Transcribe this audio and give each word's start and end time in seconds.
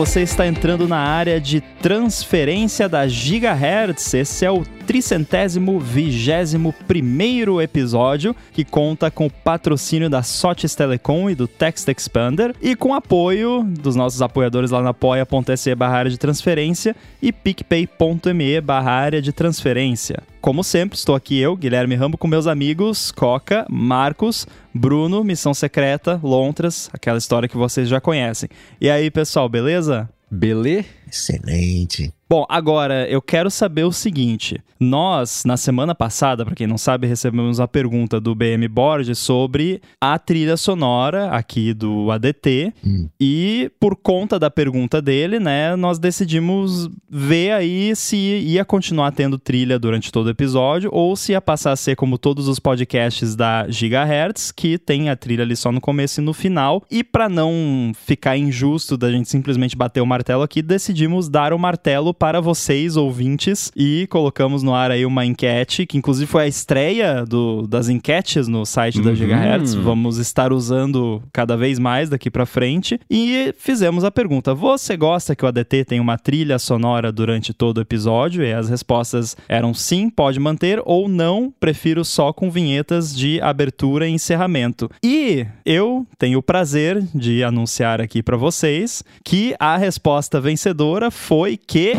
você 0.00 0.22
está 0.22 0.46
entrando 0.46 0.88
na 0.88 0.96
área 0.96 1.38
de 1.38 1.60
transferência 1.60 2.88
da 2.88 3.06
Gigahertz. 3.06 4.14
Esse 4.14 4.46
é 4.46 4.50
o 4.50 4.64
tricentésimo 4.90 5.78
vigésimo 5.78 6.74
primeiro 6.88 7.62
episódio 7.62 8.34
que 8.52 8.64
conta 8.64 9.08
com 9.08 9.26
o 9.26 9.30
patrocínio 9.30 10.10
da 10.10 10.20
Sotes 10.20 10.74
Telecom 10.74 11.30
e 11.30 11.34
do 11.36 11.46
Text 11.46 11.86
Expander 11.86 12.56
e 12.60 12.74
com 12.74 12.92
apoio 12.92 13.62
dos 13.62 13.94
nossos 13.94 14.20
apoiadores 14.20 14.72
lá 14.72 14.82
na 14.82 14.90
apoia.se 14.90 15.72
barra 15.76 15.98
área 15.98 16.10
de 16.10 16.18
transferência 16.18 16.96
e 17.22 17.30
picpay.me 17.32 18.60
barra 18.60 18.90
área 18.90 19.22
de 19.22 19.32
transferência. 19.32 20.24
Como 20.40 20.64
sempre, 20.64 20.98
estou 20.98 21.14
aqui 21.14 21.38
eu, 21.38 21.54
Guilherme 21.54 21.94
Rambo, 21.94 22.18
com 22.18 22.26
meus 22.26 22.48
amigos 22.48 23.12
Coca, 23.12 23.64
Marcos, 23.70 24.44
Bruno, 24.74 25.22
Missão 25.22 25.54
Secreta, 25.54 26.18
Lontras, 26.20 26.90
aquela 26.92 27.18
história 27.18 27.48
que 27.48 27.56
vocês 27.56 27.88
já 27.88 28.00
conhecem. 28.00 28.48
E 28.80 28.90
aí, 28.90 29.08
pessoal, 29.08 29.48
beleza? 29.48 30.10
Beleza? 30.28 30.84
Excelente. 31.08 32.12
Bom, 32.30 32.46
agora 32.48 33.08
eu 33.08 33.20
quero 33.20 33.50
saber 33.50 33.82
o 33.82 33.90
seguinte: 33.90 34.62
nós, 34.78 35.42
na 35.44 35.56
semana 35.56 35.96
passada, 35.96 36.44
para 36.44 36.54
quem 36.54 36.64
não 36.64 36.78
sabe, 36.78 37.08
recebemos 37.08 37.58
a 37.58 37.66
pergunta 37.66 38.20
do 38.20 38.36
BM 38.36 38.68
Borges 38.68 39.18
sobre 39.18 39.82
a 40.00 40.16
trilha 40.16 40.56
sonora 40.56 41.30
aqui 41.30 41.74
do 41.74 42.08
ADT. 42.08 42.72
Hum. 42.86 43.08
E 43.20 43.72
por 43.80 43.96
conta 43.96 44.38
da 44.38 44.48
pergunta 44.48 45.02
dele, 45.02 45.40
né, 45.40 45.74
nós 45.74 45.98
decidimos 45.98 46.88
ver 47.10 47.50
aí 47.50 47.96
se 47.96 48.16
ia 48.16 48.64
continuar 48.64 49.10
tendo 49.10 49.36
trilha 49.36 49.76
durante 49.76 50.12
todo 50.12 50.28
o 50.28 50.30
episódio 50.30 50.88
ou 50.92 51.16
se 51.16 51.32
ia 51.32 51.40
passar 51.40 51.72
a 51.72 51.76
ser 51.76 51.96
como 51.96 52.16
todos 52.16 52.46
os 52.46 52.60
podcasts 52.60 53.34
da 53.34 53.68
Gigahertz, 53.68 54.52
que 54.52 54.78
tem 54.78 55.10
a 55.10 55.16
trilha 55.16 55.42
ali 55.42 55.56
só 55.56 55.72
no 55.72 55.80
começo 55.80 56.20
e 56.20 56.24
no 56.24 56.32
final. 56.32 56.84
E 56.88 57.02
para 57.02 57.28
não 57.28 57.90
ficar 58.06 58.36
injusto 58.36 58.96
da 58.96 59.10
gente 59.10 59.28
simplesmente 59.28 59.76
bater 59.76 60.00
o 60.00 60.06
martelo 60.06 60.44
aqui, 60.44 60.62
decidimos 60.62 61.28
dar 61.28 61.52
o 61.52 61.58
martelo 61.58 62.14
para 62.20 62.38
vocês, 62.38 62.98
ouvintes, 62.98 63.72
e 63.74 64.06
colocamos 64.10 64.62
no 64.62 64.74
ar 64.74 64.90
aí 64.90 65.06
uma 65.06 65.24
enquete, 65.24 65.86
que 65.86 65.96
inclusive 65.96 66.30
foi 66.30 66.42
a 66.42 66.46
estreia 66.46 67.24
do, 67.24 67.66
das 67.66 67.88
enquetes 67.88 68.46
no 68.46 68.66
site 68.66 68.98
uhum. 68.98 69.04
da 69.04 69.14
Gigahertz. 69.14 69.72
Vamos 69.72 70.18
estar 70.18 70.52
usando 70.52 71.22
cada 71.32 71.56
vez 71.56 71.78
mais 71.78 72.10
daqui 72.10 72.30
para 72.30 72.44
frente. 72.44 73.00
E 73.10 73.54
fizemos 73.56 74.04
a 74.04 74.10
pergunta: 74.10 74.54
você 74.54 74.98
gosta 74.98 75.34
que 75.34 75.46
o 75.46 75.48
ADT 75.48 75.86
tenha 75.86 76.02
uma 76.02 76.18
trilha 76.18 76.58
sonora 76.58 77.10
durante 77.10 77.54
todo 77.54 77.78
o 77.78 77.80
episódio? 77.80 78.44
E 78.44 78.52
as 78.52 78.68
respostas 78.68 79.34
eram 79.48 79.72
sim, 79.72 80.10
pode 80.10 80.38
manter, 80.38 80.78
ou 80.84 81.08
não, 81.08 81.50
prefiro 81.58 82.04
só 82.04 82.34
com 82.34 82.50
vinhetas 82.50 83.16
de 83.16 83.40
abertura 83.40 84.06
e 84.06 84.12
encerramento. 84.12 84.90
E 85.02 85.46
eu 85.64 86.06
tenho 86.18 86.40
o 86.40 86.42
prazer 86.42 87.02
de 87.14 87.42
anunciar 87.42 87.98
aqui 87.98 88.22
para 88.22 88.36
vocês 88.36 89.02
que 89.24 89.54
a 89.58 89.78
resposta 89.78 90.38
vencedora 90.38 91.10
foi 91.10 91.56
que 91.56 91.94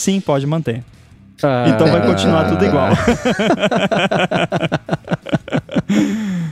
Sim, 0.00 0.18
pode 0.18 0.46
manter. 0.46 0.82
Ah, 1.42 1.66
então 1.68 1.86
vai 1.86 2.06
continuar 2.06 2.48
tudo 2.48 2.64
igual. 2.64 2.88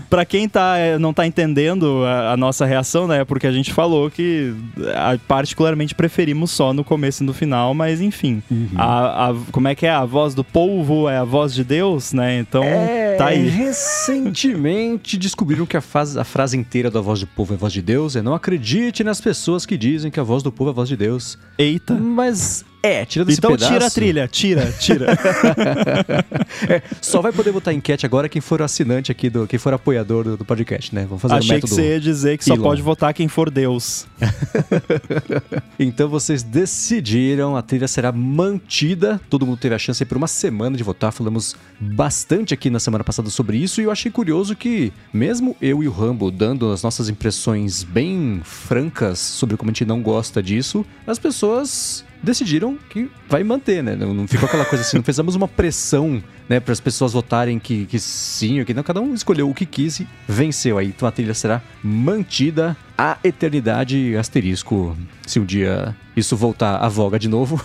para 0.08 0.24
quem 0.24 0.48
tá, 0.48 0.78
eh, 0.78 0.98
não 0.98 1.12
tá 1.12 1.26
entendendo 1.26 2.04
a, 2.04 2.32
a, 2.32 2.36
nossa 2.36 2.64
reação, 2.64 3.06
né? 3.06 3.24
Porque 3.24 3.46
a 3.46 3.52
gente 3.52 3.72
falou 3.72 4.10
que 4.10 4.54
a, 4.94 5.18
particularmente 5.26 5.94
preferimos 5.94 6.50
só 6.50 6.72
no 6.72 6.82
começo 6.82 7.22
e 7.22 7.26
no 7.26 7.32
final, 7.32 7.74
mas 7.74 8.00
enfim. 8.00 8.42
Uhum. 8.50 8.68
A, 8.76 9.34
como 9.52 9.68
é 9.68 9.74
que 9.74 9.86
é? 9.86 9.90
A 9.90 10.04
voz 10.04 10.34
do 10.34 10.42
povo 10.42 11.08
é 11.08 11.18
a 11.18 11.24
voz 11.24 11.54
de 11.54 11.64
Deus, 11.64 12.12
né? 12.12 12.38
Então 12.38 12.64
é, 12.64 13.16
tá 13.16 13.26
aí. 13.26 13.48
Recentemente 13.48 15.16
descobriram 15.16 15.66
que 15.66 15.76
a, 15.76 15.80
faz, 15.80 16.16
a 16.16 16.24
frase 16.24 16.56
inteira 16.56 16.90
da 16.90 17.00
voz 17.00 17.20
do 17.20 17.26
povo 17.26 17.52
é 17.52 17.56
a 17.56 17.58
voz 17.58 17.72
de 17.72 17.82
Deus 17.82 18.16
é 18.16 18.22
não 18.22 18.34
acredite 18.34 19.04
nas 19.04 19.20
pessoas 19.20 19.66
que 19.66 19.76
dizem 19.76 20.10
que 20.10 20.20
a 20.20 20.22
voz 20.22 20.42
do 20.42 20.50
povo 20.50 20.70
é 20.70 20.72
a 20.72 20.74
voz 20.74 20.88
de 20.88 20.96
Deus. 20.96 21.38
Eita. 21.58 21.94
Mas 21.94 22.64
é, 22.82 23.04
tira 23.04 23.24
desse 23.24 23.38
então 23.38 23.50
pedaço. 23.52 23.72
tira 23.72 23.86
a 23.86 23.90
trilha, 23.90 24.28
tira, 24.28 24.72
tira. 24.78 25.06
é, 26.68 26.82
só 27.00 27.20
vai 27.20 27.32
poder 27.32 27.50
botar 27.50 27.72
enquete 27.72 28.06
agora 28.06 28.28
quem 28.28 28.40
for 28.40 28.62
assinante 28.62 29.10
aqui, 29.10 29.28
do, 29.28 29.46
quem 29.46 29.58
for 29.58 29.72
apoiador 29.72 30.22
do, 30.22 30.36
do 30.36 30.44
podcast, 30.44 30.94
né? 30.94 31.04
Vamos 31.04 31.20
fazer 31.22 31.34
Achei 31.34 31.50
o 31.50 31.54
método 31.54 31.70
que 31.70 31.74
você 31.74 31.88
ia 31.88 32.00
dizer 32.00 32.38
que 32.38 32.48
Elon. 32.48 32.56
só 32.56 32.62
pode 32.62 32.82
votar 32.82 33.12
quem 33.12 33.26
for 33.26 33.50
Deus. 33.50 34.06
então 35.78 36.08
vocês 36.08 36.42
decidiram, 36.42 37.56
a 37.56 37.62
trilha 37.62 37.88
será 37.88 38.12
mantida. 38.12 39.20
Todo 39.28 39.44
mundo 39.44 39.58
teve 39.58 39.74
a 39.74 39.78
chance 39.78 40.04
por 40.04 40.16
uma 40.16 40.28
semana 40.28 40.76
de 40.76 40.84
votar. 40.84 41.12
Falamos 41.12 41.56
bastante 41.80 42.54
aqui 42.54 42.70
na 42.70 42.78
semana 42.78 43.02
passada 43.02 43.28
sobre 43.28 43.56
isso 43.56 43.80
e 43.80 43.84
eu 43.84 43.90
achei 43.90 44.10
curioso 44.10 44.54
que, 44.54 44.92
mesmo 45.12 45.56
eu 45.60 45.82
e 45.82 45.88
o 45.88 45.90
Rambo 45.90 46.30
dando 46.30 46.70
as 46.70 46.82
nossas 46.82 47.08
impressões 47.08 47.82
bem 47.82 48.40
francas 48.44 49.18
sobre 49.18 49.56
como 49.56 49.70
a 49.70 49.72
gente 49.72 49.84
não 49.84 50.00
gosta 50.00 50.40
disso, 50.42 50.86
as 51.06 51.18
pessoas 51.18 52.04
decidiram 52.22 52.78
que 52.90 53.10
vai 53.28 53.44
manter, 53.44 53.82
né? 53.82 53.94
Não, 53.96 54.12
não 54.12 54.26
ficou 54.26 54.46
aquela 54.46 54.64
coisa 54.64 54.84
assim, 54.84 54.96
não 54.96 55.04
fizemos 55.04 55.34
uma 55.34 55.48
pressão, 55.48 56.22
né, 56.48 56.58
para 56.60 56.72
as 56.72 56.80
pessoas 56.80 57.12
votarem 57.12 57.58
que, 57.58 57.86
que 57.86 57.98
sim, 57.98 58.64
que 58.64 58.74
não, 58.74 58.82
cada 58.82 59.00
um 59.00 59.14
escolheu 59.14 59.48
o 59.48 59.54
que 59.54 59.66
quis 59.66 60.00
e 60.00 60.08
venceu 60.26 60.78
aí. 60.78 60.88
Então 60.88 61.06
a 61.06 61.10
trilha 61.10 61.34
será 61.34 61.62
mantida 61.82 62.76
a 62.96 63.16
eternidade 63.22 64.16
asterisco, 64.16 64.96
se 65.26 65.38
um 65.38 65.44
dia 65.44 65.94
isso 66.16 66.36
voltar 66.36 66.78
à 66.78 66.88
voga 66.88 67.18
de 67.18 67.28
novo. 67.28 67.64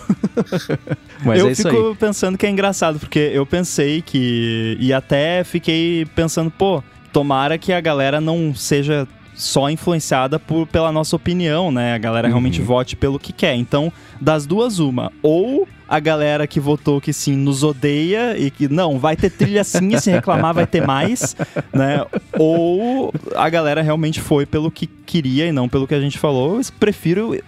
Mas 1.24 1.40
eu 1.40 1.48
é 1.48 1.54
fico 1.54 1.88
aí. 1.88 1.96
pensando 1.96 2.38
que 2.38 2.46
é 2.46 2.50
engraçado, 2.50 2.98
porque 2.98 3.18
eu 3.18 3.44
pensei 3.44 4.02
que 4.02 4.76
e 4.78 4.92
até 4.92 5.42
fiquei 5.42 6.06
pensando, 6.14 6.50
pô, 6.50 6.82
tomara 7.12 7.58
que 7.58 7.72
a 7.72 7.80
galera 7.80 8.20
não 8.20 8.54
seja 8.54 9.08
só 9.34 9.68
influenciada 9.68 10.38
por, 10.38 10.66
pela 10.66 10.92
nossa 10.92 11.16
opinião, 11.16 11.70
né? 11.70 11.94
A 11.94 11.98
galera 11.98 12.28
realmente 12.28 12.60
uhum. 12.60 12.66
vote 12.66 12.96
pelo 12.96 13.18
que 13.18 13.32
quer. 13.32 13.54
Então, 13.54 13.92
das 14.20 14.46
duas, 14.46 14.78
uma. 14.78 15.12
Ou 15.22 15.68
a 15.88 16.00
galera 16.00 16.46
que 16.46 16.58
votou 16.58 17.00
que 17.00 17.12
sim 17.12 17.36
nos 17.36 17.62
odeia 17.62 18.38
e 18.38 18.50
que 18.50 18.68
não, 18.68 18.98
vai 18.98 19.16
ter 19.16 19.30
trilha 19.30 19.62
sim 19.62 19.94
e 19.94 20.00
se 20.00 20.10
reclamar 20.10 20.54
vai 20.54 20.66
ter 20.66 20.86
mais, 20.86 21.36
né? 21.72 22.04
Ou 22.38 23.12
a 23.34 23.48
galera 23.48 23.82
realmente 23.82 24.20
foi 24.20 24.46
pelo 24.46 24.70
que 24.70 24.86
queria 24.86 25.46
e 25.46 25.52
não 25.52 25.68
pelo 25.68 25.86
que 25.86 25.94
a 25.94 26.00
gente 26.00 26.18
falou. 26.18 26.56
Eu 26.56 26.62
prefiro 26.80 27.38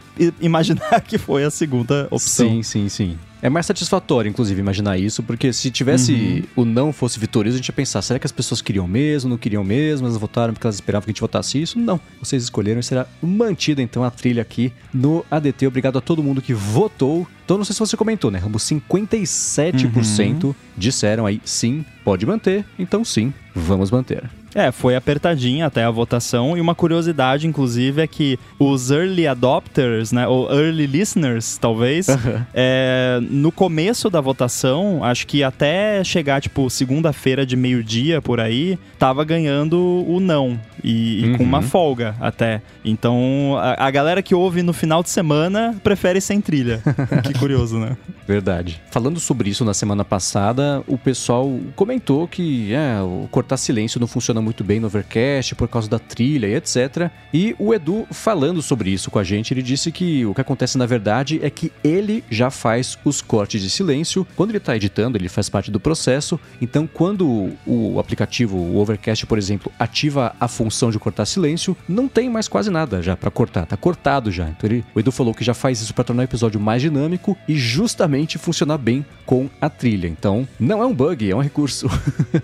imaginar 0.41 1.01
que 1.07 1.19
foi 1.19 1.45
a 1.45 1.51
segunda 1.51 2.09
opção. 2.11 2.49
Sim, 2.49 2.63
sim, 2.63 2.89
sim. 2.89 3.19
É 3.43 3.51
mais 3.51 3.67
satisfatório, 3.67 4.29
inclusive, 4.29 4.61
imaginar 4.61 4.99
isso, 4.99 5.23
porque 5.23 5.53
se 5.53 5.71
tivesse 5.71 6.45
uhum. 6.57 6.63
o 6.63 6.65
não 6.65 6.93
fosse 6.93 7.19
vitorioso, 7.19 7.57
a 7.57 7.59
gente 7.59 7.69
ia 7.69 7.75
pensar, 7.75 8.01
será 8.03 8.19
que 8.19 8.27
as 8.27 8.33
pessoas 8.33 8.63
queriam 8.63 8.89
mesmo, 8.89 9.31
não 9.31 9.37
queriam 9.37 9.63
mesmo, 9.63 10.07
elas 10.07 10.17
votaram 10.17 10.55
porque 10.55 10.67
elas 10.67 10.77
esperavam 10.77 11.05
que 11.05 11.11
a 11.11 11.13
gente 11.13 11.21
votasse 11.21 11.61
isso? 11.61 11.79
Não. 11.79 12.01
Vocês 12.21 12.43
escolheram 12.43 12.81
e 12.81 12.83
será 12.83 13.07
mantida, 13.23 13.83
então, 13.83 14.03
a 14.03 14.11
trilha 14.11 14.43
aqui 14.43 14.73
no 14.93 15.25
ADT. 15.31 15.67
Obrigado 15.67 15.99
a 15.99 16.01
todo 16.01 16.23
mundo 16.23 16.41
que 16.41 16.55
votou. 16.55 17.27
Então, 17.45 17.59
não 17.59 17.65
sei 17.65 17.75
se 17.75 17.81
você 17.81 17.97
comentou, 17.97 18.31
né, 18.31 18.39
Rambo? 18.39 18.59
57% 18.59 20.45
uhum. 20.45 20.55
disseram 20.77 21.27
aí 21.27 21.41
sim, 21.45 21.85
pode 22.05 22.25
manter. 22.25 22.65
Então, 22.79 23.05
sim, 23.05 23.33
vamos 23.55 23.91
manter. 23.91 24.29
É, 24.57 24.73
foi 24.73 24.97
apertadinha 24.97 25.67
até 25.67 25.85
a 25.85 25.91
votação. 25.91 26.57
E 26.57 26.61
uma 26.63 26.75
curiosidade, 26.75 27.47
inclusive, 27.47 28.01
é 28.01 28.07
que 28.07 28.39
os 28.59 28.91
early 28.91 29.27
adopters, 29.27 30.13
né, 30.13 30.27
ou 30.27 30.51
early 30.51 30.87
listeners, 30.87 31.59
talvez, 31.59 32.09
uhum. 32.09 32.41
é, 32.55 33.19
no 33.21 33.53
começo 33.53 34.09
da 34.09 34.19
votação, 34.19 35.05
acho 35.05 35.27
que 35.27 35.43
até 35.43 36.03
chegar, 36.03 36.41
tipo, 36.41 36.71
segunda-feira 36.71 37.45
de 37.45 37.55
meio-dia 37.55 38.23
por 38.23 38.41
aí, 38.41 38.79
tava 38.99 39.23
ganhando 39.25 39.77
o 40.09 40.19
não. 40.21 40.59
E, 40.83 41.21
e 41.21 41.25
uhum. 41.27 41.37
com 41.37 41.45
uma 41.45 41.59
uhum. 41.59 41.65
folga 41.65 42.15
até. 42.19 42.63
Então, 42.83 43.59
a, 43.59 43.87
a, 43.87 43.91
galera 43.91 44.23
que 44.23 44.35
ouve 44.35 44.63
no 44.63 44.73
final 44.73 45.03
de 45.03 45.11
semana 45.11 45.75
prefere 45.83 46.21
sem 46.21 46.41
trilha. 46.41 46.81
que 47.25 47.39
curioso, 47.39 47.79
né? 47.79 47.97
Verdade. 48.27 48.81
Falando 48.91 49.21
sobre 49.21 49.51
isso 49.51 49.65
na 49.65 49.75
semana 49.75 50.05
passada, 50.05 50.83
o 50.87 50.97
pessoal 50.97 51.59
comentou 51.75 52.27
que 52.27 52.73
é, 52.73 52.97
cortar 53.31 53.57
silêncio 53.57 54.01
não 54.01 54.07
funciona 54.07 54.41
muito 54.47 54.63
bem 54.63 54.79
no 54.79 54.87
Overcast 54.87 55.57
por 55.57 55.67
causa 55.67 55.91
da 55.91 55.99
trilha 55.99 56.47
e 56.47 56.55
etc. 56.55 57.11
E 57.35 57.57
o 57.59 57.75
Edu, 57.75 58.07
falando 58.13 58.63
sobre 58.63 58.91
isso 58.91 59.11
com 59.11 59.19
a 59.19 59.25
gente, 59.25 59.53
ele 59.53 59.61
disse 59.61 59.91
que 59.91 60.25
o 60.25 60.33
que 60.33 60.41
acontece 60.41 60.79
na 60.79 60.87
verdade 60.87 61.41
é 61.43 61.51
que 61.51 61.73
ele 61.83 62.23
já 62.31 62.49
faz 62.49 62.97
os 63.05 63.21
cortes 63.21 63.61
de 63.61 63.69
silêncio. 63.69 64.25
Quando 64.37 64.51
ele 64.51 64.59
está 64.59 64.77
editando, 64.77 65.19
ele 65.19 65.29
faz 65.29 65.49
parte 65.49 65.69
do 65.69 65.81
processo. 65.81 66.39
Então, 66.63 66.87
quando 66.87 67.51
o 67.67 67.99
aplicativo, 67.99 68.57
o 68.57 68.77
Overcast, 68.79 69.27
por 69.27 69.37
exemplo, 69.37 69.73
ativa 69.81 70.35
a 70.39 70.47
função 70.47 70.93
de 70.93 70.99
cortar 70.99 71.27
silêncio, 71.27 71.77
não 71.89 72.07
tem 72.07 72.31
mais 72.31 72.47
quase 72.47 72.71
nada 72.71 73.03
já 73.03 73.17
para 73.17 73.31
cortar. 73.31 73.67
Tá 73.67 73.77
cortado 73.77 74.31
já. 74.31 74.49
Então, 74.49 74.71
ele, 74.71 74.85
o 74.95 75.01
Edu 75.01 75.11
falou 75.11 75.35
que 75.35 75.43
já 75.43 75.55
faz 75.55 75.81
isso 75.81 75.93
para 75.93 76.05
tornar 76.05 76.23
o 76.23 76.25
episódio 76.25 76.61
mais 76.61 76.81
dinâmico 76.81 77.37
e 77.49 77.57
justamente 77.57 78.39
funcionar 78.39 78.79
bem 78.79 79.05
com 79.25 79.51
a 79.61 79.69
trilha. 79.69 80.07
Então, 80.07 80.47
não 80.61 80.81
é 80.81 80.87
um 80.87 80.95
bug, 80.95 81.29
é 81.29 81.35
um 81.35 81.41
recurso. 81.41 81.89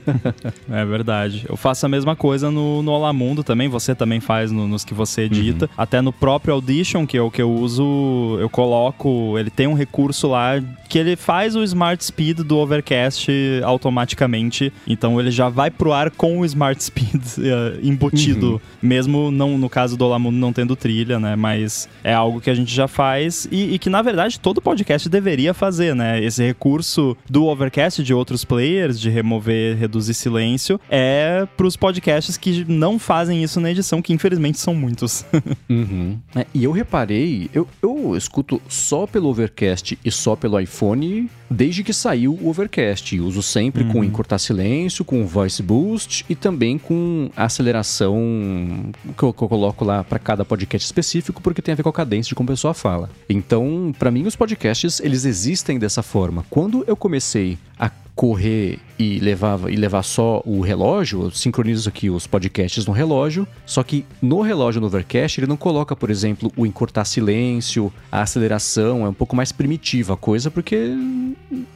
é 0.69 0.85
verdade. 0.85 1.47
Eu 1.49 1.57
faço 1.57 1.87
a 1.87 1.89
mesma 1.93 2.17
coisa 2.17 2.51
no, 2.51 2.83
no 2.83 2.91
Olá 2.91 3.13
Mundo 3.13 3.45
também, 3.45 3.69
você 3.69 3.95
também 3.95 4.19
faz 4.19 4.51
no, 4.51 4.67
nos 4.67 4.83
que 4.83 4.95
você 4.95 5.23
edita. 5.23 5.67
Uhum. 5.67 5.71
Até 5.77 6.01
no 6.01 6.11
próprio 6.11 6.55
Audition, 6.55 7.07
que 7.07 7.19
é 7.19 7.23
o 7.23 7.31
que 7.31 7.43
eu 7.43 7.53
uso, 7.53 8.39
eu 8.41 8.49
coloco, 8.49 9.39
ele 9.39 9.51
tem 9.51 9.67
um 9.67 9.75
recurso 9.75 10.27
lá 10.29 10.55
que 10.89 10.99
ele 10.99 11.17
faz 11.17 11.55
o 11.55 11.63
Smart 11.63 12.03
Speed 12.05 12.41
do 12.41 12.59
Overcast 12.59 13.31
automaticamente. 13.65 14.73
Então 14.87 15.21
ele 15.21 15.31
já 15.31 15.49
vai 15.49 15.71
pro 15.71 15.93
ar 15.93 16.11
com 16.11 16.41
o 16.41 16.45
Smart 16.45 16.81
Speed 16.83 17.23
uh, 17.39 17.79
embutido, 17.83 18.53
uhum. 18.53 18.61
mesmo 18.83 19.31
não, 19.31 19.59
no 19.59 19.69
caso 19.69 19.97
do 19.97 20.05
Olá 20.05 20.19
Mundo 20.19 20.37
não 20.37 20.53
tendo 20.53 20.75
trilha, 20.75 21.19
né? 21.19 21.37
Mas 21.37 21.89
é 22.03 22.15
algo 22.15 22.41
que 22.41 22.49
a 22.49 22.55
gente 22.55 22.75
já 22.75 22.89
faz 22.89 23.47
e, 23.51 23.75
e 23.75 23.79
que 23.79 23.91
na 23.91 24.01
verdade 24.01 24.41
todo 24.41 24.63
podcast 24.63 25.09
deveria 25.09 25.53
fazer, 25.53 25.95
né? 25.95 26.23
Esse 26.23 26.43
recurso 26.45 27.17
do 27.29 27.47
Overcast 27.47 28.03
de 28.03 28.15
outros 28.15 28.45
players 28.45 28.99
de 28.99 29.11
remover, 29.11 29.77
reduzir 29.77 30.15
silêncio 30.15 30.81
é 30.91 31.47
pros 31.57 31.72
podcasts 31.77 32.37
que 32.37 32.65
não 32.67 32.99
fazem 32.99 33.43
isso 33.43 33.61
na 33.61 33.71
edição, 33.71 34.03
que 34.03 34.13
infelizmente 34.13 34.59
são 34.59 34.75
muitos. 34.75 35.25
uhum. 35.69 36.19
é, 36.35 36.47
e 36.55 36.65
eu 36.65 36.73
reparei, 36.73 37.51
eu, 37.53 37.67
eu 37.83 38.17
escuto 38.17 38.61
só 38.69 39.07
pelo 39.07 39.29
Overcast 39.29 39.99
e 40.05 40.11
só 40.11 40.37
pelo 40.37 40.59
iPhone 40.59 41.31
desde 41.53 41.85
que 41.85 41.93
saiu 41.93 42.39
o 42.41 42.49
Overcast. 42.49 43.21
Uso 43.21 43.43
sempre 43.43 43.85
uhum. 43.85 43.93
com 43.93 44.05
encurtar 44.05 44.39
silêncio, 44.39 45.05
com 45.05 45.27
voice 45.27 45.63
boost 45.63 46.25
e 46.29 46.35
também 46.35 46.79
com 46.79 47.31
aceleração 47.37 48.93
que 49.17 49.23
eu, 49.23 49.33
que 49.33 49.43
eu 49.43 49.49
coloco 49.49 49.85
lá 49.85 50.03
para 50.03 50.19
cada 50.19 50.45
podcast 50.45 50.85
específico, 50.85 51.43
porque 51.43 51.63
tem 51.63 51.73
a 51.73 51.77
ver 51.77 51.83
com 51.83 51.89
a 51.89 51.93
cadência 51.93 52.31
de 52.31 52.35
como 52.35 52.49
a 52.49 52.53
pessoa 52.53 52.75
fala. 52.75 53.11
Então, 53.29 53.95
para 53.99 54.11
mim, 54.11 54.27
os 54.27 54.37
podcasts 54.37 55.01
eles 55.01 55.25
existem 55.25 55.79
dessa 55.79 56.03
forma. 56.03 56.45
Quando 56.49 56.85
eu 56.87 56.97
comecei 56.97 57.59
a 57.79 57.91
correr 58.15 58.79
e 58.99 59.19
levava 59.19 59.71
e 59.71 59.77
levar 59.77 60.03
só 60.03 60.43
o 60.45 60.61
relógio, 60.61 61.23
eu 61.23 61.31
sincronizo 61.31 61.89
aqui 61.89 62.11
os 62.11 62.27
podcasts 62.27 62.87
no 62.87 62.93
relógio, 62.93 63.49
só 63.65 63.83
que 63.83 64.05
no 64.21 64.43
relógio 64.43 64.81
no 64.81 64.87
Overcast 64.87 65.41
ele 65.41 65.47
não 65.47 65.57
coloca, 65.57 65.97
por 65.97 66.11
exemplo, 66.11 66.53
o 66.57 66.67
encurtar 66.67 67.05
silêncio, 67.05 67.93
a 68.11 68.23
aceleração, 68.23 69.05
é 69.05 69.09
um 69.09 69.15
pouco 69.15 69.35
mais 69.35 69.51
primitiva 69.51 70.15
a 70.15 70.17
coisa, 70.17 70.51
porque 70.51 70.95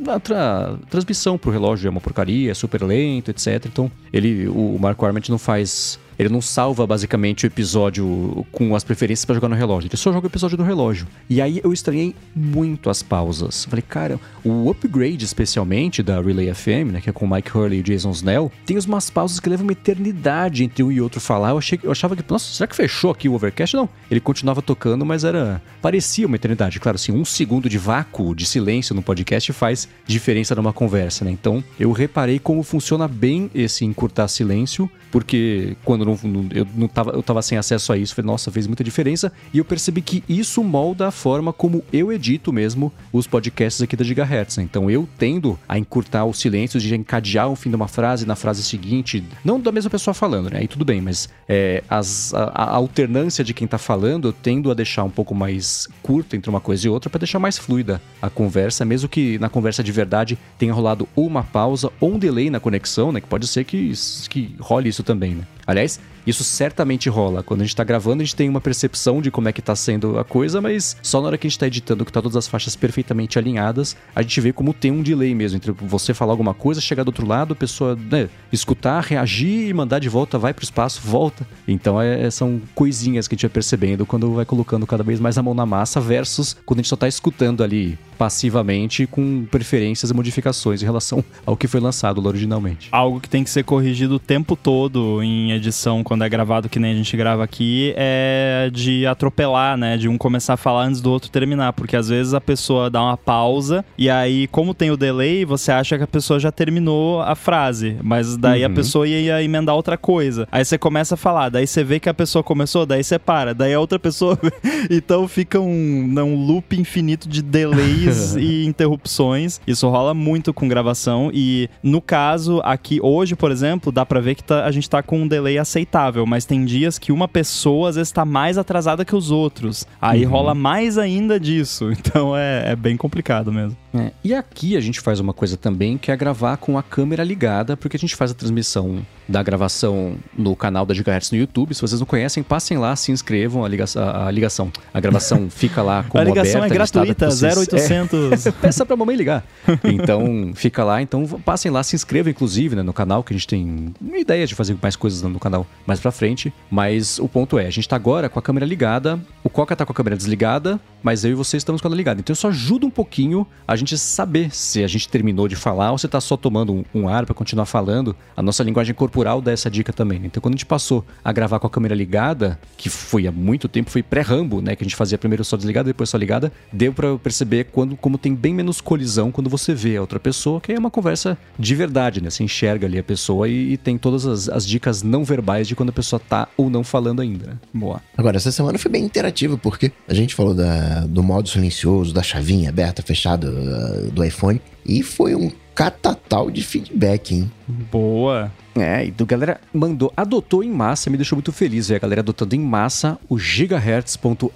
a 0.07 0.21
tra 0.21 0.77
transmissão 0.89 1.39
pro 1.39 1.51
relógio 1.51 1.89
é 1.89 1.91
uma 1.91 2.01
porcaria, 2.01 2.51
é 2.51 2.55
super 2.55 2.83
lento, 2.83 3.31
etc. 3.31 3.67
Então, 3.67 3.91
ele 4.13 4.47
o 4.49 4.79
Marco 4.79 5.05
Arment 5.05 5.29
não 5.29 5.39
faz 5.39 5.99
ele 6.19 6.29
não 6.29 6.41
salva 6.41 6.87
basicamente 6.87 7.45
o 7.45 7.47
episódio 7.47 8.47
com 8.51 8.75
as 8.75 8.85
preferências 8.85 9.25
para 9.25 9.35
jogar 9.35 9.49
no 9.49 9.55
relógio. 9.55 9.89
Ele 9.89 9.97
só 9.97 10.13
joga 10.13 10.27
o 10.27 10.31
episódio 10.31 10.57
no 10.57 10.65
relógio. 10.65 11.07
E 11.29 11.41
aí 11.41 11.61
eu 11.63 11.73
estranhei 11.73 12.15
muito 12.35 12.89
as 12.91 13.03
pausas. 13.03 13.65
Falei, 13.65 13.83
cara, 13.83 14.19
o 14.45 14.71
upgrade 14.71 15.25
especialmente 15.25 16.03
da 16.03 16.21
Relay 16.21 16.53
FM, 16.55 16.93
né, 16.93 17.01
que 17.01 17.11
é 17.11 17.13
com 17.13 17.27
o 17.27 17.31
Mike 17.31 17.57
Hurley 17.57 17.81
e 17.81 17.83
Jason 17.83 18.11
Snell, 18.11 18.51
tem 18.65 18.79
umas 18.79 19.11
pausas 19.11 19.41
que 19.41 19.49
levam 19.49 19.67
uma 19.67 19.73
eternidade 19.73 20.65
entre 20.65 20.83
um 20.83 20.91
e 20.91 21.01
outro 21.01 21.21
falar. 21.21 21.51
Eu, 21.51 21.59
achei, 21.59 21.79
eu 21.83 21.91
achava 21.91 22.17
que, 22.17 22.25
nossa, 22.29 22.53
será 22.53 22.67
que 22.67 22.77
fechou 22.77 23.11
aqui 23.11 23.29
o 23.29 23.35
Overcast? 23.35 23.77
Não. 23.77 23.89
Ele 24.11 24.21
continuava 24.21 24.63
tocando, 24.63 25.05
mas 25.05 25.25
era. 25.25 25.61
parecia 25.83 26.27
uma 26.27 26.37
eternidade. 26.37 26.81
Claro, 26.81 26.97
assim, 26.97 27.13
um 27.13 27.25
segundo 27.25 27.69
de 27.69 27.79
vácuo, 27.79 28.35
de 28.35 28.47
silêncio 28.47 28.95
no 28.95 29.03
podcast 29.03 29.53
faz 29.53 29.89
diferença 30.07 30.55
numa 30.55 30.73
conversa, 30.73 31.25
né? 31.25 31.31
Então 31.31 31.63
eu 31.79 31.93
reparei 31.93 32.39
como 32.39 32.63
funciona 32.63 33.09
bem 33.09 33.51
esse 33.55 33.85
encurtar 33.85 34.29
silêncio, 34.29 34.91
porque 35.11 35.77
quando 35.85 36.06
não, 36.07 36.19
não, 36.23 36.49
eu 36.53 36.67
não 36.75 36.89
tava, 36.89 37.11
eu 37.11 37.23
tava 37.23 37.43
sem 37.43 37.59
acesso 37.59 37.93
a 37.93 37.99
isso, 37.99 38.15
falei, 38.15 38.27
nossa, 38.27 38.51
fez 38.51 38.67
muita 38.67 38.85
diferença. 38.85 39.33
E 39.53 39.59
eu 39.59 39.65
percebi 39.65 40.01
que 40.01 40.25
isso 40.29 40.63
molda 40.63 41.09
a 41.09 41.11
forma 41.11 41.53
como 41.53 41.85
eu 41.93 42.13
edito 42.13 42.53
mesmo 42.53 42.93
os 43.13 43.27
podcasts 43.27 43.83
aqui 43.83 43.97
da 43.97 44.05
Gigahertz. 44.05 44.57
Né? 44.57 44.65
Então 44.65 44.91
eu 44.91 45.09
tendo 45.19 45.59
a 45.69 45.79
encurtar 45.79 46.25
os 46.25 46.39
silêncios, 46.39 46.83
de 46.83 46.95
encadear 46.95 47.49
o 47.49 47.57
fim 47.57 47.71
de 47.71 47.77
uma 47.77 47.89
frase 47.89 48.27
na 48.27 48.37
frase 48.37 48.63
seguinte, 48.63 49.23
não 49.45 49.61
da 49.61 49.73
mesma 49.73 49.91
pessoa 49.91 50.15
falando, 50.15 50.51
né? 50.51 50.61
Aí 50.61 50.69
tudo 50.69 50.85
bem, 50.85 51.01
mas 51.01 51.29
é, 51.49 51.83
as, 51.89 52.33
a, 52.35 52.45
a, 52.45 52.75
alternância 52.75 53.45
de 53.45 53.53
quem 53.53 53.67
tá 53.67 53.79
falando, 53.79 54.29
eu 54.29 54.33
tendo 54.33 54.71
a 54.71 54.75
deixar 54.75 55.05
um 55.05 55.11
pouco 55.11 55.35
mais 55.35 55.89
curto 56.03 56.37
entre 56.37 56.49
uma 56.49 56.61
coisa 56.61 56.87
e 56.87 56.91
outra 56.91 57.11
para 57.11 57.19
deixar 57.19 57.39
mais 57.39 57.59
fluida 57.59 58.01
a 58.21 58.31
conversa, 58.31 58.85
mesmo 58.85 59.09
que 59.09 59.39
na 59.39 59.49
conversa 59.49 59.83
de 59.83 59.93
verdade 59.93 60.39
tenha 60.59 60.73
rolado 60.73 61.09
uma 61.17 61.43
pausa 61.43 61.91
ou 62.01 62.15
um 62.15 62.19
delay 62.19 62.51
na 62.51 62.61
conexão, 62.61 63.13
né? 63.13 63.21
Que 63.21 63.27
pode 63.27 63.47
ser 63.47 63.65
que, 63.65 63.93
que 64.29 64.55
role 64.61 64.89
isso 64.89 65.03
também, 65.03 65.35
né? 65.35 65.47
Aliás, 65.67 65.96
guys. 65.99 66.16
Isso 66.27 66.43
certamente 66.43 67.09
rola. 67.09 67.43
Quando 67.43 67.61
a 67.61 67.65
gente 67.65 67.77
tá 67.77 67.85
gravando, 67.85 68.23
a 68.23 68.25
gente 68.25 68.37
tem 68.37 68.49
uma 68.49 68.61
percepção 68.61 69.21
de 69.23 69.31
como 69.31 69.49
é 69.49 69.53
que 69.53 69.63
tá 69.63 69.77
sendo 69.77 70.19
a 70.19 70.25
coisa, 70.25 70.61
mas 70.61 70.97
só 71.03 71.21
na 71.21 71.29
hora 71.29 71.39
que 71.39 71.47
a 71.47 71.51
gente 71.51 71.59
tá 71.59 71.67
editando, 71.67 72.05
que 72.05 72.13
tá 72.13 72.21
todas 72.21 72.37
as 72.37 72.49
faixas 72.49 72.75
perfeitamente 72.75 73.39
alinhadas, 73.39 73.97
a 74.15 74.23
gente 74.23 74.41
vê 74.41 74.53
como 74.53 74.75
tem 74.75 74.91
um 74.91 75.03
delay 75.03 75.35
mesmo 75.35 75.57
entre 75.57 75.73
você 75.73 76.13
falar 76.13 76.33
alguma 76.33 76.55
coisa, 76.55 76.81
chegar 76.81 77.05
do 77.05 77.09
outro 77.09 77.27
lado, 77.27 77.53
a 77.53 77.57
pessoa 77.57 77.97
né, 77.97 78.29
escutar, 78.53 79.03
reagir 79.03 79.69
e 79.69 79.75
mandar 79.75 79.99
de 79.99 80.09
volta, 80.09 80.39
vai 80.39 80.53
pro 80.53 80.65
espaço, 80.65 81.01
volta. 81.03 81.47
Então 81.67 82.01
é, 82.01 82.31
são 82.31 82.61
coisinhas 82.75 83.29
que 83.29 83.35
a 83.35 83.37
gente 83.37 83.47
vai 83.47 83.51
percebendo 83.51 84.05
quando 84.05 84.33
vai 84.35 84.45
colocando 84.45 84.87
cada 84.87 85.03
vez 85.03 85.21
mais 85.21 85.39
a 85.39 85.43
mão 85.43 85.55
na 85.55 85.67
massa 85.67 86.01
versus 86.01 86.57
quando 86.65 86.81
a 86.81 86.83
gente 86.83 86.89
só 86.89 86.97
tá 86.97 87.09
escutando 87.09 87.63
ali 87.63 87.99
passivamente 88.17 89.07
com 89.07 89.45
preferências 89.51 90.11
e 90.11 90.15
modificações 90.15 90.83
em 90.83 90.85
relação 90.85 91.23
ao 91.45 91.57
que 91.57 91.69
foi 91.69 91.81
lançado 91.81 92.25
originalmente. 92.27 92.89
Algo 92.91 93.21
que 93.21 93.29
tem 93.29 93.45
que 93.45 93.51
ser 93.51 93.63
corrigido 93.63 94.15
o 94.15 94.19
tempo 94.19 94.57
todo 94.57 95.23
em 95.23 95.53
edição 95.53 96.03
quando 96.03 96.16
é 96.25 96.29
gravado 96.29 96.69
que 96.69 96.79
nem 96.79 96.93
a 96.93 96.95
gente 96.95 97.17
grava 97.17 97.45
aqui 97.45 97.93
é 97.97 98.71
de 98.73 99.07
atropelar, 99.07 99.77
né? 99.77 99.97
De 99.97 100.09
um 100.09 100.19
começar 100.19 100.55
a 100.55 100.57
falar 100.57 100.85
antes 100.85 101.01
do 101.01 101.11
outro 101.11 101.31
terminar, 101.31 101.73
porque 101.73 101.97
às 101.97 102.09
vezes 102.09 102.35
a 102.35 102.41
pessoa 102.41 102.91
dá 102.91 103.03
uma 103.03 103.17
pausa 103.17 103.85
e 103.99 104.09
aí 104.09 104.47
como 104.49 104.75
tem 104.75 104.91
o 104.91 104.97
delay, 104.97 105.45
você 105.45 105.73
acha 105.73 105.97
que 105.97 106.05
a 106.05 106.07
pessoa 106.07 106.39
já 106.39 106.51
terminou 106.51 107.21
a 107.21 107.35
frase, 107.35 107.97
mas 108.03 108.37
daí 108.37 108.65
uhum. 108.65 108.73
a 108.73 108.75
pessoa 108.75 109.09
ia 109.09 109.43
emendar 109.43 109.75
outra 109.75 109.97
coisa. 109.97 110.49
Aí 110.51 110.65
você 110.65 110.79
começa 110.79 111.15
a 111.15 111.19
falar, 111.19 111.49
daí 111.49 111.67
você 111.67 111.83
vê 111.83 112.01
que 112.01 112.09
a 112.09 112.15
pessoa 112.15 112.43
começou, 112.43 112.87
daí 112.87 113.03
você 113.03 113.19
para, 113.19 113.55
daí 113.55 113.75
a 113.75 113.81
outra 113.81 113.99
pessoa 113.99 114.39
então 114.91 115.27
fica 115.29 115.61
um, 115.61 116.15
um 116.19 116.47
loop 116.47 116.79
infinito 116.79 117.29
de 117.29 117.43
delays 117.43 118.35
e 118.39 118.65
interrupções. 118.65 119.61
Isso 119.67 119.89
rola 119.89 120.15
muito 120.15 120.53
com 120.53 120.69
gravação 120.69 121.31
e 121.33 121.69
no 121.83 122.01
caso 122.01 122.61
aqui 122.65 123.01
hoje, 123.03 123.35
por 123.35 123.51
exemplo, 123.51 123.93
dá 123.93 124.05
para 124.05 124.21
ver 124.21 124.35
que 124.35 124.45
tá, 124.45 124.65
a 124.65 124.71
gente 124.71 124.89
tá 124.89 125.03
com 125.03 125.23
um 125.23 125.29
delay 125.29 125.59
aceitável, 125.59 126.06
mas 126.27 126.45
tem 126.45 126.65
dias 126.65 126.99
que 126.99 127.13
uma 127.13 127.29
pessoa 127.29 127.89
às 127.89 127.97
vezes 127.97 128.13
tá 128.13 128.25
mais 128.25 128.59
atrasada 128.59 129.05
que 129.05 129.15
os 129.15 129.31
outros. 129.31 129.87
Aí 130.01 130.25
uhum. 130.25 130.31
rola 130.31 130.55
mais 130.55 130.99
ainda 130.99 131.39
disso. 131.39 131.91
Então 132.07 132.37
é, 132.37 132.73
é 132.73 132.77
bem 132.77 132.97
complicado 132.97 133.53
mesmo. 133.53 133.77
É. 133.93 134.13
E 134.23 134.35
aqui 134.35 134.77
a 134.77 134.81
gente 134.81 135.01
faz 135.01 135.19
uma 135.19 135.33
coisa 135.33 135.57
também 135.57 135.99
que 135.99 136.11
é 136.11 136.17
gravar 136.17 136.57
com 136.57 136.79
a 136.79 136.83
câmera 136.83 137.25
ligada, 137.25 137.77
porque 137.77 137.97
a 137.97 138.01
gente 138.01 138.15
faz 138.15 138.31
a 138.31 138.35
transmissão 138.35 139.05
da 139.29 139.43
gravação 139.43 140.17
no 140.37 140.55
canal 140.55 140.87
da 140.87 140.95
Gigahertz 140.95 141.31
no 141.31 141.39
YouTube. 141.39 141.75
Se 141.75 141.81
vocês 141.81 141.99
não 141.99 142.07
conhecem, 142.07 142.43
passem 142.43 142.79
lá, 142.79 142.95
se 142.95 143.11
inscrevam. 143.11 143.65
A 143.65 143.69
ligação, 143.69 144.03
a, 144.03 144.31
ligação, 144.31 144.73
a 144.93 145.01
gravação 145.01 145.49
fica 145.51 145.83
lá 145.83 146.05
como 146.05 146.23
aberta. 146.23 146.41
A 146.41 146.45
ligação 146.45 146.63
aberta, 146.63 146.75
é 146.75 146.77
gratuita, 146.77 147.27
0800. 147.27 148.47
É, 148.47 148.53
peça 148.61 148.87
pra 148.87 148.97
mamãe 148.97 149.17
ligar. 149.17 149.45
Então, 149.85 150.53
fica 150.55 150.85
lá. 150.85 151.03
Então, 151.03 151.27
passem 151.45 151.71
lá, 151.71 151.83
se 151.83 151.97
inscrevam, 151.97 152.31
inclusive, 152.31 152.77
né, 152.77 152.83
no 152.83 152.93
canal, 152.93 153.25
que 153.25 153.33
a 153.33 153.37
gente 153.37 153.47
tem 153.47 153.95
uma 154.01 154.19
ideia 154.19 154.47
de 154.47 154.55
fazer 154.55 154.77
mais 154.81 154.95
coisas 154.95 155.23
no 155.23 155.41
canal 155.41 155.67
mais 155.87 156.01
pra 156.01 156.11
frente. 156.11 156.53
Mas 156.71 157.19
o 157.19 157.29
ponto 157.29 157.59
é, 157.59 157.67
a 157.67 157.71
gente 157.71 157.89
tá 157.89 157.97
agora 157.97 158.29
com 158.29 158.39
a 158.39 158.43
câmera 158.43 158.67
ligada, 158.67 159.21
o 159.43 159.51
Coca 159.51 159.75
tá 159.77 159.85
com 159.85 159.93
a 159.93 159.95
câmera 159.95 160.17
desligada, 160.17 160.81
mas 161.03 161.25
eu 161.25 161.31
e 161.31 161.35
você 161.35 161.57
estamos 161.57 161.81
com 161.81 161.89
ela 161.89 161.97
ligada. 161.97 162.21
Então, 162.21 162.33
isso 162.33 162.47
ajuda 162.47 162.87
um 162.87 162.91
pouquinho 162.91 163.47
a 163.67 163.77
gente 163.77 163.97
saber 163.97 164.55
se 164.55 164.83
a 164.83 164.87
gente 164.87 165.09
terminou 165.09 165.49
de 165.49 165.57
falar 165.57 165.93
ou 165.93 165.99
se 165.99 166.09
tá 166.09 166.21
só 166.21 166.37
tomando 166.37 166.85
um, 166.95 167.09
ar 167.09 167.25
para 167.25 167.35
continuar 167.35 167.67
falando. 167.67 168.15
A 168.37 168.43
nossa 168.43 168.63
linguagem 168.63 168.95
corporal 168.95 169.07
corporal 169.07 169.41
dá 169.41 169.53
essa 169.53 169.71
dica 169.71 169.93
também. 169.93 170.19
Né? 170.19 170.27
Então, 170.27 170.41
quando 170.41 170.55
a 170.55 170.57
gente 170.57 170.67
passou 170.67 171.05
a 171.25 171.33
gravar 171.33 171.61
com 171.61 171.67
a 171.67 171.71
câmera 171.71 171.95
ligada, 171.95 172.59
que 172.77 172.91
foi 172.91 173.27
há 173.27 173.33
muito 173.33 173.69
tempo, 173.69 173.91
foi 173.91 174.03
pré-rambo, 174.03 174.61
né? 174.61 174.75
Que 174.75 174.83
a 174.83 174.87
gente 174.87 174.97
fazia 174.97 175.17
primeiro 175.17 175.45
só 175.45 175.57
desligada, 175.57 175.89
depois 175.89 176.11
só 176.11 176.19
ligada, 176.19 176.53
deu 176.73 176.93
para 176.93 177.17
perceber 177.17 177.65
quando, 177.73 177.97
como 177.97 178.19
tem 178.19 178.35
bem 178.35 178.53
menos 178.53 178.81
colisão 178.81 179.31
quando 179.31 179.49
você 179.49 179.75
vê 179.75 179.97
a 179.97 180.01
outra 180.01 180.19
pessoa, 180.19 180.61
que 180.61 180.73
é 180.73 180.79
uma 180.79 180.91
conversa 180.91 181.39
de 181.59 181.75
verdade, 181.75 182.21
né? 182.21 182.29
Você 182.29 182.43
enxerga 182.43 182.87
ali 182.87 182.99
a 182.99 183.03
pessoa 183.03 183.49
e, 183.49 183.73
e 183.73 183.77
tem 183.77 183.97
todas 183.97 184.27
as, 184.27 184.49
as, 184.49 184.67
dicas 184.67 185.03
não 185.03 185.25
verbais 185.25 185.69
de 185.69 185.76
quando 185.77 185.91
a 185.91 185.93
pessoa 185.93 186.19
tá 186.19 186.49
ou 186.57 186.69
não 186.69 186.83
falando 186.83 187.21
ainda. 187.21 187.47
Né? 187.47 187.57
Boa. 187.73 188.03
Agora, 188.17 188.37
essa 188.37 188.51
semana 188.51 188.79
foi 188.79 188.91
bem 188.91 189.05
interativa, 189.05 189.57
porque 189.57 189.93
a 190.09 190.15
gente 190.15 190.35
falou 190.35 190.55
da, 190.55 191.07
do 191.07 191.23
modo 191.23 191.49
silencioso, 191.49 192.13
da 192.13 192.23
chavinha 192.23 192.71
aberta, 192.71 193.03
fechada 193.03 193.49
uh, 193.49 194.11
do 194.11 194.25
iPhone, 194.25 194.61
e 194.85 195.03
foi 195.03 195.35
um 195.35 195.51
catatal 195.75 196.51
de 196.51 196.63
feedback, 196.63 197.35
hein? 197.35 197.53
Boa. 197.69 198.51
É, 198.77 199.07
e 199.07 199.15
a 199.19 199.25
galera 199.25 199.61
mandou, 199.73 200.13
adotou 200.17 200.63
em 200.63 200.71
massa, 200.71 201.09
me 201.09 201.17
deixou 201.17 201.37
muito 201.37 201.53
feliz 201.53 201.89
ver 201.89 201.97
a 201.97 201.99
galera 201.99 202.21
adotando 202.21 202.55
em 202.55 202.61
massa 202.61 203.19
o 203.29 203.39
gigahertz.fm 203.39 204.51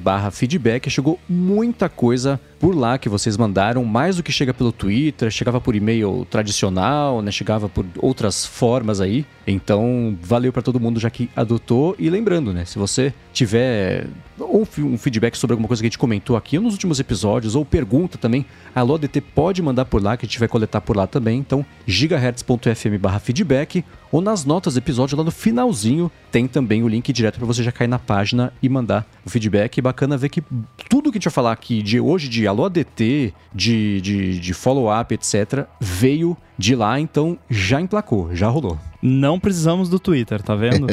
barra 0.00 0.30
feedback. 0.30 0.88
Chegou 0.88 1.18
muita 1.28 1.88
coisa 1.88 2.40
por 2.58 2.74
lá 2.74 2.96
que 2.96 3.08
vocês 3.08 3.36
mandaram, 3.36 3.84
mais 3.84 4.16
do 4.16 4.22
que 4.22 4.32
chega 4.32 4.54
pelo 4.54 4.72
Twitter, 4.72 5.30
chegava 5.30 5.60
por 5.60 5.74
e-mail 5.74 6.26
tradicional, 6.30 7.20
né? 7.20 7.30
Chegava 7.30 7.68
por 7.68 7.84
outras 7.98 8.46
formas 8.46 9.00
aí. 9.00 9.26
Então, 9.46 10.16
valeu 10.22 10.52
para 10.52 10.62
todo 10.62 10.78
mundo 10.78 11.00
já 11.00 11.10
que 11.10 11.28
adotou. 11.34 11.96
E 11.98 12.08
lembrando, 12.08 12.52
né? 12.52 12.64
Se 12.64 12.78
você 12.78 13.12
tiver 13.32 14.06
ou 14.38 14.66
um 14.78 14.98
feedback 14.98 15.36
sobre 15.36 15.52
alguma 15.52 15.68
coisa 15.68 15.82
que 15.82 15.86
a 15.86 15.90
gente 15.90 15.98
comentou 15.98 16.36
aqui 16.36 16.58
nos 16.58 16.72
últimos 16.72 16.98
episódios, 16.98 17.54
ou 17.54 17.64
pergunta 17.64 18.18
também, 18.18 18.44
a 18.74 18.82
LODT 18.82 19.20
pode 19.20 19.62
mandar 19.62 19.84
por 19.84 20.02
lá, 20.02 20.16
que 20.16 20.24
a 20.24 20.28
gente 20.28 20.38
vai 20.38 20.48
coletar 20.48 20.80
por 20.80 20.96
lá 20.96 21.06
também. 21.06 21.38
Então, 21.38 21.64
gigahertz.fm 21.86 22.98
barra 23.00 23.18
feedback 23.18 23.41
feedback 23.42 23.84
ou 24.12 24.20
nas 24.20 24.44
notas 24.44 24.74
do 24.74 24.78
episódio 24.78 25.16
lá 25.16 25.24
no 25.24 25.30
finalzinho 25.30 26.10
tem 26.30 26.46
também 26.46 26.82
o 26.82 26.88
link 26.88 27.10
direto 27.12 27.38
para 27.38 27.46
você 27.46 27.62
já 27.62 27.72
cair 27.72 27.88
na 27.88 27.98
página 27.98 28.52
e 28.62 28.68
mandar 28.68 29.06
o 29.24 29.30
feedback. 29.30 29.78
E 29.78 29.82
bacana 29.82 30.18
ver 30.18 30.28
que 30.28 30.42
tudo 30.88 31.10
que 31.10 31.16
a 31.16 31.18
gente 31.18 31.24
vai 31.24 31.32
falar 31.32 31.52
aqui 31.52 31.82
de 31.82 31.98
hoje, 31.98 32.28
de 32.28 32.46
Alô 32.46 32.66
ADT, 32.66 33.32
de, 33.54 34.00
de, 34.00 34.38
de 34.38 34.54
follow-up, 34.54 35.14
etc., 35.14 35.66
veio 35.80 36.36
de 36.58 36.76
lá, 36.76 37.00
então 37.00 37.38
já 37.50 37.80
emplacou, 37.80 38.34
já 38.34 38.48
rolou. 38.48 38.78
Não 39.02 39.40
precisamos 39.40 39.88
do 39.88 39.98
Twitter, 39.98 40.40
tá 40.40 40.54
vendo? 40.54 40.86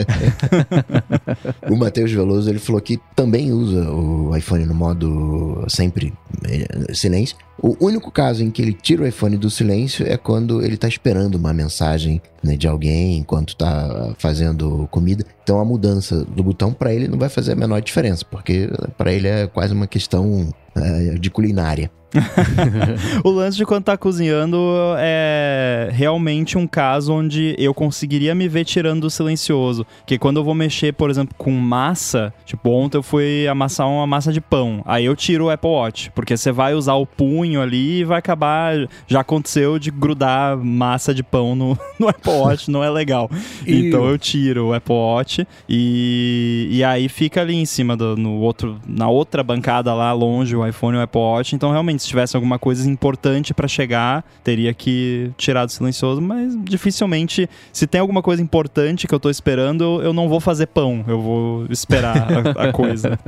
o 1.69 1.77
Matheus 1.77 2.11
Veloso 2.11 2.49
ele 2.49 2.57
falou 2.57 2.81
que 2.81 2.99
também 3.15 3.51
usa 3.51 3.91
o 3.91 4.35
iPhone 4.35 4.65
no 4.65 4.73
modo 4.73 5.63
sempre 5.67 6.11
eh, 6.43 6.93
silêncio. 6.93 7.37
O 7.61 7.75
único 7.85 8.09
caso 8.09 8.43
em 8.43 8.49
que 8.49 8.61
ele 8.61 8.73
tira 8.73 9.03
o 9.03 9.07
iPhone 9.07 9.37
do 9.37 9.49
silêncio 9.49 10.07
é 10.07 10.17
quando 10.17 10.63
ele 10.63 10.75
está 10.75 10.87
esperando 10.87 11.35
uma 11.35 11.53
mensagem 11.53 12.19
né, 12.41 12.55
de 12.55 12.67
alguém 12.67 13.08
enquanto 13.17 13.49
está 13.49 14.13
fazendo 14.17 14.87
comida. 14.91 15.25
Então 15.43 15.59
a 15.59 15.65
mudança 15.65 16.23
do 16.25 16.43
botão 16.43 16.73
para 16.73 16.93
ele 16.93 17.07
não 17.07 17.17
vai 17.17 17.29
fazer 17.29 17.53
a 17.53 17.55
menor 17.55 17.81
diferença, 17.81 18.25
porque 18.29 18.69
para 18.97 19.11
ele 19.11 19.27
é 19.27 19.47
quase 19.47 19.73
uma 19.73 19.87
questão 19.87 20.53
de 21.19 21.29
culinária. 21.29 21.91
o 23.23 23.29
lance 23.29 23.55
de 23.55 23.65
quando 23.65 23.83
tá 23.83 23.97
cozinhando 23.97 24.57
é 24.97 25.89
realmente 25.91 26.57
um 26.57 26.65
caso 26.65 27.13
onde 27.13 27.55
eu 27.57 27.73
conseguiria 27.73 28.33
me 28.33 28.47
ver 28.47 28.65
tirando 28.65 29.01
do 29.01 29.09
silencioso. 29.09 29.85
Que 30.05 30.17
quando 30.17 30.37
eu 30.37 30.43
vou 30.43 30.55
mexer, 30.55 30.93
por 30.93 31.09
exemplo, 31.09 31.35
com 31.37 31.51
massa, 31.51 32.33
tipo, 32.45 32.69
ontem 32.69 32.97
eu 32.97 33.03
fui 33.03 33.47
amassar 33.47 33.87
uma 33.87 34.07
massa 34.07 34.33
de 34.33 34.41
pão. 34.41 34.81
Aí 34.85 35.05
eu 35.05 35.15
tiro 35.15 35.45
o 35.45 35.49
Apple 35.49 35.69
Watch, 35.69 36.11
porque 36.15 36.35
você 36.35 36.51
vai 36.51 36.73
usar 36.73 36.95
o 36.95 37.05
punho 37.05 37.61
ali 37.61 37.99
e 37.99 38.03
vai 38.03 38.17
acabar. 38.17 38.87
Já 39.07 39.21
aconteceu 39.21 39.77
de 39.77 39.91
grudar 39.91 40.57
massa 40.57 41.13
de 41.13 41.23
pão 41.23 41.55
no, 41.55 41.77
no 41.99 42.09
Apple 42.09 42.31
Watch, 42.31 42.71
não 42.71 42.83
é 42.83 42.89
legal. 42.89 43.29
então 43.65 44.09
eu 44.09 44.17
tiro 44.17 44.69
o 44.69 44.73
Apple 44.73 44.95
Watch 44.95 45.47
e, 45.67 46.67
e 46.71 46.83
aí 46.83 47.07
fica 47.07 47.41
ali 47.41 47.55
em 47.55 47.65
cima 47.65 47.95
do 47.95 48.17
no 48.17 48.39
outro, 48.39 48.79
na 48.87 49.07
outra 49.07 49.43
bancada 49.43 49.93
lá 49.93 50.11
longe 50.11 50.55
o 50.59 50.67
iPhone 50.67 50.97
e 50.97 50.99
o 50.99 51.03
Apple 51.03 51.19
Watch. 51.19 51.55
Então 51.55 51.71
realmente 51.71 52.03
se 52.03 52.09
tivesse 52.09 52.35
alguma 52.35 52.59
coisa 52.59 52.89
importante 52.89 53.53
para 53.53 53.67
chegar, 53.67 54.25
teria 54.43 54.73
que 54.73 55.31
tirar 55.37 55.65
do 55.65 55.71
silencioso, 55.71 56.21
mas 56.21 56.57
dificilmente, 56.63 57.49
se 57.71 57.87
tem 57.87 58.01
alguma 58.01 58.21
coisa 58.21 58.41
importante 58.41 59.07
que 59.07 59.15
eu 59.15 59.19
tô 59.19 59.29
esperando, 59.29 60.01
eu, 60.01 60.13
não 60.13 60.29
vou 60.29 60.39
fazer 60.39 60.67
pão, 60.67 61.03
eu 61.07 61.21
vou 61.21 61.65
esperar 61.69 62.27
a, 62.31 62.69
a 62.69 62.73
coisa. 62.73 63.19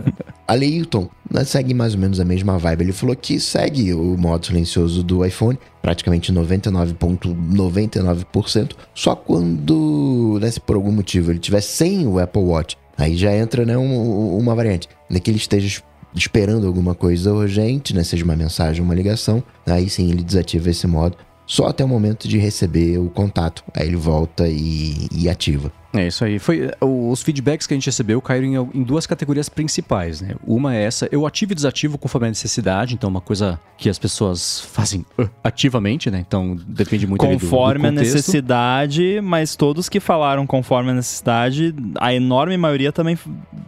A 0.48 0.54
Leilton 0.54 1.10
né, 1.30 1.44
segue 1.44 1.74
mais 1.74 1.94
ou 1.94 2.00
menos 2.00 2.18
a 2.20 2.26
mesma 2.26 2.58
vibe. 2.58 2.84
Ele 2.84 2.92
falou 2.92 3.16
que 3.16 3.40
segue 3.40 3.94
o 3.94 4.18
modo 4.18 4.46
silencioso 4.46 5.02
do 5.04 5.24
iPhone, 5.26 5.58
praticamente 5.82 6.34
99,99%, 6.34 8.74
só 8.94 9.16
quando, 9.16 10.38
né, 10.42 10.52
se 10.52 10.60
por 10.60 10.76
algum 10.76 10.92
motivo 10.92 11.32
ele 11.32 11.40
tiver 11.40 11.62
sem 11.62 12.06
o 12.06 12.20
Apple 12.20 12.44
Watch, 12.44 12.78
aí 12.98 13.16
já 13.16 13.34
entra 13.36 13.66
né, 13.66 13.78
um, 13.78 14.38
uma 14.38 14.54
variante, 14.54 14.90
né, 15.10 15.18
que 15.20 15.32
ele 15.32 15.38
esteja 15.38 15.82
esperando 16.16 16.68
alguma 16.68 16.94
coisa 16.94 17.34
urgente, 17.34 17.96
né, 17.96 18.04
seja 18.04 18.24
uma 18.24 18.36
mensagem, 18.36 18.84
uma 18.84 18.96
ligação, 18.96 19.44
aí 19.66 19.90
sim 19.90 20.10
ele 20.10 20.24
desativa 20.24 20.70
esse 20.70 20.88
modo 20.88 21.18
só 21.52 21.68
até 21.68 21.84
o 21.84 21.88
momento 21.88 22.30
de 22.30 22.38
receber 22.38 22.98
o 22.98 23.10
contato. 23.10 23.62
Aí 23.74 23.86
ele 23.86 23.98
volta 23.98 24.48
e, 24.48 25.10
e 25.12 25.28
ativa. 25.28 25.70
É 25.94 26.08
isso 26.08 26.24
aí. 26.24 26.40
Foi, 26.40 26.72
os 26.80 27.22
feedbacks 27.22 27.68
que 27.68 27.74
a 27.74 27.76
gente 27.78 27.86
recebeu 27.86 28.22
caíram 28.22 28.48
em, 28.74 28.80
em, 28.80 28.84
duas 28.84 29.06
categorias 29.06 29.50
principais, 29.50 30.22
né? 30.22 30.36
Uma 30.46 30.76
é 30.76 30.84
essa, 30.84 31.08
eu 31.12 31.26
ativo 31.26 31.52
e 31.52 31.56
desativo 31.56 31.98
conforme 31.98 32.28
a 32.28 32.30
necessidade, 32.30 32.94
então 32.94 33.10
uma 33.10 33.20
coisa 33.20 33.60
que 33.78 33.90
as 33.90 34.00
pessoas 34.00 34.62
fazem 34.62 35.06
uh, 35.20 35.30
ativamente, 35.44 36.10
né? 36.10 36.24
Então 36.26 36.58
depende 36.66 37.06
muito 37.06 37.26
Conforme 37.26 37.90
do, 37.90 37.96
do 37.96 38.00
a 38.00 38.04
necessidade, 38.04 39.20
mas 39.22 39.56
todos 39.56 39.90
que 39.90 40.00
falaram 40.00 40.48
conforme 40.48 40.92
a 40.92 40.94
necessidade, 40.94 41.76
a 42.00 42.14
enorme 42.14 42.56
maioria 42.58 42.92
também 42.92 43.18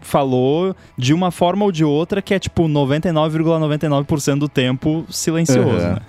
falou 0.02 0.76
de 0.98 1.14
uma 1.14 1.32
forma 1.32 1.66
ou 1.66 1.72
de 1.72 1.84
outra 1.84 2.22
que 2.22 2.34
é 2.34 2.40
tipo 2.40 2.64
99,99% 2.64 4.06
,99 4.06 4.40
do 4.40 4.48
tempo 4.48 5.06
silencioso, 5.10 5.86
uhum. 5.86 5.94
né? 5.94 6.00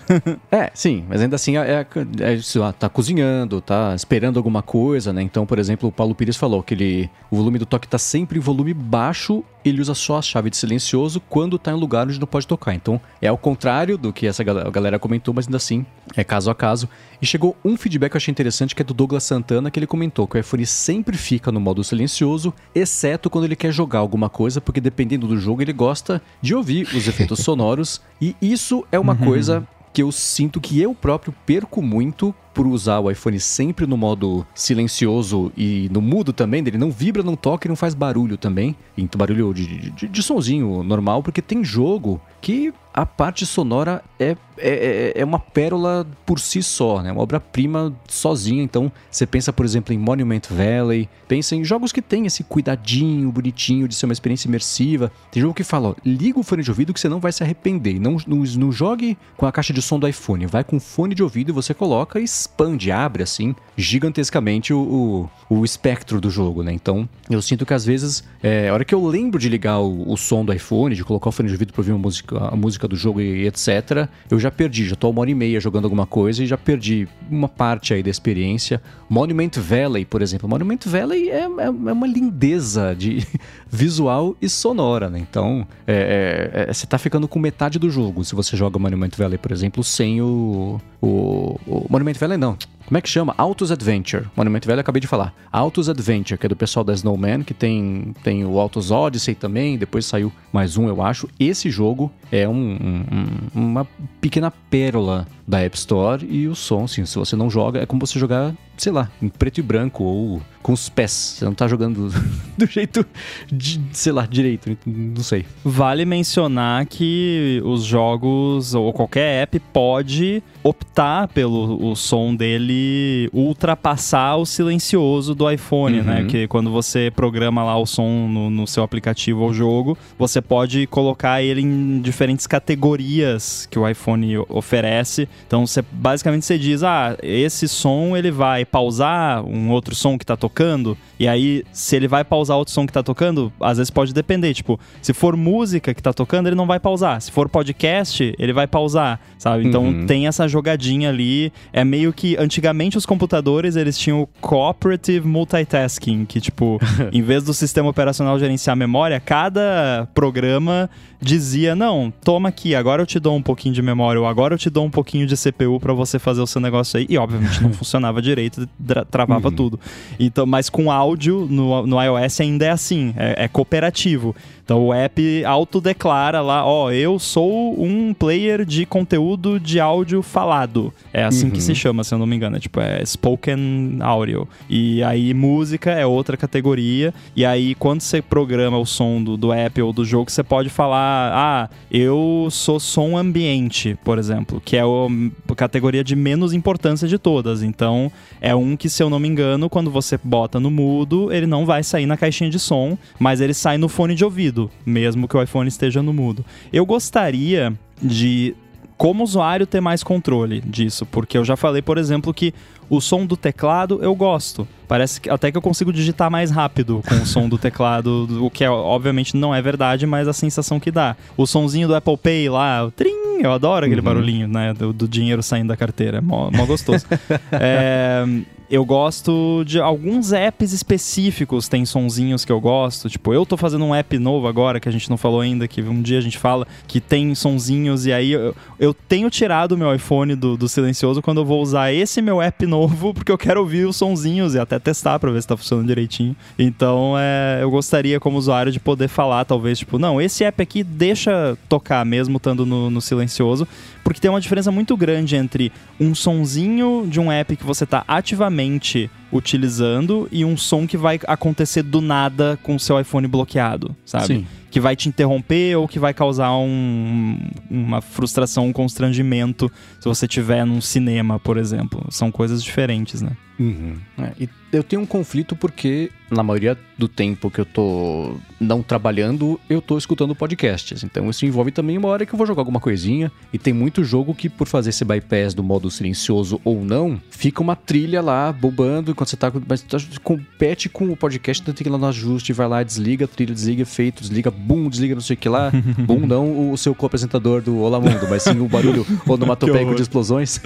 é, 0.50 0.70
sim, 0.74 1.04
mas 1.08 1.20
ainda 1.20 1.36
assim 1.36 1.56
é, 1.56 1.60
é, 1.60 1.86
é, 2.20 2.72
tá 2.78 2.88
cozinhando, 2.88 3.60
tá 3.60 3.94
esperando 3.94 4.36
alguma 4.36 4.62
coisa, 4.62 5.12
né? 5.12 5.22
Então, 5.22 5.44
por 5.44 5.58
exemplo, 5.58 5.88
o 5.88 5.92
Paulo 6.04 6.14
Pires 6.14 6.36
falou 6.36 6.62
que 6.62 6.74
ele, 6.74 7.10
o 7.30 7.36
volume 7.36 7.58
do 7.58 7.64
toque 7.64 7.86
está 7.86 7.96
sempre 7.96 8.36
em 8.36 8.40
volume 8.42 8.74
baixo, 8.74 9.42
ele 9.64 9.80
usa 9.80 9.94
só 9.94 10.18
a 10.18 10.22
chave 10.22 10.50
de 10.50 10.56
silencioso 10.58 11.18
quando 11.30 11.56
está 11.56 11.72
em 11.72 11.74
lugar 11.74 12.06
onde 12.06 12.20
não 12.20 12.26
pode 12.26 12.46
tocar. 12.46 12.74
Então 12.74 13.00
é 13.22 13.28
ao 13.28 13.38
contrário 13.38 13.96
do 13.96 14.12
que 14.12 14.26
essa 14.26 14.44
galera 14.44 14.98
comentou, 14.98 15.32
mas 15.32 15.46
ainda 15.46 15.56
assim 15.56 15.86
é 16.14 16.22
caso 16.22 16.50
a 16.50 16.54
caso. 16.54 16.90
E 17.22 17.26
chegou 17.26 17.56
um 17.64 17.74
feedback 17.78 18.10
que 18.10 18.16
eu 18.16 18.18
achei 18.18 18.30
interessante 18.30 18.74
que 18.74 18.82
é 18.82 18.84
do 18.84 18.92
Douglas 18.92 19.24
Santana, 19.24 19.70
que 19.70 19.78
ele 19.78 19.86
comentou 19.86 20.28
que 20.28 20.36
o 20.36 20.40
iPhone 20.40 20.66
sempre 20.66 21.16
fica 21.16 21.50
no 21.50 21.58
modo 21.58 21.82
silencioso, 21.82 22.52
exceto 22.74 23.30
quando 23.30 23.46
ele 23.46 23.56
quer 23.56 23.72
jogar 23.72 24.00
alguma 24.00 24.28
coisa, 24.28 24.60
porque 24.60 24.82
dependendo 24.82 25.26
do 25.26 25.38
jogo 25.38 25.62
ele 25.62 25.72
gosta 25.72 26.20
de 26.42 26.54
ouvir 26.54 26.86
os 26.94 27.08
efeitos 27.08 27.38
sonoros. 27.42 28.02
E 28.20 28.36
isso 28.42 28.84
é 28.92 28.98
uma 28.98 29.14
uhum. 29.14 29.24
coisa 29.24 29.66
que 29.94 30.02
eu 30.02 30.12
sinto 30.12 30.60
que 30.60 30.82
eu 30.82 30.94
próprio 30.94 31.34
perco 31.46 31.80
muito 31.80 32.34
por 32.54 32.66
usar 32.66 33.00
o 33.00 33.10
iPhone 33.10 33.38
sempre 33.40 33.86
no 33.86 33.96
modo 33.96 34.46
silencioso 34.54 35.52
e 35.56 35.88
no 35.92 36.00
mudo 36.00 36.32
também, 36.32 36.62
dele 36.62 36.78
não 36.78 36.90
vibra, 36.90 37.22
não 37.22 37.34
toca 37.34 37.66
e 37.66 37.68
não 37.68 37.76
faz 37.76 37.94
barulho 37.94 38.38
também. 38.38 38.76
Então, 38.96 39.18
barulho 39.18 39.52
de, 39.52 39.90
de, 39.90 40.08
de 40.08 40.22
sonzinho 40.22 40.82
normal, 40.84 41.22
porque 41.22 41.42
tem 41.42 41.64
jogo 41.64 42.20
que 42.40 42.72
a 42.94 43.04
parte 43.04 43.44
sonora 43.44 44.04
é, 44.20 44.36
é, 44.56 44.68
é, 44.68 45.12
é 45.16 45.24
uma 45.24 45.40
pérola 45.40 46.06
por 46.24 46.38
si 46.38 46.62
só, 46.62 47.02
né? 47.02 47.10
Uma 47.10 47.22
obra-prima 47.22 47.92
sozinha. 48.06 48.62
Então, 48.62 48.92
você 49.10 49.26
pensa, 49.26 49.52
por 49.52 49.64
exemplo, 49.64 49.92
em 49.92 49.98
Monument 49.98 50.42
Valley, 50.48 51.08
pensa 51.26 51.56
em 51.56 51.64
jogos 51.64 51.90
que 51.90 52.00
tem 52.00 52.24
esse 52.24 52.44
cuidadinho 52.44 53.32
bonitinho 53.32 53.88
de 53.88 53.96
ser 53.96 54.06
uma 54.06 54.12
experiência 54.12 54.46
imersiva. 54.46 55.10
Tem 55.32 55.40
jogo 55.40 55.54
que 55.54 55.64
fala, 55.64 55.88
ó, 55.88 55.94
liga 56.04 56.38
o 56.38 56.44
fone 56.44 56.62
de 56.62 56.70
ouvido 56.70 56.94
que 56.94 57.00
você 57.00 57.08
não 57.08 57.18
vai 57.18 57.32
se 57.32 57.42
arrepender. 57.42 57.98
Não, 57.98 58.16
não, 58.28 58.44
não 58.44 58.70
jogue 58.70 59.18
com 59.36 59.44
a 59.44 59.50
caixa 59.50 59.72
de 59.72 59.82
som 59.82 59.98
do 59.98 60.06
iPhone, 60.06 60.46
vai 60.46 60.62
com 60.62 60.78
fone 60.78 61.16
de 61.16 61.22
ouvido 61.22 61.48
e 61.48 61.52
você 61.52 61.74
coloca 61.74 62.20
e 62.20 62.28
expande, 62.44 62.92
abre 62.92 63.22
assim, 63.22 63.54
gigantescamente 63.76 64.72
o, 64.72 65.28
o, 65.50 65.56
o 65.58 65.64
espectro 65.64 66.20
do 66.20 66.30
jogo, 66.30 66.62
né? 66.62 66.72
Então, 66.72 67.08
eu 67.28 67.40
sinto 67.42 67.66
que 67.66 67.74
às 67.74 67.84
vezes, 67.84 68.22
é, 68.42 68.68
a 68.68 68.74
hora 68.74 68.84
que 68.84 68.94
eu 68.94 69.04
lembro 69.04 69.38
de 69.38 69.48
ligar 69.48 69.80
o, 69.80 70.12
o 70.12 70.16
som 70.16 70.44
do 70.44 70.52
iPhone, 70.52 70.94
de 70.94 71.04
colocar 71.04 71.30
o 71.30 71.32
fone 71.32 71.48
de 71.48 71.54
ouvido 71.54 71.72
para 71.72 71.80
ouvir 71.80 71.92
música, 71.94 72.38
a 72.38 72.56
música 72.56 72.86
do 72.86 72.94
jogo 72.94 73.20
e 73.20 73.46
etc., 73.46 74.08
eu 74.30 74.38
já 74.38 74.50
perdi, 74.50 74.86
já 74.86 74.94
tô 74.94 75.10
uma 75.10 75.22
hora 75.22 75.30
e 75.30 75.34
meia 75.34 75.58
jogando 75.58 75.84
alguma 75.84 76.06
coisa 76.06 76.44
e 76.44 76.46
já 76.46 76.56
perdi 76.56 77.08
uma 77.30 77.48
parte 77.48 77.94
aí 77.94 78.02
da 78.02 78.10
experiência. 78.10 78.80
Monument 79.08 79.52
Valley, 79.56 80.04
por 80.04 80.22
exemplo. 80.22 80.48
Monument 80.48 80.80
Valley 80.84 81.30
é, 81.30 81.42
é, 81.42 81.64
é 81.66 81.70
uma 81.70 82.06
lindeza 82.06 82.94
de 82.94 83.26
visual 83.70 84.36
e 84.40 84.48
sonora, 84.48 85.08
né? 85.08 85.18
Então, 85.18 85.66
é, 85.86 86.52
é, 86.54 86.70
é, 86.70 86.72
você 86.72 86.86
tá 86.86 86.98
ficando 86.98 87.26
com 87.26 87.38
metade 87.38 87.78
do 87.78 87.90
jogo 87.90 88.24
se 88.24 88.34
você 88.34 88.56
joga 88.56 88.78
Monument 88.78 89.10
Valley, 89.16 89.38
por 89.38 89.50
exemplo, 89.50 89.82
sem 89.82 90.20
o, 90.20 90.80
o, 91.00 91.58
o 91.66 91.86
Monument 91.88 92.14
Valley 92.14 92.33
não. 92.36 92.56
Como 92.86 92.98
é 92.98 93.00
que 93.00 93.08
chama? 93.08 93.34
Autos 93.38 93.72
Adventure. 93.72 94.26
Monument 94.36 94.60
Velho, 94.66 94.80
acabei 94.80 95.00
de 95.00 95.06
falar. 95.06 95.34
Autos 95.50 95.88
Adventure, 95.88 96.38
que 96.38 96.44
é 96.44 96.48
do 96.48 96.56
pessoal 96.56 96.84
da 96.84 96.92
Snowman, 96.92 97.42
que 97.42 97.54
tem, 97.54 98.14
tem 98.22 98.44
o 98.44 98.58
Autos 98.58 98.90
Odyssey 98.90 99.34
também, 99.34 99.78
depois 99.78 100.04
saiu 100.04 100.30
mais 100.52 100.76
um, 100.76 100.86
eu 100.86 101.00
acho. 101.00 101.26
Esse 101.40 101.70
jogo 101.70 102.12
é 102.34 102.48
um, 102.48 102.76
um, 102.82 103.26
uma 103.54 103.86
pequena 104.20 104.50
pérola 104.50 105.24
da 105.46 105.60
App 105.60 105.76
Store 105.76 106.26
e 106.28 106.48
o 106.48 106.54
som, 106.54 106.84
assim, 106.84 107.04
se 107.04 107.16
você 107.16 107.36
não 107.36 107.48
joga, 107.48 107.80
é 107.80 107.86
como 107.86 108.04
você 108.04 108.18
jogar, 108.18 108.52
sei 108.76 108.90
lá, 108.90 109.10
em 109.20 109.28
preto 109.28 109.58
e 109.58 109.62
branco 109.62 110.02
ou 110.02 110.42
com 110.62 110.72
os 110.72 110.88
pés. 110.88 111.36
Você 111.38 111.44
não 111.44 111.54
tá 111.54 111.68
jogando 111.68 112.08
do 112.56 112.66
jeito, 112.66 113.06
de, 113.52 113.80
sei 113.92 114.12
lá, 114.12 114.24
direito, 114.24 114.76
não 114.86 115.22
sei. 115.22 115.44
Vale 115.62 116.06
mencionar 116.06 116.86
que 116.86 117.60
os 117.64 117.84
jogos 117.84 118.74
ou 118.74 118.92
qualquer 118.92 119.42
app 119.42 119.58
pode 119.72 120.42
optar 120.62 121.28
pelo 121.28 121.90
o 121.90 121.94
som 121.94 122.34
dele 122.34 123.28
ultrapassar 123.32 124.36
o 124.36 124.46
silencioso 124.46 125.34
do 125.34 125.48
iPhone, 125.50 126.00
né? 126.00 126.16
uhum. 126.16 126.22
né? 126.22 126.30
Que 126.30 126.48
quando 126.48 126.70
você 126.70 127.12
programa 127.14 127.62
lá 127.62 127.76
o 127.76 127.84
som 127.84 128.26
no, 128.26 128.48
no 128.48 128.66
seu 128.66 128.82
aplicativo 128.82 129.42
ou 129.42 129.52
jogo, 129.52 129.98
você 130.18 130.40
pode 130.40 130.86
colocar 130.86 131.42
ele 131.42 131.60
em 131.60 132.00
diferentes 132.00 132.23
categorias 132.46 133.68
que 133.70 133.78
o 133.78 133.88
iPhone 133.88 134.38
oferece. 134.48 135.28
Então, 135.46 135.66
você 135.66 135.82
basicamente 135.82 136.44
você 136.44 136.58
diz: 136.58 136.82
"Ah, 136.82 137.16
esse 137.22 137.68
som 137.68 138.16
ele 138.16 138.30
vai 138.30 138.64
pausar 138.64 139.44
um 139.44 139.70
outro 139.70 139.94
som 139.94 140.18
que 140.18 140.24
tá 140.24 140.36
tocando 140.36 140.96
E 141.18 141.28
aí, 141.28 141.64
se 141.72 141.94
ele 141.96 142.08
vai 142.08 142.24
pausar 142.24 142.56
outro 142.56 142.72
som 142.72 142.86
que 142.86 142.92
tá 142.92 143.02
tocando, 143.02 143.52
às 143.60 143.78
vezes 143.78 143.90
pode 143.90 144.12
depender. 144.12 144.52
Tipo, 144.52 144.78
se 145.00 145.12
for 145.12 145.36
música 145.36 145.94
que 145.94 146.02
tá 146.02 146.12
tocando, 146.12 146.48
ele 146.48 146.56
não 146.56 146.66
vai 146.66 146.80
pausar. 146.80 147.20
Se 147.20 147.30
for 147.30 147.48
podcast, 147.48 148.34
ele 148.38 148.52
vai 148.52 148.66
pausar, 148.66 149.20
sabe? 149.38 149.66
Então 149.66 149.84
uhum. 149.84 150.06
tem 150.06 150.26
essa 150.26 150.48
jogadinha 150.48 151.08
ali. 151.08 151.52
É 151.72 151.84
meio 151.84 152.12
que 152.12 152.36
antigamente 152.36 152.98
os 152.98 153.06
computadores 153.06 153.76
eles 153.76 153.98
tinham 153.98 154.28
cooperative 154.40 155.26
multitasking, 155.26 156.24
que 156.24 156.40
tipo, 156.40 156.80
em 157.12 157.22
vez 157.22 157.44
do 157.44 157.54
sistema 157.54 157.88
operacional 157.88 158.38
gerenciar 158.38 158.72
a 158.72 158.76
memória, 158.76 159.20
cada 159.20 160.08
programa 160.14 160.90
dizia: 161.20 161.74
"Não, 161.74 162.12
toma 162.22 162.48
aqui, 162.48 162.74
agora 162.74 163.02
eu 163.02 163.06
te 163.06 163.18
dou 163.18 163.34
um 163.36 163.42
pouquinho 163.42 163.74
de 163.74 163.82
memória, 163.82 164.20
ou 164.20 164.26
agora 164.26 164.54
eu 164.54 164.58
te 164.58 164.68
dou 164.68 164.84
um 164.84 164.90
pouquinho 164.90 165.26
de 165.26 165.36
CPU 165.36 165.78
para 165.80 165.92
você 165.92 166.18
fazer 166.18 166.40
o 166.40 166.46
seu 166.46 166.60
negócio 166.60 166.98
aí". 166.98 167.06
E 167.08 167.16
obviamente 167.16 167.62
não 167.62 167.72
funcionava 167.72 168.20
direito, 168.20 168.68
travava 169.10 169.48
uhum. 169.48 169.54
tudo. 169.54 169.80
Então, 170.18 170.44
mas 170.46 170.68
com 170.68 170.90
áudio 171.04 171.46
no, 171.48 171.86
no 171.86 172.02
iOS 172.02 172.40
ainda 172.40 172.66
é 172.66 172.70
assim, 172.70 173.14
é, 173.16 173.44
é 173.44 173.48
cooperativo. 173.48 174.34
Então 174.64 174.86
o 174.86 174.94
app 174.94 175.44
autodeclara 175.44 176.40
lá, 176.40 176.64
ó, 176.64 176.90
eu 176.90 177.18
sou 177.18 177.78
um 177.78 178.14
player 178.14 178.64
de 178.64 178.86
conteúdo 178.86 179.60
de 179.60 179.78
áudio 179.78 180.22
falado. 180.22 180.92
É 181.12 181.22
assim 181.22 181.46
uhum. 181.46 181.50
que 181.50 181.60
se 181.60 181.72
uhum. 181.72 181.74
chama, 181.74 182.04
se 182.04 182.14
eu 182.14 182.18
não 182.18 182.26
me 182.26 182.34
engano. 182.34 182.56
É 182.56 182.60
tipo, 182.60 182.80
é 182.80 183.04
spoken 183.04 183.98
audio. 184.00 184.48
E 184.68 185.02
aí 185.02 185.34
música 185.34 185.90
é 185.90 186.06
outra 186.06 186.34
categoria. 186.34 187.12
E 187.36 187.44
aí 187.44 187.74
quando 187.74 188.00
você 188.00 188.22
programa 188.22 188.78
o 188.78 188.86
som 188.86 189.22
do, 189.22 189.36
do 189.36 189.52
app 189.52 189.82
ou 189.82 189.92
do 189.92 190.02
jogo, 190.02 190.30
você 190.30 190.42
pode 190.42 190.70
falar, 190.70 191.32
ah, 191.34 191.70
eu 191.90 192.48
sou 192.50 192.80
som 192.80 193.18
ambiente, 193.18 193.98
por 194.02 194.18
exemplo, 194.18 194.62
que 194.64 194.78
é 194.78 194.82
a 194.82 195.54
categoria 195.54 196.02
de 196.02 196.16
menos 196.16 196.54
importância 196.54 197.06
de 197.06 197.18
todas. 197.18 197.62
Então 197.62 198.10
é 198.40 198.54
um 198.54 198.78
que, 198.78 198.88
se 198.88 199.02
eu 199.02 199.10
não 199.10 199.18
me 199.18 199.28
engano, 199.28 199.68
quando 199.68 199.90
você 199.90 200.18
bota 200.24 200.58
no 200.58 200.70
mudo, 200.70 201.30
ele 201.30 201.46
não 201.46 201.66
vai 201.66 201.82
sair 201.82 202.06
na 202.06 202.16
caixinha 202.16 202.48
de 202.48 202.58
som, 202.58 202.96
mas 203.18 203.42
ele 203.42 203.52
sai 203.52 203.76
no 203.76 203.90
fone 203.90 204.14
de 204.14 204.24
ouvido 204.24 204.53
mudo, 204.54 204.70
mesmo 204.86 205.26
que 205.26 205.36
o 205.36 205.42
iPhone 205.42 205.68
esteja 205.68 206.02
no 206.02 206.12
mudo. 206.12 206.44
Eu 206.72 206.86
gostaria 206.86 207.72
de 208.00 208.54
como 208.96 209.24
usuário 209.24 209.66
ter 209.66 209.80
mais 209.80 210.04
controle 210.04 210.60
disso, 210.60 211.04
porque 211.04 211.36
eu 211.36 211.44
já 211.44 211.56
falei, 211.56 211.82
por 211.82 211.98
exemplo, 211.98 212.32
que 212.32 212.54
o 212.88 213.00
som 213.00 213.26
do 213.26 213.36
teclado 213.36 213.98
eu 214.00 214.14
gosto. 214.14 214.68
Parece 214.86 215.20
que 215.20 215.28
até 215.28 215.50
que 215.50 215.58
eu 215.58 215.62
consigo 215.62 215.92
digitar 215.92 216.30
mais 216.30 216.50
rápido 216.50 217.02
com 217.08 217.16
o 217.16 217.26
som 217.26 217.48
do 217.48 217.58
teclado, 217.58 218.28
o 218.40 218.48
que 218.48 218.62
é, 218.62 218.70
obviamente 218.70 219.36
não 219.36 219.52
é 219.52 219.60
verdade, 219.60 220.06
mas 220.06 220.28
a 220.28 220.32
sensação 220.32 220.78
que 220.78 220.92
dá. 220.92 221.16
O 221.36 221.46
sonzinho 221.46 221.88
do 221.88 221.94
Apple 221.94 222.16
Pay 222.16 222.48
lá, 222.48 222.84
o 222.84 222.90
trim, 222.92 223.40
eu 223.40 223.52
adoro 223.52 223.84
aquele 223.84 224.00
uhum. 224.00 224.04
barulhinho, 224.04 224.46
né, 224.46 224.72
do, 224.72 224.92
do, 224.92 225.08
dinheiro 225.08 225.42
saindo 225.42 225.68
da 225.68 225.76
carteira, 225.76 226.20
mó, 226.20 226.50
mó 226.52 226.64
gostoso. 226.64 227.04
é, 227.50 228.24
eu 228.70 228.84
gosto 228.84 229.62
de 229.64 229.78
alguns 229.80 230.32
apps 230.32 230.72
específicos, 230.72 231.68
tem 231.68 231.84
sonzinhos 231.84 232.44
que 232.44 232.52
eu 232.52 232.60
gosto. 232.60 233.08
Tipo, 233.08 233.34
eu 233.34 233.44
tô 233.44 233.56
fazendo 233.56 233.84
um 233.84 233.94
app 233.94 234.18
novo 234.18 234.46
agora, 234.46 234.80
que 234.80 234.88
a 234.88 234.92
gente 234.92 235.10
não 235.10 235.16
falou 235.16 235.40
ainda, 235.40 235.68
que 235.68 235.82
um 235.82 236.00
dia 236.00 236.18
a 236.18 236.20
gente 236.20 236.38
fala, 236.38 236.66
que 236.86 237.00
tem 237.00 237.34
sonzinhos, 237.34 238.06
e 238.06 238.12
aí 238.12 238.32
eu, 238.32 238.54
eu 238.78 238.94
tenho 238.94 239.28
tirado 239.30 239.72
o 239.72 239.78
meu 239.78 239.94
iPhone 239.94 240.34
do, 240.34 240.56
do 240.56 240.68
silencioso 240.68 241.20
quando 241.20 241.40
eu 241.40 241.44
vou 241.44 241.62
usar 241.62 241.92
esse 241.92 242.22
meu 242.22 242.40
app 242.40 242.66
novo, 242.66 243.12
porque 243.14 243.30
eu 243.30 243.38
quero 243.38 243.60
ouvir 243.60 243.86
os 243.86 243.96
sonzinhos 243.96 244.54
e 244.54 244.58
até 244.58 244.78
testar 244.78 245.18
pra 245.18 245.30
ver 245.30 245.42
se 245.42 245.48
tá 245.48 245.56
funcionando 245.56 245.86
direitinho. 245.86 246.34
Então, 246.58 247.14
é, 247.18 247.58
eu 247.62 247.70
gostaria, 247.70 248.18
como 248.18 248.38
usuário, 248.38 248.72
de 248.72 248.80
poder 248.80 249.08
falar, 249.08 249.44
talvez, 249.44 249.78
tipo, 249.78 249.98
não, 249.98 250.20
esse 250.20 250.44
app 250.44 250.62
aqui 250.62 250.82
deixa 250.82 251.56
tocar 251.68 252.04
mesmo 252.04 252.36
estando 252.38 252.64
no, 252.64 252.90
no 252.90 253.00
silencioso, 253.00 253.66
porque 254.04 254.20
tem 254.20 254.30
uma 254.30 254.40
diferença 254.40 254.70
muito 254.70 254.96
grande 254.96 255.34
entre 255.34 255.72
um 255.98 256.14
sonzinho 256.14 257.06
de 257.08 257.18
um 257.18 257.32
app 257.32 257.56
que 257.56 257.64
você 257.64 257.84
está 257.84 258.04
ativamente 258.06 259.10
utilizando 259.32 260.28
e 260.30 260.44
um 260.44 260.56
som 260.56 260.86
que 260.86 260.96
vai 260.96 261.18
acontecer 261.26 261.82
do 261.82 262.02
nada 262.02 262.58
com 262.62 262.76
o 262.76 262.80
seu 262.80 263.00
iPhone 263.00 263.26
bloqueado, 263.26 263.96
sabe? 264.04 264.26
Sim. 264.26 264.46
Que 264.70 264.78
vai 264.78 264.94
te 264.94 265.08
interromper 265.08 265.76
ou 265.76 265.88
que 265.88 265.98
vai 265.98 266.12
causar 266.12 266.54
um, 266.56 267.38
uma 267.70 268.00
frustração, 268.00 268.66
um 268.66 268.72
constrangimento 268.72 269.70
se 269.98 270.06
você 270.06 270.26
estiver 270.26 270.66
num 270.66 270.80
cinema, 270.80 271.38
por 271.40 271.56
exemplo. 271.56 272.04
São 272.10 272.30
coisas 272.30 272.62
diferentes, 272.62 273.22
né? 273.22 273.32
Uhum. 273.58 273.96
É, 274.18 274.32
e 274.38 274.48
eu 274.74 274.82
tenho 274.82 275.02
um 275.02 275.06
conflito 275.06 275.54
porque, 275.54 276.10
na 276.30 276.42
maioria 276.42 276.76
do 276.96 277.08
tempo 277.08 277.50
que 277.50 277.60
eu 277.60 277.64
tô 277.64 278.36
não 278.60 278.82
trabalhando, 278.82 279.60
eu 279.68 279.80
tô 279.80 279.98
escutando 279.98 280.34
podcasts. 280.34 281.02
Então 281.02 281.28
isso 281.28 281.44
envolve 281.44 281.70
também 281.70 281.98
uma 281.98 282.08
hora 282.08 282.24
que 282.24 282.32
eu 282.32 282.36
vou 282.36 282.46
jogar 282.46 282.62
alguma 282.62 282.80
coisinha. 282.80 283.30
E 283.52 283.58
tem 283.58 283.72
muito 283.72 284.02
jogo 284.04 284.34
que, 284.34 284.48
por 284.48 284.66
fazer 284.66 284.90
esse 284.90 285.04
bypass 285.04 285.54
do 285.54 285.62
modo 285.62 285.90
silencioso 285.90 286.60
ou 286.64 286.84
não, 286.84 287.20
fica 287.30 287.62
uma 287.62 287.76
trilha 287.76 288.20
lá 288.20 288.52
bobando 288.52 289.10
enquanto 289.10 289.30
você 289.30 289.36
tá. 289.36 289.52
Mas 289.66 289.82
tá, 289.82 289.98
compete 290.22 290.88
com 290.88 291.08
o 291.08 291.16
podcast, 291.16 291.62
então 291.62 291.74
tem 291.74 291.84
que 291.84 291.88
ir 291.88 291.92
lá 291.92 291.98
no 291.98 292.06
ajuste, 292.06 292.52
vai 292.52 292.68
lá, 292.68 292.82
desliga, 292.82 293.28
trilha, 293.28 293.54
desliga 293.54 293.82
efeito, 293.82 294.22
desliga, 294.22 294.50
bum, 294.50 294.88
desliga 294.88 295.14
não 295.14 295.22
sei 295.22 295.34
o 295.34 295.36
que 295.36 295.48
lá. 295.48 295.70
bum, 296.06 296.26
não 296.26 296.72
o 296.72 296.76
seu 296.76 296.94
co-apresentador 296.94 297.60
do 297.60 297.78
Olá 297.78 298.00
Mundo, 298.00 298.26
mas 298.28 298.42
sim 298.42 298.58
o 298.58 298.68
barulho 298.68 299.06
onomatopeico 299.26 299.94
de 299.94 300.02
explosões. 300.02 300.60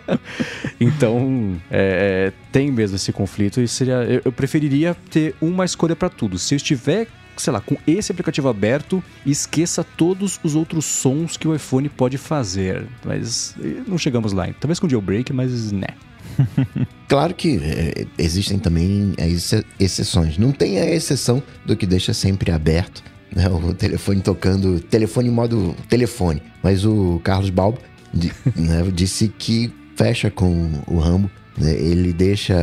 então, 0.80 1.56
é, 1.70 2.32
tem 2.52 2.70
mesmo 2.70 2.96
esse 2.96 3.12
conflito 3.12 3.60
e 3.60 3.68
seria. 3.68 4.02
Eu, 4.04 4.22
eu 4.24 4.32
preferiria 4.32 4.96
ter 5.10 5.34
uma 5.40 5.64
escolha 5.64 5.96
para 5.96 6.08
tudo. 6.08 6.38
Se 6.38 6.54
eu 6.54 6.56
estiver 6.56 7.08
sei 7.36 7.52
lá, 7.52 7.60
com 7.60 7.76
esse 7.86 8.12
aplicativo 8.12 8.48
aberto, 8.48 9.02
esqueça 9.24 9.82
todos 9.82 10.38
os 10.44 10.54
outros 10.54 10.84
sons 10.84 11.36
que 11.36 11.48
o 11.48 11.54
iPhone 11.54 11.88
pode 11.88 12.18
fazer. 12.18 12.86
Mas 13.04 13.56
não 13.86 13.96
chegamos 13.96 14.32
lá. 14.32 14.46
Talvez 14.60 14.78
com 14.78 14.88
jailbreak, 14.88 15.32
mas 15.32 15.72
né. 15.72 15.88
claro 17.08 17.34
que 17.34 17.58
é, 17.62 18.06
existem 18.18 18.58
também 18.58 19.14
exceções. 19.78 20.38
Não 20.38 20.52
tem 20.52 20.78
a 20.78 20.90
exceção 20.90 21.42
do 21.64 21.76
que 21.76 21.86
deixa 21.86 22.12
sempre 22.12 22.52
aberto. 22.52 23.02
Né, 23.34 23.48
o 23.48 23.72
telefone 23.72 24.20
tocando, 24.20 24.80
telefone 24.80 25.28
em 25.28 25.32
modo 25.32 25.74
telefone. 25.88 26.42
Mas 26.62 26.84
o 26.84 27.20
Carlos 27.22 27.50
Balbo 27.50 27.78
né, 28.12 28.84
disse 28.92 29.28
que 29.28 29.72
fecha 29.96 30.30
com 30.30 30.82
o 30.86 30.98
Rambo? 30.98 31.30
Ele 31.60 32.12
deixa 32.12 32.54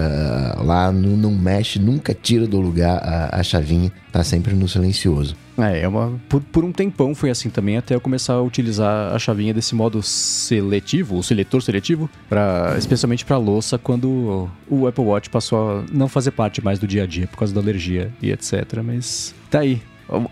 lá, 0.59 0.91
não, 0.91 1.15
não, 1.15 1.31
mexe, 1.31 1.79
nunca 1.79 2.13
tira 2.13 2.47
do 2.47 2.59
lugar 2.59 2.97
a, 2.97 3.39
a 3.39 3.43
chavinha, 3.43 3.91
tá 4.11 4.23
sempre 4.23 4.53
no 4.55 4.67
silencioso. 4.67 5.35
É, 5.57 5.81
é 5.81 5.87
uma, 5.87 6.19
por, 6.29 6.41
por 6.41 6.63
um 6.63 6.71
tempão 6.71 7.15
foi 7.15 7.31
assim 7.31 7.49
também, 7.49 7.77
até 7.77 7.95
eu 7.95 8.01
começar 8.01 8.33
a 8.33 8.41
utilizar 8.41 9.13
a 9.13 9.17
chavinha 9.17 9.53
desse 9.53 9.73
modo 9.73 10.03
seletivo, 10.03 11.17
o 11.17 11.23
seletor 11.23 11.61
seletivo, 11.61 12.09
pra, 12.29 12.75
especialmente 12.77 13.25
para 13.25 13.37
louça, 13.37 13.77
quando 13.77 14.49
o 14.69 14.87
Apple 14.87 15.03
Watch 15.03 15.29
passou 15.29 15.79
a 15.79 15.83
não 15.91 16.07
fazer 16.07 16.31
parte 16.31 16.63
mais 16.63 16.77
do 16.77 16.87
dia 16.87 17.03
a 17.03 17.07
dia 17.07 17.27
por 17.27 17.37
causa 17.37 17.53
da 17.53 17.59
alergia 17.59 18.11
e 18.21 18.31
etc. 18.31 18.81
Mas 18.83 19.33
tá 19.49 19.59
aí, 19.59 19.81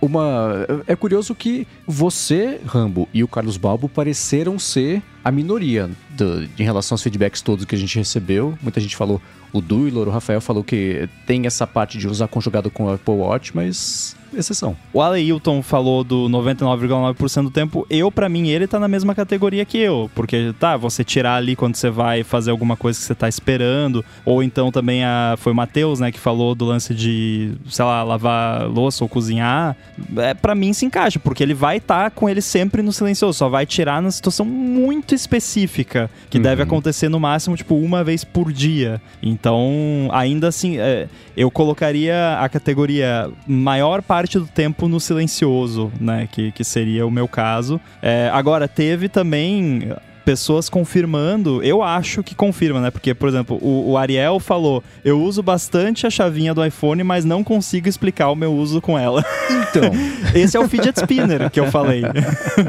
uma 0.02 0.66
é 0.88 0.96
curioso 0.96 1.36
que 1.36 1.68
você, 1.86 2.60
Rambo 2.66 3.08
e 3.14 3.24
o 3.24 3.28
Carlos 3.28 3.58
Balbo 3.58 3.90
pareceram 3.90 4.58
ser 4.58 5.02
a 5.26 5.32
minoria 5.32 5.90
do, 6.12 6.44
em 6.44 6.64
relação 6.64 6.94
aos 6.94 7.02
feedbacks 7.02 7.42
todos 7.42 7.66
que 7.66 7.74
a 7.74 7.78
gente 7.78 7.98
recebeu. 7.98 8.56
Muita 8.62 8.80
gente 8.80 8.96
falou, 8.96 9.20
o 9.52 9.60
Duilor, 9.60 10.08
o 10.08 10.12
Rafael 10.12 10.40
falou 10.40 10.64
que 10.64 11.10
tem 11.26 11.48
essa 11.48 11.66
parte 11.66 11.98
de 11.98 12.08
usar 12.08 12.28
conjugado 12.28 12.70
com 12.70 12.86
o 12.86 12.94
Apple 12.94 13.16
Watch, 13.16 13.56
mas 13.56 14.16
exceção. 14.40 14.76
O 14.94 15.02
Aleilton 15.02 15.62
falou 15.62 16.04
do 16.04 16.28
99,9% 16.30 17.44
do 17.44 17.52
tempo. 17.52 17.86
Eu, 17.90 18.12
para 18.12 18.30
mim, 18.30 18.48
ele 18.48 18.68
tá 18.68 18.80
na 18.80 18.88
mesma 18.88 19.16
categoria 19.16 19.66
que 19.66 19.78
eu. 19.78 20.10
Porque, 20.16 20.54
tá, 20.60 20.78
você 20.78 21.04
tirar 21.04 21.36
ali 21.36 21.56
quando 21.56 21.76
você 21.76 21.90
vai 21.90 22.24
fazer 22.24 22.52
alguma 22.52 22.76
coisa 22.76 23.00
que 23.00 23.06
você 23.06 23.16
tá 23.16 23.28
esperando. 23.28 24.04
Ou 24.26 24.44
então 24.44 24.72
também 24.72 25.04
a, 25.04 25.36
foi 25.38 25.52
o 25.52 25.56
Matheus, 25.56 26.00
né, 26.00 26.12
que 26.12 26.20
falou 26.20 26.56
do 26.56 26.66
lance 26.66 26.94
de, 26.94 27.54
sei 27.70 27.86
lá, 27.86 28.04
lavar 28.04 28.68
louça 28.68 29.04
ou 29.04 29.10
cozinhar. 29.10 29.76
É, 30.18 30.34
para 30.34 30.56
mim 30.56 30.74
se 30.74 30.86
encaixa, 30.86 31.20
porque 31.20 31.44
ele 31.44 31.54
vai 31.54 31.78
estar 31.78 32.06
tá 32.06 32.10
com 32.10 32.30
ele 32.30 32.42
sempre 32.42 32.82
no 32.82 32.92
silencioso. 32.92 33.38
Só 33.38 33.50
vai 33.50 33.66
tirar 33.66 34.02
na 34.02 34.12
situação 34.12 34.46
muito 34.46 35.14
específica. 35.14 36.10
Que 36.30 36.38
uhum. 36.38 36.44
deve 36.44 36.64
acontecer 36.64 37.10
no 37.10 37.20
máximo, 37.20 37.56
tipo, 37.56 37.76
uma 37.76 38.04
vez 38.04 38.24
por 38.24 38.52
dia. 38.52 39.02
Então, 39.22 40.10
ainda 40.12 40.48
assim, 40.48 40.78
é, 40.78 41.08
eu 41.36 41.52
colocaria 41.52 42.38
a 42.40 42.48
categoria 42.50 43.30
maior 43.48 44.02
parte 44.02 44.25
parte 44.26 44.40
do 44.40 44.48
tempo 44.48 44.88
no 44.88 45.00
silencioso, 45.00 45.92
né? 46.02 46.28
Que, 46.32 46.52
que 46.52 46.64
seria 46.64 47.06
o 47.06 47.12
meu 47.12 47.28
caso. 47.28 47.80
É, 48.02 48.30
agora, 48.34 48.68
teve 48.68 49.08
também 49.08 49.94
pessoas 50.26 50.68
confirmando, 50.68 51.62
eu 51.62 51.84
acho 51.84 52.24
que 52.24 52.34
confirma, 52.34 52.82
né? 52.82 52.90
Porque, 52.90 53.14
por 53.14 53.30
exemplo, 53.30 53.60
o, 53.62 53.92
o, 53.92 53.98
Ariel 53.98 54.40
falou: 54.40 54.84
eu 55.04 55.22
uso 55.22 55.44
bastante 55.44 56.08
a 56.08 56.10
chavinha 56.10 56.56
do 56.56 56.66
iPhone, 56.66 57.04
mas 57.04 57.24
não 57.24 57.44
consigo 57.44 57.88
explicar 57.88 58.32
o 58.32 58.36
meu 58.36 58.52
uso 58.52 58.82
com 58.82 58.98
ela. 58.98 59.24
Então. 59.48 59.92
Esse 60.34 60.58
é 60.58 60.60
o 60.60 60.68
fidget 60.68 61.00
spinner 61.00 61.52
que 61.52 61.60
eu 61.60 61.70
falei. 61.70 62.02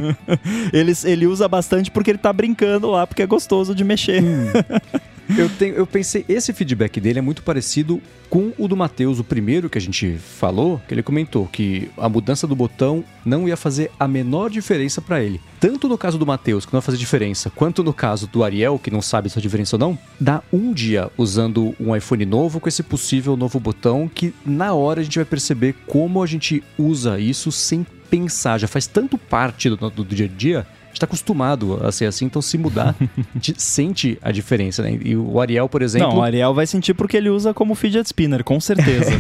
ele, 0.75 0.92
ele 1.05 1.27
usa 1.27 1.49
bastante 1.49 1.90
porque 1.90 2.11
ele 2.11 2.19
tá 2.19 2.33
brincando 2.33 2.90
lá, 2.90 3.07
porque 3.07 3.23
é 3.23 3.27
gostoso 3.27 3.75
de 3.75 3.83
mexer. 3.83 4.23
Hum. 4.23 4.53
eu, 5.37 5.49
tenho, 5.49 5.75
eu 5.75 5.87
pensei, 5.87 6.25
esse 6.29 6.53
feedback 6.53 7.01
dele 7.01 7.19
é 7.19 7.23
muito 7.23 7.43
parecido 7.43 8.01
com 8.29 8.53
o 8.59 8.69
do 8.69 8.77
Matheus, 8.77 9.19
o 9.19 9.25
primeiro 9.25 9.71
que 9.71 9.79
a 9.79 9.81
gente 9.81 10.17
falou, 10.19 10.81
que 10.87 10.95
ele 10.95 11.03
comentou 11.03 11.47
que 11.47 11.91
a 11.97 12.09
mudança 12.09 12.47
do 12.47 12.55
botão 12.55 13.05
não 13.25 13.49
ia 13.49 13.57
fazer 13.57 13.91
a 13.99 14.07
menor 14.07 14.51
diferença 14.51 15.01
para 15.01 15.23
ele. 15.23 15.41
Tanto 15.61 15.89
no 15.89 15.97
caso 15.97 16.19
do 16.19 16.27
Matheus, 16.27 16.67
que 16.67 16.73
não 16.73 16.81
vai 16.81 16.87
fazer 16.87 16.99
diferença, 16.99 17.51
quanto 17.51 17.83
no 17.83 17.93
caso 17.93 18.27
do 18.27 18.45
Ariel, 18.45 18.79
que 18.79 18.91
não 18.91 19.01
sabe 19.01 19.31
se 19.31 19.39
é 19.39 19.43
diferença 19.43 19.77
ou 19.77 19.81
não, 19.81 19.99
dá 20.21 20.43
um 20.53 20.73
dia 20.73 21.11
usando 21.17 21.75
um 21.81 21.95
iPhone 21.95 22.25
novo 22.27 22.61
com 22.61 22.69
esse 22.69 22.83
possível 22.83 23.37
novo 23.37 23.59
botão 23.59 24.09
que 24.12 24.35
na 24.45 24.75
hora 24.75 25.01
a 25.01 25.05
gente 25.05 25.19
vai 25.19 25.25
perceber 25.25 25.75
como 25.87 26.23
a 26.23 26.27
gente 26.27 26.62
usa 26.79 27.19
isso 27.19 27.51
sem 27.51 27.87
pensar, 28.11 28.59
já 28.59 28.69
faz 28.69 28.87
tanto 28.87 29.19
parte 29.19 29.69
do, 29.69 29.77
do 29.91 30.05
dia 30.05 30.27
a 30.27 30.29
dia 30.29 30.67
está 30.97 31.07
acostumado 31.07 31.79
a 31.85 31.93
ser 31.93 32.07
assim, 32.07 32.27
então 32.27 32.43
se 32.43 32.59
mudar, 32.59 32.95
a 33.01 33.33
gente 33.35 33.55
sente 33.61 34.19
a 34.23 34.31
diferença, 34.33 34.83
né? 34.83 34.99
E 35.03 35.17
o 35.17 35.41
Ariel, 35.41 35.69
por 35.69 35.83
exemplo. 35.83 36.09
Não, 36.09 36.19
o 36.19 36.23
Ariel 36.23 36.55
vai 36.55 36.67
sentir 36.67 36.95
porque 36.95 37.17
ele 37.17 37.29
usa 37.29 37.53
como 37.55 37.75
fidget 37.75 38.07
spinner, 38.07 38.43
com 38.43 38.61
certeza. 38.61 39.11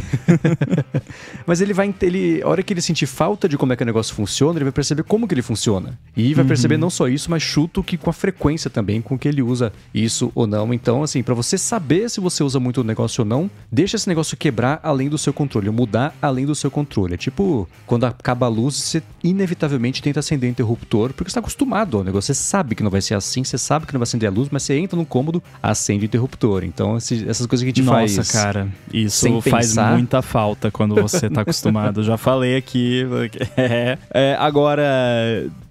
Mas 1.46 1.60
ele 1.60 1.72
vai. 1.72 1.94
Ele, 2.02 2.42
a 2.42 2.48
hora 2.48 2.62
que 2.62 2.72
ele 2.72 2.80
sentir 2.80 3.06
falta 3.06 3.48
de 3.48 3.56
como 3.56 3.72
é 3.72 3.76
que 3.76 3.82
o 3.82 3.86
negócio 3.86 4.14
funciona, 4.14 4.58
ele 4.58 4.64
vai 4.64 4.72
perceber 4.72 5.02
como 5.02 5.28
que 5.28 5.34
ele 5.34 5.42
funciona. 5.42 5.98
E 6.16 6.34
vai 6.34 6.42
uhum. 6.44 6.48
perceber 6.48 6.76
não 6.76 6.90
só 6.90 7.08
isso, 7.08 7.30
mas 7.30 7.42
chuto 7.42 7.82
que 7.82 7.96
com 7.96 8.10
a 8.10 8.12
frequência 8.12 8.70
também 8.70 9.00
com 9.00 9.18
que 9.18 9.28
ele 9.28 9.42
usa 9.42 9.72
isso 9.94 10.32
ou 10.34 10.46
não. 10.46 10.72
Então, 10.72 11.02
assim, 11.02 11.22
para 11.22 11.34
você 11.34 11.56
saber 11.56 12.08
se 12.10 12.20
você 12.20 12.42
usa 12.42 12.58
muito 12.58 12.80
o 12.80 12.84
negócio 12.84 13.22
ou 13.22 13.28
não, 13.28 13.50
deixa 13.70 13.96
esse 13.96 14.08
negócio 14.08 14.36
quebrar 14.36 14.80
além 14.82 15.08
do 15.08 15.18
seu 15.18 15.32
controle, 15.32 15.70
mudar 15.70 16.14
além 16.20 16.46
do 16.46 16.54
seu 16.54 16.70
controle. 16.70 17.14
É 17.14 17.16
tipo 17.16 17.68
quando 17.86 18.04
acaba 18.04 18.46
a 18.46 18.48
luz, 18.48 18.74
você 18.74 19.02
inevitavelmente 19.22 20.02
tenta 20.02 20.20
acender 20.20 20.48
o 20.48 20.52
interruptor, 20.52 21.12
porque 21.12 21.30
você 21.30 21.38
está 21.38 21.40
acostumado 21.40 21.65
acostumado 21.66 21.98
ao 21.98 22.04
negócio. 22.04 22.34
Você 22.34 22.40
sabe 22.40 22.74
que 22.74 22.82
não 22.82 22.90
vai 22.90 23.00
ser 23.00 23.14
assim, 23.14 23.42
você 23.42 23.58
sabe 23.58 23.86
que 23.86 23.92
não 23.92 23.98
vai 23.98 24.04
acender 24.04 24.28
a 24.28 24.32
luz, 24.32 24.48
mas 24.50 24.62
você 24.62 24.78
entra 24.78 24.96
no 24.96 25.04
cômodo, 25.04 25.42
acende 25.62 26.04
o 26.04 26.06
interruptor. 26.06 26.64
Então, 26.64 26.96
essas 26.96 27.46
coisas 27.46 27.60
que 27.60 27.66
a 27.66 27.74
gente 27.74 27.82
Nossa, 27.82 27.98
faz. 27.98 28.16
Nossa, 28.16 28.32
cara, 28.32 28.68
isso 28.92 29.40
faz 29.42 29.68
pensar... 29.68 29.92
muita 29.92 30.22
falta 30.22 30.70
quando 30.70 30.94
você 30.94 31.28
tá 31.28 31.42
acostumado. 31.42 32.02
Já 32.02 32.16
falei 32.16 32.56
aqui. 32.56 33.04
É, 33.58 33.98
é, 34.12 34.36
agora, 34.38 34.84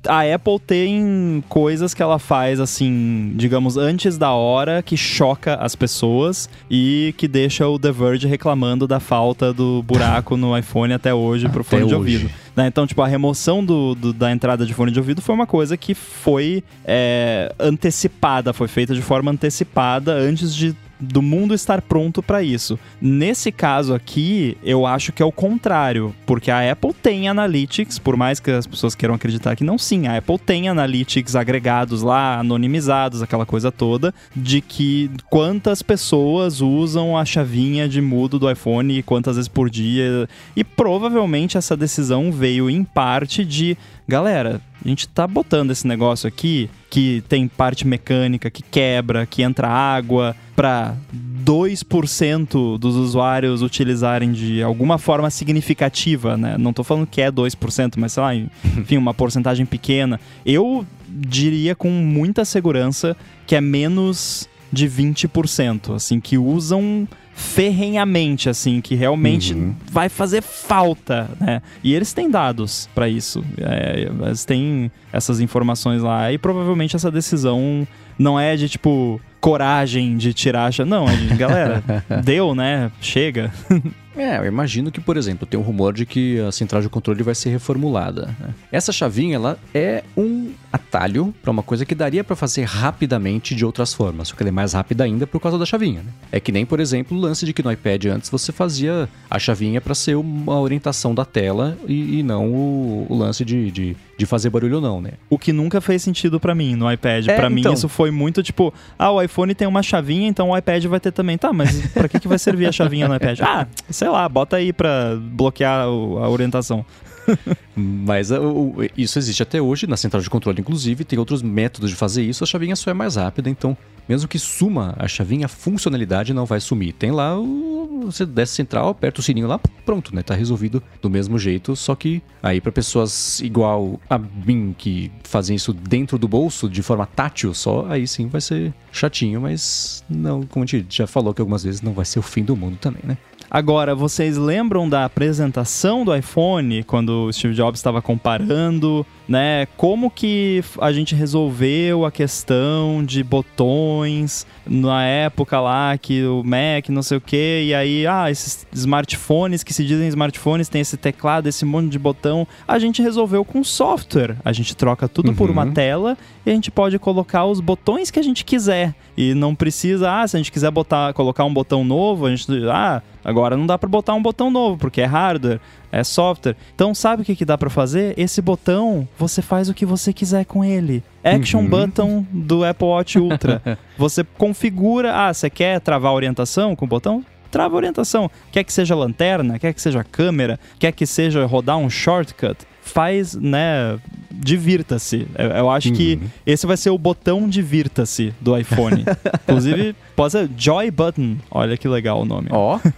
a 0.08 0.22
Apple 0.22 0.60
tem 0.60 1.44
coisas 1.48 1.94
que 1.94 2.02
ela 2.02 2.18
faz 2.18 2.60
assim, 2.60 3.32
digamos, 3.36 3.78
antes 3.78 4.18
da 4.18 4.32
hora, 4.32 4.82
que 4.82 4.98
choca 4.98 5.56
as 5.56 5.76
pessoas 5.76 6.50
e 6.70 7.14
que 7.18 7.28
deixa 7.28 7.68
o 7.68 7.78
The 7.78 7.92
Verge 7.92 8.28
reclamando 8.28 8.88
da 8.88 9.00
falta 9.00 9.54
do 9.54 9.84
buraco 9.84 10.36
no 10.36 10.58
iPhone 10.58 10.94
até 10.94 11.14
hoje 11.14 11.48
pro 11.48 11.64
fone 11.64 11.88
de 11.88 11.96
ouvido. 11.96 12.30
Né? 12.56 12.68
Então, 12.68 12.88
tipo, 12.88 13.02
a 13.02 13.08
remoção 13.08 13.64
do, 13.64 13.94
do, 13.96 14.14
da 14.14 14.32
entrada 14.32 14.66
de 14.66 14.74
fone 14.74 14.92
de 14.92 15.00
ouvido 15.00 15.22
foi 15.22 15.36
uma 15.36 15.46
coisa 15.46 15.76
que 15.76 15.94
foi 15.94 16.64
é, 16.86 17.54
antecipada, 17.60 18.54
foi 18.54 18.68
feita 18.68 18.94
de 18.94 19.02
forma 19.02 19.32
antecipada 19.32 20.14
antes 20.14 20.56
de 20.56 20.76
do 21.06 21.22
mundo 21.22 21.54
estar 21.54 21.82
pronto 21.82 22.22
para 22.22 22.44
isso. 22.44 22.78
Nesse 23.02 23.52
caso 23.52 23.94
aqui, 23.94 24.58
eu 24.64 24.86
acho 24.86 25.12
que 25.12 25.22
é 25.22 25.26
o 25.26 25.32
contrário, 25.32 26.14
porque 26.26 26.52
a 26.52 26.72
Apple 26.72 26.94
tem 26.94 27.28
analytics, 27.28 28.00
por 28.00 28.18
mais 28.18 28.40
que 28.40 28.52
as 28.52 28.68
pessoas 28.68 28.96
queiram 28.96 29.16
acreditar 29.16 29.56
que 29.56 29.64
não, 29.64 29.78
sim, 29.78 30.08
a 30.08 30.18
Apple 30.18 30.40
tem 30.40 30.68
analytics 30.68 31.36
agregados 31.36 32.02
lá, 32.02 32.40
anonimizados, 32.40 33.22
aquela 33.22 33.46
coisa 33.46 33.72
toda, 33.72 34.14
de 34.36 34.62
que 34.62 35.10
quantas 35.30 35.82
pessoas 35.82 36.62
usam 36.62 37.18
a 37.18 37.24
chavinha 37.26 37.88
de 37.88 38.02
mudo 38.02 38.40
do 38.40 38.50
iPhone 38.50 38.98
e 38.98 39.04
quantas 39.04 39.36
vezes 39.36 39.48
por 39.48 39.70
dia. 39.70 40.28
E 40.56 40.64
provavelmente 40.64 41.58
essa 41.58 41.78
decisão 41.78 42.32
veio 42.32 42.70
em 42.70 42.84
parte 42.84 43.46
de 43.46 43.78
galera, 44.08 44.62
a 44.84 44.88
gente 44.88 45.08
tá 45.08 45.28
botando 45.28 45.72
esse 45.72 45.88
negócio 45.88 46.28
aqui 46.28 46.70
que 46.90 47.24
tem 47.28 47.48
parte 47.48 47.86
mecânica 47.88 48.50
que 48.50 48.62
quebra, 48.62 49.26
que 49.26 49.42
entra 49.42 49.68
água, 49.68 50.36
para 50.56 50.96
2% 51.44 52.78
dos 52.78 52.96
usuários 52.96 53.62
utilizarem 53.62 54.32
de 54.32 54.64
alguma 54.64 54.98
forma 54.98 55.30
significativa, 55.30 56.38
né? 56.38 56.58
Não 56.58 56.72
tô 56.72 56.84
falando 56.84 57.06
que 57.08 57.22
é 57.22 57.32
2%, 57.32 57.96
mas 57.98 58.14
sei 58.14 58.24
lá, 58.24 58.36
enfim, 58.78 58.98
uma 58.98 59.14
porcentagem 59.14 59.66
pequena. 59.66 60.20
Eu 60.46 60.86
diria 61.08 61.76
com 61.76 61.90
muita 61.90 62.46
segurança 62.46 63.16
que 63.46 63.56
é 63.56 63.62
menos 63.62 64.48
de 64.72 64.90
20%, 64.90 65.96
assim, 65.96 66.20
que 66.20 66.38
usam 66.38 67.08
ferrenhamente, 67.36 68.50
assim, 68.50 68.80
que 68.80 68.96
realmente 68.96 69.54
uhum. 69.54 69.76
vai 69.92 70.08
fazer 70.08 70.42
falta, 70.42 71.30
né? 71.38 71.62
E 71.84 71.94
eles 71.94 72.14
têm 72.14 72.30
dados 72.30 72.90
para 72.96 73.10
isso. 73.10 73.44
É, 73.58 74.10
eles 74.26 74.46
têm 74.46 74.90
essas 75.12 75.42
informações 75.42 76.02
lá 76.02 76.32
e 76.32 76.38
provavelmente 76.38 76.96
essa 76.96 77.12
decisão 77.12 77.86
não 78.18 78.40
é 78.40 78.56
de 78.56 78.70
tipo 78.70 79.20
coragem 79.46 80.18
de 80.18 80.34
tirar, 80.34 80.72
não, 80.88 81.08
é 81.08 81.16
de 81.16 81.36
galera, 81.36 81.84
deu, 82.26 82.56
né? 82.56 82.92
Chega. 83.00 83.54
É, 84.18 84.38
eu 84.38 84.46
imagino 84.46 84.92
que, 84.92 85.02
por 85.02 85.18
exemplo, 85.18 85.46
tem 85.46 85.60
um 85.60 85.64
rumor 85.64 85.94
de 85.94 86.06
que 86.06 86.40
a 86.40 86.52
central 86.52 86.82
de 86.82 86.88
controle 86.88 87.22
vai 87.22 87.36
ser 87.36 87.50
reformulada. 87.50 88.34
Né? 88.40 88.54
Essa 88.72 88.92
chavinha, 88.92 89.36
ela 89.36 89.60
é 89.74 90.04
um 90.16 90.52
atalho 90.72 91.34
para 91.42 91.52
uma 91.52 91.62
coisa 91.62 91.86
que 91.86 91.94
daria 91.94 92.24
para 92.24 92.36
fazer 92.36 92.64
rapidamente 92.64 93.54
de 93.54 93.66
outras 93.66 93.94
formas, 93.94 94.30
só 94.30 94.36
que 94.36 94.44
ela 94.44 94.50
é 94.50 94.52
mais 94.52 94.74
rápida 94.74 95.04
ainda 95.04 95.28
por 95.28 95.40
causa 95.42 95.58
da 95.58 95.66
chavinha. 95.66 96.02
Né? 96.02 96.12
É 96.32 96.40
que 96.40 96.52
nem, 96.52 96.66
por 96.66 96.80
exemplo, 96.80 97.18
o 97.18 97.20
lance 97.20 97.46
de 97.46 97.54
que 97.54 97.62
no 97.62 97.72
iPad 97.72 98.06
antes 98.06 98.30
você 98.30 98.52
fazia 98.52 99.10
a 99.30 99.38
chavinha 99.38 99.82
para 99.82 99.94
ser 99.94 100.16
uma 100.16 100.60
orientação 100.60 101.14
da 101.14 101.26
tela 101.26 101.78
e, 101.88 102.20
e 102.20 102.24
não 102.24 102.48
o, 102.54 103.08
o 103.10 103.18
lance 103.18 103.44
de, 103.44 103.70
de, 103.70 103.98
de, 104.18 104.26
fazer 104.26 104.50
barulho 104.50 104.76
ou 104.76 104.82
não, 104.82 105.02
né? 105.02 105.12
O 105.30 105.38
que 105.38 105.52
nunca 105.52 105.82
fez 105.82 106.02
sentido 106.02 106.40
para 106.40 106.56
mim 106.56 106.76
no 106.76 106.92
iPad. 106.92 107.28
É, 107.28 107.36
para 107.36 107.52
então... 107.52 107.72
mim 107.72 107.76
isso 107.76 107.90
foi 107.90 108.12
muito 108.12 108.42
tipo, 108.42 108.74
ah, 108.98 109.12
o 109.12 109.22
iPhone 109.22 109.35
tem 109.56 109.68
uma 109.68 109.84
chavinha, 109.84 110.28
então 110.28 110.52
o 110.52 110.58
iPad 110.58 110.86
vai 110.86 111.00
ter 111.00 111.12
também. 111.12 111.38
Tá, 111.38 111.52
mas 111.52 111.88
para 111.88 112.08
que, 112.08 112.20
que 112.20 112.28
vai 112.28 112.40
servir 112.40 112.68
a 112.68 112.72
chavinha 112.72 113.08
no 113.08 113.16
iPad? 113.16 113.40
Ah, 113.42 113.68
sei 113.90 114.08
lá, 114.08 114.28
bota 114.30 114.56
aí 114.56 114.72
para 114.72 115.18
bloquear 115.20 115.82
a 115.82 116.30
orientação. 116.30 116.86
Mas 117.76 118.32
uh, 118.32 118.74
isso 118.98 119.20
existe 119.20 119.44
até 119.44 119.62
hoje, 119.62 119.88
na 119.88 119.98
central 119.98 120.22
de 120.22 120.30
controle, 120.30 120.62
inclusive, 120.62 121.04
tem 121.04 121.20
outros 121.20 121.42
métodos 121.42 121.90
de 121.90 121.96
fazer 121.96 122.24
isso, 122.24 122.44
a 122.44 122.48
chavinha 122.48 122.76
só 122.76 122.92
é 122.92 122.94
mais 122.94 123.16
rápida, 123.16 123.50
então, 123.50 123.78
mesmo 124.08 124.28
que 124.28 124.40
suma 124.40 124.96
a 124.98 125.08
chavinha, 125.08 125.46
a 125.46 125.50
funcionalidade 125.50 126.34
não 126.34 126.46
vai 126.46 126.60
sumir. 126.60 126.94
Tem 126.94 127.12
lá, 127.12 127.38
o, 127.38 128.06
você 128.06 128.26
desce 128.26 128.54
central, 128.54 128.90
aperta 128.90 129.20
o 129.20 129.24
sininho 129.24 129.48
lá, 129.48 129.60
pronto, 129.86 130.16
né? 130.16 130.22
Tá 130.22 130.36
resolvido 130.36 130.82
do 131.02 131.10
mesmo 131.10 131.38
jeito, 131.38 131.76
só 131.76 131.96
que 131.96 132.22
aí 132.42 132.62
para 132.62 132.72
pessoas 132.72 133.40
igual 133.42 134.00
a 134.10 134.18
mim, 134.18 134.74
que 134.78 135.12
fazem 135.24 135.56
isso 135.56 135.74
dentro 135.74 136.18
do 136.18 136.28
bolso, 136.28 136.70
de 136.70 136.82
forma 136.82 137.06
tátil 137.06 137.54
só, 137.54 137.86
aí 137.90 138.08
sim 138.08 138.28
vai 138.28 138.42
ser 138.42 138.74
chatinho, 138.92 139.42
mas 139.42 140.04
não, 140.10 140.44
como 140.44 140.64
a 140.64 140.68
gente 140.68 140.96
já 140.96 141.08
falou 141.08 141.34
que 141.34 141.42
algumas 141.42 141.64
vezes, 141.64 141.82
não 141.82 141.94
vai 141.94 142.06
ser 142.06 142.20
o 142.20 142.24
fim 142.24 142.44
do 142.44 142.56
mundo 142.56 142.78
também, 142.78 143.02
né? 143.04 143.18
Agora, 143.56 143.96
vocês 143.96 144.36
lembram 144.36 144.90
da 144.90 145.06
apresentação 145.06 146.04
do 146.04 146.14
iPhone, 146.14 146.84
quando 146.84 147.28
o 147.28 147.32
Steve 147.32 147.54
Jobs 147.54 147.80
estava 147.80 148.02
comparando, 148.02 149.06
né? 149.26 149.66
Como 149.78 150.12
que 150.12 150.62
a 150.82 150.92
gente 150.92 151.16
resolveu 151.16 152.04
a 152.04 152.12
questão 152.12 153.02
de 153.02 153.24
botões 153.24 154.46
na 154.68 155.06
época 155.06 155.58
lá 155.62 155.98
que 155.98 156.26
o 156.26 156.44
Mac, 156.44 156.90
não 156.90 157.02
sei 157.02 157.18
o 157.18 157.22
que, 157.22 157.64
e 157.68 157.74
aí, 157.74 158.06
ah, 158.06 158.30
esses 158.30 158.68
smartphones 158.74 159.64
que 159.64 159.74
se 159.74 159.86
dizem 159.86 160.10
smartphones 160.10 160.68
tem 160.68 160.82
esse 160.82 160.98
teclado, 160.98 161.48
esse 161.48 161.64
monte 161.64 161.90
de 161.90 161.98
botão. 161.98 162.46
A 162.68 162.78
gente 162.78 163.02
resolveu 163.02 163.46
com 163.46 163.64
software. 163.64 164.36
A 164.44 164.52
gente 164.52 164.76
troca 164.76 165.08
tudo 165.08 165.30
uhum. 165.30 165.36
por 165.36 165.50
uma 165.50 165.64
uhum. 165.64 165.72
tela 165.72 166.18
e 166.46 166.52
a 166.52 166.54
gente 166.54 166.70
pode 166.70 167.00
colocar 167.00 167.46
os 167.46 167.60
botões 167.60 168.12
que 168.12 168.20
a 168.20 168.24
gente 168.24 168.46
quiser. 168.46 168.94
E 169.18 169.34
não 169.34 169.56
precisa, 169.56 170.12
ah, 170.12 170.28
se 170.28 170.36
a 170.36 170.40
gente 170.40 170.52
quiser 170.52 170.70
botar, 170.70 171.14
colocar 171.14 171.44
um 171.44 171.54
botão 171.54 171.84
novo, 171.84 172.26
a 172.26 172.30
gente, 172.30 172.48
ah, 172.70 173.02
agora 173.24 173.58
não 173.58 173.66
dá 173.66 173.78
para 173.78 173.90
botar 173.90 174.14
um 174.14 174.22
botão 174.22 174.52
novo, 174.52 174.78
porque 174.78 175.02
é 175.02 175.06
hardware, 175.06 175.60
é 175.92 176.04
software. 176.04 176.56
Então, 176.76 176.94
sabe 176.94 177.24
o 177.24 177.26
que, 177.26 177.36
que 177.36 177.46
dá 177.46 177.58
para 177.58 177.70
fazer? 177.70 178.14
Esse 178.18 178.42
botão, 178.42 179.08
você 179.18 179.42
faz 179.42 179.70
o 179.70 179.74
que 179.74 179.86
você 179.86 180.14
quiser 180.14 180.46
com 180.46 180.64
ele. 180.64 181.04
Action 181.24 181.62
uhum. 181.62 181.70
Button 181.70 182.26
do 182.32 182.64
Apple 182.64 182.88
Watch 182.88 183.18
Ultra. 183.18 183.62
você 183.98 184.24
configura, 184.24 185.14
ah, 185.16 185.34
você 185.34 185.50
quer 185.50 185.80
travar 185.80 186.12
a 186.12 186.16
orientação 186.16 186.76
com 186.76 186.86
o 186.86 186.88
botão? 186.88 187.26
Trava 187.50 187.76
a 187.76 187.78
orientação. 187.78 188.30
Quer 188.52 188.66
que 188.66 188.74
seja 188.74 188.94
lanterna, 188.94 189.58
quer 189.58 189.74
que 189.74 189.82
seja 189.82 190.04
câmera, 190.04 190.60
quer 190.78 190.92
que 190.92 191.06
seja 191.06 191.46
rodar 191.46 191.78
um 191.78 191.90
shortcut 191.90 192.58
faz, 192.86 193.34
né, 193.36 194.00
divirta-se. 194.32 195.28
Eu, 195.38 195.50
eu, 195.50 195.70
acho 195.70 195.90
uhum. 195.90 195.96
que 195.96 196.20
esse 196.46 196.66
vai 196.68 196.78
ser 196.78 196.92
o 196.92 196.98
botão 196.98 197.50
divirta-se 197.50 198.34
do 198.40 198.58
iPhone. 198.58 199.04
Inclusive, 199.44 199.96
pode 200.16 200.32
ser 200.34 200.50
Joy 200.56 200.92
Button. 200.92 201.38
Olha 201.50 201.76
que 201.76 201.88
legal 201.88 202.22
o 202.22 202.26
nome. 202.26 202.48
Ó. 202.52 202.80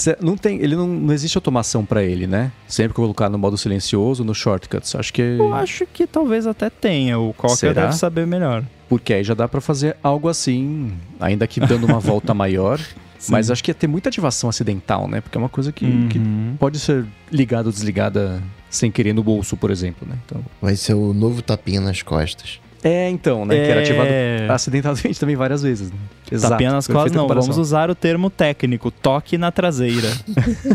Oh. 0.00 0.24
não 0.24 0.36
tem, 0.36 0.60
ele 0.60 0.76
não, 0.76 0.86
não 0.86 1.12
existe 1.12 1.36
automação 1.36 1.84
para 1.84 2.04
ele, 2.04 2.24
né? 2.24 2.52
Sempre 2.68 2.94
colocar 2.94 3.28
no 3.28 3.36
modo 3.36 3.58
silencioso, 3.58 4.22
no 4.22 4.32
shortcuts. 4.32 4.94
Acho 4.94 5.12
que 5.12 5.20
Eu 5.20 5.52
acho 5.52 5.84
que 5.86 6.06
talvez 6.06 6.46
até 6.46 6.70
tenha. 6.70 7.18
O 7.18 7.34
Coca 7.34 7.74
deve 7.74 7.92
saber 7.94 8.24
melhor. 8.24 8.62
Porque 8.88 9.12
aí 9.12 9.24
já 9.24 9.34
dá 9.34 9.48
para 9.48 9.60
fazer 9.60 9.96
algo 10.00 10.28
assim, 10.28 10.92
ainda 11.18 11.48
que 11.48 11.58
dando 11.58 11.84
uma 11.84 11.98
volta 11.98 12.32
maior. 12.34 12.78
Sim. 13.18 13.32
Mas 13.32 13.50
acho 13.50 13.62
que 13.62 13.70
ia 13.70 13.74
ter 13.74 13.86
muita 13.86 14.08
ativação 14.08 14.48
acidental, 14.48 15.08
né? 15.08 15.20
Porque 15.20 15.36
é 15.36 15.40
uma 15.40 15.48
coisa 15.48 15.72
que, 15.72 15.84
uhum. 15.84 16.08
que 16.08 16.20
pode 16.58 16.78
ser 16.78 17.04
ligada 17.30 17.68
ou 17.68 17.72
desligada 17.72 18.42
sem 18.70 18.90
querer 18.90 19.12
no 19.12 19.22
bolso, 19.22 19.56
por 19.56 19.70
exemplo, 19.70 20.06
né? 20.08 20.16
Então... 20.24 20.42
Vai 20.60 20.76
ser 20.76 20.94
o 20.94 21.12
novo 21.12 21.42
tapinha 21.42 21.80
nas 21.80 22.02
costas. 22.02 22.60
É, 22.82 23.08
então, 23.10 23.44
né? 23.44 23.56
É... 23.56 23.64
Que 23.64 23.70
era 23.70 23.80
ativado 23.80 24.08
acidentalmente 24.52 25.18
também 25.20 25.36
várias 25.36 25.62
vezes. 25.62 25.90
Né? 25.90 25.98
Exato. 26.30 26.52
Tapinha 26.52 26.72
nas 26.72 26.86
costas, 26.86 27.12
não. 27.12 27.26
Vamos 27.26 27.58
usar 27.58 27.90
o 27.90 27.94
termo 27.94 28.30
técnico, 28.30 28.90
toque 28.90 29.38
na 29.38 29.50
traseira. 29.50 30.08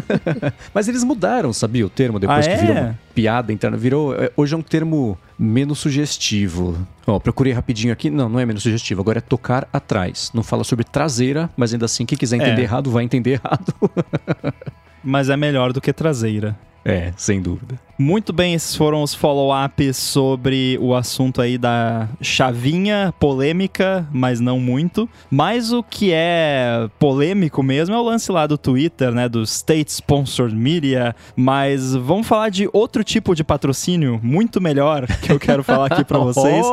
Mas 0.74 0.88
eles 0.88 1.04
mudaram, 1.04 1.54
sabia, 1.54 1.86
o 1.86 1.90
termo, 1.90 2.20
depois 2.20 2.46
ah, 2.46 2.50
que 2.50 2.56
é? 2.56 2.58
virou 2.58 2.96
piada 3.14 3.54
interna. 3.54 3.78
Virou, 3.78 4.16
é, 4.16 4.32
hoje 4.36 4.54
é 4.54 4.58
um 4.58 4.62
termo 4.62 5.18
menos 5.38 5.80
sugestivo. 5.80 6.78
Ó, 7.06 7.20
procurei 7.20 7.54
rapidinho 7.54 7.94
aqui. 7.94 8.10
Não, 8.10 8.28
não 8.28 8.40
é 8.40 8.46
menos 8.46 8.64
sugestivo. 8.64 9.02
Agora 9.02 9.20
é 9.20 9.22
tocar 9.22 9.68
atrás. 9.72 10.32
Não 10.34 10.44
fala 10.44 10.64
sobre 10.64 10.84
traseira, 10.84 11.50
mas 11.56 11.74
ainda 11.74 11.86
assim, 11.86 12.06
quem 12.06 12.18
quiser 12.18 12.38
entender 12.38 12.62
é. 12.62 12.66
errado, 12.66 12.90
vai 12.90 13.04
entender 13.04 13.42
errado. 13.44 13.74
mas 15.04 15.30
é 15.30 15.38
melhor 15.38 15.72
do 15.72 15.80
que 15.80 15.94
traseira. 15.94 16.58
É, 16.86 17.14
sem 17.16 17.42
dúvida. 17.42 17.80
Muito 17.98 18.34
bem, 18.34 18.56
esses 18.56 18.76
foram 18.76 19.04
os 19.04 19.14
follow-ups 19.14 19.98
sobre 19.98 20.78
o 20.82 20.96
assunto 20.96 21.42
aí 21.42 21.60
da 21.60 22.10
chavinha 22.20 23.14
polêmica, 23.20 24.08
mas 24.12 24.40
não 24.40 24.60
muito. 24.60 25.08
Mas 25.30 25.72
o 25.72 25.84
que 25.84 26.12
é 26.12 26.90
polêmico 26.98 27.62
mesmo 27.62 27.94
é 27.94 27.98
o 27.98 28.04
lance 28.04 28.32
lá 28.32 28.48
do 28.48 28.58
Twitter, 28.58 29.12
né, 29.12 29.30
do 29.30 29.44
State 29.44 29.92
Sponsored 29.92 30.56
Media. 30.56 31.16
Mas 31.36 31.94
vamos 31.94 32.28
falar 32.28 32.50
de 32.50 32.68
outro 32.74 33.04
tipo 33.04 33.36
de 33.36 33.44
patrocínio 33.44 34.20
muito 34.24 34.60
melhor 34.60 35.06
que 35.22 35.32
eu 35.32 35.40
quero 35.40 35.64
falar 35.64 35.88
aqui 35.88 36.04
para 36.04 36.18
vocês, 36.18 36.66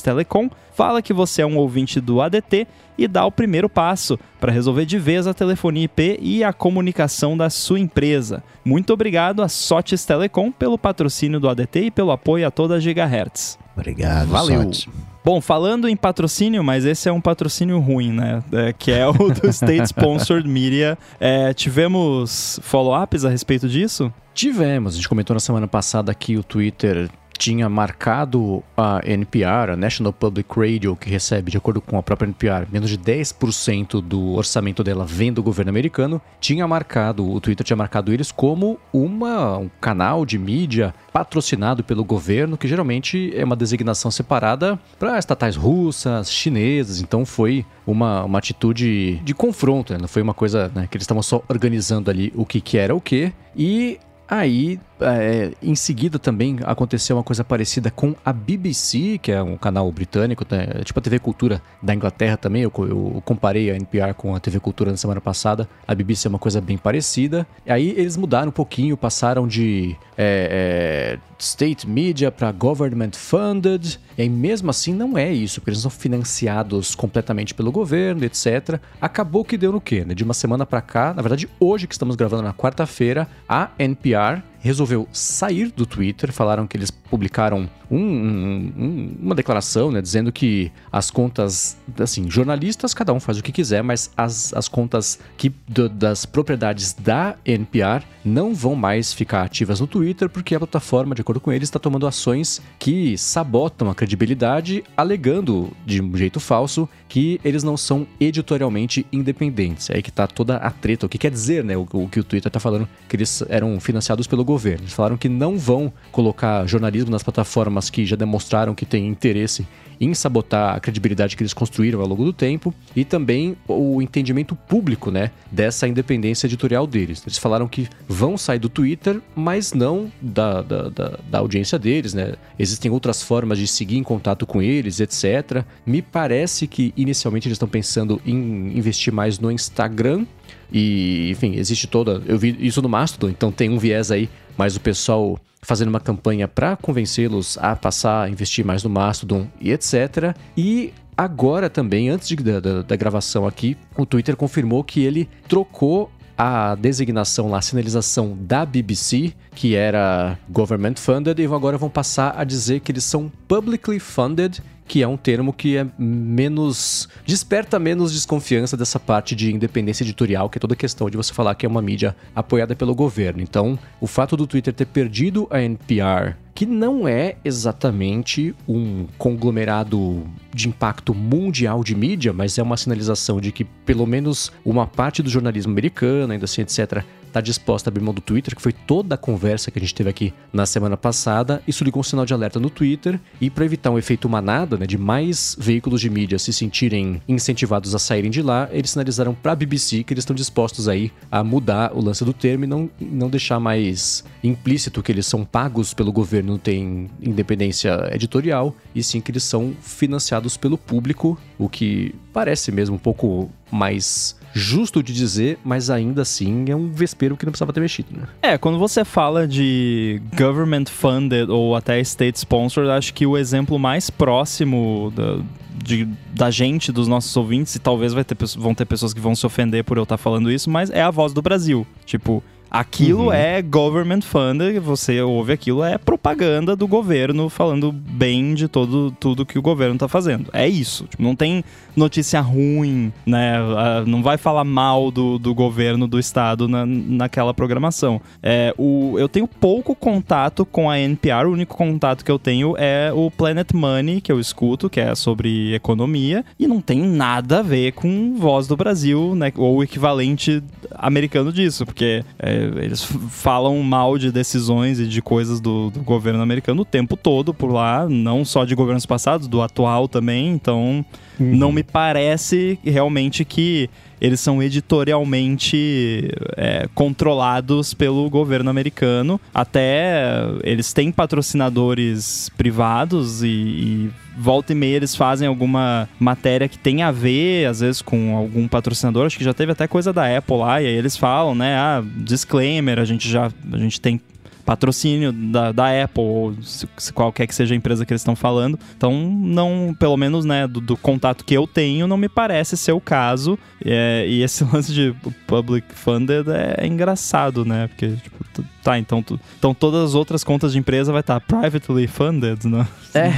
Telecom, 0.03 0.49
fala 0.73 0.99
que 0.99 1.13
você 1.13 1.43
é 1.43 1.45
um 1.45 1.57
ouvinte 1.57 2.01
do 2.01 2.21
ADT 2.21 2.65
e 2.97 3.07
dá 3.07 3.23
o 3.23 3.31
primeiro 3.31 3.69
passo 3.69 4.17
para 4.39 4.51
resolver 4.51 4.87
de 4.87 4.97
vez 4.97 5.27
a 5.27 5.33
telefonia 5.33 5.83
IP 5.83 6.17
e 6.19 6.43
a 6.43 6.51
comunicação 6.51 7.37
da 7.37 7.51
sua 7.51 7.79
empresa. 7.79 8.43
Muito 8.65 8.91
obrigado 8.91 9.43
a 9.43 9.47
Sotes 9.47 10.03
Telecom 10.03 10.51
pelo 10.51 10.75
patrocínio 10.75 11.39
do 11.39 11.47
ADT 11.47 11.81
e 11.81 11.91
pelo 11.91 12.09
apoio 12.09 12.47
a 12.47 12.51
toda 12.51 12.73
a 12.73 12.79
Gigahertz. 12.79 13.59
Obrigado, 13.77 14.27
Valeu. 14.29 14.63
Sotes. 14.63 14.87
Bom, 15.23 15.39
falando 15.39 15.87
em 15.87 15.95
patrocínio, 15.95 16.63
mas 16.63 16.85
esse 16.85 17.07
é 17.07 17.11
um 17.11 17.21
patrocínio 17.21 17.79
ruim, 17.79 18.11
né? 18.11 18.41
É, 18.51 18.73
que 18.73 18.91
é 18.91 19.05
o 19.05 19.11
do 19.11 19.49
State 19.49 19.83
Sponsored 19.91 20.47
Media. 20.47 20.97
É, 21.19 21.53
tivemos 21.53 22.59
follow-ups 22.63 23.25
a 23.25 23.29
respeito 23.29 23.67
disso? 23.67 24.11
Tivemos. 24.33 24.93
A 24.93 24.95
gente 24.95 25.09
comentou 25.09 25.33
na 25.33 25.39
semana 25.39 25.67
passada 25.67 26.13
que 26.13 26.37
o 26.37 26.43
Twitter 26.43 27.09
tinha 27.37 27.69
marcado 27.69 28.63
a 28.75 29.01
NPR, 29.05 29.71
a 29.71 29.75
National 29.75 30.11
Public 30.11 30.49
Radio, 30.57 30.95
que 30.95 31.09
recebe, 31.09 31.51
de 31.51 31.57
acordo 31.57 31.79
com 31.79 31.97
a 31.97 32.03
própria 32.03 32.27
NPR, 32.27 32.67
menos 32.71 32.89
de 32.89 32.97
10% 32.97 34.01
do 34.01 34.33
orçamento 34.33 34.83
dela 34.83 35.05
vem 35.05 35.31
do 35.31 35.43
governo 35.43 35.69
americano, 35.69 36.21
tinha 36.39 36.67
marcado, 36.67 37.29
o 37.29 37.39
Twitter 37.39 37.65
tinha 37.65 37.77
marcado 37.77 38.11
eles 38.11 38.31
como 38.31 38.79
uma, 38.91 39.57
um 39.57 39.69
canal 39.79 40.25
de 40.25 40.37
mídia 40.37 40.93
patrocinado 41.13 41.83
pelo 41.83 42.03
governo, 42.03 42.57
que 42.57 42.67
geralmente 42.67 43.31
é 43.35 43.43
uma 43.43 43.55
designação 43.55 44.11
separada 44.11 44.79
para 44.99 45.17
estatais 45.17 45.55
russas, 45.55 46.31
chinesas, 46.31 47.01
então 47.01 47.25
foi 47.25 47.65
uma, 47.85 48.23
uma 48.23 48.39
atitude 48.39 49.15
de 49.23 49.33
confronto, 49.33 49.93
né? 49.93 49.99
não 49.99 50.07
foi 50.07 50.21
uma 50.21 50.33
coisa 50.33 50.71
né, 50.75 50.87
que 50.89 50.97
eles 50.97 51.03
estavam 51.03 51.23
só 51.23 51.43
organizando 51.47 52.11
ali 52.11 52.31
o 52.35 52.45
que, 52.45 52.61
que 52.61 52.77
era 52.77 52.93
o 52.95 53.01
que, 53.01 53.31
e 53.55 53.99
Aí, 54.27 54.79
é, 54.99 55.51
em 55.61 55.75
seguida 55.75 56.19
também 56.19 56.57
aconteceu 56.63 57.15
uma 57.15 57.23
coisa 57.23 57.43
parecida 57.43 57.89
com 57.89 58.15
a 58.25 58.33
BBC, 58.33 59.17
que 59.19 59.31
é 59.31 59.41
um 59.41 59.55
canal 59.55 59.89
britânico, 59.91 60.45
né? 60.49 60.83
tipo 60.83 60.99
a 60.99 61.01
TV 61.01 61.19
Cultura 61.19 61.61
da 61.81 61.93
Inglaterra 61.93 62.35
também. 62.35 62.63
Eu, 62.63 62.71
eu, 62.77 63.21
comparei 63.23 63.71
a 63.71 63.75
NPR 63.75 64.13
com 64.13 64.35
a 64.35 64.39
TV 64.39 64.59
Cultura 64.59 64.91
na 64.91 64.97
semana 64.97 65.21
passada. 65.21 65.67
A 65.87 65.95
BBC 65.95 66.27
é 66.27 66.29
uma 66.29 66.39
coisa 66.39 66.59
bem 66.59 66.77
parecida. 66.77 67.47
Aí 67.65 67.89
eles 67.91 68.17
mudaram 68.17 68.49
um 68.49 68.51
pouquinho, 68.51 68.97
passaram 68.97 69.47
de 69.47 69.95
é, 70.17 71.17
é, 71.17 71.19
state 71.39 71.87
media 71.87 72.31
para 72.31 72.51
government 72.51 73.11
funded. 73.13 73.99
E 74.17 74.23
aí, 74.23 74.29
mesmo 74.29 74.69
assim, 74.69 74.93
não 74.93 75.17
é 75.17 75.31
isso, 75.31 75.61
porque 75.61 75.69
eles 75.69 75.81
são 75.81 75.91
financiados 75.91 76.95
completamente 76.95 77.53
pelo 77.53 77.71
governo, 77.71 78.25
etc. 78.25 78.79
Acabou 78.99 79.45
que 79.45 79.57
deu 79.57 79.71
no 79.71 79.79
quê? 79.79 80.03
Né? 80.03 80.15
De 80.15 80.23
uma 80.23 80.33
semana 80.33 80.65
para 80.65 80.81
cá, 80.81 81.13
na 81.13 81.21
verdade, 81.21 81.47
hoje 81.59 81.85
que 81.85 81.93
estamos 81.93 82.15
gravando 82.15 82.41
na 82.41 82.53
quarta-feira, 82.53 83.27
a 83.47 83.69
NPR 83.77 84.16
VR 84.17 84.41
resolveu 84.67 85.07
sair 85.11 85.71
do 85.71 85.85
Twitter. 85.85 86.31
Falaram 86.31 86.67
que 86.67 86.77
eles 86.77 86.91
publicaram 86.91 87.69
um, 87.89 87.97
um, 87.97 89.17
uma 89.21 89.35
declaração, 89.35 89.91
né, 89.91 90.01
dizendo 90.01 90.31
que 90.31 90.71
as 90.91 91.09
contas, 91.09 91.77
assim, 91.99 92.29
jornalistas, 92.29 92.93
cada 92.93 93.13
um 93.13 93.19
faz 93.19 93.37
o 93.37 93.43
que 93.43 93.51
quiser, 93.51 93.81
mas 93.81 94.11
as, 94.15 94.53
as 94.53 94.67
contas 94.67 95.19
que, 95.37 95.51
do, 95.67 95.87
das 95.87 96.25
propriedades 96.25 96.93
da 96.93 97.35
NPR 97.45 98.03
não 98.23 98.53
vão 98.53 98.75
mais 98.75 99.13
ficar 99.13 99.43
ativas 99.43 99.79
no 99.79 99.87
Twitter, 99.87 100.29
porque 100.29 100.53
a 100.53 100.59
plataforma, 100.59 101.15
de 101.15 101.21
acordo 101.21 101.39
com 101.39 101.51
eles, 101.51 101.67
está 101.67 101.79
tomando 101.79 102.05
ações 102.05 102.61
que 102.77 103.17
sabotam 103.17 103.89
a 103.89 103.95
credibilidade, 103.95 104.83
alegando 104.95 105.71
de 105.85 106.01
um 106.01 106.15
jeito 106.15 106.39
falso 106.39 106.89
que 107.07 107.39
eles 107.43 107.63
não 107.63 107.77
são 107.77 108.05
editorialmente 108.19 109.05
independentes. 109.11 109.89
É 109.89 109.95
aí 109.95 110.03
que 110.03 110.09
está 110.09 110.27
toda 110.27 110.57
a 110.57 110.69
treta. 110.69 111.05
O 111.05 111.09
que 111.09 111.17
quer 111.17 111.31
dizer, 111.31 111.63
né, 111.63 111.77
o, 111.77 111.87
o 111.89 112.09
que 112.09 112.19
o 112.19 112.23
Twitter 112.23 112.49
está 112.49 112.59
falando, 112.59 112.87
que 113.07 113.15
eles 113.15 113.43
eram 113.47 113.79
financiados 113.79 114.27
pelo 114.27 114.43
governo. 114.43 114.56
Eles 114.65 114.93
falaram 114.93 115.17
que 115.17 115.29
não 115.29 115.57
vão 115.57 115.91
colocar 116.11 116.65
jornalismo 116.65 117.11
nas 117.11 117.23
plataformas 117.23 117.89
que 117.89 118.05
já 118.05 118.15
demonstraram 118.15 118.73
que 118.73 118.85
têm 118.85 119.07
interesse 119.07 119.67
em 119.99 120.13
sabotar 120.13 120.75
a 120.75 120.79
credibilidade 120.79 121.35
que 121.35 121.41
eles 121.41 121.53
construíram 121.53 122.01
ao 122.01 122.07
longo 122.07 122.23
do 122.23 122.33
tempo 122.33 122.73
e 122.95 123.03
também 123.03 123.57
o 123.67 124.01
entendimento 124.01 124.55
público, 124.55 125.11
né, 125.11 125.31
dessa 125.51 125.87
independência 125.87 126.47
editorial 126.47 126.85
deles. 126.85 127.23
Eles 127.25 127.37
falaram 127.37 127.67
que 127.67 127.87
vão 128.07 128.37
sair 128.37 128.59
do 128.59 128.69
Twitter, 128.69 129.19
mas 129.35 129.73
não 129.73 130.11
da, 130.21 130.61
da, 130.61 130.89
da, 130.89 131.19
da 131.29 131.39
audiência 131.39 131.79
deles, 131.79 132.13
né? 132.13 132.33
Existem 132.57 132.91
outras 132.91 133.21
formas 133.21 133.57
de 133.57 133.67
seguir 133.67 133.97
em 133.97 134.03
contato 134.03 134.45
com 134.45 134.61
eles, 134.61 134.99
etc. 134.99 135.63
Me 135.85 136.01
parece 136.01 136.67
que 136.67 136.93
inicialmente 136.95 137.47
eles 137.47 137.55
estão 137.55 137.67
pensando 137.67 138.21
em 138.25 138.77
investir 138.77 139.11
mais 139.11 139.39
no 139.39 139.51
Instagram 139.51 140.25
e, 140.71 141.29
enfim, 141.31 141.55
existe 141.55 141.87
toda. 141.87 142.21
Eu 142.25 142.37
vi 142.37 142.55
isso 142.59 142.81
no 142.81 142.89
Mastodon, 142.89 143.29
então 143.29 143.51
tem 143.51 143.69
um 143.69 143.77
viés 143.77 144.11
aí, 144.11 144.29
mas 144.57 144.75
o 144.75 144.81
pessoal 144.81 145.39
fazendo 145.61 145.89
uma 145.89 145.99
campanha 145.99 146.47
para 146.47 146.75
convencê-los 146.75 147.57
a 147.57 147.75
passar 147.75 148.23
a 148.23 148.29
investir 148.29 148.63
mais 148.65 148.83
no 148.83 148.89
Mastodon 148.89 149.47
e 149.59 149.71
etc. 149.71 150.35
E 150.55 150.93
agora 151.17 151.69
também, 151.69 152.09
antes 152.09 152.27
de, 152.27 152.35
da, 152.35 152.81
da 152.83 152.95
gravação 152.95 153.45
aqui, 153.45 153.77
o 153.97 154.05
Twitter 154.05 154.35
confirmou 154.35 154.83
que 154.83 155.03
ele 155.03 155.27
trocou 155.47 156.11
a 156.37 156.75
designação 156.75 157.49
lá, 157.49 157.57
a 157.57 157.61
sinalização 157.61 158.37
da 158.39 158.63
BBC, 158.63 159.33
que 159.55 159.75
era 159.75 160.37
government 160.47 160.95
funded, 160.97 161.41
e 161.41 161.45
agora 161.45 161.77
vão 161.79 161.89
passar 161.89 162.35
a 162.37 162.43
dizer 162.43 162.81
que 162.81 162.91
eles 162.91 163.03
são 163.03 163.31
publicly 163.47 163.99
funded 163.99 164.61
que 164.87 165.03
é 165.03 165.07
um 165.07 165.17
termo 165.17 165.51
que 165.51 165.77
é 165.77 165.85
menos. 165.97 167.09
desperta 167.25 167.77
menos 167.77 168.13
desconfiança 168.13 168.77
dessa 168.77 168.99
parte 168.99 169.35
de 169.35 169.53
independência 169.53 170.03
editorial, 170.03 170.49
que 170.49 170.57
é 170.57 170.61
toda 170.61 170.75
questão 170.75 171.09
de 171.09 171.17
você 171.17 171.33
falar 171.33 171.55
que 171.55 171.65
é 171.65 171.69
uma 171.69 171.81
mídia 171.81 172.15
apoiada 172.35 172.75
pelo 172.75 172.95
governo. 172.95 173.41
Então, 173.41 173.77
o 173.99 174.07
fato 174.07 174.37
do 174.37 174.47
Twitter 174.47 174.73
ter 174.73 174.85
perdido 174.85 175.47
a 175.49 175.61
NPR 175.61 176.35
que 176.57 176.65
não 176.65 177.07
é 177.07 177.35
exatamente 177.45 178.55
um 178.67 179.05
conglomerado 179.15 180.25
de 180.51 180.67
impacto 180.67 181.13
mundial 181.13 181.83
de 181.83 181.93
mídia, 181.93 182.33
mas 182.33 182.57
é 182.57 182.63
uma 182.63 182.75
sinalização 182.75 183.39
de 183.39 183.51
que 183.51 183.63
pelo 183.63 184.07
menos 184.07 184.51
uma 184.65 184.87
parte 184.87 185.21
do 185.21 185.29
jornalismo 185.29 185.71
americano, 185.71 186.33
ainda 186.33 186.45
assim, 186.45 186.63
etc., 186.63 187.03
está 187.27 187.41
disposta 187.41 187.89
a 187.89 187.91
abrir 187.91 188.03
mão 188.03 188.13
do 188.13 188.21
Twitter, 188.21 188.55
que 188.55 188.61
foi 188.61 188.73
toda 188.73 189.15
a 189.15 189.17
conversa 189.17 189.71
que 189.71 189.79
a 189.79 189.81
gente 189.81 189.93
teve 189.93 190.09
aqui 190.09 190.33
na 190.51 190.65
semana 190.65 190.97
passada. 190.97 191.61
Isso 191.67 191.83
ligou 191.83 191.99
um 191.99 192.03
sinal 192.03 192.25
de 192.25 192.33
alerta 192.33 192.59
no 192.59 192.69
Twitter 192.69 193.19
e 193.39 193.49
para 193.49 193.65
evitar 193.65 193.91
um 193.91 193.97
efeito 193.97 194.27
manada, 194.27 194.77
né, 194.77 194.85
de 194.85 194.97
mais 194.97 195.55
veículos 195.59 196.01
de 196.01 196.09
mídia 196.09 196.39
se 196.39 196.51
sentirem 196.51 197.21
incentivados 197.27 197.93
a 197.93 197.99
saírem 197.99 198.31
de 198.31 198.41
lá, 198.41 198.69
eles 198.71 198.91
sinalizaram 198.91 199.33
para 199.33 199.51
a 199.51 199.55
BBC 199.55 200.03
que 200.03 200.13
eles 200.13 200.23
estão 200.23 200.35
dispostos 200.35 200.87
aí 200.87 201.11
a 201.31 201.43
mudar 201.43 201.95
o 201.95 202.01
lance 202.01 202.23
do 202.23 202.33
termo 202.33 202.63
e 202.63 202.67
não, 202.67 202.89
não 202.99 203.29
deixar 203.29 203.59
mais 203.59 204.23
implícito 204.43 205.03
que 205.03 205.11
eles 205.11 205.25
são 205.25 205.43
pagos 205.45 205.93
pelo 205.93 206.11
governo, 206.11 206.53
não 206.53 206.59
tem 206.59 207.09
independência 207.21 208.09
editorial, 208.13 208.75
e 208.93 209.03
sim 209.03 209.21
que 209.21 209.31
eles 209.31 209.43
são 209.43 209.75
financiados 209.81 210.57
pelo 210.57 210.77
público, 210.77 211.37
o 211.57 211.67
que 211.67 212.15
parece 212.33 212.71
mesmo 212.71 212.95
um 212.95 212.99
pouco 212.99 213.49
mais 213.71 214.35
justo 214.53 215.03
de 215.03 215.13
dizer, 215.13 215.59
mas 215.63 215.89
ainda 215.89 216.21
assim 216.21 216.65
é 216.69 216.75
um 216.75 216.89
vespeiro 216.89 217.37
que 217.37 217.45
não 217.45 217.51
precisava 217.51 217.73
ter 217.73 217.79
mexido, 217.79 218.09
né? 218.11 218.27
É, 218.41 218.57
quando 218.57 218.79
você 218.79 219.05
fala 219.05 219.47
de 219.47 220.21
government 220.35 220.85
funded 220.85 221.49
ou 221.49 221.75
até 221.75 221.99
state 221.99 222.39
sponsored, 222.39 222.89
acho 222.91 223.13
que 223.13 223.25
o 223.25 223.37
exemplo 223.37 223.77
mais 223.77 224.09
próximo 224.09 225.11
da, 225.15 225.39
de, 225.83 226.07
da 226.33 226.49
gente, 226.49 226.91
dos 226.91 227.07
nossos 227.07 227.35
ouvintes, 227.37 227.75
e 227.75 227.79
talvez 227.79 228.13
vai 228.13 228.23
ter, 228.23 228.37
vão 228.57 228.73
ter 228.73 228.85
pessoas 228.85 229.13
que 229.13 229.19
vão 229.19 229.35
se 229.35 229.45
ofender 229.45 229.83
por 229.83 229.97
eu 229.97 230.03
estar 230.03 230.17
falando 230.17 230.51
isso, 230.51 230.69
mas 230.69 230.89
é 230.89 231.01
a 231.01 231.11
voz 231.11 231.33
do 231.33 231.41
Brasil. 231.41 231.85
Tipo, 232.05 232.43
Aquilo 232.69 233.25
uhum. 233.25 233.33
é 233.33 233.61
government 233.61 234.21
funded, 234.21 234.79
você 234.79 235.21
ouve 235.21 235.53
aquilo, 235.53 235.83
é 235.83 235.97
propaganda 235.97 236.75
do 236.75 236.87
governo 236.87 237.49
falando 237.49 237.91
bem 237.91 238.53
de 238.53 238.67
todo, 238.67 239.11
tudo 239.11 239.45
que 239.45 239.57
o 239.57 239.61
governo 239.61 239.95
está 239.95 240.07
fazendo. 240.07 240.49
É 240.51 240.67
isso. 240.67 241.05
Tipo, 241.05 241.23
não 241.23 241.35
tem 241.35 241.63
notícia 241.95 242.41
ruim, 242.41 243.11
né? 243.25 243.57
Ah, 243.57 244.03
não 244.05 244.21
vai 244.21 244.37
falar 244.37 244.63
mal 244.63 245.09
do, 245.09 245.39
do 245.39 245.53
governo 245.53 246.07
do 246.07 246.19
estado 246.19 246.67
na, 246.67 246.85
naquela 246.85 247.53
programação. 247.53 248.21
É, 248.43 248.73
o, 248.77 249.15
eu 249.17 249.29
tenho 249.29 249.47
pouco 249.47 249.95
contato 249.95 250.65
com 250.65 250.89
a 250.89 250.99
NPR, 250.99 251.47
o 251.47 251.53
único 251.53 251.75
contato 251.75 252.23
que 252.23 252.31
eu 252.31 252.37
tenho 252.37 252.75
é 252.77 253.11
o 253.13 253.31
Planet 253.31 253.71
Money, 253.73 254.21
que 254.21 254.31
eu 254.31 254.39
escuto, 254.39 254.89
que 254.89 254.99
é 254.99 255.15
sobre 255.15 255.73
economia, 255.73 256.43
e 256.59 256.67
não 256.67 256.81
tem 256.81 257.01
nada 257.01 257.59
a 257.59 257.63
ver 257.63 257.93
com 257.93 258.35
Voz 258.37 258.67
do 258.67 258.75
Brasil, 258.75 259.33
né? 259.35 259.51
Ou 259.55 259.77
o 259.77 259.83
equivalente 259.83 260.61
americano 260.91 261.51
disso, 261.51 261.85
porque. 261.85 262.23
É, 262.37 262.56
eles 262.77 263.03
falam 263.29 263.81
mal 263.81 264.17
de 264.17 264.31
decisões 264.31 264.99
e 264.99 265.07
de 265.07 265.21
coisas 265.21 265.59
do, 265.59 265.89
do, 265.89 266.01
governo 266.01 266.41
americano 266.41 266.81
o 266.81 266.85
tempo 266.85 267.15
todo 267.15 267.53
por 267.53 267.71
lá, 267.71 268.07
não 268.07 268.43
só 268.43 268.65
de 268.65 268.75
governos 268.75 269.05
passados, 269.05 269.47
do 269.47 269.61
atual 269.61 270.07
também. 270.07 270.49
Então, 270.49 271.05
uhum. 271.39 271.55
não 271.55 271.71
me 271.71 271.83
parece 271.83 272.79
realmente 272.83 273.45
que 273.45 273.89
eles 274.19 274.39
são 274.39 274.61
editorialmente 274.61 276.29
é, 276.55 276.87
controlados 276.93 277.93
pelo 277.93 278.29
governo 278.29 278.69
americano. 278.69 279.39
Até 279.53 280.43
eles 280.63 280.93
têm 280.93 281.11
patrocinadores 281.11 282.49
privados 282.57 283.43
e, 283.43 283.47
e 283.47 284.11
volta 284.37 284.71
e 284.71 284.75
meia 284.75 284.95
eles 284.95 285.15
fazem 285.15 285.47
alguma 285.47 286.07
matéria 286.19 286.67
que 286.67 286.77
tem 286.77 287.01
a 287.01 287.11
ver, 287.11 287.65
às 287.65 287.79
vezes, 287.79 288.01
com 288.01 288.35
algum 288.35 288.67
patrocinador. 288.67 289.25
Acho 289.25 289.37
que 289.37 289.43
já 289.43 289.53
teve 289.53 289.71
até 289.71 289.87
coisa 289.87 290.13
da 290.13 290.37
Apple 290.37 290.57
lá, 290.57 290.81
e 290.81 290.85
aí 290.85 290.93
eles 290.93 291.17
falam, 291.17 291.55
né? 291.55 291.75
Ah, 291.75 292.03
disclaimer, 292.17 292.99
a 292.99 293.05
gente 293.05 293.27
já 293.27 293.51
a 293.71 293.77
gente 293.77 293.99
tem 293.99 294.21
patrocínio 294.67 295.31
da, 295.31 295.71
da 295.71 296.03
Apple, 296.03 296.21
ou 296.21 296.61
se, 296.61 296.85
se 296.97 297.13
qualquer 297.13 297.47
que 297.47 297.55
seja 297.55 297.73
a 297.73 297.77
empresa 297.77 298.05
que 298.05 298.11
eles 298.11 298.19
estão 298.19 298.35
falando. 298.35 298.77
Então, 298.97 299.13
não, 299.13 299.95
pelo 299.97 300.17
menos, 300.17 300.43
né, 300.43 300.67
do, 300.67 300.81
do, 300.81 300.97
contato 300.97 301.45
que 301.45 301.53
eu 301.53 301.65
tenho, 301.65 302.05
não 302.05 302.17
me 302.17 302.27
parece 302.27 302.75
ser 302.75 302.91
o 302.91 302.99
caso. 302.99 303.57
É, 303.83 304.25
e 304.27 304.43
esse 304.43 304.65
lance 304.69 304.93
de 304.93 305.15
public 305.47 305.87
funded 305.95 306.49
é, 306.49 306.83
é 306.83 306.85
engraçado, 306.85 307.63
né? 307.63 307.87
Porque, 307.87 308.09
tipo, 308.17 308.43
tá, 308.83 308.99
então, 308.99 309.23
tu, 309.23 309.39
então 309.57 309.73
todas 309.73 310.03
as 310.03 310.15
outras 310.15 310.43
contas 310.43 310.73
de 310.73 310.79
empresa 310.79 311.13
vai 311.13 311.21
estar 311.21 311.39
tá 311.39 311.59
privately 311.61 312.05
funded, 312.05 312.65
né? 312.65 312.85
É. 313.13 313.31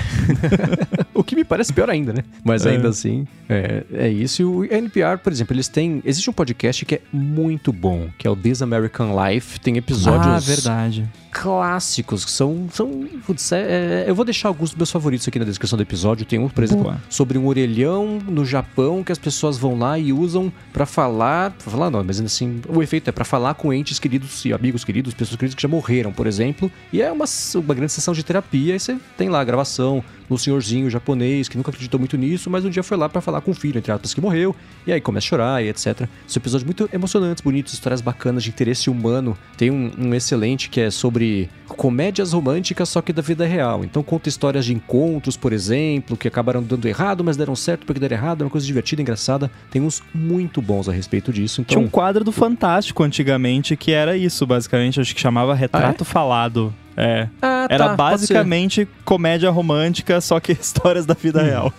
que 1.30 1.36
me 1.36 1.44
parece 1.44 1.72
pior 1.72 1.90
ainda, 1.90 2.12
né? 2.12 2.24
Mas 2.44 2.66
é. 2.66 2.72
ainda 2.72 2.88
é. 2.88 2.90
assim, 2.90 3.28
é, 3.48 3.84
é 3.94 4.10
isso. 4.10 4.42
E 4.42 4.46
o 4.46 4.66
NPR, 4.66 5.18
por 5.24 5.32
exemplo, 5.32 5.54
eles 5.54 5.68
têm. 5.68 6.02
Existe 6.04 6.30
um 6.30 6.34
podcast 6.34 6.84
que 6.86 6.96
é 6.96 7.02
muito 7.14 7.72
bom, 7.72 8.10
que 8.18 8.28
é 8.28 8.30
o 8.30 8.36
This 8.36 8.62
American 8.62 9.14
Life. 9.16 9.60
Tem 9.60 9.78
episódios. 9.78 10.26
Ah, 10.26 10.40
verdade 10.40 11.08
clássicos, 11.32 12.26
que 12.26 12.32
são. 12.32 12.68
são 12.72 13.08
putz, 13.26 13.52
é, 13.52 14.04
é, 14.06 14.06
eu 14.08 14.16
vou 14.16 14.26
deixar 14.26 14.48
alguns 14.48 14.72
dos 14.72 14.78
meus 14.78 14.92
favoritos 14.92 15.28
aqui 15.28 15.40
na 15.40 15.46
descrição 15.46 15.78
do 15.78 15.82
episódio. 15.82 16.26
Tem 16.26 16.40
um, 16.40 16.50
por 16.50 16.64
exemplo, 16.64 16.96
sobre 17.10 17.38
um 17.38 17.48
orelhão 17.48 18.20
no 18.28 18.46
Japão 18.46 19.04
que 19.04 19.12
as 19.12 19.18
pessoas 19.18 19.58
vão 19.58 19.78
lá 19.78 19.98
e 19.98 20.12
usam 20.12 20.52
para 20.74 20.86
falar. 20.86 21.52
Pra 21.52 21.72
falar 21.72 21.90
não, 21.90 22.04
mas 22.04 22.20
assim, 22.20 22.62
o 22.68 22.82
efeito 22.82 23.10
é 23.10 23.12
para 23.12 23.26
falar 23.26 23.54
com 23.54 23.74
entes 23.74 24.00
queridos 24.00 24.44
e 24.46 24.54
amigos 24.54 24.84
queridos, 24.84 25.14
pessoas 25.14 25.38
queridas 25.38 25.56
que 25.56 25.62
já 25.62 25.68
morreram, 25.68 26.12
por 26.12 26.28
exemplo. 26.28 26.72
E 26.92 27.02
é 27.02 27.12
uma, 27.12 27.26
uma 27.56 27.74
grande 27.74 27.92
sessão 27.92 28.14
de 28.14 28.24
terapia. 28.24 28.76
E 28.76 28.80
você 28.80 28.98
tem 29.18 29.30
lá 29.30 29.42
a 29.42 29.44
gravação 29.44 30.04
no 30.30 30.38
senhorzinho 30.38 30.90
japonês 30.90 31.50
que 31.50 31.58
nunca 31.58 31.72
acreditou 31.72 32.00
muito 32.00 32.16
nisso, 32.16 32.50
mas 32.50 32.64
um 32.64 32.70
dia 32.70 32.84
foi 32.84 32.96
lá 32.96 33.10
para 33.10 33.20
falar 33.20 33.42
com 33.42 33.52
o 33.52 33.54
filho, 33.54 33.80
entre 33.80 33.92
aspas, 33.92 34.14
que 34.14 34.22
morreu. 34.22 34.56
E 34.86 34.92
aí 34.92 35.02
começa 35.02 35.26
a 35.26 35.30
chorar 35.30 35.64
e 35.64 35.70
etc. 35.70 36.08
São 36.28 36.40
episódios 36.40 36.64
muito 36.64 36.90
emocionantes, 36.94 37.42
bonitos, 37.42 37.74
histórias 37.74 38.02
bacanas 38.02 38.44
de 38.44 38.50
interesse 38.50 38.90
humano. 38.90 39.38
Tem 39.58 39.72
um, 39.72 39.92
um 39.98 40.14
excelente 40.14 40.70
que 40.70 40.80
é 40.80 40.92
sobre 40.92 41.19
comédias 41.68 42.34
românticas, 42.34 42.90
só 42.90 43.02
que 43.02 43.14
da 43.14 43.22
vida 43.22 43.46
real. 43.46 43.84
Então 43.84 44.04
conta 44.04 44.28
histórias 44.28 44.66
de 44.66 44.74
encontros, 44.74 45.38
por 45.38 45.54
exemplo, 45.54 46.18
que 46.18 46.28
acabaram 46.28 46.62
dando 46.62 46.88
errado, 46.88 47.24
mas 47.24 47.38
deram 47.38 47.56
certo 47.56 47.86
porque 47.86 48.00
deram 48.00 48.18
errado. 48.18 48.42
É 48.42 48.46
uma 48.46 48.50
coisa 48.50 48.66
divertida, 48.66 49.02
engraçada. 49.02 49.50
Tem 49.72 49.82
uns 49.82 50.04
muito 50.14 50.62
bons 50.62 50.90
a 50.90 50.92
respeito 50.92 51.32
disso. 51.32 51.62
Então... 51.62 51.78
Tinha 51.78 51.86
um 51.86 51.90
quadro 51.90 52.24
do 52.24 52.32
Fantástico 52.32 53.04
antigamente 53.04 53.76
que 53.76 53.92
era 53.92 54.18
isso, 54.18 54.46
basicamente. 54.46 55.00
Acho 55.00 55.14
que 55.14 55.22
chamava 55.22 55.54
Retrato 55.54 56.04
ah, 56.04 56.08
é? 56.08 56.12
Falado. 56.12 56.74
É. 56.98 57.30
Ah, 57.42 57.68
era 57.70 57.90
tá, 57.90 57.96
basicamente 57.96 58.86
comédia 59.06 59.50
romântica, 59.50 60.20
só 60.20 60.38
que 60.40 60.52
histórias 60.60 61.06
da 61.06 61.14
vida 61.14 61.42
real. 61.42 61.74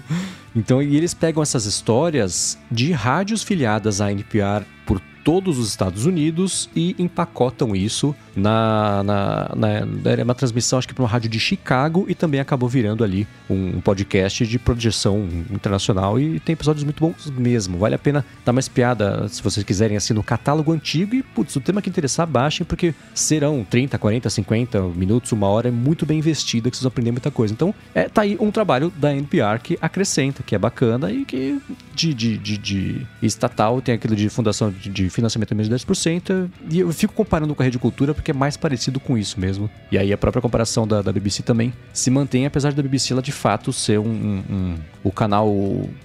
então, 0.56 0.82
e 0.82 0.96
eles 0.96 1.12
pegam 1.12 1.42
essas 1.42 1.66
histórias 1.66 2.58
de 2.70 2.90
rádios 2.90 3.42
filiadas 3.42 4.00
à 4.00 4.10
NPR 4.10 4.64
por 4.86 5.00
todos 5.24 5.58
os 5.58 5.68
Estados 5.68 6.06
Unidos 6.06 6.68
e 6.74 6.94
empacotam 6.98 7.74
isso 7.74 8.14
na, 8.34 9.02
na, 9.02 9.52
na 9.54 9.68
era 10.10 10.24
uma 10.24 10.34
transmissão 10.34 10.78
acho 10.78 10.88
que 10.88 10.94
para 10.94 11.02
uma 11.02 11.08
rádio 11.08 11.30
de 11.30 11.38
Chicago 11.38 12.06
e 12.08 12.14
também 12.14 12.40
acabou 12.40 12.68
virando 12.68 13.04
ali 13.04 13.26
um 13.48 13.80
podcast 13.80 14.46
de 14.46 14.58
projeção 14.58 15.28
internacional 15.50 16.18
e 16.18 16.40
tem 16.40 16.54
episódios 16.54 16.84
muito 16.84 17.00
bons 17.00 17.30
mesmo. 17.30 17.78
Vale 17.78 17.94
a 17.94 17.98
pena 17.98 18.24
dar 18.44 18.52
mais 18.52 18.68
piada 18.68 19.28
se 19.28 19.42
vocês 19.42 19.64
quiserem 19.64 19.96
assim 19.96 20.14
no 20.14 20.22
catálogo 20.22 20.72
antigo 20.72 21.14
e 21.14 21.22
putz, 21.22 21.54
o 21.56 21.60
tema 21.60 21.82
que 21.82 21.90
interessar 21.90 22.26
baixem 22.26 22.64
porque 22.64 22.94
serão 23.14 23.64
30, 23.68 23.98
40, 23.98 24.30
50 24.30 24.80
minutos, 24.88 25.32
uma 25.32 25.48
hora 25.48 25.68
é 25.68 25.70
muito 25.70 26.06
bem 26.06 26.18
investida 26.18 26.70
que 26.70 26.76
vocês 26.76 26.82
vão 26.82 26.88
aprender 26.88 27.12
muita 27.12 27.30
coisa. 27.30 27.52
Então, 27.52 27.74
é 27.94 28.08
tá 28.08 28.22
aí 28.22 28.36
um 28.40 28.50
trabalho 28.50 28.92
da 28.96 29.14
NPR 29.14 29.58
que 29.62 29.78
acrescenta, 29.80 30.42
que 30.42 30.54
é 30.54 30.58
bacana 30.58 31.10
e 31.10 31.24
que 31.24 31.60
de, 31.94 32.14
de, 32.14 32.38
de, 32.38 32.58
de 32.58 33.06
estatal 33.22 33.80
tem 33.80 33.94
aquilo 33.94 34.16
de 34.16 34.28
fundação 34.28 34.70
de, 34.70 34.88
de 34.88 35.10
financiamento 35.12 35.54
menos 35.54 35.68
de 35.68 35.74
10% 35.74 36.50
e 36.70 36.80
eu 36.80 36.90
fico 36.92 37.12
comparando 37.14 37.54
com 37.54 37.62
a 37.62 37.64
Rede 37.64 37.78
Cultura 37.78 38.14
porque 38.14 38.30
é 38.30 38.34
mais 38.34 38.56
parecido 38.56 38.98
com 38.98 39.16
isso 39.16 39.38
mesmo. 39.38 39.70
E 39.90 39.98
aí 39.98 40.12
a 40.12 40.18
própria 40.18 40.40
comparação 40.40 40.86
da, 40.86 41.02
da 41.02 41.12
BBC 41.12 41.42
também 41.42 41.72
se 41.92 42.10
mantém, 42.10 42.46
apesar 42.46 42.72
da 42.72 42.82
BBC 42.82 43.12
ela 43.12 43.22
de 43.22 43.32
fato 43.32 43.72
ser 43.72 43.98
um, 43.98 44.08
um, 44.08 44.42
um 44.50 44.74
o 45.04 45.12
canal 45.12 45.52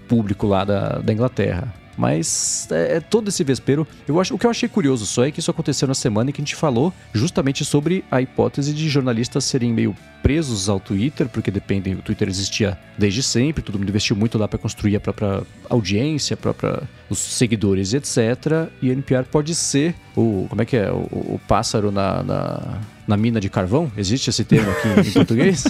público 0.07 0.47
lá 0.47 0.63
da, 0.63 0.99
da 0.99 1.13
Inglaterra. 1.13 1.73
Mas 1.97 2.67
é, 2.71 2.97
é, 2.97 2.99
todo 2.99 3.29
esse 3.29 3.43
vespeiro. 3.43 3.87
Eu 4.07 4.21
acho, 4.21 4.35
o 4.35 4.37
que 4.37 4.45
eu 4.45 4.51
achei 4.51 4.69
curioso 4.69 5.05
só 5.05 5.25
é 5.25 5.31
que 5.31 5.39
isso 5.39 5.49
aconteceu 5.49 5.87
na 5.87 5.95
semana 5.95 6.29
em 6.29 6.33
que 6.33 6.39
a 6.39 6.43
gente 6.43 6.55
falou 6.55 6.93
justamente 7.11 7.65
sobre 7.65 8.05
a 8.11 8.21
hipótese 8.21 8.73
de 8.73 8.87
jornalistas 8.87 9.43
serem 9.45 9.73
meio 9.73 9.95
presos 10.21 10.69
ao 10.69 10.79
Twitter, 10.79 11.27
porque 11.27 11.49
dependem, 11.49 11.95
o 11.95 12.01
Twitter 12.01 12.27
existia 12.27 12.77
desde 12.97 13.23
sempre, 13.23 13.63
todo 13.63 13.79
mundo 13.79 13.89
investiu 13.89 14.15
muito 14.15 14.37
lá 14.37 14.47
para 14.47 14.59
construir 14.59 14.95
a 14.95 14.99
própria 14.99 15.41
audiência, 15.69 16.33
a 16.35 16.37
própria, 16.37 16.83
os 17.09 17.17
seguidores, 17.17 17.93
etc. 17.93 18.69
E 18.81 18.89
a 18.89 18.93
NPR 18.93 19.23
pode 19.23 19.55
ser 19.55 19.95
o. 20.17 20.47
Como 20.49 20.61
é 20.61 20.65
que 20.65 20.75
é? 20.75 20.91
O, 20.91 21.35
o 21.35 21.41
pássaro 21.47 21.91
na, 21.91 22.23
na 22.23 22.79
na 23.07 23.15
mina 23.15 23.39
de 23.39 23.49
carvão? 23.49 23.89
Existe 23.95 24.29
esse 24.29 24.43
termo 24.43 24.69
aqui 24.69 25.09
em 25.09 25.13
português? 25.13 25.63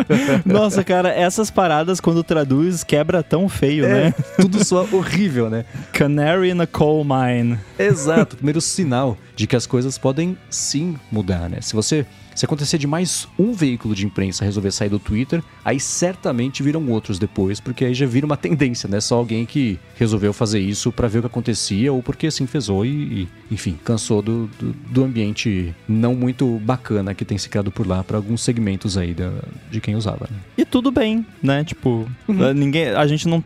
Nossa, 0.44 0.84
cara, 0.84 1.08
essas 1.08 1.50
paradas 1.50 2.00
quando 2.00 2.22
traduz 2.22 2.84
quebra 2.84 3.22
tão 3.22 3.48
feio, 3.48 3.86
é, 3.86 3.88
né? 3.88 4.14
Tudo 4.38 4.62
soa 4.62 4.86
horrível, 4.92 5.48
né? 5.48 5.64
Canary 5.92 6.50
in 6.50 6.60
a 6.60 6.66
coal 6.66 7.02
mine. 7.02 7.58
Exato, 7.78 8.36
primeiro 8.36 8.60
sinal 8.60 9.16
de 9.34 9.46
que 9.46 9.56
as 9.56 9.66
coisas 9.66 9.96
podem 9.96 10.36
sim 10.50 10.96
mudar, 11.10 11.48
né? 11.48 11.60
Se 11.62 11.72
você 11.72 12.04
se 12.34 12.44
acontecer 12.44 12.78
de 12.78 12.86
mais 12.86 13.28
um 13.38 13.52
veículo 13.52 13.94
de 13.94 14.06
imprensa 14.06 14.44
resolver 14.44 14.70
sair 14.70 14.88
do 14.88 14.98
Twitter, 14.98 15.42
aí 15.64 15.78
certamente 15.78 16.62
viram 16.62 16.88
outros 16.88 17.18
depois, 17.18 17.60
porque 17.60 17.84
aí 17.84 17.94
já 17.94 18.06
vira 18.06 18.26
uma 18.26 18.36
tendência, 18.42 18.88
né? 18.88 19.00
Só 19.00 19.16
alguém 19.16 19.44
que 19.46 19.78
resolveu 19.96 20.32
fazer 20.32 20.60
isso 20.60 20.90
para 20.92 21.08
ver 21.08 21.18
o 21.18 21.22
que 21.22 21.26
acontecia 21.26 21.92
ou 21.92 22.02
porque 22.02 22.26
assim 22.26 22.46
fez 22.46 22.68
e, 22.68 22.86
e 22.86 23.28
enfim, 23.50 23.78
cansou 23.84 24.22
do, 24.22 24.46
do, 24.58 24.72
do, 24.72 25.04
ambiente 25.04 25.74
não 25.88 26.14
muito 26.14 26.60
bacana 26.60 27.14
que 27.14 27.24
tem 27.24 27.36
se 27.36 27.48
criado 27.48 27.70
por 27.70 27.86
lá 27.86 28.04
para 28.04 28.16
alguns 28.16 28.40
segmentos 28.42 28.96
aí 28.96 29.12
da, 29.12 29.30
de 29.70 29.80
quem 29.80 29.96
usava. 29.96 30.28
Né? 30.30 30.36
E 30.56 30.64
tudo 30.64 30.90
bem, 30.90 31.26
né? 31.42 31.64
Tipo, 31.64 32.08
uhum. 32.28 32.52
ninguém, 32.54 32.88
a 32.88 33.06
gente 33.06 33.26
não, 33.28 33.42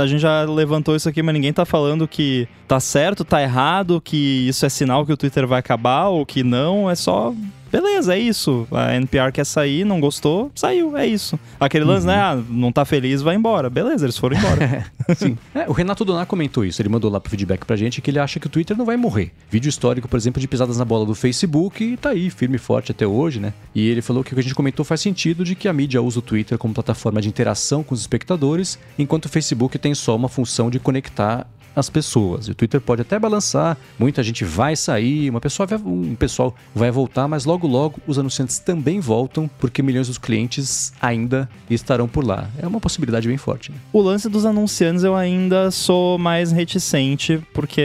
a 0.00 0.06
gente 0.06 0.20
já 0.20 0.44
levantou 0.44 0.94
isso 0.94 1.08
aqui, 1.08 1.22
mas 1.22 1.34
ninguém 1.34 1.52
tá 1.52 1.64
falando 1.64 2.06
que 2.06 2.48
tá 2.68 2.78
certo, 2.78 3.24
tá 3.24 3.42
errado, 3.42 4.00
que 4.00 4.46
isso 4.48 4.64
é 4.64 4.68
sinal 4.68 5.04
que 5.04 5.12
o 5.12 5.16
Twitter 5.16 5.46
vai 5.46 5.58
acabar 5.58 6.08
ou 6.08 6.24
que 6.24 6.42
não, 6.42 6.88
é 6.88 6.94
só 6.94 7.34
beleza, 7.72 8.14
é 8.14 8.18
isso. 8.18 8.68
A 8.70 8.94
NPR 8.94 9.32
quer 9.32 9.46
sair, 9.46 9.84
não 9.84 9.98
gostou, 9.98 10.52
saiu, 10.54 10.96
é 10.96 11.06
isso. 11.06 11.40
Aquele 11.58 11.84
lance, 11.84 12.06
né? 12.06 12.12
uhum. 12.12 12.36
né? 12.36 12.42
Ah, 12.42 12.44
não 12.50 12.70
tá 12.70 12.84
feliz, 12.84 13.22
vai 13.22 13.34
embora. 13.34 13.70
Beleza, 13.70 14.04
eles 14.04 14.18
foram 14.18 14.36
embora. 14.36 14.86
Sim. 15.16 15.36
É, 15.54 15.68
o 15.68 15.72
Renato 15.72 16.04
Donar 16.04 16.26
comentou 16.26 16.64
isso. 16.64 16.80
Ele 16.82 16.88
mandou 16.88 17.10
lá 17.10 17.18
pro 17.18 17.30
feedback 17.30 17.64
pra 17.64 17.74
gente 17.74 18.00
que 18.00 18.10
ele 18.10 18.18
acha 18.18 18.38
que 18.38 18.46
o 18.46 18.50
Twitter 18.50 18.76
não 18.76 18.84
vai 18.84 18.96
morrer. 18.96 19.32
Vídeo 19.50 19.68
histórico, 19.68 20.06
por 20.06 20.16
exemplo, 20.16 20.40
de 20.40 20.46
pisadas 20.46 20.76
na 20.76 20.84
bola 20.84 21.06
do 21.06 21.14
Facebook 21.14 21.82
e 21.82 21.96
tá 21.96 22.10
aí, 22.10 22.28
firme 22.30 22.56
e 22.56 22.58
forte 22.58 22.92
até 22.92 23.06
hoje, 23.06 23.40
né? 23.40 23.54
E 23.74 23.88
ele 23.88 24.02
falou 24.02 24.22
que 24.22 24.32
o 24.32 24.34
que 24.34 24.40
a 24.40 24.42
gente 24.42 24.54
comentou 24.54 24.84
faz 24.84 25.00
sentido 25.00 25.44
de 25.44 25.54
que 25.54 25.68
a 25.68 25.72
mídia 25.72 26.02
usa 26.02 26.18
o 26.18 26.22
Twitter 26.22 26.58
como 26.58 26.74
plataforma 26.74 27.20
de 27.20 27.28
interação 27.28 27.82
com 27.82 27.94
os 27.94 28.00
espectadores, 28.00 28.78
enquanto 28.98 29.26
o 29.26 29.28
Facebook 29.28 29.78
tem 29.78 29.94
só 29.94 30.14
uma 30.14 30.28
função 30.28 30.70
de 30.70 30.78
conectar 30.78 31.46
as 31.74 31.88
pessoas. 31.88 32.48
E 32.48 32.50
o 32.50 32.54
Twitter 32.54 32.80
pode 32.80 33.02
até 33.02 33.18
balançar, 33.18 33.76
muita 33.98 34.22
gente 34.22 34.44
vai 34.44 34.76
sair, 34.76 35.30
uma 35.30 35.40
pessoa 35.40 35.66
vai, 35.66 35.78
um 35.78 36.14
pessoal 36.14 36.54
vai 36.74 36.90
voltar, 36.90 37.26
mas 37.28 37.44
logo 37.44 37.66
logo 37.66 38.00
os 38.06 38.18
anunciantes 38.18 38.58
também 38.58 39.00
voltam, 39.00 39.48
porque 39.58 39.82
milhões 39.82 40.08
dos 40.08 40.18
clientes 40.18 40.92
ainda 41.00 41.48
estarão 41.70 42.08
por 42.08 42.24
lá. 42.24 42.48
É 42.58 42.66
uma 42.66 42.80
possibilidade 42.80 43.28
bem 43.28 43.36
forte. 43.36 43.70
Né? 43.70 43.78
O 43.92 44.00
lance 44.00 44.28
dos 44.28 44.44
anunciantes 44.44 45.04
eu 45.04 45.14
ainda 45.14 45.70
sou 45.70 46.18
mais 46.18 46.52
reticente, 46.52 47.40
porque 47.52 47.82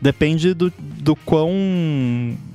depende 0.00 0.54
do, 0.54 0.72
do 0.78 1.14
quão 1.16 1.52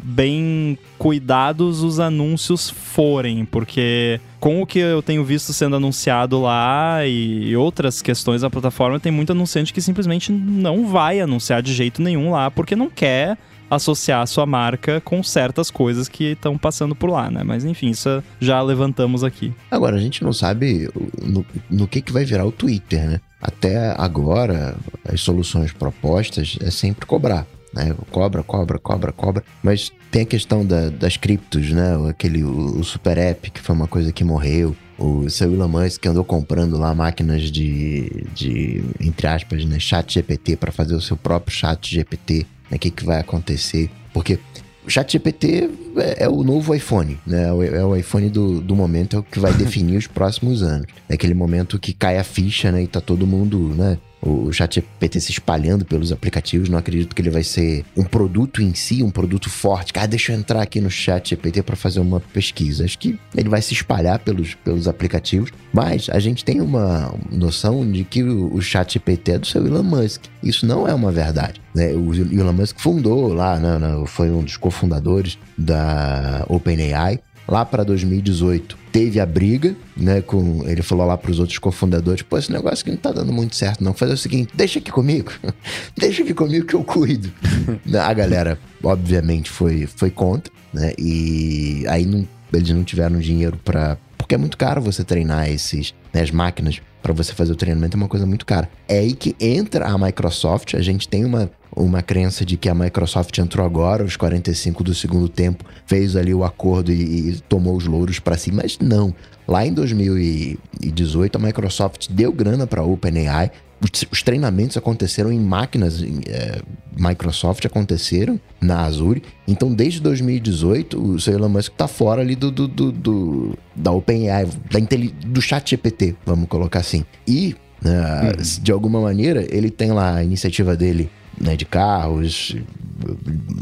bem 0.03 0.78
cuidados 0.97 1.84
os 1.84 1.99
anúncios 1.99 2.70
forem, 2.70 3.43
porque 3.45 4.20
com 4.40 4.62
o 4.62 4.66
que 4.66 4.80
eu 4.80 5.02
tenho 5.02 5.24
visto 5.24 5.54
sendo 5.54 5.76
anunciado 5.76 6.42
lá 6.42 7.06
e 7.06 7.56
outras 7.56 8.02
questões 8.02 8.42
da 8.42 8.50
plataforma, 8.50 9.00
tem 9.00 9.12
muito 9.12 9.32
anunciante 9.32 9.74
que 9.74 9.82
simplesmente 9.82 10.32
não 10.32 10.88
vai 10.88 11.20
anunciar 11.20 11.62
de 11.62 11.74
jeito 11.74 12.02
nenhum 12.02 12.32
lá 12.32 12.52
porque 12.52 12.76
não 12.76 12.90
quer 12.90 13.38
associar 13.70 14.22
a 14.22 14.26
sua 14.26 14.46
marca 14.46 15.02
com 15.02 15.22
certas 15.22 15.70
coisas 15.70 16.08
que 16.08 16.32
estão 16.32 16.58
passando 16.58 16.96
por 16.96 17.10
lá, 17.10 17.30
né? 17.30 17.44
Mas 17.44 17.66
enfim, 17.66 17.90
isso 17.90 18.24
já 18.40 18.62
levantamos 18.62 19.24
aqui. 19.24 19.54
Agora, 19.70 19.98
a 19.98 20.00
gente 20.00 20.24
não 20.24 20.32
sabe 20.32 20.90
no, 21.22 21.46
no 21.70 21.88
que, 21.88 22.02
que 22.02 22.14
vai 22.14 22.24
virar 22.24 22.46
o 22.46 22.52
Twitter, 22.52 23.10
né? 23.10 23.22
Até 23.42 23.94
agora, 23.98 24.76
as 25.06 25.22
soluções 25.22 25.72
propostas 25.74 26.58
é 26.62 26.72
sempre 26.72 27.06
cobrar 27.06 27.46
né? 27.78 27.96
Cobra, 28.12 28.42
cobra, 28.42 28.80
cobra, 28.80 29.12
cobra. 29.12 29.44
Mas 29.62 29.92
tem 30.12 30.24
a 30.24 30.26
questão 30.26 30.66
da, 30.66 30.90
das 30.90 31.16
criptos, 31.16 31.70
né? 31.72 32.10
Aquele, 32.10 32.44
o, 32.44 32.80
o, 32.80 32.84
Super 32.84 33.18
App, 33.18 33.52
que 33.52 33.62
foi 33.62 33.76
uma 33.76 33.88
coisa 33.88 34.12
que 34.12 34.24
morreu. 34.24 34.76
O 34.98 35.30
seu 35.30 35.54
Elon 35.54 35.68
Musk 35.68 36.02
que 36.02 36.08
andou 36.08 36.26
comprando 36.26 36.76
lá 36.76 36.94
máquinas 36.96 37.52
de, 37.52 38.26
de 38.34 38.84
entre 39.00 39.28
aspas, 39.28 39.64
né? 39.64 39.80
Chat 39.80 40.16
GPT 40.16 40.58
para 40.58 40.72
fazer 40.72 40.96
o 40.96 41.02
seu 41.02 41.16
próprio 41.16 41.56
chat 41.56 41.94
GPT. 41.94 42.48
Né? 42.72 42.78
O 42.78 42.80
que, 42.80 42.90
que 42.90 43.06
vai 43.06 43.20
acontecer? 43.20 43.92
Porque 44.12 44.40
o 44.84 44.90
chat 44.90 45.12
GPT 45.12 45.70
é, 45.98 46.24
é, 46.24 46.30
o 46.30 46.44
novo 46.44 46.74
iPhone, 46.74 47.20
né? 47.28 47.48
É 47.48 47.54
o, 47.54 47.64
é 47.64 47.86
o 47.86 47.96
iPhone 47.96 48.28
do, 48.30 48.60
do 48.60 48.76
momento, 48.76 49.18
é 49.18 49.20
o 49.20 49.24
que 49.24 49.40
vai 49.40 49.54
definir 49.56 49.98
os 49.98 50.08
próximos 50.08 50.64
anos. 50.64 50.88
É 51.08 51.14
aquele 51.14 51.36
momento 51.36 51.78
que 51.78 51.94
cai 51.94 52.18
a 52.18 52.24
ficha, 52.24 52.72
né? 52.72 52.82
E 52.82 52.88
tá 52.88 53.00
todo 53.00 53.28
mundo, 53.28 53.76
né? 53.76 54.00
O 54.28 54.52
ChatGPT 54.52 55.20
se 55.20 55.32
espalhando 55.32 55.86
pelos 55.86 56.12
aplicativos. 56.12 56.70
Não 56.70 56.78
acredito 56.78 57.16
que 57.16 57.22
ele 57.22 57.30
vai 57.30 57.44
ser 57.44 57.86
um 57.96 58.04
produto 58.04 58.62
em 58.62 58.74
si, 58.74 59.04
um 59.04 59.10
produto 59.10 59.50
forte. 59.50 59.94
Ah, 59.96 60.06
deixa 60.06 60.34
eu 60.34 60.38
entrar 60.38 60.62
aqui 60.62 60.82
no 60.82 60.90
ChatGPT 60.90 61.64
para 61.64 61.76
fazer 61.76 62.00
uma 62.00 62.20
pesquisa. 62.20 62.86
Acho 62.86 63.00
que 63.00 63.20
ele 63.36 63.50
vai 63.50 63.62
se 63.62 63.74
espalhar 63.74 64.20
pelos, 64.20 64.56
pelos 64.56 64.88
aplicativos. 64.88 65.52
Mas 65.74 66.10
a 66.10 66.20
gente 66.20 66.44
tem 66.44 66.62
uma 66.62 67.14
noção 67.32 67.90
de 67.90 68.04
que 68.04 68.24
o, 68.24 68.54
o 68.54 68.62
ChatGPT 68.62 69.34
é 69.34 69.40
do 69.40 69.48
seu 69.48 69.66
Elon 69.66 69.84
Musk. 69.84 70.24
Isso 70.44 70.66
não 70.66 70.88
é 70.88 70.94
uma 70.94 71.12
verdade. 71.12 71.62
Né? 71.74 71.94
O 71.94 72.14
Elon 72.14 72.54
Musk 72.54 72.80
fundou 72.80 73.34
lá, 73.34 73.60
né, 73.60 73.78
né 73.78 74.04
foi 74.08 74.30
um 74.30 74.44
dos 74.44 74.58
cofundadores 74.58 75.38
da 75.58 76.46
OpenAI 76.48 77.20
lá 77.48 77.64
para 77.66 77.84
2018 77.84 78.78
teve 78.91 79.20
a 79.20 79.26
briga, 79.26 79.76
né, 79.95 80.22
com 80.22 80.64
ele 80.68 80.82
falou 80.82 81.06
lá 81.06 81.18
para 81.18 81.30
os 81.30 81.39
outros 81.39 81.60
cofundadores, 81.60 82.24
pô, 82.24 82.38
esse 82.38 82.52
negócio 82.52 82.84
que 82.84 82.89
não 82.89 82.98
tá 82.98 83.12
dando 83.12 83.32
muito 83.32 83.56
certo 83.56 83.84
não, 83.84 83.93
fazer 83.93 84.14
o 84.14 84.18
seguinte, 84.18 84.52
deixa 84.56 84.80
aqui 84.80 84.91
comigo. 84.91 85.32
deixa 85.95 86.24
aqui 86.24 86.34
comigo 86.34 86.66
que 86.66 86.74
eu 86.74 86.84
cuido. 86.84 87.32
a 88.04 88.14
galera 88.14 88.60
obviamente 88.84 89.50
foi 89.50 89.86
foi 89.86 90.10
contra, 90.10 90.52
né? 90.74 90.93
E 90.98 91.86
aí 91.88 92.06
não, 92.06 92.28
eles 92.52 92.70
não 92.70 92.84
tiveram 92.84 93.20
dinheiro 93.20 93.58
para 93.64 93.98
porque 94.18 94.36
é 94.36 94.38
muito 94.38 94.58
caro 94.58 94.82
você 94.82 95.04
treinar 95.04 95.50
esses 95.50 95.93
né, 96.14 96.22
as 96.22 96.32
máquinas 96.32 96.82
para 97.02 97.14
você 97.14 97.34
fazer 97.34 97.54
o 97.54 97.56
treinamento 97.56 97.95
é 97.95 98.00
uma 98.00 98.10
coisa 98.10 98.26
muito 98.26 98.45
cara. 98.45 98.70
É 98.88 99.00
aí 99.00 99.14
que 99.14 99.36
entra 99.39 99.88
a 99.88 99.98
Microsoft. 99.98 100.74
A 100.74 100.82
gente 100.82 101.08
tem 101.08 101.24
uma 101.24 101.50
uma 101.84 102.02
crença 102.02 102.46
de 102.46 102.58
que 102.58 102.68
a 102.70 102.76
Microsoft 102.76 103.38
entrou 103.38 103.66
agora, 103.66 104.04
os 104.04 104.18
45 104.18 104.84
do 104.84 104.94
segundo 104.94 105.30
tempo, 105.30 105.64
fez 105.86 106.16
ali 106.16 106.34
o 106.34 106.44
acordo 106.44 106.92
e, 106.92 107.30
e 107.30 107.40
tomou 107.48 107.76
os 107.76 107.86
louros 107.86 108.20
para 108.20 108.38
si, 108.38 108.52
mas 108.52 108.78
não. 108.80 109.14
Lá 109.48 109.66
em 109.66 109.74
2018, 109.74 111.36
a 111.36 111.40
Microsoft 111.40 112.08
deu 112.10 112.34
grana 112.34 112.68
para 112.68 112.82
a 112.82 112.86
OpenAI. 112.86 113.52
Os, 113.80 114.06
os, 114.12 114.24
treinamentos 114.24 114.76
aconteceram 114.76 115.32
em 115.32 115.40
máquinas 115.40 116.04
é, 116.28 116.62
Microsoft, 116.98 117.64
aconteceram 117.64 118.40
na 118.60 118.82
Azure. 118.82 119.22
Então, 119.48 119.72
desde 119.72 120.02
2018, 120.02 121.00
o 121.00 121.20
seu 121.20 121.36
Elon 121.36 121.50
Musk 121.50 121.72
está 121.72 121.88
fora 121.88 122.22
ali 122.22 122.36
do, 122.36 122.50
do, 122.52 122.68
do, 122.68 122.92
do 122.92 123.58
da 123.76 123.92
OpenAI, 123.92 124.46
da 124.46 124.80
do 125.28 125.42
chat 125.42 125.70
GPT, 125.70 126.16
vamos 126.26 126.50
colocar 126.50 126.80
assim. 126.80 127.06
E, 127.28 127.56
né, 127.82 128.34
uhum. 128.36 128.64
de 128.64 128.72
alguma 128.72 129.00
maneira, 129.00 129.46
ele 129.50 129.70
tem 129.70 129.92
lá 129.92 130.16
a 130.16 130.24
iniciativa 130.24 130.76
dele 130.76 131.10
né, 131.40 131.56
de 131.56 131.66
carros, 131.66 132.56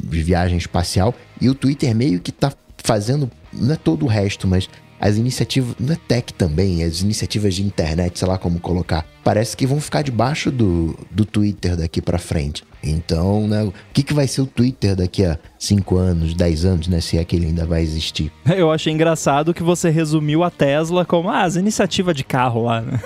de 0.10 0.24
viagem 0.24 0.58
espacial. 0.58 1.14
E 1.40 1.50
o 1.50 1.56
Twitter 1.56 1.94
meio 1.96 2.20
que 2.20 2.32
tá 2.32 2.54
fazendo, 2.78 3.30
não 3.52 3.74
é 3.74 3.78
todo 3.78 4.04
o 4.04 4.08
resto, 4.08 4.48
mas 4.48 4.70
as 5.00 5.18
iniciativas, 5.18 5.76
não 5.80 5.94
é 5.94 5.98
tech 6.08 6.34
também, 6.34 6.84
as 6.84 7.02
iniciativas 7.02 7.56
de 7.56 7.64
internet, 7.64 8.18
sei 8.18 8.28
lá 8.28 8.38
como 8.38 8.60
colocar, 8.60 9.06
parece 9.24 9.56
que 9.56 9.68
vão 9.68 9.80
ficar 9.82 10.02
debaixo 10.02 10.50
do, 10.52 10.98
do 11.12 11.26
Twitter 11.26 11.76
daqui 11.76 12.02
para 12.02 12.18
frente. 12.18 12.64
Então, 12.86 13.48
né, 13.48 13.64
o 13.64 13.74
que, 13.94 14.04
que 14.04 14.14
vai 14.14 14.28
ser 14.28 14.42
o 14.42 14.46
Twitter 14.46 14.96
daqui 14.96 15.26
a 15.26 15.38
5 15.58 15.98
anos, 15.98 16.34
10 16.34 16.66
anos, 16.66 16.88
né, 16.88 17.02
se 17.02 17.18
é 17.18 17.24
que 17.24 17.36
ele 17.36 17.48
ainda 17.48 17.66
vai 17.66 17.82
existir? 17.82 18.32
Eu 18.46 18.72
achei 18.72 18.94
engraçado 18.94 19.54
que 19.54 19.64
você 19.64 19.90
resumiu 19.90 20.44
a 20.44 20.52
Tesla 20.52 21.04
como 21.04 21.30
ah, 21.30 21.44
as 21.44 21.56
iniciativas 21.56 22.16
de 22.16 22.24
carro 22.24 22.64
lá, 22.64 22.82
né? 22.82 23.00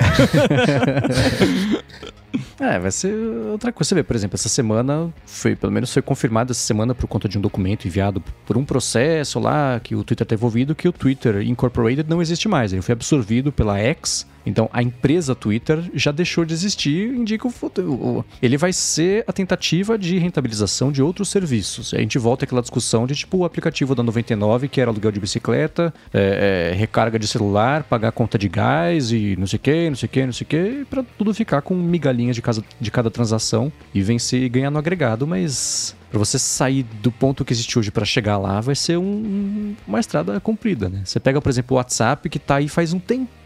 É, 2.60 2.78
vai 2.78 2.92
ser 2.92 3.14
outra 3.52 3.72
coisa. 3.72 3.88
Você 3.88 3.96
vê, 3.96 4.04
por 4.04 4.16
exemplo, 4.16 4.36
essa 4.36 4.50
semana 4.50 5.12
foi, 5.26 5.56
pelo 5.56 5.72
menos 5.72 5.94
foi 5.94 6.02
confirmado 6.02 6.52
essa 6.52 6.62
semana 6.62 6.94
por 6.94 7.08
conta 7.08 7.28
de 7.28 7.38
um 7.38 7.42
documento 7.42 7.88
enviado 7.88 8.22
por 8.46 8.58
um 8.58 8.66
processo 8.66 9.40
lá 9.40 9.80
que 9.80 9.96
o 9.96 10.04
Twitter 10.04 10.26
está 10.26 10.36
envolvido, 10.36 10.76
que 10.76 10.88
o 10.88 10.92
Twitter 10.92 11.42
Incorporated 11.42 12.10
não 12.10 12.22
existe 12.22 12.50
mais. 12.50 12.74
Ele 12.74 12.82
foi 12.82 12.94
absorvido 12.94 13.52
pela 13.52 13.80
X 13.80 14.28
então, 14.50 14.70
a 14.74 14.82
empresa 14.82 15.36
Twitter 15.36 15.80
já 15.94 16.12
deixou 16.12 16.44
de 16.44 16.54
existir, 16.54 17.14
indica 17.14 17.48
o 17.48 17.52
futuro. 17.52 18.26
Ele 18.42 18.58
vai 18.58 18.74
ser 18.74 19.24
a 19.28 19.32
tentativa 19.32 19.98
de 19.98 20.18
rentabilização 20.18 20.92
de 20.92 21.02
outros 21.02 21.30
serviços. 21.30 21.94
A 21.94 22.00
gente 22.00 22.18
volta 22.18 22.46
àquela 22.46 22.62
discussão 22.62 23.06
de 23.06 23.16
tipo 23.16 23.38
o 23.38 23.46
aplicativo 23.46 23.94
da 23.94 24.02
99, 24.02 24.68
que 24.68 24.82
era 24.82 24.90
aluguel 24.90 25.12
de 25.12 25.20
bicicleta, 25.20 25.94
é, 26.12 26.72
é, 26.72 26.76
recarga 26.76 27.20
de 27.20 27.28
celular, 27.28 27.84
pagar 27.84 28.12
conta 28.12 28.38
de 28.38 28.50
gás 28.50 29.12
e 29.12 29.36
não 29.38 29.46
sei 29.46 29.58
o 29.58 29.60
que, 29.60 29.90
não 29.90 29.96
sei 29.96 30.08
o 30.08 30.10
que, 30.10 30.26
não 30.26 30.34
sei 30.34 30.46
o 30.46 30.48
que, 30.48 30.86
para 30.90 31.04
tudo 31.18 31.34
ficar 31.34 31.62
com 31.62 31.76
migalhinhas 31.76 32.36
de, 32.36 32.42
casa, 32.42 32.64
de 32.80 32.92
cada 32.92 33.12
transação 33.12 33.72
e 33.94 34.02
vencer 34.02 34.42
e 34.42 34.50
ganhar 34.50 34.72
no 34.72 34.80
agregado, 34.80 35.28
mas 35.28 35.96
para 36.10 36.18
você 36.18 36.40
sair 36.40 36.84
do 37.04 37.12
ponto 37.12 37.46
que 37.46 37.54
existe 37.54 37.78
hoje 37.78 37.92
para 37.92 38.04
chegar 38.04 38.38
lá, 38.38 38.60
vai 38.62 38.74
ser 38.74 38.98
um, 38.98 39.76
uma 39.88 40.00
estrada 40.00 40.40
comprida, 40.40 40.90
né? 40.90 41.04
Você 41.06 41.20
pega, 41.20 41.40
por 41.40 41.50
exemplo, 41.50 41.76
o 41.76 41.78
WhatsApp, 41.78 42.28
que 42.30 42.38
está 42.38 42.56
aí 42.56 42.68
faz 42.68 42.94
um 42.94 43.00
tempão 43.00 43.39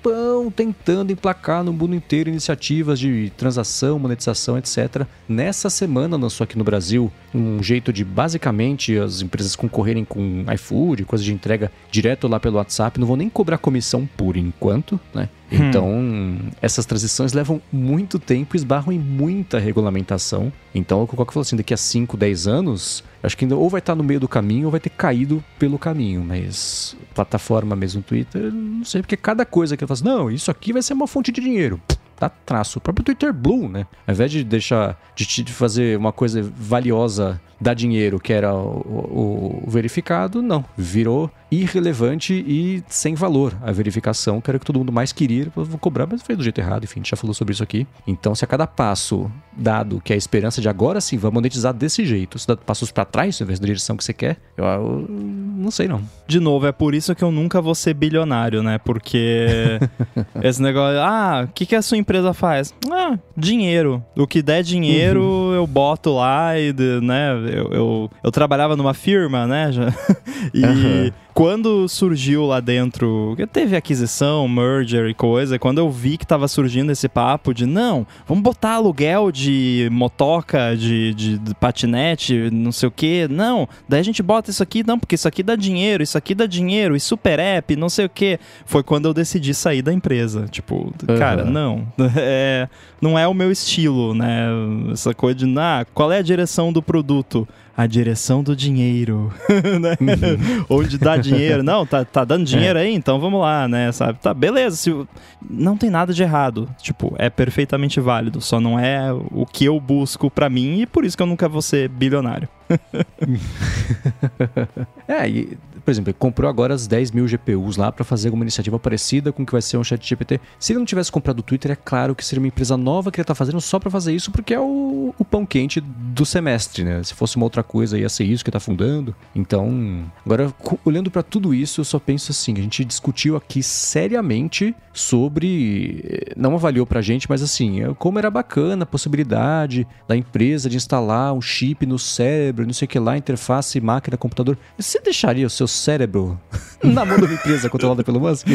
tentando 0.56 1.12
emplacar 1.12 1.64
no 1.64 1.74
mundo 1.74 1.96
inteiro 1.96 2.30
iniciativas 2.30 3.00
de 3.00 3.32
transação, 3.38 4.00
monetização, 4.00 4.58
etc. 4.58 5.06
Nessa 5.28 5.70
semana 5.70 6.18
lançou 6.18 6.44
aqui 6.44 6.58
no 6.58 6.64
Brasil 6.64 7.12
um 7.34 7.62
jeito 7.64 7.92
de, 7.92 8.04
basicamente, 8.04 8.98
as 8.98 9.22
empresas 9.22 9.56
concorrerem 9.56 10.06
com 10.06 10.46
iFood, 10.54 11.06
coisa 11.06 11.24
de 11.24 11.34
entrega 11.34 11.72
direto 11.92 12.28
lá 12.28 12.40
pelo 12.40 12.58
WhatsApp. 12.58 13.00
Não 13.00 13.08
vão 13.08 13.16
nem 13.16 13.30
cobrar 13.30 13.58
comissão 13.58 14.08
por 14.18 14.38
enquanto, 14.38 15.00
né? 15.14 15.30
Então, 15.52 16.40
essas 16.62 16.86
transições 16.86 17.34
levam 17.34 17.62
muito 17.72 18.18
tempo, 18.18 18.56
esbarram 18.56 18.92
em 18.92 18.98
muita 18.98 19.60
regulamentação. 19.60 20.52
Então, 20.74 21.04
o 21.04 21.08
Coca 21.08 21.32
falou 21.32 21.44
assim, 21.44 21.56
daqui 21.56 21.74
a 21.74 21.78
5, 21.78 22.18
10 22.18 22.48
anos, 22.48 23.04
acho 23.22 23.38
que 23.38 23.46
ainda 23.46 23.56
ou 23.56 23.70
vai 23.70 23.78
estar 23.78 23.94
no 23.94 24.04
meio 24.04 24.20
do 24.20 24.28
caminho 24.28 24.66
ou 24.66 24.72
vai 24.72 24.80
ter 24.80 24.90
caído 24.90 25.44
pelo 25.60 25.78
caminho. 25.78 26.24
Mas 26.28 26.98
plataforma 27.14 27.76
mesmo, 27.76 28.02
Twitter, 28.02 28.52
não 28.52 28.84
sei, 28.84 29.02
porque 29.02 29.16
cada 29.16 29.46
coisa 29.46 29.78
que 29.78 29.84
assim, 29.94 30.04
não, 30.04 30.30
isso 30.30 30.52
aqui 30.52 30.74
vai 30.74 30.82
ser 30.82 30.94
uma 30.94 31.08
fonte 31.08 31.32
de 31.32 31.42
dinheiro 31.42 31.82
dá 32.24 32.30
traço. 32.30 32.80
O 32.80 32.82
próprio 32.82 33.04
Twitter 33.04 33.34
Blue, 33.34 33.68
né? 33.68 33.86
Ao 34.08 34.14
invés 34.14 34.32
de 34.32 34.44
deixar 34.44 34.98
de, 35.16 35.52
fazer 35.52 35.98
uma 35.98 36.12
coisa 36.12 36.42
valiosa 36.42 37.42
dar 37.60 37.74
dinheiro, 37.74 38.20
que 38.20 38.34
era 38.34 38.54
o, 38.54 39.62
o, 39.66 39.70
verificado, 39.70 40.42
não. 40.42 40.66
Virou 40.78 41.30
irrelevante 41.62 42.34
e 42.34 42.84
sem 42.88 43.16
valor 43.16 43.54
a 43.62 43.72
verificação, 43.72 44.42
que 44.42 44.50
era 44.50 44.58
o 44.58 44.60
que 44.60 44.66
todo 44.66 44.80
mundo 44.80 44.92
mais 44.92 45.12
queria. 45.12 45.52
Eu 45.56 45.66
vou 45.66 45.78
cobrar, 45.78 46.08
mas 46.10 46.22
foi 46.22 46.36
do 46.36 46.44
jeito 46.44 46.60
errado, 46.60 46.84
enfim, 46.84 47.00
a 47.00 47.04
gente 47.04 47.12
já 47.12 47.18
falou 47.18 47.34
sobre 47.34 47.54
isso 47.54 47.64
aqui. 47.64 47.88
Então, 48.08 48.34
se 48.34 48.44
a 48.44 48.48
cada 48.48 48.66
passo 48.66 49.32
dado 49.56 50.02
que 50.04 50.12
é 50.12 50.16
a 50.16 50.18
esperança 50.18 50.62
de 50.62 50.68
agora 50.68 51.00
sim, 51.00 51.18
vamos 51.18 51.36
monetizar 51.36 51.74
desse 51.74 52.06
jeito, 52.06 52.40
se 52.40 52.48
dá 52.48 52.56
passos 52.56 52.92
para 52.92 53.06
trás, 53.06 53.40
ao 53.40 53.46
invés 53.46 53.60
da 53.60 53.66
direção 53.66 53.96
que 53.96 54.04
você 54.04 54.14
quer, 54.14 54.38
eu, 54.58 54.66
eu, 54.66 55.06
não 55.10 55.70
sei 55.72 55.88
não. 55.88 56.02
De 56.28 56.40
novo, 56.40 56.66
é 56.66 56.72
por 56.72 56.96
isso 56.96 57.14
que 57.14 57.24
eu 57.24 57.32
nunca 57.32 57.62
vou 57.62 57.76
ser 57.76 57.94
bilionário, 57.94 58.64
né? 58.64 58.78
Porque 58.78 59.80
esse 60.42 60.62
negócio, 60.62 61.00
ah, 61.00 61.46
o 61.46 61.54
que, 61.54 61.66
que 61.66 61.76
a 61.76 61.82
sua 61.82 61.98
empresa 61.98 62.34
faz? 62.34 62.74
Ah, 62.92 63.18
dinheiro. 63.36 64.04
O 64.16 64.26
que 64.26 64.42
der 64.42 64.64
dinheiro, 64.64 65.22
uhum. 65.22 65.54
eu 65.54 65.68
boto 65.68 66.16
lá 66.16 66.58
e, 66.58 66.74
né, 67.02 67.34
eu, 67.54 67.72
eu, 67.72 68.12
eu 68.24 68.32
trabalhava 68.32 68.76
numa 68.76 68.94
firma, 68.94 69.46
né? 69.46 69.70
e 70.54 70.66
uhum 70.66 71.12
quando 71.34 71.88
surgiu 71.88 72.46
lá 72.46 72.60
dentro, 72.60 73.36
teve 73.52 73.76
aquisição, 73.76 74.48
merger 74.48 75.10
e 75.10 75.14
coisa, 75.14 75.58
quando 75.58 75.80
eu 75.80 75.90
vi 75.90 76.18
que 76.18 76.28
tava 76.28 76.48
surgindo 76.48 76.92
esse 76.92 77.10
papo 77.10 77.54
de 77.54 77.66
não, 77.66 78.06
vamos 78.28 78.44
botar 78.44 78.74
aluguel 78.74 79.32
de 79.32 79.90
motoca, 79.92 80.76
de, 80.78 81.14
de, 81.14 81.38
de 81.38 81.56
patinete, 81.56 82.50
não 82.52 82.72
sei 82.72 82.88
o 82.88 82.92
que, 82.92 83.28
não, 83.28 83.68
daí 83.88 84.00
a 84.00 84.04
gente 84.04 84.22
bota 84.22 84.52
isso 84.52 84.62
aqui, 84.62 84.86
não, 84.86 85.00
porque 85.00 85.16
isso 85.16 85.28
aqui 85.28 85.42
dá 85.42 85.56
dinheiro, 85.56 86.04
isso 86.04 86.18
aqui 86.18 86.36
dá 86.36 86.46
dinheiro, 86.46 86.96
e 86.96 87.00
super 87.00 87.40
app, 87.40 87.76
não 87.76 87.90
sei 87.90 88.06
o 88.06 88.10
que. 88.10 88.40
Foi 88.66 88.84
quando 88.84 89.08
eu 89.08 89.14
decidi 89.14 89.54
sair 89.54 89.82
da 89.82 89.94
empresa. 89.94 90.46
Tipo, 90.50 90.94
uhum. 91.08 91.18
cara, 91.18 91.44
não, 91.44 91.88
é, 92.16 92.68
não 93.02 93.18
é 93.18 93.28
o 93.28 93.34
meu 93.34 93.52
estilo, 93.52 94.14
né? 94.14 94.48
Essa 94.92 95.14
coisa 95.14 95.40
de, 95.40 95.60
ah, 95.60 95.86
qual 95.94 96.12
é 96.12 96.20
a 96.20 96.22
direção 96.22 96.72
do 96.72 96.82
produto? 96.82 97.48
A 97.76 97.88
direção 97.88 98.44
do 98.44 98.56
dinheiro, 98.56 99.34
né? 99.82 99.98
Uhum. 100.00 100.66
Onde 100.70 100.98
dá 100.98 101.18
dinheiro. 101.18 101.62
Não, 101.64 101.86
tá, 101.86 102.06
tá 102.06 102.24
dando 102.24 102.46
dinheiro 102.46 102.78
é. 102.78 102.84
aí, 102.84 102.94
então 102.94 103.20
vamos 103.20 103.42
lá, 103.42 103.68
né? 103.68 103.92
Sabe? 103.92 104.20
Tá, 104.20 104.34
beleza. 104.34 104.76
Se, 104.76 105.08
não 105.42 105.76
tem 105.76 105.90
nada 105.90 106.14
de 106.14 106.22
errado. 106.22 106.70
Tipo, 106.82 107.16
é 107.18 107.30
perfeitamente 107.30 108.00
válido. 108.00 108.42
Só 108.42 108.60
não 108.60 108.80
é 108.80 109.12
o 109.12 109.46
que 109.46 109.66
eu 109.66 109.80
busco 109.80 110.30
para 110.30 110.50
mim 110.50 110.82
e 110.82 110.86
por 110.86 111.04
isso 111.04 111.18
que 111.18 111.24
eu 111.24 111.28
nunca 111.28 111.50
vou 111.50 111.62
ser 111.62 111.90
bilionário. 111.90 112.48
é, 115.08 115.30
e 115.30 115.58
por 115.84 115.92
exemplo, 115.92 116.10
ele 116.10 116.18
comprou 116.18 116.50
agora 116.50 116.74
as 116.74 116.88
10 116.88 117.12
mil 117.12 117.28
GPUs 117.28 117.76
lá 117.76 117.92
para 117.92 118.06
fazer 118.06 118.30
uma 118.30 118.44
iniciativa 118.44 118.80
parecida 118.80 119.32
com 119.32 119.44
o 119.44 119.46
que 119.46 119.52
vai 119.52 119.62
ser 119.62 119.78
um 119.78 119.84
chat 119.84 120.08
GPT. 120.08 120.40
Se 120.58 120.72
ele 120.72 120.80
não 120.80 120.86
tivesse 120.86 121.12
comprado 121.12 121.40
o 121.40 121.44
Twitter, 121.44 121.72
é 121.72 121.76
claro 121.76 122.16
que 122.16 122.26
seria 122.26 122.42
uma 122.42 122.48
empresa 122.48 122.78
nova 122.78 123.12
que 123.12 123.20
ele 123.20 123.26
tá 123.26 123.36
fazendo 123.36 123.60
só 123.60 123.80
para 123.80 123.92
fazer 123.92 124.14
isso, 124.14 124.32
porque 124.32 124.54
é 124.54 124.60
o, 124.60 125.14
o, 125.18 125.26
pão 125.26 125.46
quente 125.46 125.82
do 125.82 126.26
semestre, 126.26 126.84
né? 126.84 127.04
Se 127.04 127.14
fosse 127.14 127.36
uma 127.36 127.46
outra 127.46 127.64
coisa, 127.64 127.98
ia 127.98 128.08
ser 128.08 128.24
isso 128.24 128.46
que 128.46 128.52
tá 128.52 128.60
fundando. 128.60 129.14
Então, 129.36 130.06
agora, 130.26 130.54
olhando 130.86 131.12
para 131.12 131.22
tudo 131.22 131.54
isso, 131.54 131.82
eu 131.82 131.86
só 131.86 132.00
penso 132.00 132.32
assim, 132.32 132.54
a 132.54 132.62
gente 132.62 132.86
discutiu 132.86 133.36
aqui 133.36 133.62
seriamente 133.62 134.74
sobre, 134.94 136.02
eh, 136.04 136.34
não 136.38 136.56
avaliou 136.56 136.86
pra 136.86 137.02
gente, 137.02 137.28
mas 137.30 137.42
assim, 137.42 137.82
é 137.82 137.94
como 137.96 138.20
era 138.20 138.30
bacana 138.30 138.84
a 138.84 138.86
possibilidade 138.86 139.88
da 140.08 140.16
empresa 140.16 140.70
de 140.70 140.78
instalar 140.78 141.34
um 141.34 141.42
chip 141.42 141.86
no 141.86 141.98
cérebro, 141.98 142.53
não 142.56 142.74
sei 142.74 142.86
o 142.86 142.90
que 142.90 143.00
lá, 143.00 143.18
interface 143.18 143.80
máquina, 143.82 144.18
computador. 144.18 144.58
Você 144.78 145.00
deixaria 145.00 145.46
o 145.46 145.50
seu 145.50 145.68
cérebro 145.68 146.40
na 146.84 147.06
mão 147.06 147.18
de 147.18 147.26
uma 147.26 147.34
empresa 147.34 147.70
controlada 147.70 148.04
pelo 148.04 148.20
Musk, 148.20 148.48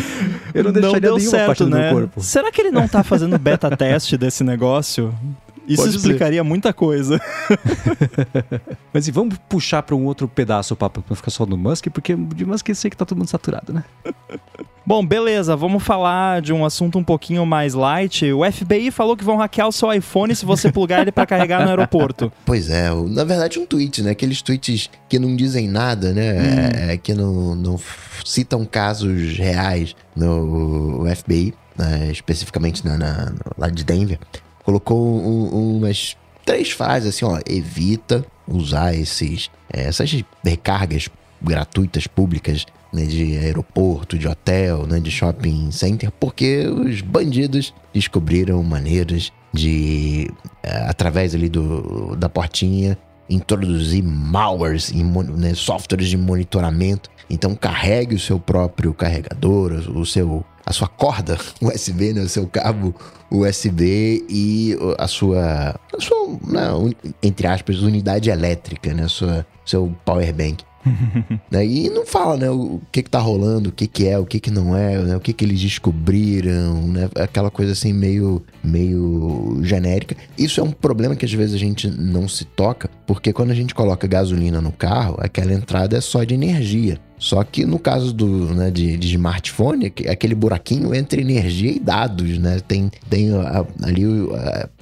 eu 0.55 0.65
não 0.65 0.73
deixaria 0.73 0.83
não 0.83 1.01
deu 1.01 1.17
nenhuma 1.17 1.31
certo, 1.31 1.47
parte 1.47 1.65
do 1.65 1.71
né? 1.71 1.85
meu 1.85 2.01
corpo. 2.01 2.21
Será 2.21 2.53
que 2.53 2.61
ele 2.61 2.71
não 2.71 2.87
tá 2.87 3.03
fazendo 3.03 3.39
beta 3.39 3.75
teste 3.77 4.17
desse 4.17 4.45
negócio? 4.45 5.15
Isso 5.69 5.83
Pode 5.83 5.97
explicaria 5.97 6.41
ser. 6.41 6.49
muita 6.49 6.73
coisa. 6.73 7.21
Mas 8.93 9.07
e 9.07 9.11
vamos 9.11 9.37
puxar 9.49 9.83
para 9.83 9.95
um 9.95 10.07
outro 10.07 10.27
pedaço 10.27 10.73
o 10.73 10.77
papo, 10.77 11.03
pra 11.03 11.11
não 11.11 11.17
ficar 11.17 11.31
só 11.31 11.45
no 11.45 11.59
Musk, 11.59 11.89
porque 11.91 12.17
de 12.17 12.47
Musk 12.47 12.71
eu 12.71 12.75
sei 12.75 12.91
que 12.91 12.97
tá 12.97 13.05
todo 13.05 13.19
mundo 13.19 13.29
saturado, 13.29 13.73
né? 13.73 13.85
Bom, 14.87 15.05
beleza, 15.05 15.55
vamos 15.55 15.83
falar 15.83 16.41
de 16.41 16.51
um 16.51 16.65
assunto 16.65 16.99
um 16.99 17.05
pouquinho 17.05 17.45
mais 17.45 17.75
light. 17.75 18.33
O 18.33 18.51
FBI 18.51 18.91
falou 18.91 19.15
que 19.15 19.23
vão 19.23 19.37
hackear 19.37 19.69
o 19.69 19.73
seu 19.73 19.93
iPhone 19.93 20.35
se 20.35 20.47
você 20.47 20.73
plugar 20.73 21.03
ele 21.03 21.13
para 21.13 21.27
carregar 21.27 21.63
no 21.63 21.69
aeroporto. 21.69 22.33
Pois 22.47 22.71
é, 22.71 22.89
na 22.91 23.25
verdade 23.25 23.59
um 23.59 23.67
tweet, 23.67 24.03
né? 24.03 24.13
Aqueles 24.13 24.41
tweets 24.41 24.89
que 25.07 25.19
não 25.19 25.37
dizem 25.37 25.69
nada, 25.69 26.15
né? 26.15 26.33
Hum. 26.33 26.91
É, 26.91 26.97
que 26.97 27.13
não, 27.13 27.55
não 27.55 27.79
citam 28.25 28.65
casos 28.65 29.37
reais 29.37 29.95
no 30.17 31.05
FBI, 31.15 31.53
né? 31.77 32.11
especificamente 32.11 32.87
na, 32.87 32.97
na, 32.97 33.35
lá 33.59 33.69
de 33.69 33.85
Denver 33.85 34.19
colocou 34.69 35.03
um, 35.03 35.77
umas 35.79 36.15
três 36.45 36.71
fases 36.71 37.15
assim, 37.15 37.25
ó, 37.25 37.41
evita 37.49 38.23
usar 38.47 38.95
esses 38.95 39.51
é, 39.73 39.85
essas 39.85 40.23
recargas 40.45 41.09
gratuitas 41.41 42.07
públicas 42.07 42.67
né, 42.93 43.07
de 43.07 43.39
aeroporto, 43.39 44.19
de 44.19 44.29
hotel, 44.29 44.87
né, 44.87 45.01
de 45.01 45.11
shopping 45.11 45.71
center, 45.71 46.11
porque 46.21 46.67
os 46.67 47.01
bandidos 47.01 47.73
descobriram 47.95 48.63
maneiras 48.63 49.33
de 49.55 50.31
é, 50.63 50.83
através 50.87 51.35
ali 51.35 51.49
do, 51.49 52.15
da 52.15 52.29
portinha 52.29 52.99
introduzir 53.31 54.03
malwares 54.03 54.93
em 54.93 55.03
né, 55.03 55.55
softwares 55.55 56.09
de 56.09 56.19
monitoramento. 56.19 57.09
Então 57.31 57.55
carregue 57.55 58.17
o 58.17 58.21
seu 58.21 58.39
próprio 58.39 58.93
carregador, 58.93 59.73
o 59.97 60.05
seu 60.05 60.45
a 60.69 60.73
sua 60.73 60.87
corda 60.87 61.39
USB, 61.63 62.13
né, 62.13 62.21
o 62.21 62.29
seu 62.29 62.47
cabo 62.47 62.95
USB 63.31 64.25
e 64.29 64.77
a 64.99 65.09
sua, 65.09 65.81
a 65.97 66.01
sua 66.01 66.29
né, 66.47 66.69
entre 67.23 67.47
aspas, 67.47 67.81
unidade 67.81 68.29
elétrica, 68.29 68.93
né, 68.93 69.09
sua, 69.09 69.47
seu 69.65 69.95
power 70.05 70.33
bank. 70.35 70.69
né? 71.51 71.67
E 71.67 71.91
não 71.91 72.07
fala, 72.07 72.37
né, 72.37 72.51
o 72.51 72.81
que 72.93 73.03
que 73.03 73.11
tá 73.11 73.19
rolando, 73.19 73.71
o 73.71 73.73
que 73.73 73.87
que 73.87 74.07
é, 74.07 74.19
o 74.19 74.25
que 74.25 74.39
que 74.39 74.51
não 74.51 74.77
é, 74.77 74.99
né, 74.99 75.17
o 75.17 75.21
que 75.21 75.33
que 75.33 75.45
eles 75.45 75.61
descobriram, 75.61 76.83
né, 76.87 77.11
aquela 77.17 77.51
coisa 77.51 77.73
assim 77.73 77.93
meio, 77.93 78.43
meio 78.63 79.59
genérica. 79.63 80.17
Isso 80.37 80.61
é 80.61 80.63
um 80.63 80.71
problema 80.71 81.17
que 81.17 81.25
às 81.25 81.33
vezes 81.33 81.55
a 81.55 81.59
gente 81.59 81.89
não 81.91 82.29
se 82.29 82.45
toca, 82.45 82.91
porque 83.07 83.33
quando 83.33 83.51
a 83.51 83.55
gente 83.55 83.75
coloca 83.75 84.07
gasolina 84.07 84.61
no 84.61 84.73
carro, 84.73 85.17
aquela 85.19 85.53
entrada 85.53 85.97
é 85.97 86.01
só 86.01 86.25
de 86.25 86.35
energia. 86.35 86.99
Só 87.19 87.43
que 87.43 87.65
no 87.65 87.79
caso 87.79 88.13
do, 88.13 88.55
né, 88.55 88.71
de, 88.71 88.97
de, 88.97 89.09
smartphone, 89.09 89.93
aquele 90.09 90.35
buraquinho 90.35 90.95
entre 90.95 91.21
energia 91.21 91.73
e 91.73 91.81
dados, 91.81 92.39
né? 92.39 92.61
Tem, 92.61 92.91
tem 93.11 93.31
ali 93.83 94.05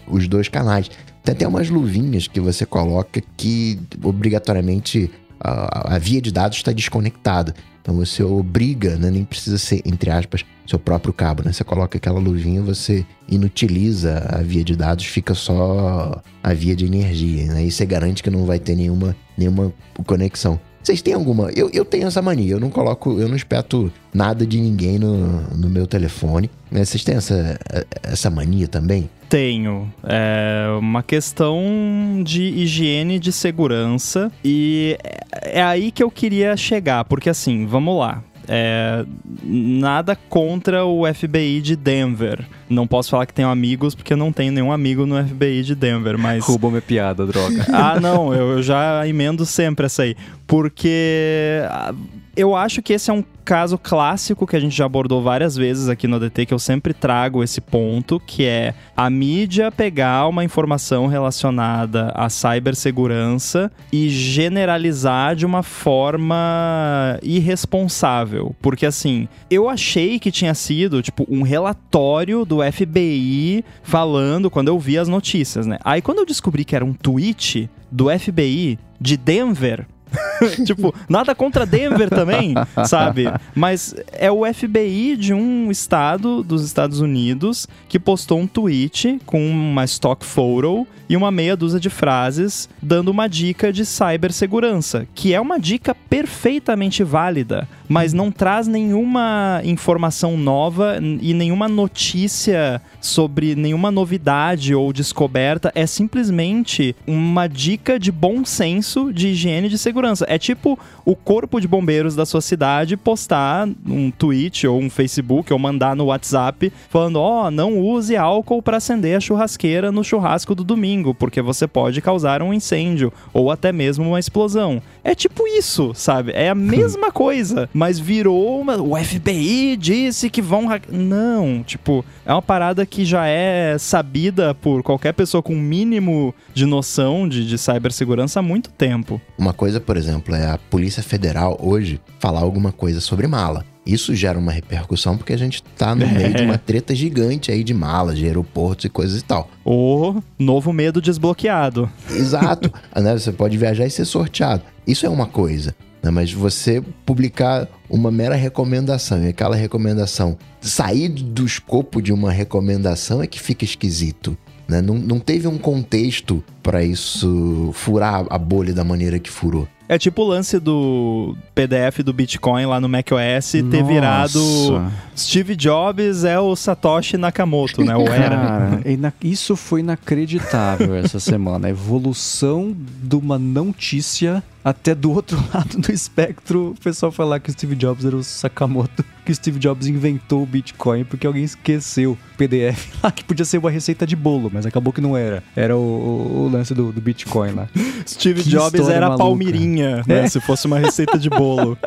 os 0.06 0.28
dois 0.28 0.48
canais. 0.48 0.90
Tem 1.24 1.32
até 1.32 1.48
umas 1.48 1.68
luvinhas 1.70 2.28
que 2.28 2.38
você 2.38 2.66
coloca 2.66 3.20
que 3.36 3.78
obrigatoriamente 4.02 5.10
a, 5.40 5.96
a 5.96 5.98
via 5.98 6.20
de 6.20 6.30
dados 6.30 6.58
está 6.58 6.72
desconectada. 6.72 7.54
Então 7.82 7.94
você 7.94 8.22
obriga, 8.22 8.96
né, 8.96 9.10
nem 9.10 9.24
precisa 9.24 9.58
ser, 9.58 9.80
entre 9.84 10.10
aspas, 10.10 10.44
seu 10.66 10.78
próprio 10.78 11.12
cabo, 11.12 11.44
né? 11.44 11.52
Você 11.52 11.62
coloca 11.62 11.96
aquela 11.96 12.18
luvinha, 12.18 12.60
você 12.60 13.06
inutiliza 13.28 14.18
a 14.28 14.42
via 14.42 14.64
de 14.64 14.74
dados, 14.74 15.04
fica 15.04 15.34
só 15.34 16.20
a 16.42 16.52
via 16.52 16.74
de 16.74 16.84
energia, 16.84 17.46
né? 17.46 17.64
E 17.64 17.70
você 17.70 17.86
garante 17.86 18.22
que 18.24 18.30
não 18.30 18.44
vai 18.44 18.58
ter 18.58 18.74
nenhuma, 18.74 19.14
nenhuma 19.38 19.72
conexão. 20.04 20.58
Vocês 20.86 21.02
têm 21.02 21.14
alguma? 21.14 21.50
Eu, 21.50 21.68
eu 21.72 21.84
tenho 21.84 22.06
essa 22.06 22.22
mania, 22.22 22.52
eu 22.52 22.60
não 22.60 22.70
coloco, 22.70 23.18
eu 23.18 23.28
não 23.28 23.34
espeto 23.34 23.92
nada 24.14 24.46
de 24.46 24.60
ninguém 24.60 25.00
no, 25.00 25.42
no 25.56 25.68
meu 25.68 25.84
telefone. 25.84 26.48
Né? 26.70 26.84
Vocês 26.84 27.02
têm 27.02 27.16
essa, 27.16 27.58
essa 28.04 28.30
mania 28.30 28.68
também? 28.68 29.10
Tenho. 29.28 29.92
É 30.04 30.68
uma 30.78 31.02
questão 31.02 32.22
de 32.22 32.40
higiene 32.40 33.18
de 33.18 33.32
segurança. 33.32 34.30
E 34.44 34.96
é 35.42 35.60
aí 35.60 35.90
que 35.90 36.04
eu 36.04 36.08
queria 36.08 36.56
chegar, 36.56 37.04
porque 37.04 37.28
assim, 37.28 37.66
vamos 37.66 37.98
lá. 37.98 38.22
É, 38.46 39.04
nada 39.42 40.16
contra 40.28 40.84
o 40.84 41.02
FBI 41.12 41.60
de 41.62 41.74
Denver 41.74 42.46
Não 42.68 42.86
posso 42.86 43.10
falar 43.10 43.26
que 43.26 43.34
tenho 43.34 43.48
amigos, 43.48 43.94
porque 43.94 44.12
eu 44.12 44.16
não 44.16 44.32
tenho 44.32 44.52
nenhum 44.52 44.72
amigo 44.72 45.06
no 45.06 45.22
FBI 45.22 45.62
de 45.62 45.74
Denver, 45.74 46.18
mas. 46.18 46.44
Roubou 46.46 46.70
minha 46.70 46.82
piada, 46.82 47.26
droga. 47.26 47.66
ah, 47.72 48.00
não, 48.00 48.34
eu, 48.34 48.62
já 48.62 49.06
emendo 49.06 49.46
sempre 49.46 49.86
essa 49.86 50.02
aí. 50.02 50.16
Porque 50.46 51.60
ah, 51.68 51.94
eu 52.36 52.54
acho 52.54 52.82
que 52.82 52.92
esse 52.92 53.10
é 53.10 53.14
um 53.14 53.24
caso 53.46 53.78
clássico 53.78 54.44
que 54.44 54.56
a 54.56 54.60
gente 54.60 54.76
já 54.76 54.84
abordou 54.84 55.22
várias 55.22 55.56
vezes 55.56 55.88
aqui 55.88 56.08
no 56.08 56.16
ADT, 56.16 56.46
que 56.46 56.52
eu 56.52 56.58
sempre 56.58 56.92
trago 56.92 57.44
esse 57.44 57.60
ponto, 57.60 58.20
que 58.20 58.44
é 58.44 58.74
a 58.96 59.08
mídia 59.08 59.70
pegar 59.70 60.26
uma 60.26 60.42
informação 60.44 61.06
relacionada 61.06 62.10
à 62.14 62.28
cibersegurança 62.28 63.70
e 63.92 64.08
generalizar 64.08 65.36
de 65.36 65.46
uma 65.46 65.62
forma 65.62 67.16
irresponsável. 67.22 68.54
Porque 68.60 68.84
assim, 68.84 69.28
eu 69.48 69.68
achei 69.68 70.18
que 70.18 70.32
tinha 70.32 70.52
sido, 70.52 71.00
tipo, 71.00 71.24
um 71.28 71.42
relatório 71.42 72.44
do 72.44 72.55
FBI 72.62 73.64
falando 73.82 74.50
quando 74.50 74.68
eu 74.68 74.78
vi 74.78 74.98
as 74.98 75.08
notícias, 75.08 75.66
né? 75.66 75.78
Aí 75.84 76.02
quando 76.02 76.18
eu 76.18 76.26
descobri 76.26 76.64
que 76.64 76.76
era 76.76 76.84
um 76.84 76.92
tweet 76.92 77.70
do 77.90 78.06
FBI 78.10 78.78
de 79.00 79.16
Denver, 79.16 79.86
tipo, 80.64 80.94
nada 81.08 81.34
contra 81.34 81.66
Denver 81.66 82.08
também, 82.08 82.54
sabe? 82.84 83.24
Mas 83.54 83.94
é 84.12 84.30
o 84.30 84.42
FBI 84.52 85.16
de 85.16 85.34
um 85.34 85.70
estado 85.70 86.42
dos 86.42 86.64
Estados 86.64 87.00
Unidos 87.00 87.66
que 87.88 87.98
postou 87.98 88.38
um 88.38 88.46
tweet 88.46 89.20
com 89.26 89.44
uma 89.48 89.84
stock 89.84 90.24
photo 90.24 90.86
e 91.08 91.16
uma 91.16 91.30
meia 91.30 91.56
dúzia 91.56 91.78
de 91.78 91.90
frases 91.90 92.68
dando 92.82 93.08
uma 93.08 93.28
dica 93.28 93.72
de 93.72 93.84
cibersegurança, 93.84 95.06
que 95.14 95.32
é 95.34 95.40
uma 95.40 95.58
dica 95.58 95.94
perfeitamente 95.94 97.02
válida, 97.04 97.68
mas 97.88 98.12
não 98.12 98.30
traz 98.30 98.66
nenhuma 98.66 99.60
informação 99.64 100.36
nova 100.36 100.98
e 101.20 101.32
nenhuma 101.32 101.68
notícia 101.68 102.80
sobre 103.00 103.54
nenhuma 103.54 103.90
novidade 103.90 104.74
ou 104.74 104.92
descoberta, 104.92 105.70
é 105.74 105.86
simplesmente 105.86 106.94
uma 107.06 107.46
dica 107.46 107.98
de 107.98 108.10
bom 108.10 108.44
senso 108.44 109.12
de 109.12 109.28
higiene 109.28 109.68
de 109.68 109.78
segurança. 109.78 110.24
É 110.28 110.35
tipo 110.38 110.78
o 111.04 111.16
corpo 111.16 111.60
de 111.60 111.66
bombeiros 111.66 112.14
da 112.14 112.26
sua 112.26 112.40
cidade 112.40 112.96
postar 112.96 113.68
um 113.86 114.10
tweet 114.10 114.66
ou 114.66 114.78
um 114.78 114.90
Facebook 114.90 115.52
ou 115.52 115.58
mandar 115.58 115.96
no 115.96 116.06
WhatsApp 116.06 116.72
falando: 116.88 117.16
"Ó, 117.16 117.46
oh, 117.46 117.50
não 117.50 117.78
use 117.78 118.16
álcool 118.16 118.62
para 118.62 118.76
acender 118.76 119.16
a 119.16 119.20
churrasqueira 119.20 119.90
no 119.90 120.04
churrasco 120.04 120.54
do 120.54 120.64
domingo, 120.64 121.14
porque 121.14 121.40
você 121.40 121.66
pode 121.66 122.00
causar 122.00 122.42
um 122.42 122.52
incêndio 122.52 123.12
ou 123.32 123.50
até 123.50 123.72
mesmo 123.72 124.04
uma 124.04 124.20
explosão". 124.20 124.82
É 125.02 125.14
tipo 125.14 125.46
isso, 125.46 125.92
sabe? 125.94 126.32
É 126.34 126.48
a 126.48 126.54
mesma 126.56 127.10
coisa, 127.10 127.68
mas 127.72 127.98
virou 127.98 128.60
uma... 128.60 128.76
o 128.76 128.96
FBI 128.96 129.76
disse 129.76 130.28
que 130.28 130.42
vão 130.42 130.66
não, 130.90 131.62
tipo, 131.62 132.04
é 132.24 132.32
uma 132.32 132.42
parada 132.42 132.84
que 132.84 133.04
já 133.04 133.26
é 133.26 133.78
sabida 133.78 134.54
por 134.54 134.82
qualquer 134.82 135.12
pessoa 135.12 135.42
com 135.42 135.54
mínimo 135.54 136.34
de 136.52 136.66
noção 136.66 137.28
de, 137.28 137.46
de 137.46 137.56
cibersegurança 137.56 138.40
há 138.40 138.42
muito 138.42 138.70
tempo. 138.70 139.20
Uma 139.38 139.52
coisa, 139.52 139.80
por 139.80 139.96
exemplo, 139.96 140.15
é 140.28 140.46
a 140.46 140.58
Polícia 140.58 141.02
Federal 141.02 141.58
hoje 141.60 142.00
falar 142.18 142.40
alguma 142.40 142.72
coisa 142.72 143.00
sobre 143.00 143.26
mala. 143.26 143.64
Isso 143.86 144.14
gera 144.16 144.36
uma 144.36 144.50
repercussão 144.50 145.16
porque 145.16 145.32
a 145.32 145.36
gente 145.36 145.62
tá 145.62 145.94
no 145.94 146.08
meio 146.08 146.34
de 146.34 146.42
uma 146.42 146.58
treta 146.58 146.92
gigante 146.94 147.52
aí 147.52 147.62
de 147.62 147.72
malas, 147.72 148.18
de 148.18 148.26
aeroportos 148.26 148.84
e 148.84 148.88
coisas 148.88 149.20
e 149.20 149.24
tal. 149.24 149.48
O 149.64 150.20
novo 150.36 150.72
medo 150.72 151.00
desbloqueado. 151.00 151.88
Exato. 152.10 152.72
né? 153.00 153.16
Você 153.16 153.30
pode 153.30 153.56
viajar 153.56 153.86
e 153.86 153.90
ser 153.90 154.04
sorteado. 154.04 154.62
Isso 154.84 155.06
é 155.06 155.08
uma 155.08 155.26
coisa. 155.26 155.72
Né? 156.02 156.10
Mas 156.10 156.32
você 156.32 156.82
publicar 157.04 157.68
uma 157.88 158.10
mera 158.10 158.34
recomendação 158.34 159.22
e 159.24 159.28
aquela 159.28 159.54
recomendação 159.54 160.36
sair 160.60 161.08
do 161.08 161.46
escopo 161.46 162.02
de 162.02 162.12
uma 162.12 162.32
recomendação 162.32 163.22
é 163.22 163.26
que 163.28 163.38
fica 163.38 163.64
esquisito. 163.64 164.36
Né? 164.68 164.82
Não, 164.82 164.94
não 164.94 165.20
teve 165.20 165.46
um 165.46 165.58
contexto 165.58 166.42
para 166.62 166.82
isso 166.82 167.70
furar 167.72 168.26
a 168.28 168.38
bolha 168.38 168.74
da 168.74 168.82
maneira 168.82 169.18
que 169.18 169.30
furou. 169.30 169.68
É 169.88 169.98
tipo 169.98 170.22
o 170.22 170.26
lance 170.26 170.58
do 170.58 171.36
PDF 171.54 172.00
do 172.04 172.12
Bitcoin 172.12 172.66
lá 172.66 172.80
no 172.80 172.88
macOS 172.88 173.52
ter 173.52 173.62
Nossa. 173.62 173.84
virado 173.84 174.92
Steve 175.16 175.54
Jobs 175.54 176.24
é 176.24 176.38
o 176.38 176.56
Satoshi 176.56 177.16
Nakamoto, 177.16 177.84
né? 177.84 177.96
O 177.96 178.08
era. 178.08 178.82
isso 179.22 179.54
foi 179.54 179.80
inacreditável 179.80 180.94
essa 180.94 181.20
semana. 181.20 181.68
A 181.68 181.70
evolução 181.70 182.76
de 183.02 183.16
uma 183.16 183.38
notícia 183.38 184.42
até 184.66 184.96
do 184.96 185.12
outro 185.12 185.38
lado 185.54 185.78
do 185.78 185.92
espectro, 185.92 186.70
o 186.70 186.80
pessoal 186.82 187.12
falar 187.12 187.38
que 187.38 187.48
o 187.48 187.52
Steve 187.52 187.76
Jobs 187.76 188.04
era 188.04 188.16
o 188.16 188.24
Sakamoto, 188.24 189.04
que 189.24 189.30
o 189.30 189.34
Steve 189.34 189.60
Jobs 189.60 189.86
inventou 189.86 190.42
o 190.42 190.46
Bitcoin 190.46 191.04
porque 191.04 191.24
alguém 191.24 191.44
esqueceu 191.44 192.12
o 192.12 192.36
PDF 192.36 192.88
lá, 193.00 193.12
que 193.12 193.22
podia 193.22 193.44
ser 193.44 193.58
uma 193.58 193.70
receita 193.70 194.04
de 194.04 194.16
bolo, 194.16 194.50
mas 194.52 194.66
acabou 194.66 194.92
que 194.92 195.00
não 195.00 195.16
era. 195.16 195.40
Era 195.54 195.76
o, 195.76 196.46
o, 196.46 196.50
lance 196.52 196.74
do, 196.74 196.90
do, 196.90 197.00
Bitcoin 197.00 197.52
lá. 197.52 197.68
Steve 198.04 198.42
que 198.42 198.48
Jobs 198.48 198.88
era 198.88 199.06
a 199.06 199.16
palmirinha, 199.16 200.02
né? 200.04 200.24
É. 200.24 200.28
Se 200.28 200.40
fosse 200.40 200.66
uma 200.66 200.80
receita 200.80 201.16
de 201.16 201.30
bolo. 201.30 201.78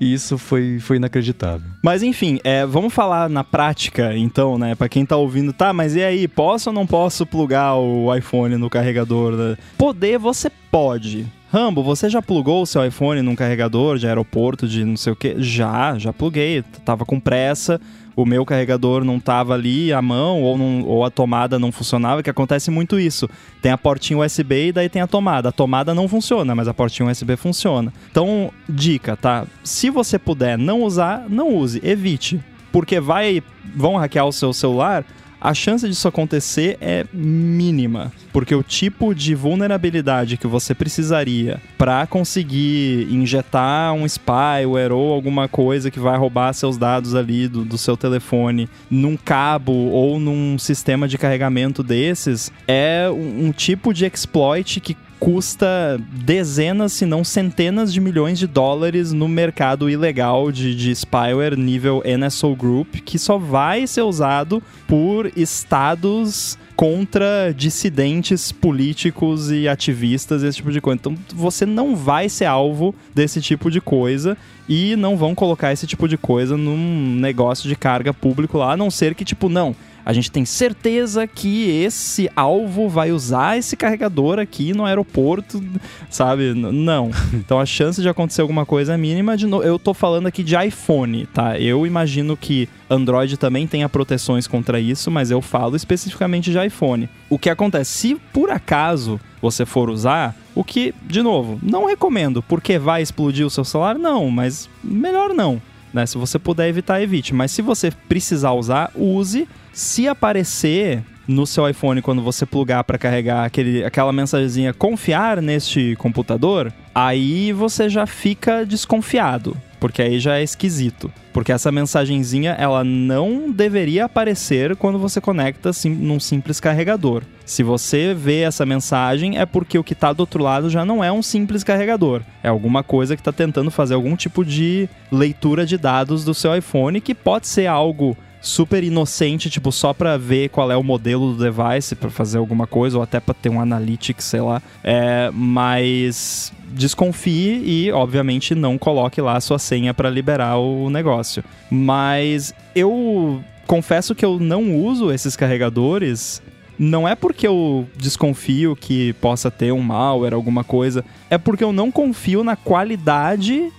isso 0.00 0.38
foi, 0.38 0.78
foi 0.80 0.96
inacreditável. 0.96 1.68
Mas 1.82 2.02
enfim, 2.02 2.40
é, 2.44 2.64
vamos 2.64 2.94
falar 2.94 3.28
na 3.28 3.44
prática, 3.44 4.16
então, 4.16 4.56
né? 4.56 4.74
Pra 4.74 4.88
quem 4.88 5.04
tá 5.04 5.18
ouvindo, 5.18 5.52
tá, 5.52 5.70
mas 5.74 5.94
e 5.94 6.02
aí, 6.02 6.26
posso 6.26 6.70
ou 6.70 6.74
não 6.74 6.86
posso 6.86 7.26
plugar 7.26 7.76
o 7.76 8.14
iPhone 8.14 8.56
no 8.56 8.70
carregador? 8.70 9.58
Poder, 9.76 10.18
você 10.18 10.50
pode. 10.70 11.26
Rambo, 11.52 11.82
você 11.82 12.08
já 12.08 12.22
plugou 12.22 12.62
o 12.62 12.66
seu 12.66 12.82
iPhone 12.82 13.20
num 13.20 13.36
carregador 13.36 13.98
de 13.98 14.06
aeroporto, 14.06 14.66
de 14.66 14.86
não 14.86 14.96
sei 14.96 15.12
o 15.12 15.16
que? 15.16 15.34
Já, 15.36 15.98
já 15.98 16.10
pluguei. 16.10 16.64
Tava 16.82 17.04
com 17.04 17.20
pressa, 17.20 17.78
o 18.16 18.24
meu 18.24 18.42
carregador 18.46 19.04
não 19.04 19.20
tava 19.20 19.52
ali 19.52 19.92
à 19.92 20.00
mão 20.00 20.40
ou, 20.40 20.56
não, 20.56 20.82
ou 20.82 21.04
a 21.04 21.10
tomada 21.10 21.58
não 21.58 21.70
funcionava, 21.70 22.22
que 22.22 22.30
acontece 22.30 22.70
muito 22.70 22.98
isso. 22.98 23.28
Tem 23.60 23.70
a 23.70 23.76
portinha 23.76 24.18
USB 24.20 24.68
e 24.68 24.72
daí 24.72 24.88
tem 24.88 25.02
a 25.02 25.06
tomada. 25.06 25.50
A 25.50 25.52
tomada 25.52 25.94
não 25.94 26.08
funciona, 26.08 26.54
mas 26.54 26.68
a 26.68 26.72
portinha 26.72 27.06
USB 27.06 27.36
funciona. 27.36 27.92
Então, 28.10 28.50
dica, 28.66 29.14
tá? 29.14 29.44
Se 29.62 29.90
você 29.90 30.18
puder 30.18 30.56
não 30.56 30.82
usar, 30.82 31.26
não 31.28 31.54
use, 31.54 31.82
evite. 31.84 32.40
Porque 32.72 32.98
vai 32.98 33.42
vão 33.76 33.96
hackear 33.96 34.26
o 34.26 34.32
seu 34.32 34.54
celular, 34.54 35.04
a 35.42 35.52
chance 35.54 35.88
disso 35.88 36.06
acontecer 36.06 36.78
é 36.80 37.04
mínima, 37.12 38.12
porque 38.32 38.54
o 38.54 38.62
tipo 38.62 39.12
de 39.12 39.34
vulnerabilidade 39.34 40.36
que 40.36 40.46
você 40.46 40.72
precisaria 40.72 41.60
para 41.76 42.06
conseguir 42.06 43.08
injetar 43.10 43.92
um 43.92 44.06
spyware 44.06 44.92
ou 44.92 45.12
alguma 45.12 45.48
coisa 45.48 45.90
que 45.90 45.98
vai 45.98 46.16
roubar 46.16 46.52
seus 46.52 46.78
dados 46.78 47.16
ali 47.16 47.48
do, 47.48 47.64
do 47.64 47.76
seu 47.76 47.96
telefone 47.96 48.68
num 48.88 49.16
cabo 49.16 49.72
ou 49.72 50.20
num 50.20 50.56
sistema 50.58 51.08
de 51.08 51.18
carregamento 51.18 51.82
desses 51.82 52.52
é 52.68 53.08
um, 53.10 53.46
um 53.46 53.52
tipo 53.52 53.92
de 53.92 54.06
exploit 54.06 54.78
que 54.80 54.96
custa 55.22 56.00
dezenas, 56.10 56.94
se 56.94 57.06
não 57.06 57.22
centenas 57.22 57.92
de 57.92 58.00
milhões 58.00 58.40
de 58.40 58.48
dólares 58.48 59.12
no 59.12 59.28
mercado 59.28 59.88
ilegal 59.88 60.50
de, 60.50 60.74
de 60.74 60.92
spyware 60.92 61.56
nível 61.56 62.02
NSO 62.04 62.56
Group, 62.56 62.96
que 63.04 63.20
só 63.20 63.38
vai 63.38 63.86
ser 63.86 64.02
usado 64.02 64.60
por 64.88 65.30
estados 65.36 66.58
contra 66.74 67.54
dissidentes 67.56 68.50
políticos 68.50 69.52
e 69.52 69.68
ativistas, 69.68 70.42
esse 70.42 70.56
tipo 70.56 70.72
de 70.72 70.80
coisa. 70.80 70.98
Então 70.98 71.16
você 71.32 71.64
não 71.64 71.94
vai 71.94 72.28
ser 72.28 72.46
alvo 72.46 72.92
desse 73.14 73.40
tipo 73.40 73.70
de 73.70 73.80
coisa 73.80 74.36
e 74.74 74.96
não 74.96 75.18
vão 75.18 75.34
colocar 75.34 75.70
esse 75.70 75.86
tipo 75.86 76.08
de 76.08 76.16
coisa 76.16 76.56
num 76.56 77.14
negócio 77.16 77.68
de 77.68 77.76
carga 77.76 78.14
público 78.14 78.56
lá, 78.56 78.72
a 78.72 78.76
não 78.76 78.90
ser 78.90 79.14
que, 79.14 79.22
tipo, 79.22 79.50
não 79.50 79.76
a 80.04 80.12
gente 80.12 80.30
tem 80.30 80.44
certeza 80.44 81.26
que 81.26 81.70
esse 81.70 82.28
alvo 82.34 82.88
vai 82.88 83.12
usar 83.12 83.56
esse 83.56 83.76
carregador 83.76 84.38
aqui 84.38 84.72
no 84.72 84.84
aeroporto, 84.84 85.62
sabe? 86.10 86.54
Não. 86.54 87.10
Então 87.32 87.58
a 87.58 87.66
chance 87.66 88.00
de 88.00 88.08
acontecer 88.08 88.40
alguma 88.40 88.64
coisa 88.64 88.94
é 88.94 88.96
mínima. 88.96 89.36
De 89.36 89.46
no... 89.46 89.62
Eu 89.62 89.78
tô 89.78 89.92
falando 89.92 90.26
aqui 90.26 90.42
de 90.42 90.54
iPhone, 90.56 91.26
tá? 91.26 91.58
Eu 91.58 91.86
imagino 91.86 92.36
que 92.36 92.68
Android 92.88 93.36
também 93.36 93.66
tenha 93.66 93.88
proteções 93.88 94.46
contra 94.46 94.78
isso, 94.80 95.10
mas 95.10 95.30
eu 95.30 95.40
falo 95.40 95.76
especificamente 95.76 96.50
de 96.50 96.64
iPhone. 96.64 97.08
O 97.28 97.38
que 97.38 97.50
acontece? 97.50 97.90
Se 97.90 98.14
por 98.32 98.50
acaso 98.50 99.20
você 99.42 99.66
for 99.66 99.90
usar, 99.90 100.36
o 100.54 100.62
que, 100.62 100.94
de 101.02 101.20
novo, 101.20 101.58
não 101.60 101.84
recomendo, 101.84 102.40
porque 102.42 102.78
vai 102.78 103.02
explodir 103.02 103.44
o 103.44 103.50
seu 103.50 103.64
celular? 103.64 103.98
Não, 103.98 104.30
mas 104.30 104.70
melhor 104.82 105.34
não. 105.34 105.60
Né? 105.92 106.06
Se 106.06 106.16
você 106.16 106.38
puder 106.38 106.68
evitar, 106.68 107.02
evite. 107.02 107.34
Mas 107.34 107.50
se 107.50 107.60
você 107.60 107.90
precisar 107.90 108.52
usar, 108.52 108.90
use 108.94 109.48
se 109.72 110.06
aparecer 110.06 111.02
no 111.26 111.46
seu 111.46 111.68
iPhone 111.68 112.02
quando 112.02 112.22
você 112.22 112.46
plugar 112.46 112.84
para 112.84 112.98
carregar 112.98 113.44
aquele, 113.44 113.84
aquela 113.84 114.12
mensagenzinha 114.12 114.72
confiar 114.72 115.40
neste 115.40 115.96
computador, 115.96 116.72
aí 116.94 117.52
você 117.52 117.88
já 117.88 118.06
fica 118.06 118.64
desconfiado, 118.64 119.56
porque 119.82 120.00
aí 120.00 120.20
já 120.20 120.38
é 120.38 120.44
esquisito. 120.44 121.10
Porque 121.32 121.50
essa 121.50 121.72
mensagenzinha, 121.72 122.52
ela 122.52 122.84
não 122.84 123.50
deveria 123.50 124.04
aparecer 124.04 124.76
quando 124.76 124.96
você 124.96 125.20
conecta 125.20 125.72
sim, 125.72 125.90
num 125.90 126.20
simples 126.20 126.60
carregador. 126.60 127.24
Se 127.44 127.64
você 127.64 128.14
vê 128.14 128.42
essa 128.42 128.64
mensagem, 128.64 129.38
é 129.38 129.44
porque 129.44 129.76
o 129.76 129.82
que 129.82 129.92
está 129.92 130.12
do 130.12 130.20
outro 130.20 130.40
lado 130.40 130.70
já 130.70 130.84
não 130.84 131.02
é 131.02 131.10
um 131.10 131.20
simples 131.20 131.64
carregador. 131.64 132.22
É 132.44 132.48
alguma 132.48 132.84
coisa 132.84 133.16
que 133.16 133.20
está 133.20 133.32
tentando 133.32 133.72
fazer 133.72 133.94
algum 133.94 134.14
tipo 134.14 134.44
de 134.44 134.88
leitura 135.10 135.66
de 135.66 135.76
dados 135.76 136.24
do 136.24 136.32
seu 136.32 136.56
iPhone, 136.56 137.00
que 137.00 137.12
pode 137.12 137.48
ser 137.48 137.66
algo 137.66 138.16
super 138.42 138.82
inocente, 138.82 139.48
tipo, 139.48 139.70
só 139.70 139.94
pra 139.94 140.18
ver 140.18 140.50
qual 140.50 140.70
é 140.70 140.76
o 140.76 140.82
modelo 140.82 141.32
do 141.32 141.44
device, 141.44 141.94
pra 141.94 142.10
fazer 142.10 142.38
alguma 142.38 142.66
coisa, 142.66 142.96
ou 142.96 143.02
até 143.02 143.20
pra 143.20 143.32
ter 143.32 143.48
um 143.48 143.60
analytics, 143.60 144.24
sei 144.24 144.40
lá. 144.40 144.60
É, 144.82 145.30
mas 145.32 146.52
desconfie 146.72 147.62
e, 147.64 147.92
obviamente, 147.92 148.54
não 148.54 148.76
coloque 148.76 149.20
lá 149.20 149.36
a 149.36 149.40
sua 149.40 149.58
senha 149.58 149.94
para 149.94 150.10
liberar 150.10 150.58
o 150.58 150.90
negócio. 150.90 151.44
Mas 151.70 152.52
eu 152.74 153.42
confesso 153.66 154.14
que 154.14 154.24
eu 154.24 154.38
não 154.40 154.76
uso 154.76 155.12
esses 155.12 155.36
carregadores. 155.36 156.42
Não 156.78 157.06
é 157.06 157.14
porque 157.14 157.46
eu 157.46 157.86
desconfio 157.96 158.74
que 158.74 159.12
possa 159.14 159.50
ter 159.50 159.72
um 159.72 159.80
malware, 159.80 160.34
alguma 160.34 160.64
coisa. 160.64 161.04
É 161.30 161.38
porque 161.38 161.62
eu 161.62 161.72
não 161.72 161.92
confio 161.92 162.42
na 162.42 162.56
qualidade 162.56 163.70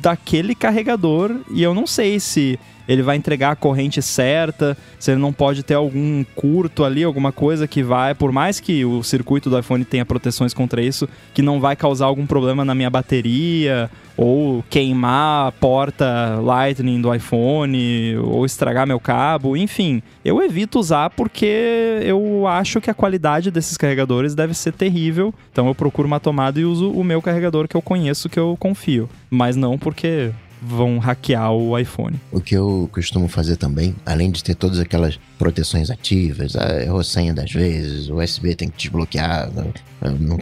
daquele 0.00 0.54
carregador 0.54 1.40
e 1.50 1.62
eu 1.62 1.74
não 1.74 1.86
sei 1.86 2.20
se 2.20 2.58
ele 2.88 3.02
vai 3.02 3.16
entregar 3.16 3.52
a 3.52 3.56
corrente 3.56 4.00
certa, 4.00 4.76
se 4.98 5.10
ele 5.10 5.20
não 5.20 5.32
pode 5.32 5.62
ter 5.62 5.74
algum 5.74 6.24
curto 6.34 6.84
ali, 6.84 7.04
alguma 7.04 7.32
coisa 7.32 7.66
que 7.66 7.82
vai, 7.82 8.14
por 8.14 8.32
mais 8.32 8.60
que 8.60 8.84
o 8.84 9.02
circuito 9.02 9.50
do 9.50 9.58
iPhone 9.58 9.84
tenha 9.84 10.04
proteções 10.04 10.54
contra 10.54 10.82
isso, 10.82 11.08
que 11.34 11.42
não 11.42 11.60
vai 11.60 11.76
causar 11.76 12.06
algum 12.06 12.26
problema 12.26 12.64
na 12.64 12.74
minha 12.74 12.90
bateria 12.90 13.90
ou 14.16 14.64
queimar 14.70 15.48
a 15.48 15.52
porta 15.52 16.40
Lightning 16.42 17.00
do 17.00 17.14
iPhone 17.14 18.16
ou 18.16 18.46
estragar 18.46 18.86
meu 18.86 18.98
cabo, 18.98 19.56
enfim, 19.56 20.02
eu 20.24 20.42
evito 20.42 20.78
usar 20.78 21.10
porque 21.10 22.00
eu 22.02 22.46
acho 22.46 22.80
que 22.80 22.90
a 22.90 22.94
qualidade 22.94 23.50
desses 23.50 23.76
carregadores 23.76 24.34
deve 24.34 24.54
ser 24.54 24.72
terrível. 24.72 25.34
Então 25.52 25.66
eu 25.66 25.74
procuro 25.74 26.08
uma 26.08 26.18
tomada 26.18 26.58
e 26.58 26.64
uso 26.64 26.90
o 26.90 27.04
meu 27.04 27.20
carregador 27.20 27.68
que 27.68 27.76
eu 27.76 27.82
conheço, 27.82 28.28
que 28.28 28.38
eu 28.38 28.56
confio, 28.58 29.08
mas 29.30 29.54
não 29.54 29.78
porque 29.78 30.30
vão 30.66 30.98
hackear 30.98 31.52
o 31.52 31.78
iPhone. 31.78 32.20
O 32.32 32.40
que 32.40 32.56
eu 32.56 32.88
costumo 32.92 33.28
fazer 33.28 33.56
também, 33.56 33.94
além 34.04 34.30
de 34.30 34.42
ter 34.42 34.54
todas 34.54 34.78
aquelas 34.78 35.18
proteções 35.38 35.90
ativas, 35.90 36.54
a 36.56 37.04
senha 37.04 37.32
das 37.32 37.52
vezes, 37.52 38.08
o 38.08 38.16
USB 38.16 38.54
tem 38.54 38.68
que 38.68 38.76
desbloquear, 38.76 39.50
não, 39.54 39.72
não, 40.18 40.38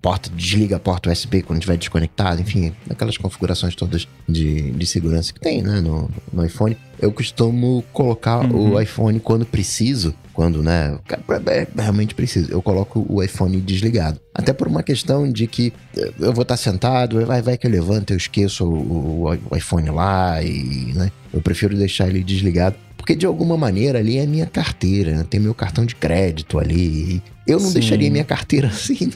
porta, 0.00 0.30
desliga 0.30 0.76
a 0.76 0.80
porta 0.80 1.10
USB 1.10 1.42
quando 1.42 1.58
estiver 1.58 1.76
desconectado, 1.76 2.40
enfim, 2.40 2.72
aquelas 2.88 3.16
configurações 3.16 3.74
todas 3.74 4.06
de, 4.28 4.70
de 4.70 4.86
segurança 4.86 5.32
que 5.32 5.40
tem 5.40 5.62
né, 5.62 5.80
no, 5.80 6.10
no 6.32 6.44
iPhone. 6.44 6.76
Eu 7.00 7.12
costumo 7.12 7.84
colocar 7.92 8.44
uhum. 8.44 8.74
o 8.74 8.80
iPhone 8.80 9.18
quando 9.20 9.44
preciso, 9.44 10.14
quando, 10.32 10.62
né, 10.62 10.98
realmente 11.76 12.14
preciso, 12.14 12.50
eu 12.50 12.62
coloco 12.62 13.04
o 13.08 13.22
iPhone 13.22 13.60
desligado. 13.60 14.20
Até 14.34 14.52
por 14.52 14.68
uma 14.68 14.82
questão 14.82 15.30
de 15.30 15.46
que 15.46 15.72
eu 16.18 16.32
vou 16.32 16.42
estar 16.42 16.56
sentado, 16.56 17.24
vai, 17.26 17.42
vai 17.42 17.58
que 17.58 17.66
eu 17.66 17.70
levanto, 17.70 18.12
eu 18.12 18.16
esqueço 18.16 18.64
o, 18.64 19.26
o, 19.26 19.38
o 19.50 19.56
iPhone 19.56 19.90
lá 19.90 20.42
e, 20.42 20.92
né, 20.94 21.10
eu 21.32 21.40
prefiro 21.40 21.76
deixar 21.76 22.08
ele 22.08 22.22
desligado 22.22 22.76
porque 23.08 23.16
de 23.16 23.24
alguma 23.24 23.56
maneira 23.56 24.00
ali 24.00 24.18
é 24.18 24.26
minha 24.26 24.44
carteira, 24.44 25.16
né? 25.16 25.26
tem 25.30 25.40
meu 25.40 25.54
cartão 25.54 25.86
de 25.86 25.96
crédito 25.96 26.58
ali. 26.58 27.22
Eu 27.46 27.58
não 27.58 27.68
Sim. 27.68 27.72
deixaria 27.72 28.10
minha 28.10 28.24
carteira 28.24 28.68
assim, 28.68 29.10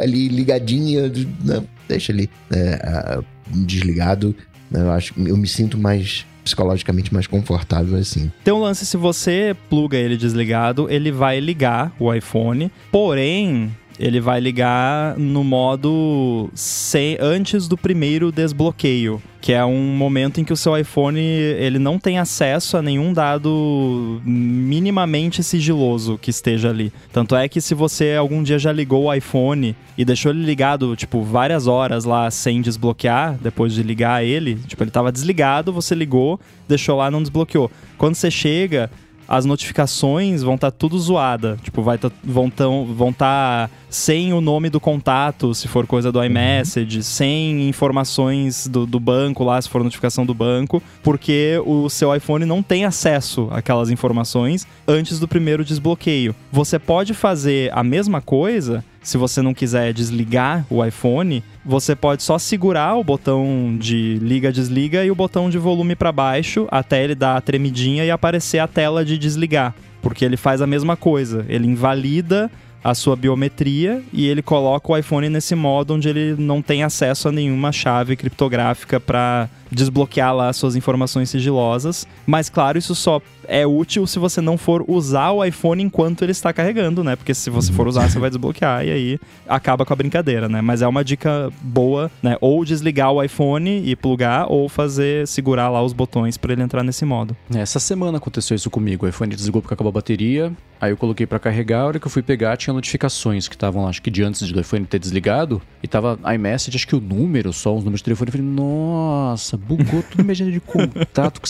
ali 0.00 0.28
ligadinha, 0.28 1.12
não, 1.44 1.66
deixa 1.86 2.10
ali 2.10 2.30
é, 2.50 3.18
desligado. 3.48 4.34
Eu 4.72 4.90
acho, 4.92 5.12
eu 5.18 5.36
me 5.36 5.46
sinto 5.46 5.76
mais 5.76 6.24
psicologicamente 6.42 7.12
mais 7.12 7.26
confortável 7.26 7.98
assim. 7.98 8.32
Tem 8.42 8.54
um 8.54 8.60
lance, 8.60 8.86
se 8.86 8.96
você 8.96 9.54
pluga 9.68 9.98
ele 9.98 10.16
desligado, 10.16 10.88
ele 10.90 11.12
vai 11.12 11.38
ligar 11.38 11.94
o 12.00 12.12
iPhone, 12.14 12.72
porém 12.90 13.70
ele 14.02 14.20
vai 14.20 14.40
ligar 14.40 15.16
no 15.16 15.44
modo 15.44 16.50
sem, 16.54 17.16
antes 17.20 17.68
do 17.68 17.78
primeiro 17.78 18.32
desbloqueio, 18.32 19.22
que 19.40 19.52
é 19.52 19.64
um 19.64 19.96
momento 19.96 20.40
em 20.40 20.44
que 20.44 20.52
o 20.52 20.56
seu 20.56 20.76
iPhone 20.76 21.20
ele 21.20 21.78
não 21.78 22.00
tem 22.00 22.18
acesso 22.18 22.76
a 22.76 22.82
nenhum 22.82 23.12
dado 23.12 24.20
minimamente 24.24 25.40
sigiloso 25.44 26.18
que 26.20 26.30
esteja 26.30 26.70
ali. 26.70 26.92
Tanto 27.12 27.36
é 27.36 27.48
que 27.48 27.60
se 27.60 27.76
você 27.76 28.16
algum 28.16 28.42
dia 28.42 28.58
já 28.58 28.72
ligou 28.72 29.04
o 29.04 29.14
iPhone 29.14 29.76
e 29.96 30.04
deixou 30.04 30.32
ele 30.32 30.44
ligado, 30.44 30.96
tipo, 30.96 31.22
várias 31.22 31.68
horas 31.68 32.04
lá 32.04 32.28
sem 32.28 32.60
desbloquear, 32.60 33.38
depois 33.40 33.72
de 33.72 33.84
ligar 33.84 34.24
ele, 34.24 34.56
tipo, 34.66 34.82
ele 34.82 34.90
estava 34.90 35.12
desligado, 35.12 35.72
você 35.72 35.94
ligou, 35.94 36.40
deixou 36.68 36.96
lá, 36.96 37.08
não 37.08 37.22
desbloqueou. 37.22 37.70
Quando 37.96 38.16
você 38.16 38.32
chega, 38.32 38.90
as 39.32 39.46
notificações 39.46 40.42
vão 40.42 40.56
estar 40.56 40.70
tá 40.70 40.76
tudo 40.76 40.98
zoada. 40.98 41.56
Tipo, 41.62 41.80
vai 41.80 41.96
tá, 41.96 42.12
vão 42.22 42.48
estar 42.48 42.66
vão 42.66 43.12
tá 43.14 43.70
sem 43.88 44.30
o 44.34 44.42
nome 44.42 44.68
do 44.68 44.78
contato, 44.78 45.54
se 45.54 45.68
for 45.68 45.86
coisa 45.86 46.12
do 46.12 46.22
iMessage, 46.22 46.98
uhum. 46.98 47.02
sem 47.02 47.66
informações 47.66 48.66
do, 48.66 48.84
do 48.84 49.00
banco 49.00 49.42
lá, 49.42 49.60
se 49.60 49.70
for 49.70 49.82
notificação 49.82 50.26
do 50.26 50.34
banco, 50.34 50.82
porque 51.02 51.58
o 51.64 51.88
seu 51.88 52.14
iPhone 52.14 52.44
não 52.44 52.62
tem 52.62 52.84
acesso 52.84 53.48
àquelas 53.50 53.88
informações 53.88 54.66
antes 54.86 55.18
do 55.18 55.26
primeiro 55.26 55.64
desbloqueio. 55.64 56.34
Você 56.50 56.78
pode 56.78 57.14
fazer 57.14 57.70
a 57.72 57.82
mesma 57.82 58.20
coisa 58.20 58.84
se 59.02 59.18
você 59.18 59.42
não 59.42 59.52
quiser 59.52 59.92
desligar 59.92 60.64
o 60.70 60.84
iPhone, 60.84 61.42
você 61.64 61.94
pode 61.96 62.22
só 62.22 62.38
segurar 62.38 62.96
o 62.96 63.04
botão 63.04 63.76
de 63.78 64.18
liga-desliga 64.20 65.04
e 65.04 65.10
o 65.10 65.14
botão 65.14 65.50
de 65.50 65.58
volume 65.58 65.96
para 65.96 66.12
baixo 66.12 66.66
até 66.70 67.02
ele 67.02 67.14
dar 67.14 67.36
a 67.36 67.40
tremidinha 67.40 68.04
e 68.04 68.10
aparecer 68.10 68.58
a 68.58 68.68
tela 68.68 69.04
de 69.04 69.18
desligar. 69.18 69.74
Porque 70.00 70.24
ele 70.24 70.36
faz 70.36 70.60
a 70.60 70.66
mesma 70.66 70.96
coisa, 70.96 71.44
ele 71.48 71.66
invalida 71.66 72.50
a 72.84 72.94
sua 72.94 73.14
biometria 73.14 74.02
e 74.12 74.26
ele 74.26 74.42
coloca 74.42 74.90
o 74.90 74.96
iPhone 74.96 75.28
nesse 75.28 75.54
modo 75.54 75.94
onde 75.94 76.08
ele 76.08 76.34
não 76.36 76.60
tem 76.60 76.82
acesso 76.82 77.28
a 77.28 77.32
nenhuma 77.32 77.70
chave 77.70 78.16
criptográfica 78.16 78.98
para 78.98 79.48
desbloquear 79.70 80.34
lá 80.34 80.52
suas 80.52 80.74
informações 80.74 81.30
sigilosas. 81.30 82.06
Mas 82.26 82.48
claro, 82.48 82.76
isso 82.76 82.94
só 82.94 83.22
é 83.52 83.66
útil 83.66 84.06
se 84.06 84.18
você 84.18 84.40
não 84.40 84.56
for 84.56 84.82
usar 84.88 85.30
o 85.30 85.44
iPhone 85.44 85.82
enquanto 85.82 86.22
ele 86.22 86.32
está 86.32 86.54
carregando, 86.54 87.04
né? 87.04 87.14
Porque 87.14 87.34
se 87.34 87.50
você 87.50 87.70
for 87.70 87.86
usar, 87.86 88.08
você 88.08 88.18
vai 88.18 88.30
desbloquear 88.30 88.82
e 88.82 88.90
aí 88.90 89.20
acaba 89.46 89.84
com 89.84 89.92
a 89.92 89.96
brincadeira, 89.96 90.48
né? 90.48 90.62
Mas 90.62 90.80
é 90.80 90.88
uma 90.88 91.04
dica 91.04 91.52
boa, 91.60 92.10
né? 92.22 92.38
Ou 92.40 92.64
desligar 92.64 93.12
o 93.12 93.22
iPhone 93.22 93.82
e 93.84 93.94
plugar, 93.94 94.46
ou 94.50 94.70
fazer, 94.70 95.28
segurar 95.28 95.68
lá 95.68 95.82
os 95.82 95.92
botões 95.92 96.38
para 96.38 96.54
ele 96.54 96.62
entrar 96.62 96.82
nesse 96.82 97.04
modo. 97.04 97.36
Essa 97.54 97.78
semana 97.78 98.16
aconteceu 98.16 98.54
isso 98.54 98.70
comigo. 98.70 99.04
O 99.04 99.08
iPhone 99.08 99.36
desligou 99.36 99.60
porque 99.60 99.74
acabou 99.74 99.90
a 99.90 99.92
bateria. 99.92 100.50
Aí 100.80 100.90
eu 100.90 100.96
coloquei 100.96 101.26
para 101.26 101.38
carregar, 101.38 101.82
a 101.82 101.86
hora 101.86 102.00
que 102.00 102.06
eu 102.06 102.10
fui 102.10 102.22
pegar 102.22 102.56
tinha 102.56 102.74
notificações 102.74 103.46
que 103.46 103.54
estavam 103.54 103.84
lá, 103.84 103.90
acho 103.90 104.02
que 104.02 104.10
de 104.10 104.20
antes 104.24 104.50
do 104.50 104.60
iPhone 104.60 104.84
ter 104.84 104.98
desligado, 104.98 105.62
e 105.80 105.86
tava 105.86 106.18
iMessage, 106.34 106.76
acho 106.76 106.88
que 106.88 106.96
o 106.96 107.00
número, 107.00 107.52
só 107.52 107.72
os 107.72 107.84
números 107.84 108.00
de 108.00 108.04
telefone, 108.06 108.30
eu 108.30 108.32
falei, 108.32 108.46
nossa, 108.48 109.56
bugou 109.56 110.02
tudo 110.02 110.24
minha 110.24 110.32
agenda 110.32 110.50
de 110.50 110.58
contato. 110.58 111.40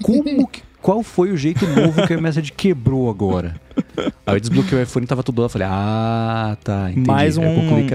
Como 0.00 0.46
que. 0.46 0.62
Qual 0.86 1.02
foi 1.02 1.32
o 1.32 1.36
jeito 1.36 1.66
novo 1.66 2.06
que 2.06 2.14
a 2.14 2.20
message 2.20 2.52
quebrou 2.52 3.10
agora? 3.10 3.60
Aí 4.24 4.36
eu 4.36 4.40
desbloqueei 4.40 4.78
o 4.78 4.82
iPhone 4.84 5.02
e 5.02 5.08
tava 5.08 5.20
tudo 5.20 5.42
lá. 5.42 5.48
Falei, 5.48 5.66
ah, 5.68 6.56
tá. 6.62 6.92
Entendi. 6.92 7.08
Mais 7.08 7.36
um, 7.36 7.42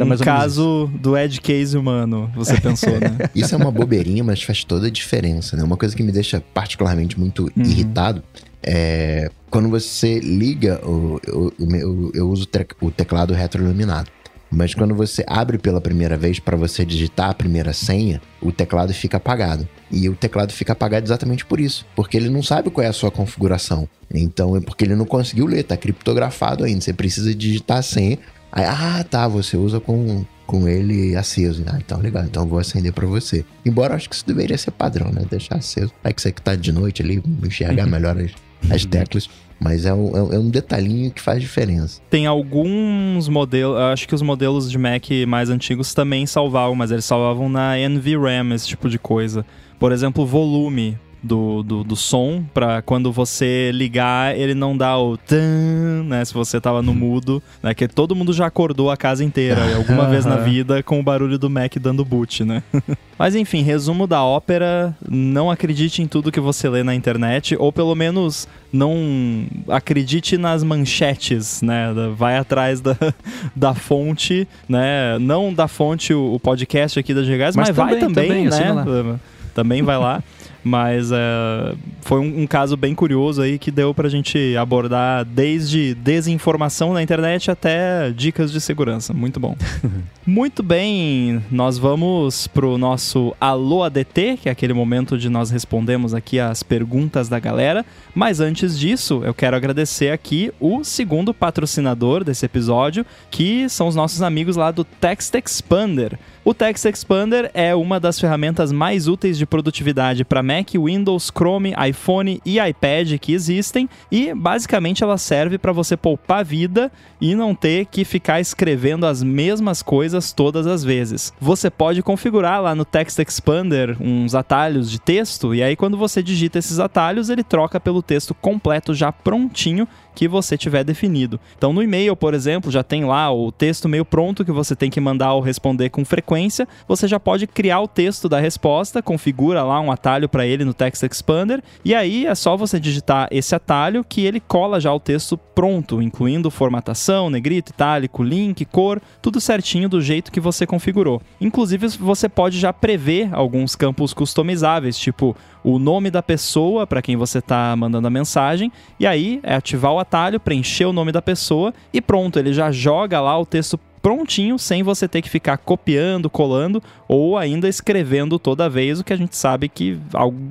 mais 0.06 0.20
um 0.20 0.24
caso 0.26 0.92
do 1.00 1.18
edge 1.18 1.40
case 1.40 1.78
humano, 1.78 2.30
você 2.36 2.60
pensou, 2.60 3.00
né? 3.00 3.18
Isso 3.34 3.56
é 3.56 3.58
uma 3.58 3.72
bobeirinha, 3.72 4.26
mas 4.26 4.44
faz 4.44 4.66
toda 4.66 4.88
a 4.88 4.90
diferença, 4.90 5.56
né? 5.56 5.64
Uma 5.64 5.78
coisa 5.78 5.96
que 5.96 6.04
me 6.04 6.12
deixa 6.12 6.44
particularmente 6.54 7.18
muito 7.18 7.44
uhum. 7.44 7.64
irritado 7.64 8.22
é 8.62 9.32
quando 9.50 9.70
você 9.70 10.20
liga, 10.20 10.82
o, 10.86 11.18
o, 11.30 11.48
o, 11.64 12.12
eu 12.14 12.30
uso 12.30 12.46
o 12.82 12.92
teclado 12.92 13.34
retroiluminado. 13.34 14.12
Mas 14.52 14.76
quando 14.76 14.94
você 14.94 15.24
abre 15.26 15.58
pela 15.58 15.80
primeira 15.80 16.18
vez 16.18 16.38
para 16.40 16.58
você 16.58 16.84
digitar 16.84 17.30
a 17.30 17.34
primeira 17.34 17.72
senha, 17.72 18.22
o 18.42 18.52
teclado 18.52 18.94
fica 18.94 19.16
apagado. 19.16 19.68
E 19.90 20.10
o 20.10 20.16
teclado 20.16 20.52
fica 20.52 20.74
apagado 20.74 21.06
exatamente 21.06 21.46
por 21.46 21.60
isso, 21.60 21.86
porque 21.96 22.18
ele 22.18 22.30
não 22.30 22.44
sabe 22.44 22.70
qual 22.70 22.84
é 22.84 22.90
a 22.90 22.94
sua 22.94 23.10
configuração. 23.10 23.88
Então 24.14 24.58
é 24.58 24.60
porque 24.60 24.84
ele 24.84 24.96
não 24.96 25.06
conseguiu 25.06 25.46
ler, 25.46 25.64
tá 25.64 25.78
criptografado 25.78 26.66
ainda. 26.66 26.82
Você 26.82 26.92
precisa 26.92 27.34
digitar 27.34 27.78
a 27.78 27.82
senha. 27.82 28.20
Aí, 28.52 28.66
ah, 28.66 29.06
tá, 29.10 29.30
você 29.30 29.56
usa 29.56 29.80
com, 29.80 30.26
com 30.46 30.68
ele 30.68 31.16
aceso. 31.16 31.64
Ah, 31.68 31.78
então 31.78 32.02
legal, 32.02 32.26
então 32.26 32.44
eu 32.44 32.50
vou 32.50 32.60
acender 32.60 32.92
para 32.92 33.08
você. 33.08 33.46
Embora 33.66 33.94
eu 33.94 33.96
acho 33.96 34.10
que 34.10 34.16
isso 34.16 34.28
deveria 34.28 34.58
ser 34.58 34.72
padrão, 34.72 35.10
né? 35.10 35.24
Deixar 35.30 35.56
aceso. 35.56 35.94
Aí 36.04 36.14
que 36.14 36.22
você 36.22 36.34
que 36.34 36.42
tá 36.42 36.56
de 36.56 36.74
noite 36.74 37.02
ali, 37.02 37.24
enxergar 37.42 37.86
melhor 37.88 38.18
as, 38.18 38.32
as 38.70 38.86
teclas. 38.86 39.30
Mas 39.60 39.86
é 39.86 39.94
um, 39.94 40.34
é 40.34 40.40
um 40.40 40.50
detalhinho 40.50 41.12
que 41.12 41.22
faz 41.22 41.40
diferença. 41.40 42.02
Tem 42.10 42.26
alguns 42.26 43.30
modelos, 43.30 43.78
acho 43.78 44.08
que 44.08 44.16
os 44.16 44.24
modelos 44.24 44.72
de 44.72 44.78
Mac 44.78 45.06
mais 45.28 45.52
antigos 45.52 45.94
também 45.94 46.26
salvavam, 46.26 46.74
mas 46.74 46.90
eles 46.90 47.06
salvavam 47.06 47.48
na 47.48 47.76
NVRAM, 47.78 48.56
esse 48.56 48.68
tipo 48.68 48.90
de 48.90 48.98
coisa. 48.98 49.46
Por 49.78 49.92
exemplo, 49.92 50.26
volume 50.26 50.98
do, 51.24 51.62
do, 51.62 51.84
do 51.84 51.96
som 51.96 52.44
para 52.54 52.82
quando 52.82 53.12
você 53.12 53.72
ligar 53.74 54.36
ele 54.36 54.56
não 54.56 54.76
dá 54.76 54.98
o 54.98 55.18
tan, 55.18 56.04
né? 56.06 56.26
Se 56.26 56.34
você 56.34 56.60
tava 56.60 56.82
no 56.82 56.94
mudo, 56.94 57.42
né? 57.62 57.74
Que 57.74 57.88
todo 57.88 58.16
mundo 58.16 58.34
já 58.34 58.48
acordou 58.48 58.90
a 58.90 58.98
casa 58.98 59.24
inteira 59.24 59.62
alguma 59.76 60.08
vez 60.08 60.26
na 60.26 60.38
vida 60.38 60.82
com 60.82 61.00
o 61.00 61.04
barulho 61.04 61.38
do 61.38 61.50
Mac 61.50 61.76
dando 61.78 62.04
boot, 62.04 62.44
né? 62.44 62.64
Mas 63.18 63.36
enfim, 63.36 63.62
resumo 63.62 64.08
da 64.08 64.24
ópera: 64.24 64.96
não 65.08 65.52
acredite 65.52 66.02
em 66.02 66.08
tudo 66.08 66.32
que 66.32 66.40
você 66.40 66.68
lê 66.68 66.82
na 66.82 66.96
internet, 66.96 67.56
ou 67.58 67.72
pelo 67.72 67.94
menos 67.94 68.48
não 68.74 69.46
acredite 69.68 70.38
nas 70.38 70.64
manchetes, 70.64 71.62
né? 71.62 71.94
Vai 72.18 72.38
atrás 72.38 72.82
da, 72.82 72.98
da 73.56 73.76
fonte, 73.76 74.48
né? 74.68 75.20
Não 75.20 75.54
da 75.54 75.68
fonte 75.68 76.14
o, 76.14 76.34
o 76.34 76.40
podcast 76.40 77.00
aqui 77.00 77.14
da 77.14 77.22
Gigás, 77.22 77.56
mas, 77.56 77.70
mas 77.70 77.78
também, 77.78 78.00
vai 78.00 78.00
também, 78.00 78.50
também 78.50 79.04
né? 79.14 79.20
Também 79.54 79.84
vai 79.84 79.98
lá. 79.98 80.24
Mas 80.64 81.12
é, 81.12 81.76
foi 82.02 82.20
um, 82.20 82.44
um, 82.44 82.48
caso 82.48 82.78
bem 82.78 82.94
curioso 82.94 83.42
aí 83.42 83.58
que 83.58 83.72
deu 83.72 83.94
pra 83.94 84.08
gente 84.10 84.56
abordar 84.58 85.26
desde 85.26 85.96
desinformação 85.96 86.94
na 86.94 87.02
internet 87.02 87.50
até 87.50 88.12
dicas 88.12 88.52
de 88.52 88.62
segurança. 88.62 89.14
Muito 89.14 89.40
bom. 89.40 89.56
Muito 90.26 90.62
bem, 90.62 91.44
nós 91.50 91.80
vamos 91.80 92.46
pro 92.46 92.78
nosso 92.78 93.36
Alô 93.42 93.84
ADT, 93.84 94.38
que 94.40 94.50
é 94.50 94.52
aquele 94.52 94.72
momento 94.72 95.18
de 95.18 95.30
nós 95.30 95.50
respondemos 95.50 96.14
aqui 96.14 96.40
as 96.40 96.62
perguntas 96.62 97.28
da 97.28 97.40
galera. 97.40 97.84
Mas 98.14 98.40
antes 98.40 98.78
disso, 98.78 99.22
eu 99.26 99.34
quero 99.34 99.56
agradecer 99.56 100.12
aqui 100.12 100.52
o 100.60 100.84
segundo 100.84 101.34
patrocinador 101.34 102.24
desse 102.24 102.46
episódio, 102.46 103.04
que 103.32 103.68
são 103.68 103.88
os 103.88 103.96
nossos 103.96 104.22
amigos 104.22 104.56
lá 104.56 104.70
do 104.70 104.84
Text 104.84 105.34
Expander. 105.34 106.20
O 106.44 106.56
Text 106.56 106.86
Expander 106.86 107.52
é 107.54 107.76
uma 107.76 108.00
das 108.00 108.20
ferramentas 108.20 108.72
mais 108.72 109.08
úteis 109.08 109.38
de 109.38 109.46
produtividade 109.46 110.26
para 110.26 110.42
Mac, 110.42 110.72
Windows, 110.74 111.30
Chrome, 111.30 111.76
iPhone 111.88 112.42
e 112.44 112.60
iPad 112.60 113.20
que 113.20 113.32
existem 113.32 113.88
e 114.12 114.34
basicamente 114.34 115.04
ela 115.04 115.20
serve 115.20 115.60
para 115.60 115.72
você 115.72 115.96
poupar 115.96 116.44
vida 116.44 116.92
e 117.22 117.36
não 117.36 117.54
ter 117.54 117.86
que 117.86 118.04
ficar 118.04 118.42
escrevendo 118.42 119.06
as 119.06 119.22
mesmas 119.22 119.84
coisas 119.84 120.34
todas 120.34 120.66
as 120.66 120.84
vezes. 120.84 121.32
Você 121.40 121.70
pode 121.70 122.02
configurar 122.02 122.60
lá 122.60 122.74
no 122.74 122.86
Text 122.86 123.20
Expander 123.20 123.96
uns 124.02 124.34
atalhos 124.34 124.90
de 124.90 125.00
texto 125.00 125.54
e 125.54 125.62
aí 125.62 125.76
quando 125.76 125.96
você 125.96 126.24
digita 126.24 126.58
esses 126.58 126.80
atalhos 126.80 127.30
ele 127.30 127.44
troca 127.44 127.80
pelo 127.80 128.02
texto 128.02 128.34
completo 128.34 128.96
já 128.96 129.12
prontinho 129.12 129.88
que 130.14 130.28
você 130.28 130.58
tiver 130.58 130.84
definido. 130.84 131.40
Então, 131.58 131.74
no 131.74 131.82
e-mail, 131.84 132.16
por 132.16 132.34
exemplo, 132.34 132.72
já 132.72 132.84
tem 132.84 133.06
lá 133.06 133.32
o 133.32 133.52
texto 133.52 133.90
meio 133.90 134.06
pronto 134.06 134.46
que 134.46 134.52
você 134.52 134.76
tem 134.76 134.90
que 134.90 135.00
mandar 135.00 135.34
ou 135.34 135.42
responder 135.42 135.90
com 135.90 136.06
frequência. 136.06 136.68
Você 136.88 137.08
já 137.08 137.20
pode 137.20 137.48
criar 137.48 137.80
o 137.82 137.88
texto 137.88 138.28
da 138.28 138.40
resposta, 138.40 139.02
configura 139.02 139.64
lá 139.64 139.80
um 139.80 139.92
atalho 139.92 140.30
para 140.30 140.46
ele 140.46 140.66
no 140.66 140.74
Text 140.74 141.04
Expander 141.04 141.62
e 141.84 141.94
aí 141.96 142.26
é 142.26 142.36
só 142.36 142.56
você 142.56 142.80
digitar 142.80 143.28
esse 143.32 143.56
atalho 143.56 144.04
que 144.08 144.26
ele 144.26 144.40
cola 144.40 144.80
já 144.80 144.94
o 144.94 145.00
texto 145.00 145.38
pronto, 145.38 146.02
incluindo 146.02 146.52
formatação, 146.52 147.30
negrito, 147.30 147.72
itálico, 147.72 148.24
link, 148.24 148.66
cor, 148.66 149.02
tudo 149.22 149.42
certinho 149.42 149.90
do 149.90 150.02
jeito 150.02 150.32
que 150.32 150.40
você 150.40 150.66
configurou. 150.66 151.22
Inclusive, 151.40 151.88
você 151.88 152.28
pode 152.28 152.60
já 152.60 152.72
prever 152.74 153.30
alguns 153.34 153.76
campos 153.76 154.14
customizáveis, 154.14 154.98
tipo 154.98 155.36
o 155.64 155.78
nome 155.78 156.10
da 156.10 156.24
pessoa 156.24 156.88
para 156.88 157.02
quem 157.02 157.16
você 157.16 157.38
está 157.38 157.76
mandando 157.76 158.08
a 158.08 158.12
mensagem, 158.12 158.72
e 159.00 159.06
aí 159.06 159.40
é 159.44 159.54
ativar 159.56 159.94
o 159.94 160.00
atalho, 160.02 160.40
preencher 160.40 160.86
o 160.86 160.94
nome 160.94 161.12
da 161.12 161.22
pessoa 161.22 161.74
e 161.94 162.02
pronto, 162.02 162.38
ele 162.38 162.54
já 162.54 162.72
joga 162.72 163.22
lá 163.22 163.38
o 163.40 163.46
texto 163.46 163.80
prontinho, 164.02 164.58
sem 164.58 164.82
você 164.82 165.08
ter 165.08 165.22
que 165.22 165.30
ficar 165.30 165.58
copiando, 165.58 166.30
colando 166.30 166.82
ou 167.12 167.38
ainda 167.38 167.68
escrevendo 167.68 168.40
toda 168.40 168.70
vez, 168.70 169.02
o 169.02 169.04
que 169.04 169.12
a 169.12 169.18
gente 169.18 169.36
sabe 169.36 169.68
que 169.68 170.00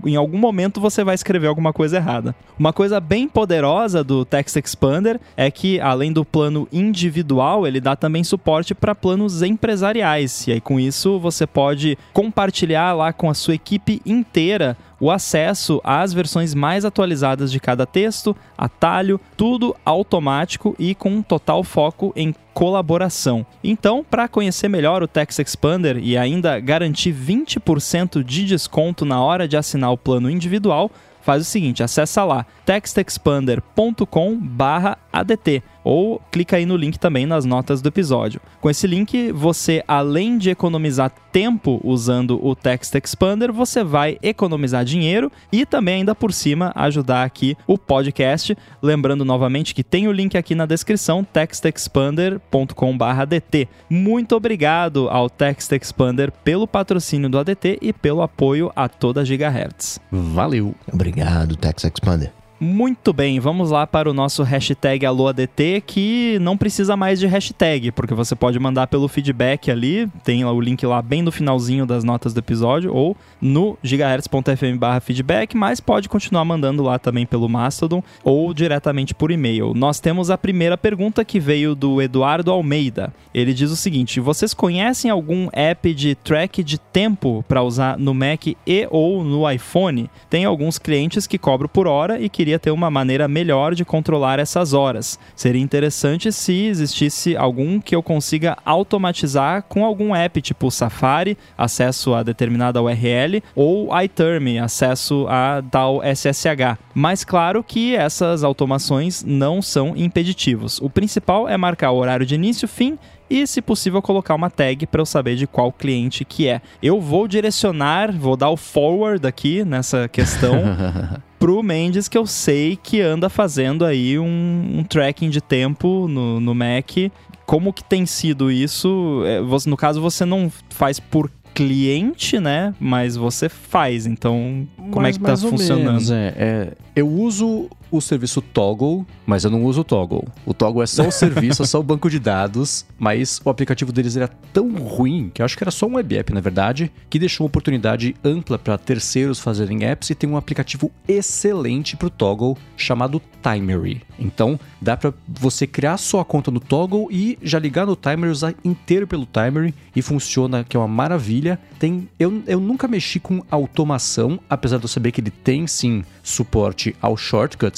em 0.05 0.15
algum 0.15 0.37
momento 0.37 0.79
você 0.79 1.03
vai 1.03 1.15
escrever 1.15 1.47
alguma 1.47 1.73
coisa 1.73 1.97
errada. 1.97 2.35
Uma 2.59 2.71
coisa 2.71 3.01
bem 3.01 3.27
poderosa 3.27 4.05
do 4.05 4.27
Text 4.27 4.57
Expander 4.57 5.19
é 5.35 5.51
que, 5.51 5.81
além 5.81 6.13
do 6.13 6.23
plano 6.23 6.69
individual, 6.71 7.67
ele 7.67 7.81
dá 7.81 7.97
também 7.97 8.23
suporte 8.23 8.75
para 8.75 8.95
planos 8.95 9.41
empresariais. 9.41 10.47
E 10.47 10.53
aí, 10.53 10.61
com 10.61 10.79
isso, 10.79 11.19
você 11.19 11.47
pode 11.47 11.97
compartilhar 12.13 12.93
lá 12.93 13.11
com 13.11 13.31
a 13.31 13.35
sua 13.35 13.55
equipe 13.55 14.03
inteira 14.05 14.77
o 15.01 15.11
acesso 15.11 15.81
às 15.83 16.13
versões 16.13 16.55
mais 16.55 16.85
atualizadas 16.85 17.51
de 17.51 17.59
cada 17.59 17.87
texto, 17.87 18.37
atalho, 18.59 19.19
tudo 19.35 19.75
automático 19.83 20.77
e 20.79 20.95
com 20.95 21.23
total 21.23 21.65
foco 21.65 22.13
em 22.15 22.35
colaboração. 22.53 23.47
Então, 23.65 24.05
para 24.09 24.29
conhecer 24.29 24.69
melhor 24.69 25.03
o 25.03 25.09
Text 25.09 25.39
Expander 25.39 25.97
e 25.97 26.19
ainda 26.19 26.50
garantir 26.59 27.15
20% 27.15 28.25
de 28.25 28.47
desconto 28.47 29.05
na 29.05 29.23
hora 29.23 29.47
de 29.47 29.57
assinar 29.57 29.93
o 29.93 29.99
plano 29.99 30.29
individual, 30.31 30.91
faz 31.23 31.43
o 31.43 31.45
seguinte, 31.45 31.83
acessa 31.83 32.25
lá 32.25 32.47
textexpander.com/adt 32.65 35.63
ou 35.85 36.21
clica 36.31 36.57
aí 36.57 36.67
no 36.67 36.77
link 36.77 36.99
também 36.99 37.27
nas 37.27 37.45
notas 37.45 37.83
do 37.83 37.89
episódio. 37.89 38.41
Com 38.61 38.71
esse 38.71 38.87
link, 38.87 39.33
você 39.33 39.83
além 39.87 40.39
de 40.39 40.51
economizar 40.51 41.11
tempo 41.33 41.81
usando 41.85 42.45
o 42.45 42.55
Text 42.55 42.95
Expander, 42.95 43.53
você 43.53 43.83
vai 43.85 44.19
economizar 44.23 44.85
dinheiro 44.85 45.31
e 45.53 45.65
também 45.65 45.97
ainda 45.97 46.15
por 46.15 46.33
cima 46.33 46.73
ajudar 46.75 47.25
aqui 47.25 47.57
o 47.67 47.79
podcast. 47.79 48.57
Lembrando 48.83 49.25
novamente 49.25 49.75
que 49.75 49.85
tem 49.85 50.09
o 50.09 50.13
link 50.13 50.37
aqui 50.37 50.55
na 50.55 50.67
descrição 50.67 51.25
textexpander.com/adt. 51.25 53.69
Muito 53.89 54.37
obrigado 54.37 55.09
ao 55.09 55.31
Text 55.31 55.73
Expander 55.73 56.33
pelo 56.45 56.67
patrocínio 56.67 57.29
do 57.29 57.39
ADT 57.39 57.79
e 57.81 57.93
pelo 57.93 58.23
apoio 58.23 58.73
a 58.75 58.89
toda 58.89 59.25
Gigahertz. 59.25 60.01
Valeu. 60.11 60.75
Obrigado, 60.93 61.55
Text 61.57 61.85
Expander. 61.85 62.40
Muito 62.63 63.11
bem, 63.11 63.41
vamos 63.41 63.71
lá 63.71 63.87
para 63.87 64.11
o 64.11 64.13
nosso 64.13 64.43
hashtag 64.43 65.07
AloADT, 65.07 65.83
que 65.87 66.39
não 66.43 66.59
precisa 66.59 66.95
mais 66.95 67.19
de 67.19 67.27
hashtag, 67.27 67.91
porque 67.91 68.13
você 68.13 68.37
pode 68.37 68.59
mandar 68.59 68.87
pelo 68.87 69.09
feedback 69.09 69.71
ali, 69.71 70.07
tem 70.23 70.45
o 70.45 70.61
link 70.61 70.85
lá 70.85 71.01
bem 71.01 71.23
no 71.23 71.33
finalzinho 71.33 71.87
das 71.87 72.05
notas 72.05 72.35
do 72.35 72.39
episódio, 72.39 72.95
ou 72.95 73.17
no 73.41 73.79
gigahertz.fm 73.83 75.01
feedback, 75.01 75.57
mas 75.57 75.81
pode 75.81 76.07
continuar 76.07 76.45
mandando 76.45 76.83
lá 76.83 76.99
também 76.99 77.25
pelo 77.25 77.49
Mastodon 77.49 78.05
ou 78.23 78.53
diretamente 78.53 79.15
por 79.15 79.31
e-mail. 79.31 79.73
Nós 79.75 79.99
temos 79.99 80.29
a 80.29 80.37
primeira 80.37 80.77
pergunta 80.77 81.25
que 81.25 81.41
veio 81.41 81.75
do 81.75 82.03
Eduardo 82.03 82.51
Almeida. 82.51 83.11
Ele 83.33 83.55
diz 83.55 83.71
o 83.71 83.77
seguinte: 83.77 84.21
vocês 84.21 84.53
conhecem 84.53 85.11
algum 85.11 85.49
app 85.55 85.95
de 85.95 86.15
track 86.15 86.63
de 86.63 86.79
tempo 86.79 87.43
para 87.49 87.63
usar 87.63 87.97
no 87.99 88.13
Mac 88.13 88.49
e 88.67 88.87
ou 88.91 89.25
no 89.25 89.51
iPhone? 89.51 90.11
Tem 90.29 90.45
alguns 90.45 90.79
clientes 90.79 91.27
que 91.27 91.39
cobram 91.39 91.69
por 91.69 91.87
hora 91.87 92.21
e 92.21 92.29
queria 92.29 92.50
ter 92.59 92.71
uma 92.71 92.91
maneira 92.91 93.29
melhor 93.29 93.75
de 93.75 93.85
controlar 93.85 94.39
essas 94.39 94.73
horas. 94.73 95.19
Seria 95.35 95.63
interessante 95.63 96.33
se 96.33 96.67
existisse 96.67 97.37
algum 97.37 97.81
que 97.81 97.95
eu 97.95 98.03
consiga 98.03 98.57
automatizar 98.65 99.63
com 99.65 99.85
algum 99.85 100.15
app, 100.15 100.41
tipo 100.41 100.71
Safari, 100.71 101.37
acesso 101.57 102.15
a 102.15 102.23
determinada 102.23 102.83
URL, 102.83 103.43
ou 103.55 103.89
iTerm, 104.03 104.59
acesso 104.59 105.27
a 105.29 105.63
tal 105.71 106.01
SSH. 106.03 106.79
Mas 106.95 107.25
claro 107.25 107.63
que 107.63 107.95
essas 107.95 108.43
automações 108.43 109.25
não 109.25 109.63
são 109.63 109.97
impeditivos. 109.97 110.81
O 110.81 110.91
principal 110.91 111.49
é 111.49 111.57
marcar 111.57 111.91
o 111.93 111.97
horário 111.97 112.27
de 112.27 112.35
início, 112.35 112.67
fim 112.67 112.99
e, 113.31 113.47
se 113.47 113.63
possível, 113.63 114.03
colocar 114.03 114.35
uma 114.35 114.51
tag 114.51 114.87
para 114.87 115.01
eu 115.01 115.07
saber 115.07 115.37
de 115.37 115.47
qual 115.47 115.73
cliente 115.73 116.25
que 116.25 116.49
é. 116.49 116.61
Eu 116.83 117.01
vou 117.01 117.29
direcionar, 117.29 118.13
vou 118.13 118.37
dar 118.37 118.51
o 118.51 118.57
forward 118.57 119.25
aqui 119.25 119.65
nessa 119.65 120.09
questão 120.09 120.55
pro 121.41 121.63
Mendes, 121.63 122.07
que 122.07 122.19
eu 122.19 122.27
sei 122.27 122.79
que 122.81 123.01
anda 123.01 123.31
fazendo 123.31 123.85
aí 123.87 124.19
um, 124.19 124.79
um 124.79 124.85
tracking 124.85 125.31
de 125.31 125.41
tempo 125.41 126.07
no, 126.07 126.39
no 126.39 126.55
Mac. 126.55 127.11
Como 127.47 127.73
que 127.73 127.83
tem 127.83 128.05
sido 128.05 128.53
isso? 128.53 129.23
É, 129.27 129.41
no 129.69 129.77
caso, 129.77 130.01
você 130.01 130.27
não 130.27 130.53
faz 130.69 131.01
por 131.01 131.31
cliente, 131.55 132.39
né? 132.39 132.75
Mas 132.79 133.17
você 133.17 133.49
faz. 133.49 134.07
Então, 134.07 134.69
como 134.77 135.01
é 135.07 135.09
Mas, 135.09 135.17
é 135.17 135.19
que 135.19 135.25
tá 135.25 135.37
funcionando? 135.37 135.85
Menos, 135.85 136.11
é, 136.11 136.35
é, 136.37 136.73
eu 136.95 137.09
uso 137.09 137.69
o 137.91 138.01
serviço 138.01 138.41
Toggle, 138.41 139.07
mas 139.27 139.45
eu 139.45 139.51
não 139.51 139.65
uso 139.65 139.81
o 139.81 139.85
Toggle. 139.85 140.27
O 140.45 140.55
Toggle 140.55 140.83
é 140.83 140.87
só 140.87 141.07
o 141.07 141.11
serviço, 141.11 141.63
é 141.63 141.67
só 141.67 141.81
o 141.81 141.83
banco 141.83 142.09
de 142.09 142.19
dados, 142.19 142.85
mas 142.99 143.41
o 143.45 143.51
aplicativo 143.51 143.93
deles 143.93 144.17
era 144.17 144.29
tão 144.53 144.71
ruim, 144.77 145.31
que 145.33 145.43
eu 145.43 145.45
acho 145.45 145.57
que 145.57 145.65
era 145.65 145.71
só 145.71 145.87
um 145.87 145.95
web 145.95 146.17
app, 146.17 146.33
na 146.33 146.41
verdade, 146.41 146.91
que 147.09 147.19
deixou 147.19 147.45
uma 147.45 147.49
oportunidade 147.49 148.15
ampla 148.25 148.59
para 148.59 148.79
terceiros 148.79 149.41
fazerem 149.41 149.85
apps 149.85 150.11
e 150.11 150.15
tem 150.15 150.29
um 150.29 150.37
aplicativo 150.37 150.91
excelente 151.09 151.97
para 151.97 152.07
o 152.07 152.11
Toggle 152.11 152.57
chamado 152.77 153.21
Timery. 153.43 154.03
Então, 154.19 154.59
dá 154.81 154.97
para 154.97 155.13
você 155.27 155.67
criar 155.67 155.97
sua 155.97 156.25
conta 156.25 156.51
no 156.51 156.61
Toggle 156.61 157.09
e 157.11 157.39
já 157.43 157.59
ligar 157.59 157.87
no 157.87 157.97
Timery, 157.97 158.31
usar 158.31 158.55
inteiro 158.65 159.07
pelo 159.07 159.27
Timery 159.27 159.75
e 159.95 160.03
funciona, 160.03 160.65
que 160.65 160.77
é 160.77 160.81
uma 160.81 160.89
maravilha. 160.89 161.59
Tem, 161.79 162.09
eu, 162.19 162.43
eu 162.47 162.61
nunca 162.61 162.87
mexi 162.87 163.19
com 163.19 163.43
automação, 163.51 164.39
apesar 164.49 164.79
de 164.79 164.85
eu 164.85 164.89
saber 164.89 165.13
que 165.13 165.21
ele 165.21 165.31
tem 165.31 165.67
sim 165.67 166.05
suporte 166.23 166.95
ao 167.01 167.17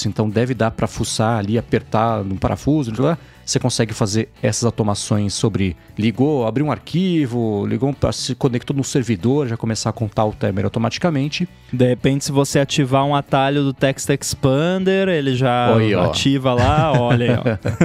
então 0.07 0.29
deve 0.29 0.53
dar 0.53 0.71
para 0.71 0.87
fuçar 0.87 1.39
ali, 1.39 1.57
apertar 1.57 2.23
no 2.23 2.35
parafuso, 2.35 2.91
lá. 3.01 3.17
Você 3.45 3.59
consegue 3.59 3.93
fazer 3.93 4.29
essas 4.41 4.63
automações 4.63 5.33
sobre 5.33 5.75
ligou, 5.97 6.47
abriu 6.47 6.65
um 6.65 6.71
arquivo, 6.71 7.65
ligou, 7.65 7.93
se 8.13 8.35
conectou 8.35 8.75
no 8.75 8.83
servidor, 8.85 9.47
já 9.47 9.57
começar 9.57 9.89
a 9.89 9.93
contar 9.93 10.23
o 10.23 10.31
timer 10.31 10.63
automaticamente. 10.63 11.47
De 11.71 11.85
repente, 11.85 12.23
se 12.23 12.31
você 12.31 12.59
ativar 12.59 13.05
um 13.05 13.13
atalho 13.13 13.63
do 13.63 13.73
Text 13.73 14.09
Expander, 14.09 15.09
ele 15.09 15.35
já 15.35 15.73
Oi, 15.75 15.93
ativa 15.93 16.53
lá, 16.53 16.93
olha 16.97 17.43
aí, 17.43 17.75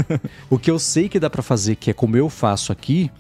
o 0.49 0.59
que 0.59 0.71
eu 0.71 0.79
sei 0.79 1.09
que 1.09 1.19
dá 1.19 1.29
para 1.29 1.43
fazer, 1.43 1.75
que 1.75 1.91
é 1.91 1.93
como 1.93 2.17
eu 2.17 2.29
faço 2.29 2.71
aqui, 2.71 3.11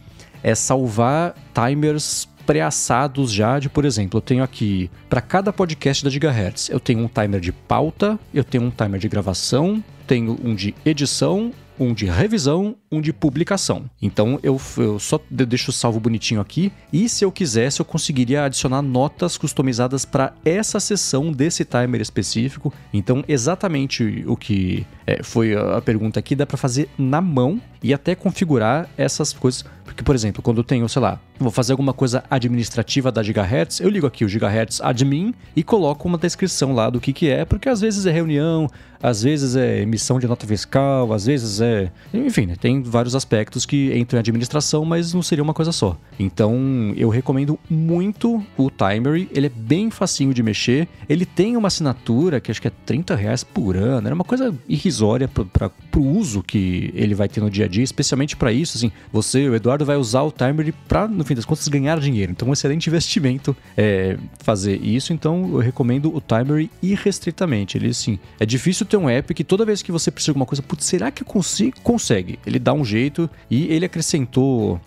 é 0.40 0.54
salvar 0.54 1.34
timers 1.52 2.28
pré-assados 2.48 3.30
já 3.30 3.58
de, 3.58 3.68
por 3.68 3.84
exemplo, 3.84 4.16
eu 4.16 4.22
tenho 4.22 4.42
aqui, 4.42 4.90
para 5.06 5.20
cada 5.20 5.52
podcast 5.52 6.02
da 6.02 6.08
Gigahertz, 6.08 6.70
eu 6.70 6.80
tenho 6.80 7.00
um 7.00 7.06
timer 7.06 7.40
de 7.40 7.52
pauta, 7.52 8.18
eu 8.32 8.42
tenho 8.42 8.64
um 8.64 8.70
timer 8.70 8.98
de 8.98 9.06
gravação, 9.06 9.84
tenho 10.06 10.34
um 10.42 10.54
de 10.54 10.74
edição 10.82 11.52
um 11.78 11.94
de 11.94 12.06
revisão, 12.06 12.74
um 12.90 13.00
de 13.00 13.12
publicação. 13.12 13.88
Então 14.00 14.38
eu, 14.42 14.60
eu 14.76 14.98
só 14.98 15.20
deixo 15.30 15.72
salvo 15.72 16.00
bonitinho 16.00 16.40
aqui. 16.40 16.72
E 16.92 17.08
se 17.08 17.24
eu 17.24 17.32
quisesse, 17.32 17.80
eu 17.80 17.84
conseguiria 17.84 18.44
adicionar 18.44 18.82
notas 18.82 19.36
customizadas 19.36 20.04
para 20.04 20.32
essa 20.44 20.80
sessão 20.80 21.32
desse 21.32 21.64
timer 21.64 22.00
específico. 22.00 22.72
Então, 22.92 23.24
exatamente 23.28 24.24
o 24.26 24.36
que 24.36 24.86
é, 25.06 25.22
foi 25.22 25.54
a 25.54 25.80
pergunta 25.80 26.18
aqui, 26.18 26.34
dá 26.34 26.46
para 26.46 26.56
fazer 26.56 26.88
na 26.98 27.20
mão 27.20 27.60
e 27.82 27.94
até 27.94 28.14
configurar 28.14 28.88
essas 28.96 29.32
coisas. 29.32 29.64
Porque, 29.84 30.02
por 30.02 30.14
exemplo, 30.14 30.42
quando 30.42 30.58
eu 30.58 30.64
tenho, 30.64 30.88
sei 30.88 31.00
lá, 31.00 31.18
vou 31.38 31.50
fazer 31.50 31.72
alguma 31.72 31.92
coisa 31.92 32.22
administrativa 32.28 33.10
da 33.10 33.22
Gigahertz, 33.22 33.80
eu 33.80 33.88
ligo 33.88 34.06
aqui 34.06 34.24
o 34.24 34.28
Gigahertz 34.28 34.80
Admin 34.80 35.34
e 35.56 35.62
coloco 35.62 36.06
uma 36.06 36.18
descrição 36.18 36.74
lá 36.74 36.90
do 36.90 37.00
que, 37.00 37.12
que 37.12 37.30
é, 37.30 37.44
porque 37.44 37.68
às 37.68 37.80
vezes 37.80 38.04
é 38.04 38.12
reunião, 38.12 38.68
às 39.02 39.22
vezes 39.22 39.56
é 39.56 39.80
emissão 39.80 40.18
de 40.18 40.26
nota 40.26 40.46
fiscal, 40.46 41.12
às 41.12 41.26
vezes 41.26 41.60
é. 41.60 41.90
Enfim, 42.12 42.46
né, 42.46 42.56
vários 42.82 43.14
aspectos 43.14 43.64
que 43.64 43.96
entram 43.96 44.18
em 44.18 44.20
administração, 44.20 44.84
mas 44.84 45.12
não 45.12 45.22
seria 45.22 45.42
uma 45.42 45.54
coisa 45.54 45.72
só. 45.72 45.96
Então, 46.18 46.92
eu 46.96 47.08
recomendo 47.08 47.58
muito 47.68 48.42
o 48.56 48.70
Timery, 48.70 49.28
ele 49.32 49.46
é 49.46 49.50
bem 49.50 49.90
facinho 49.90 50.34
de 50.34 50.42
mexer, 50.42 50.88
ele 51.08 51.24
tem 51.24 51.56
uma 51.56 51.68
assinatura 51.68 52.40
que 52.40 52.50
acho 52.50 52.60
que 52.60 52.68
é 52.68 52.72
30 52.86 53.14
reais 53.14 53.44
por 53.44 53.76
ano, 53.76 54.06
era 54.06 54.14
uma 54.14 54.24
coisa 54.24 54.54
irrisória 54.68 55.28
para 55.28 55.70
o 55.96 56.00
uso 56.00 56.42
que 56.42 56.90
ele 56.94 57.14
vai 57.14 57.28
ter 57.28 57.40
no 57.40 57.50
dia 57.50 57.64
a 57.64 57.68
dia, 57.68 57.84
especialmente 57.84 58.36
para 58.36 58.52
isso, 58.52 58.76
assim, 58.76 58.92
você, 59.12 59.48
o 59.48 59.54
Eduardo, 59.54 59.84
vai 59.84 59.96
usar 59.96 60.22
o 60.22 60.30
Timery 60.30 60.72
para, 60.86 61.08
no 61.08 61.24
fim 61.24 61.34
das 61.34 61.44
contas, 61.44 61.66
ganhar 61.68 61.98
dinheiro. 62.00 62.32
Então, 62.32 62.48
um 62.48 62.52
excelente 62.52 62.88
investimento 62.88 63.56
é, 63.76 64.16
fazer 64.40 64.76
isso, 64.82 65.12
então 65.12 65.50
eu 65.52 65.58
recomendo 65.58 66.14
o 66.14 66.20
Timery 66.20 66.70
irrestritamente. 66.82 67.76
Ele, 67.76 67.88
assim, 67.88 68.18
é 68.38 68.46
difícil 68.46 68.86
ter 68.86 68.96
um 68.96 69.08
app 69.08 69.32
que 69.34 69.44
toda 69.44 69.64
vez 69.64 69.82
que 69.82 69.92
você 69.92 70.10
precisa 70.10 70.26
de 70.26 70.30
alguma 70.30 70.46
coisa, 70.46 70.62
putz, 70.62 70.84
será 70.84 71.10
que 71.10 71.22
eu 71.22 71.26
consigo? 71.26 71.80
Consegue. 71.82 72.38
Ele 72.46 72.58
dá 72.68 72.72
um 72.74 72.84
jeito 72.84 73.30
e 73.50 73.72
ele 73.72 73.86
acrescentou. 73.86 74.78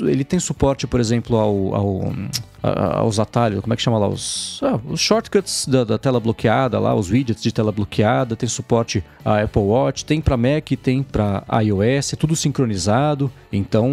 Ele 0.00 0.24
tem 0.24 0.40
suporte, 0.40 0.86
por 0.86 0.98
exemplo, 0.98 1.36
ao, 1.36 1.74
ao 1.74 2.14
aos 2.62 3.18
atalhos, 3.18 3.60
como 3.60 3.72
é 3.72 3.76
que 3.76 3.82
chama 3.82 3.98
lá? 3.98 4.08
Os, 4.08 4.60
ah, 4.62 4.78
os 4.88 5.00
shortcuts 5.00 5.66
da, 5.66 5.82
da, 5.82 5.98
tela 5.98 6.20
bloqueada 6.20 6.78
lá, 6.78 6.94
os 6.94 7.10
widgets 7.10 7.42
de 7.42 7.52
tela 7.52 7.72
bloqueada, 7.72 8.36
tem 8.36 8.48
suporte 8.48 9.02
a 9.24 9.40
Apple 9.40 9.62
Watch, 9.62 10.04
tem 10.04 10.20
para 10.20 10.36
Mac, 10.36 10.70
tem 10.80 11.02
para 11.02 11.44
iOS, 11.62 12.12
é 12.12 12.16
tudo 12.16 12.36
sincronizado. 12.36 13.30
Então 13.52 13.90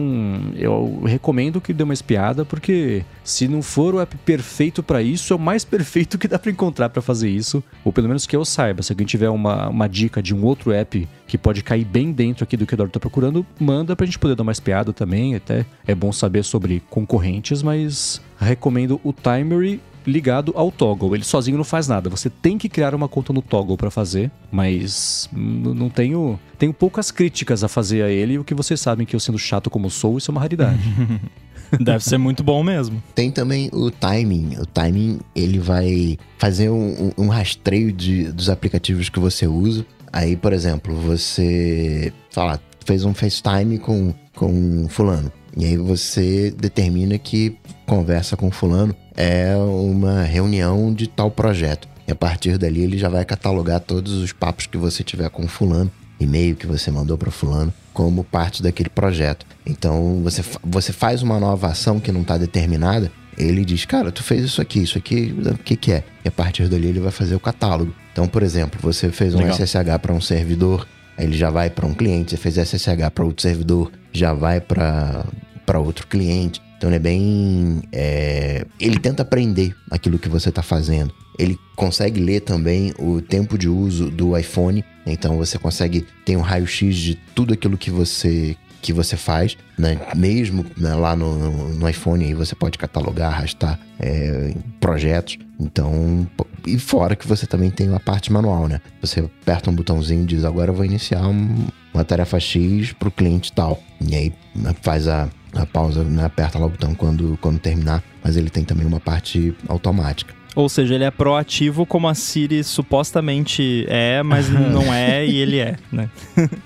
eu 0.55 1.01
recomendo 1.03 1.59
que 1.59 1.73
dê 1.73 1.83
uma 1.83 1.93
espiada, 1.93 2.45
porque 2.45 3.03
se 3.23 3.47
não 3.47 3.61
for 3.61 3.95
o 3.95 3.99
app 3.99 4.15
perfeito 4.17 4.83
para 4.83 5.01
isso, 5.01 5.33
é 5.33 5.35
o 5.35 5.39
mais 5.39 5.65
perfeito 5.65 6.17
que 6.17 6.27
dá 6.27 6.37
para 6.37 6.51
encontrar 6.51 6.89
para 6.89 7.01
fazer 7.01 7.29
isso, 7.29 7.63
ou 7.83 7.91
pelo 7.91 8.07
menos 8.07 8.27
que 8.27 8.35
eu 8.35 8.45
saiba. 8.45 8.83
Se 8.83 8.91
alguém 8.91 9.07
tiver 9.07 9.29
uma, 9.29 9.69
uma 9.69 9.87
dica 9.87 10.21
de 10.21 10.33
um 10.33 10.45
outro 10.45 10.71
app 10.71 11.07
que 11.27 11.37
pode 11.37 11.63
cair 11.63 11.85
bem 11.85 12.11
dentro 12.11 12.43
aqui 12.43 12.57
do 12.57 12.65
que 12.65 12.73
o 12.73 12.75
Eduardo 12.75 12.89
está 12.89 12.99
procurando, 12.99 13.45
manda 13.59 13.95
para 13.95 14.03
a 14.03 14.07
gente 14.07 14.19
poder 14.19 14.35
dar 14.35 14.43
uma 14.43 14.51
espiada 14.51 14.93
também. 14.93 15.35
Até 15.35 15.65
é 15.87 15.93
bom 15.93 16.11
saber 16.11 16.43
sobre 16.43 16.81
concorrentes, 16.89 17.61
mas 17.61 18.21
recomendo 18.39 18.99
o 19.03 19.13
Timery 19.13 19.81
ligado 20.05 20.53
ao 20.55 20.71
Toggle. 20.71 21.15
Ele 21.15 21.23
sozinho 21.23 21.57
não 21.57 21.63
faz 21.63 21.87
nada. 21.87 22.09
Você 22.09 22.29
tem 22.29 22.57
que 22.57 22.69
criar 22.69 22.95
uma 22.95 23.07
conta 23.07 23.31
no 23.31 23.41
Toggle 23.41 23.77
para 23.77 23.91
fazer, 23.91 24.31
mas 24.51 25.29
não 25.31 25.89
tenho 25.89 26.39
tenho 26.57 26.73
poucas 26.73 27.11
críticas 27.11 27.63
a 27.63 27.67
fazer 27.67 28.03
a 28.03 28.09
ele. 28.09 28.33
E 28.33 28.39
o 28.39 28.43
que 28.43 28.53
vocês 28.53 28.79
sabem 28.79 29.05
que 29.05 29.15
eu 29.15 29.19
sendo 29.19 29.37
chato 29.37 29.69
como 29.69 29.89
sou, 29.89 30.17
isso 30.17 30.31
é 30.31 30.33
uma 30.33 30.41
raridade. 30.41 30.79
Deve 31.79 32.03
ser 32.03 32.17
muito 32.17 32.43
bom 32.43 32.63
mesmo. 32.63 33.01
Tem 33.13 33.29
também 33.29 33.69
o 33.71 33.91
timing. 33.91 34.57
O 34.59 34.65
timing 34.65 35.19
ele 35.35 35.59
vai 35.59 36.17
fazer 36.39 36.69
um, 36.69 37.11
um 37.15 37.27
rastreio 37.27 37.91
de, 37.91 38.31
dos 38.31 38.49
aplicativos 38.49 39.07
que 39.09 39.19
você 39.19 39.45
usa. 39.45 39.85
Aí, 40.11 40.35
por 40.35 40.51
exemplo, 40.51 40.95
você 40.95 42.11
fala, 42.31 42.59
fez 42.83 43.05
um 43.05 43.13
FaceTime 43.13 43.77
com, 43.77 44.13
com 44.35 44.87
fulano. 44.89 45.31
E 45.55 45.65
aí 45.65 45.77
você 45.77 46.51
determina 46.51 47.17
que 47.19 47.55
conversa 47.89 48.37
com 48.37 48.51
fulano 48.51 48.95
é 49.17 49.55
uma 49.55 50.21
reunião 50.21 50.93
de 50.93 51.07
tal 51.07 51.31
projeto. 51.31 51.87
E 52.07 52.11
a 52.11 52.15
partir 52.15 52.57
dali 52.57 52.83
ele 52.83 52.97
já 52.99 53.09
vai 53.09 53.25
catalogar 53.25 53.79
todos 53.79 54.13
os 54.13 54.31
papos 54.31 54.67
que 54.67 54.77
você 54.77 55.03
tiver 55.03 55.29
com 55.29 55.47
fulano, 55.47 55.91
e-mail 56.19 56.55
que 56.55 56.67
você 56.67 56.91
mandou 56.91 57.17
para 57.17 57.31
fulano, 57.31 57.73
como 57.91 58.23
parte 58.23 58.61
daquele 58.61 58.89
projeto. 58.89 59.45
Então 59.65 60.21
você, 60.23 60.43
você 60.63 60.93
faz 60.93 61.23
uma 61.23 61.39
nova 61.39 61.67
ação 61.67 61.99
que 61.99 62.11
não 62.11 62.21
está 62.21 62.37
determinada, 62.37 63.11
ele 63.35 63.65
diz, 63.65 63.85
cara, 63.85 64.11
tu 64.11 64.21
fez 64.21 64.43
isso 64.43 64.61
aqui, 64.61 64.83
isso 64.83 64.97
aqui, 64.97 65.35
o 65.43 65.57
que 65.57 65.75
que 65.75 65.91
é? 65.91 66.03
E 66.23 66.27
a 66.27 66.31
partir 66.31 66.67
dali 66.67 66.87
ele 66.87 66.99
vai 66.99 67.11
fazer 67.11 67.35
o 67.35 67.39
catálogo. 67.39 67.93
Então, 68.11 68.27
por 68.27 68.43
exemplo, 68.43 68.79
você 68.83 69.09
fez 69.09 69.33
um 69.33 69.39
Legal. 69.39 69.55
SSH 69.55 69.97
para 69.99 70.13
um 70.13 70.21
servidor, 70.21 70.87
aí 71.17 71.25
ele 71.25 71.37
já 71.37 71.49
vai 71.49 71.71
para 71.71 71.87
um 71.87 71.93
cliente, 71.93 72.31
você 72.31 72.37
fez 72.37 72.57
SSH 72.57 73.09
para 73.15 73.23
outro 73.23 73.41
servidor, 73.41 73.91
já 74.11 74.33
vai 74.33 74.61
para 74.61 75.79
outro 75.79 76.05
cliente. 76.05 76.61
Então 76.79 76.89
ele 76.89 76.95
é 76.95 76.99
bem. 76.99 77.81
É... 77.91 78.65
Ele 78.79 78.97
tenta 78.97 79.21
aprender 79.21 79.75
aquilo 79.91 80.17
que 80.17 80.29
você 80.29 80.47
está 80.47 80.61
fazendo. 80.61 81.13
Ele 81.37 81.59
consegue 81.75 82.21
ler 82.21 82.39
também 82.39 82.93
o 82.97 83.21
tempo 83.21 83.57
de 83.57 83.67
uso 83.67 84.09
do 84.09 84.37
iPhone. 84.37 84.83
Então 85.05 85.35
você 85.35 85.59
consegue 85.59 86.07
ter 86.23 86.37
um 86.37 86.41
raio-x 86.41 86.95
de 86.95 87.15
tudo 87.35 87.53
aquilo 87.53 87.77
que 87.77 87.91
você 87.91 88.55
que 88.81 88.93
você 88.93 89.17
faz, 89.17 89.57
né? 89.77 89.99
mesmo 90.15 90.65
né, 90.77 90.95
lá 90.95 91.13
no, 91.13 91.73
no, 91.73 91.89
iPhone 91.89 92.23
aí 92.23 92.33
você 92.33 92.55
pode 92.55 92.77
catalogar, 92.77 93.33
arrastar 93.33 93.77
é, 93.99 94.53
projetos. 94.79 95.37
Então, 95.59 96.25
e 96.65 96.79
fora 96.79 97.13
que 97.13 97.27
você 97.27 97.45
também 97.45 97.69
tem 97.69 97.93
a 97.93 97.99
parte 97.99 98.31
manual, 98.31 98.69
né? 98.69 98.79
Você 99.01 99.19
aperta 99.19 99.69
um 99.69 99.75
botãozinho 99.75 100.23
e 100.23 100.25
diz 100.25 100.45
agora 100.45 100.71
eu 100.71 100.75
vou 100.75 100.85
iniciar 100.85 101.27
um, 101.27 101.67
uma 101.93 102.05
tarefa 102.05 102.39
X 102.39 102.93
para 102.93 103.09
o 103.09 103.11
cliente 103.11 103.51
tal. 103.51 103.83
E 103.99 104.15
aí 104.15 104.33
né, 104.55 104.73
faz 104.81 105.09
a, 105.09 105.27
a 105.53 105.65
pausa, 105.65 106.03
né? 106.03 106.25
aperta 106.25 106.59
lá 106.59 106.65
o 106.65 106.69
botão 106.69 106.93
quando, 106.93 107.37
quando 107.41 107.59
terminar, 107.59 108.03
mas 108.23 108.37
ele 108.37 108.49
tem 108.49 108.63
também 108.63 108.85
uma 108.85 108.99
parte 108.99 109.53
automática. 109.67 110.33
Ou 110.55 110.67
seja, 110.67 110.95
ele 110.95 111.03
é 111.03 111.11
proativo 111.11 111.85
como 111.85 112.07
a 112.07 112.15
Siri 112.15 112.63
supostamente 112.63 113.85
é, 113.87 114.21
mas 114.23 114.49
não 114.49 114.93
é 114.93 115.25
e 115.25 115.37
ele 115.37 115.59
é, 115.59 115.77
né? 115.91 116.09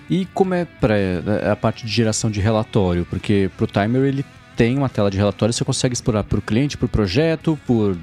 e 0.09 0.25
como 0.33 0.53
é 0.53 0.65
para 0.65 0.97
é, 0.97 1.51
a 1.51 1.55
parte 1.55 1.85
de 1.85 1.91
geração 1.91 2.31
de 2.31 2.39
relatório? 2.39 3.05
Porque 3.09 3.49
pro 3.57 3.67
timer 3.67 4.03
ele 4.03 4.25
tem 4.55 4.77
uma 4.77 4.87
tela 4.87 5.09
de 5.09 5.17
relatório, 5.17 5.51
você 5.53 5.65
consegue 5.65 5.93
explorar 5.93 6.23
por 6.23 6.41
cliente, 6.41 6.77
por 6.77 6.87
projeto, 6.87 7.57
por 7.65 7.97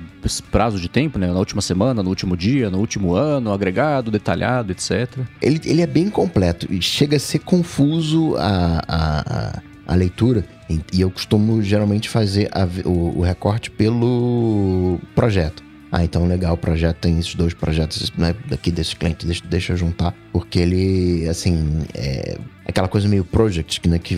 prazo 0.50 0.80
de 0.80 0.88
tempo, 0.88 1.18
né? 1.18 1.28
Na 1.28 1.38
última 1.38 1.62
semana, 1.62 2.02
no 2.02 2.08
último 2.08 2.36
dia, 2.36 2.68
no 2.68 2.78
último 2.78 3.14
ano, 3.14 3.52
agregado, 3.52 4.10
detalhado, 4.10 4.72
etc. 4.72 5.18
Ele, 5.40 5.60
ele 5.64 5.80
é 5.80 5.86
bem 5.86 6.10
completo 6.10 6.66
e 6.68 6.82
chega 6.82 7.16
a 7.16 7.20
ser 7.20 7.38
confuso 7.40 8.34
a, 8.36 8.82
a, 8.88 9.20
a 9.20 9.62
leitura. 9.94 10.44
E 10.92 11.00
eu 11.00 11.10
costumo 11.10 11.62
geralmente 11.62 12.08
fazer 12.08 12.48
a, 12.52 12.66
o, 12.88 13.18
o 13.18 13.22
recorte 13.22 13.70
pelo 13.70 14.98
projeto. 15.14 15.62
Ah, 15.92 16.04
então 16.04 16.24
legal, 16.26 16.54
o 16.54 16.56
projeto 16.56 16.98
tem 16.98 17.18
esses 17.18 17.34
dois 17.34 17.52
projetos 17.52 18.12
né, 18.16 18.34
daqui 18.48 18.70
desse 18.70 18.94
cliente, 18.94 19.26
deixa, 19.26 19.44
deixa 19.44 19.72
eu 19.72 19.76
juntar, 19.76 20.14
porque 20.32 20.60
ele, 20.60 21.28
assim, 21.28 21.80
é 21.92 22.38
aquela 22.64 22.86
coisa 22.86 23.08
meio 23.08 23.24
project, 23.24 23.88
né, 23.88 23.98
que 23.98 24.16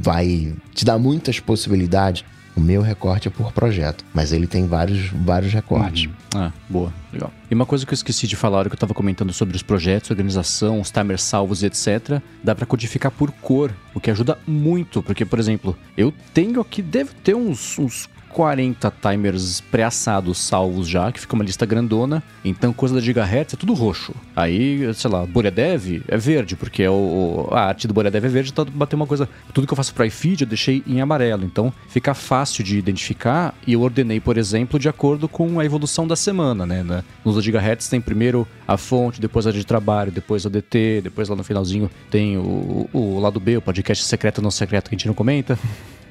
vai 0.00 0.54
te 0.72 0.84
dar 0.84 0.96
muitas 0.96 1.40
possibilidades. 1.40 2.24
O 2.56 2.60
meu 2.60 2.82
recorte 2.82 3.26
é 3.28 3.30
por 3.30 3.52
projeto, 3.52 4.04
mas 4.14 4.32
ele 4.32 4.46
tem 4.46 4.66
vários, 4.66 5.08
vários 5.08 5.52
recortes. 5.52 6.06
Uhum. 6.06 6.12
Ah, 6.36 6.52
boa, 6.68 6.92
legal. 7.12 7.32
E 7.50 7.54
uma 7.54 7.66
coisa 7.66 7.84
que 7.84 7.92
eu 7.92 7.94
esqueci 7.94 8.26
de 8.26 8.36
falar, 8.36 8.64
que 8.64 8.70
eu 8.70 8.74
estava 8.74 8.94
comentando 8.94 9.32
sobre 9.32 9.56
os 9.56 9.62
projetos, 9.62 10.10
organização, 10.10 10.80
os 10.80 10.90
timers 10.90 11.22
salvos, 11.22 11.62
etc., 11.62 12.20
dá 12.42 12.54
para 12.54 12.64
codificar 12.64 13.10
por 13.10 13.32
cor, 13.32 13.72
o 13.92 14.00
que 14.00 14.10
ajuda 14.10 14.38
muito, 14.46 15.02
porque, 15.02 15.24
por 15.24 15.38
exemplo, 15.38 15.76
eu 15.96 16.12
tenho 16.32 16.60
aqui, 16.60 16.80
deve 16.80 17.10
ter 17.22 17.34
uns, 17.34 17.78
uns 17.78 18.08
40 18.34 18.92
timers 19.00 19.60
pré-assados 19.60 20.38
salvos 20.38 20.88
já, 20.88 21.12
que 21.12 21.20
fica 21.20 21.34
uma 21.34 21.44
lista 21.44 21.64
grandona. 21.64 22.20
Então, 22.44 22.72
coisa 22.72 22.96
da 22.96 23.00
Gigahertz 23.00 23.54
é 23.54 23.56
tudo 23.56 23.72
roxo. 23.74 24.12
Aí, 24.34 24.92
sei 24.92 25.08
lá, 25.08 25.24
Boredev 25.24 26.02
é 26.08 26.16
verde, 26.18 26.56
porque 26.56 26.82
é 26.82 26.90
o, 26.90 27.48
a 27.52 27.60
arte 27.60 27.86
do 27.86 27.94
Boredev 27.94 28.24
é 28.24 28.28
verde, 28.28 28.50
então 28.50 28.64
bater 28.64 28.96
uma 28.96 29.06
coisa. 29.06 29.28
Tudo 29.52 29.68
que 29.68 29.72
eu 29.72 29.76
faço 29.76 29.94
para 29.94 30.06
iFeed 30.06 30.42
eu 30.42 30.48
deixei 30.48 30.82
em 30.84 31.00
amarelo. 31.00 31.44
Então, 31.44 31.72
fica 31.88 32.12
fácil 32.12 32.64
de 32.64 32.76
identificar 32.76 33.54
e 33.64 33.74
eu 33.74 33.82
ordenei, 33.82 34.18
por 34.18 34.36
exemplo, 34.36 34.80
de 34.80 34.88
acordo 34.88 35.28
com 35.28 35.60
a 35.60 35.64
evolução 35.64 36.04
da 36.04 36.16
semana, 36.16 36.66
né? 36.66 37.04
Nos 37.24 37.42
Gigahertz 37.42 37.88
tem 37.88 38.00
primeiro 38.00 38.48
a 38.66 38.76
fonte, 38.76 39.20
depois 39.20 39.46
a 39.46 39.52
de 39.52 39.64
trabalho, 39.64 40.10
depois 40.10 40.44
a 40.44 40.48
DT, 40.48 41.02
depois 41.04 41.28
lá 41.28 41.36
no 41.36 41.44
finalzinho 41.44 41.88
tem 42.10 42.36
o, 42.36 42.88
o 42.92 43.20
lado 43.20 43.38
B, 43.38 43.58
o 43.58 43.62
podcast 43.62 44.02
secreto 44.04 44.42
não 44.42 44.50
secreto 44.50 44.88
que 44.88 44.96
a 44.96 44.98
gente 44.98 45.06
não 45.06 45.14
comenta. 45.14 45.56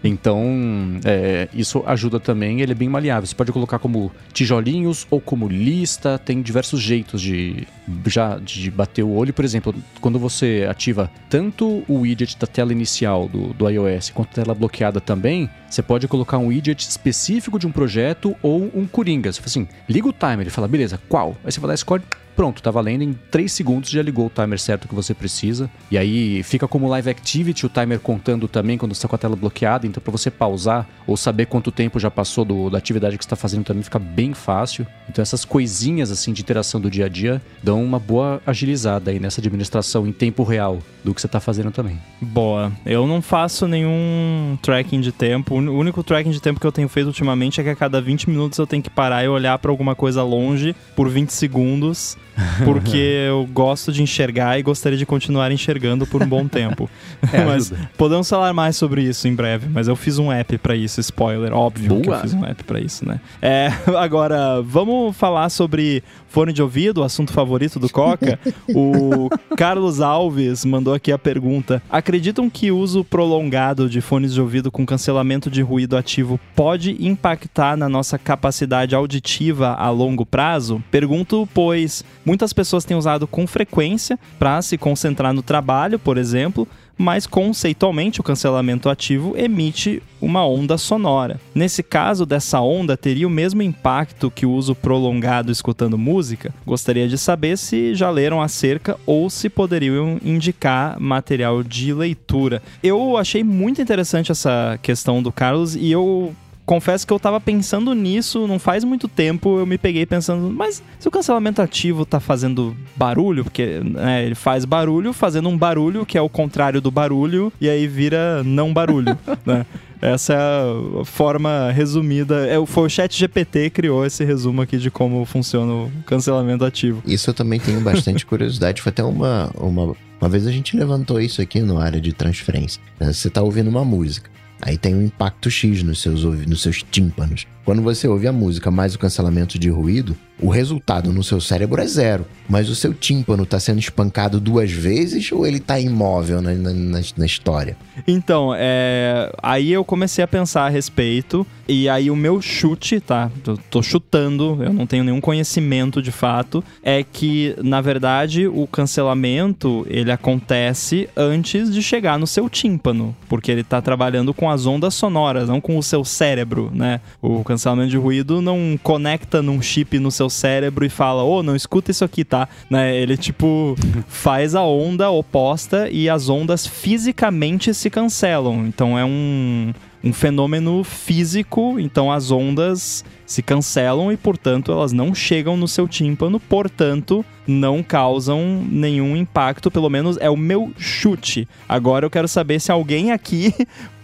Então, 0.04 1.00
é, 1.06 1.48
isso 1.54 1.82
ajuda 1.86 2.20
também, 2.20 2.62
ele 2.62 2.74
é 2.74 2.76
bem 2.76 2.90
maleável. 2.90 3.26
Você 3.26 3.36
pode 3.36 3.52
colocar 3.52 3.80
como 3.80 4.12
tijolinhos 4.34 5.08
ou 5.10 5.22
como 5.22 5.48
lista, 5.48 6.18
tem 6.18 6.42
diversos 6.42 6.82
jeitos 6.82 7.22
de 7.22 7.66
já 8.08 8.38
de 8.38 8.70
bater 8.70 9.04
o 9.04 9.12
olho. 9.12 9.34
Por 9.34 9.46
exemplo, 9.46 9.74
quando 10.02 10.20
você 10.20 10.68
ativa 10.70 11.10
tanto 11.30 11.84
o 11.88 12.00
widget 12.02 12.38
da 12.38 12.48
tela 12.48 12.72
inicial 12.72 13.28
do, 13.30 13.54
do 13.54 13.70
iOS 13.70 14.10
quanto 14.10 14.32
a 14.32 14.44
tela 14.44 14.54
bloqueada 14.54 15.00
também, 15.00 15.50
você 15.70 15.82
pode 15.82 16.08
colocar 16.08 16.38
um 16.38 16.48
widget 16.48 16.82
específico 16.82 17.58
de 17.58 17.66
um 17.66 17.72
projeto 17.72 18.36
ou 18.42 18.70
um 18.76 18.86
coringa. 18.86 19.32
Você 19.32 19.40
fala 19.40 19.48
assim, 19.48 19.68
liga 19.88 20.08
o 20.08 20.14
timer, 20.14 20.42
ele 20.42 20.50
fala, 20.50 20.68
beleza, 20.68 21.00
qual? 21.08 21.36
Aí 21.44 21.52
você 21.52 21.60
vai 21.60 21.70
lá 21.70 21.74
e 21.74 21.76
escolhe 21.76 22.04
pronto, 22.36 22.62
tá 22.62 22.72
valendo. 22.72 23.04
Em 23.04 23.14
3 23.14 23.52
segundos 23.52 23.90
já 23.90 24.02
ligou 24.02 24.28
o 24.28 24.30
timer 24.30 24.60
certo 24.60 24.88
que 24.88 24.96
você 24.96 25.14
precisa. 25.14 25.70
E 25.90 25.98
aí 25.98 26.44
fica 26.44 26.68
como 26.68 26.88
live 26.88 27.10
activity, 27.10 27.66
o 27.66 27.70
timer 27.70 28.00
contando 28.00 28.48
também 28.48 28.78
quando 28.78 28.92
está 28.92 29.08
com 29.08 29.16
a 29.16 29.18
tela 29.18 29.36
bloqueada. 29.36 29.88
Então, 29.88 30.02
para 30.02 30.12
você 30.12 30.30
pausar 30.30 30.88
ou 31.08 31.16
saber 31.18 31.46
quanto 31.46 31.72
tempo 31.72 32.00
já 32.00 32.12
passou 32.12 32.46
do, 32.46 32.70
da 32.70 32.78
atividade 32.78 33.18
que 33.18 33.24
está 33.24 33.36
fazendo 33.36 33.64
também 33.64 33.84
fica 33.84 34.00
bem 34.00 34.34
fácil. 34.34 34.86
Então, 35.10 35.22
essas 35.22 35.46
coisinhas 35.46 36.12
assim 36.12 36.34
de 36.34 36.42
interação 36.42 36.80
do 36.80 36.90
dia 36.90 37.06
a 37.06 37.10
dia 37.10 37.42
dão 37.62 37.84
uma 37.84 38.00
boa 38.00 38.42
agilizada 38.46 39.12
aí 39.12 39.20
nessa 39.20 39.40
administração 39.40 40.08
em 40.08 40.12
tempo 40.12 40.44
real 40.44 40.80
do 41.04 41.14
que 41.14 41.22
você 41.22 41.28
está 41.28 41.40
fazendo 41.40 41.72
também. 41.72 42.00
Boa. 42.22 42.72
Eu 42.86 43.06
não 43.06 43.22
faço 43.22 43.68
nenhum 43.68 44.58
tracking 44.62 45.02
de 45.02 45.12
tempo. 45.12 45.56
O 45.56 45.78
único 45.78 46.04
tracking 46.04 46.32
de 46.32 46.42
tempo 46.42 46.60
que 46.60 46.68
eu 46.68 46.72
tenho 46.72 46.88
feito 46.88 47.08
ultimamente 47.08 47.60
é 47.60 47.64
que 47.64 47.70
a 47.70 47.76
cada 47.76 48.02
20 48.02 48.30
minutos 48.30 48.58
eu 48.58 48.66
tenho 48.66 48.82
que 48.82 48.90
parar 48.90 49.24
e 49.24 49.28
olhar 49.28 49.58
para 49.60 49.70
alguma 49.72 49.96
coisa 49.96 50.24
longe 50.24 50.76
por 50.96 51.10
20 51.10 51.30
segundos 51.30 52.18
porque 52.64 52.98
eu 53.28 53.48
gosto 53.52 53.92
de 53.92 54.02
enxergar 54.02 54.60
e 54.60 54.64
gostaria 54.64 54.98
de 54.98 55.06
continuar 55.06 55.52
enxergando 55.52 56.06
por 56.06 56.22
um 56.22 56.28
bom 56.28 56.48
tempo. 56.48 56.90
É, 57.32 57.46
mas 57.46 57.72
podemos 57.98 58.30
falar 58.30 58.54
mais 58.54 58.76
sobre 58.76 59.02
isso 59.02 59.28
em 59.28 59.34
breve, 59.34 59.68
mas 59.72 59.88
eu 59.88 59.96
fiz 59.96 60.20
um 60.20 60.32
app 60.32 60.58
para 60.58 60.76
isso, 60.76 61.00
spoiler, 61.00 61.54
óbvio 61.54 61.90
Boa. 61.90 62.02
que 62.02 62.10
eu 62.10 62.20
fiz 62.20 62.34
um 62.34 62.46
app 62.46 62.64
para 62.64 62.80
isso, 62.80 63.08
né? 63.08 63.20
É, 63.42 63.72
agora, 63.98 64.62
vamos 64.62 65.16
falar 65.16 65.50
sobre 65.50 66.04
fone 66.34 66.52
de 66.52 66.64
ouvido, 66.64 67.02
o 67.02 67.04
assunto 67.04 67.32
favorito 67.32 67.80
do 67.80 67.88
Coca. 67.88 68.40
o 68.70 69.30
Carlos 69.56 70.02
Alves 70.02 70.66
mandou 70.66 70.94
aqui 70.94 71.12
a 71.12 71.18
pergunta: 71.18 71.82
Acreditam 71.90 72.50
que 72.50 72.72
o 72.72 72.78
uso 72.78 73.04
prolongado 73.04 73.88
de 73.88 74.02
fones 74.02 74.34
de 74.34 74.42
ouvido 74.42 74.72
com 74.72 74.86
cancelamento 74.86 75.50
de 75.50 75.62
ruído 75.62 75.96
ativo 75.96 76.40
pode 76.56 76.98
impactar 77.00 77.78
na 77.78 77.88
nossa 77.88 78.18
capacidade 78.18 78.96
auditiva 78.96 79.76
a 79.76 79.90
longo 79.92 80.26
prazo? 80.26 80.84
Pergunto, 80.90 81.48
pois 81.54 82.04
muitas 82.26 82.54
pessoas 82.54 82.86
têm 82.86 82.98
usado 82.98 83.28
com 83.28 83.46
frequência 83.48 84.20
para 84.40 84.62
se 84.62 84.78
concentrar 84.78 85.34
no 85.34 85.42
trabalho, 85.42 86.00
por 86.00 86.18
exemplo, 86.18 86.68
mas 86.98 87.26
conceitualmente 87.26 88.20
o 88.20 88.24
cancelamento 88.24 88.90
ativo 88.90 89.36
emite 89.38 90.02
uma 90.22 90.46
onda 90.48 90.78
sonora. 90.78 91.40
Nesse 91.54 91.84
caso, 91.84 92.26
dessa 92.26 92.62
onda 92.62 92.96
teria 92.96 93.28
o 93.28 93.32
mesmo 93.32 93.62
impacto 93.62 94.32
que 94.32 94.46
o 94.46 94.52
uso 94.52 94.76
prolongado 94.76 95.52
escutando 95.52 95.98
música? 95.98 96.54
Gostaria 96.66 97.08
de 97.08 97.18
saber 97.18 97.58
se 97.58 97.94
já 97.96 98.10
leram 98.10 98.42
acerca 98.42 98.98
ou 99.06 99.30
se 99.30 99.50
poderiam 99.50 100.20
indicar 100.24 101.00
material 101.00 101.64
de 101.64 101.94
leitura. 101.94 102.62
Eu 102.82 103.18
achei 103.18 103.44
muito 103.44 103.82
interessante 103.82 104.32
essa 104.32 104.80
questão 104.82 105.22
do 105.22 105.32
Carlos 105.32 105.76
e 105.76 105.92
eu 105.92 106.34
confesso 106.66 107.06
que 107.06 107.14
eu 107.14 107.20
tava 107.20 107.40
pensando 107.40 107.94
nisso 107.94 108.48
não 108.48 108.60
faz 108.60 108.84
muito 108.84 109.08
tempo. 109.08 109.60
Eu 109.60 109.66
me 109.66 109.78
peguei 109.78 110.06
pensando, 110.06 110.52
mas 110.52 110.82
se 111.00 111.08
o 111.08 111.12
cancelamento 111.12 111.62
ativo 111.62 112.06
tá 112.06 112.20
fazendo 112.20 112.76
barulho, 112.96 113.44
porque 113.44 113.82
né, 113.84 114.26
ele 114.26 114.36
faz 114.36 114.66
barulho 114.66 115.14
fazendo 115.14 115.50
um 115.50 115.58
barulho 115.58 116.06
que 116.06 116.18
é 116.18 116.22
o 116.22 116.30
contrário 116.30 116.82
do 116.82 116.92
barulho, 116.92 117.52
e 117.60 117.70
aí 117.70 117.88
vira 117.88 118.44
não 118.44 118.74
barulho, 118.74 119.18
né? 119.46 119.66
Essa 120.02 120.34
é 120.34 121.02
a 121.02 121.06
forma 121.06 121.72
resumida. 121.72 122.46
É, 122.46 122.64
foi 122.66 122.88
o 122.88 122.90
Chat 122.90 123.18
GPT 123.18 123.70
que 123.70 123.70
criou 123.70 124.06
esse 124.06 124.26
resumo 124.26 124.62
aqui 124.62 124.78
de 124.78 124.92
como 124.92 125.24
funciona 125.24 125.72
o 125.72 125.92
cancelamento 126.06 126.66
ativo. 126.66 127.02
Isso 127.06 127.30
eu 127.30 127.34
também 127.34 127.58
tenho 127.58 127.80
bastante 127.80 128.26
curiosidade. 128.26 128.82
Foi 128.82 128.90
até 128.90 129.02
uma, 129.02 129.50
uma. 129.56 129.96
Uma 130.20 130.30
vez 130.30 130.46
a 130.46 130.52
gente 130.52 130.76
levantou 130.76 131.22
isso 131.22 131.42
aqui 131.42 131.62
no 131.62 131.78
área 131.80 132.02
de 132.02 132.12
transferência. 132.12 132.82
Você 133.00 133.30
está 133.30 133.42
ouvindo 133.42 133.70
uma 133.70 133.86
música. 133.86 134.30
Aí 134.66 134.78
tem 134.78 134.96
um 134.96 135.02
impacto 135.02 135.52
X 135.52 135.84
nos 135.84 136.02
seus, 136.02 136.24
nos 136.24 136.62
seus 136.62 136.82
tímpanos. 136.84 137.46
Quando 137.66 137.82
você 137.82 138.08
ouve 138.08 138.28
a 138.28 138.32
música 138.32 138.70
mais 138.70 138.94
o 138.94 139.00
cancelamento 139.00 139.58
de 139.58 139.70
ruído, 139.70 140.18
o 140.42 140.50
resultado 140.50 141.14
no 141.14 141.24
seu 141.24 141.40
cérebro 141.40 141.82
é 141.82 141.88
zero. 141.88 142.26
Mas 142.50 142.70
o 142.70 142.76
seu 142.76 142.94
tímpano 142.94 143.44
está 143.44 143.60
sendo 143.60 143.80
espancado 143.80 144.40
duas 144.40 144.70
vezes 144.70 145.32
ou 145.32 145.48
ele 145.48 145.58
está 145.58 145.80
imóvel 145.80 146.42
na, 146.42 146.54
na, 146.54 146.72
na, 147.18 147.26
história? 147.26 147.78
Então, 148.06 148.54
é... 148.54 149.32
aí 149.42 149.72
eu 149.72 149.86
comecei 149.86 150.24
a 150.24 150.28
pensar 150.28 150.66
a 150.66 150.70
respeito. 150.70 151.48
E 151.66 151.88
aí 151.88 152.12
o 152.12 152.16
meu 152.16 152.42
chute, 152.42 153.00
tá? 153.00 153.32
Eu 153.48 153.58
tô 153.70 153.82
chutando, 153.82 154.62
eu 154.62 154.74
não 154.74 154.86
tenho 154.86 155.06
nenhum 155.06 155.22
conhecimento 155.22 156.02
de 156.02 156.12
fato. 156.12 156.62
É 156.84 157.04
que, 157.04 157.56
na 157.64 157.80
verdade, 157.80 158.46
o 158.46 158.68
cancelamento 158.68 159.86
ele 159.90 160.12
acontece 160.12 161.08
antes 161.16 161.74
de 161.74 161.82
chegar 161.82 162.20
no 162.20 162.28
seu 162.28 162.50
tímpano. 162.50 163.16
Porque 163.30 163.50
ele 163.50 163.62
está 163.62 163.82
trabalhando 163.82 164.34
com 164.34 164.50
as 164.50 164.66
ondas 164.66 164.94
sonoras, 164.94 165.48
não 165.48 165.62
com 165.62 165.78
o 165.78 165.84
seu 165.84 166.04
cérebro, 166.04 166.70
né? 166.74 167.00
O 167.22 167.42
cancelamento 167.54 167.92
de 167.92 167.98
ruído 167.98 168.42
não 168.42 168.78
conecta 168.82 169.42
num 169.42 169.62
chip 169.62 170.00
no 170.00 170.10
seu 170.10 170.30
cérebro 170.30 170.84
e 170.84 170.90
fala, 170.90 171.24
ô, 171.24 171.40
oh, 171.40 171.44
não 171.44 171.56
escuta 171.56 171.92
isso 171.92 172.04
aqui, 172.04 172.24
tá? 172.24 172.50
Né? 172.70 172.96
Ele, 172.96 173.16
tipo, 173.16 173.76
faz 174.08 174.56
a 174.56 174.64
onda 174.64 175.10
oposta 175.12 175.88
e 175.90 176.10
as 176.10 176.30
ondas 176.30 176.66
fisicamente 176.66 177.74
se 177.74 177.90
cancelam. 177.90 178.66
Então 178.66 178.98
é 178.98 179.06
um, 179.06 179.72
um 180.04 180.12
fenômeno 180.12 180.84
físico, 180.84 181.80
então 181.80 182.12
as 182.12 182.32
ondas 182.32 183.06
se 183.26 183.42
cancelam 183.42 184.12
e, 184.12 184.18
portanto, 184.18 184.72
elas 184.72 184.92
não 184.92 185.14
chegam 185.14 185.56
no 185.56 185.68
seu 185.68 185.88
tímpano, 185.88 186.40
portanto, 186.40 187.24
não 187.48 187.82
causam 187.84 188.64
nenhum 188.70 189.16
impacto, 189.16 189.72
pelo 189.72 189.90
menos 189.90 190.18
é 190.18 190.30
o 190.30 190.38
meu 190.38 190.72
chute. 190.78 191.48
Agora 191.68 192.06
eu 192.06 192.10
quero 192.10 192.28
saber 192.28 192.60
se 192.60 192.72
alguém 192.72 193.12
aqui 193.12 193.54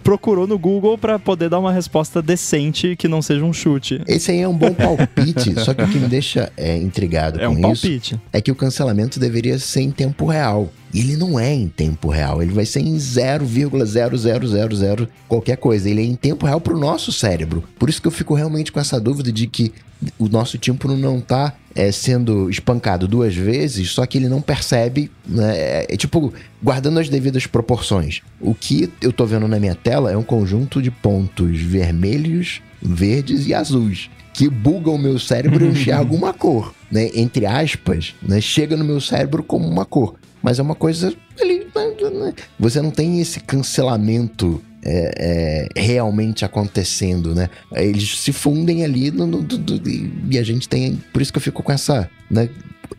procurou 0.09 0.47
no 0.47 0.57
Google 0.57 0.97
para 0.97 1.19
poder 1.19 1.49
dar 1.49 1.59
uma 1.59 1.71
resposta 1.71 2.19
decente 2.19 2.95
que 2.95 3.07
não 3.07 3.21
seja 3.21 3.45
um 3.45 3.53
chute. 3.53 4.01
Esse 4.07 4.31
aí 4.31 4.39
é 4.39 4.47
um 4.47 4.57
bom 4.57 4.73
palpite, 4.73 5.53
só 5.63 5.71
que 5.71 5.83
o 5.83 5.87
que 5.87 5.99
me 5.99 6.07
deixa 6.07 6.51
é, 6.57 6.75
intrigado 6.75 7.39
é 7.39 7.45
com 7.45 7.53
um 7.53 7.71
isso 7.71 7.83
palpite. 7.83 8.19
é 8.33 8.41
que 8.41 8.51
o 8.51 8.55
cancelamento 8.55 9.19
deveria 9.19 9.59
ser 9.59 9.81
em 9.81 9.91
tempo 9.91 10.25
real. 10.25 10.73
E 10.93 11.01
ele 11.01 11.15
não 11.15 11.39
é 11.39 11.53
em 11.53 11.67
tempo 11.67 12.09
real, 12.09 12.41
ele 12.41 12.51
vai 12.51 12.65
ser 12.65 12.79
em 12.79 12.95
0,0000 12.95 15.07
qualquer 15.27 15.57
coisa. 15.57 15.89
Ele 15.89 16.01
é 16.01 16.05
em 16.05 16.15
tempo 16.15 16.45
real 16.45 16.59
para 16.59 16.73
o 16.73 16.79
nosso 16.79 17.11
cérebro. 17.11 17.63
Por 17.77 17.89
isso 17.89 18.01
que 18.01 18.07
eu 18.07 18.11
fico 18.11 18.33
realmente 18.33 18.71
com 18.71 18.79
essa 18.79 18.99
dúvida 18.99 19.31
de 19.31 19.47
que 19.47 19.71
o 20.17 20.29
nosso 20.29 20.57
tímpano 20.57 20.97
não 20.97 21.19
está 21.19 21.53
é, 21.75 21.91
sendo 21.91 22.49
espancado 22.49 23.07
duas 23.07 23.35
vezes, 23.35 23.91
só 23.91 24.05
que 24.05 24.17
ele 24.17 24.29
não 24.29 24.41
percebe, 24.41 25.11
né? 25.27 25.57
É, 25.57 25.87
é, 25.89 25.97
tipo, 25.97 26.33
guardando 26.63 26.99
as 26.99 27.09
devidas 27.09 27.45
proporções. 27.45 28.21
O 28.39 28.55
que 28.55 28.89
eu 29.01 29.11
tô 29.11 29.25
vendo 29.25 29.47
na 29.47 29.59
minha 29.59 29.75
tela 29.75 30.11
é 30.11 30.17
um 30.17 30.23
conjunto 30.23 30.81
de 30.81 30.89
pontos 30.89 31.59
vermelhos, 31.59 32.61
verdes 32.81 33.45
e 33.45 33.53
azuis 33.53 34.09
que 34.31 34.49
bugam 34.49 34.95
o 34.95 34.97
meu 34.97 35.19
cérebro 35.19 35.65
e 35.65 35.67
eu 35.67 35.71
enxergo 35.73 36.15
uma 36.15 36.33
cor, 36.33 36.73
né? 36.89 37.09
Entre 37.13 37.45
aspas, 37.45 38.15
né? 38.21 38.39
Chega 38.39 38.77
no 38.77 38.85
meu 38.85 39.01
cérebro 39.01 39.43
como 39.43 39.67
uma 39.67 39.83
cor. 39.83 40.15
Mas 40.41 40.59
é 40.59 40.61
uma 40.61 40.75
coisa. 40.75 41.09
Né, 41.09 41.65
né, 42.11 42.33
você 42.59 42.81
não 42.81 42.91
tem 42.91 43.19
esse 43.19 43.39
cancelamento 43.39 44.61
é, 44.83 45.67
é, 45.75 45.81
realmente 45.81 46.45
acontecendo, 46.45 47.35
né? 47.35 47.49
Eles 47.73 48.19
se 48.19 48.31
fundem 48.31 48.83
ali 48.83 49.11
no, 49.11 49.27
no, 49.27 49.45
e 50.29 50.37
a 50.37 50.43
gente 50.43 50.67
tem. 50.67 51.01
Por 51.11 51.21
isso 51.21 51.31
que 51.31 51.37
eu 51.37 51.41
fico 51.41 51.61
com 51.61 51.71
essa. 51.71 52.09
Né? 52.29 52.49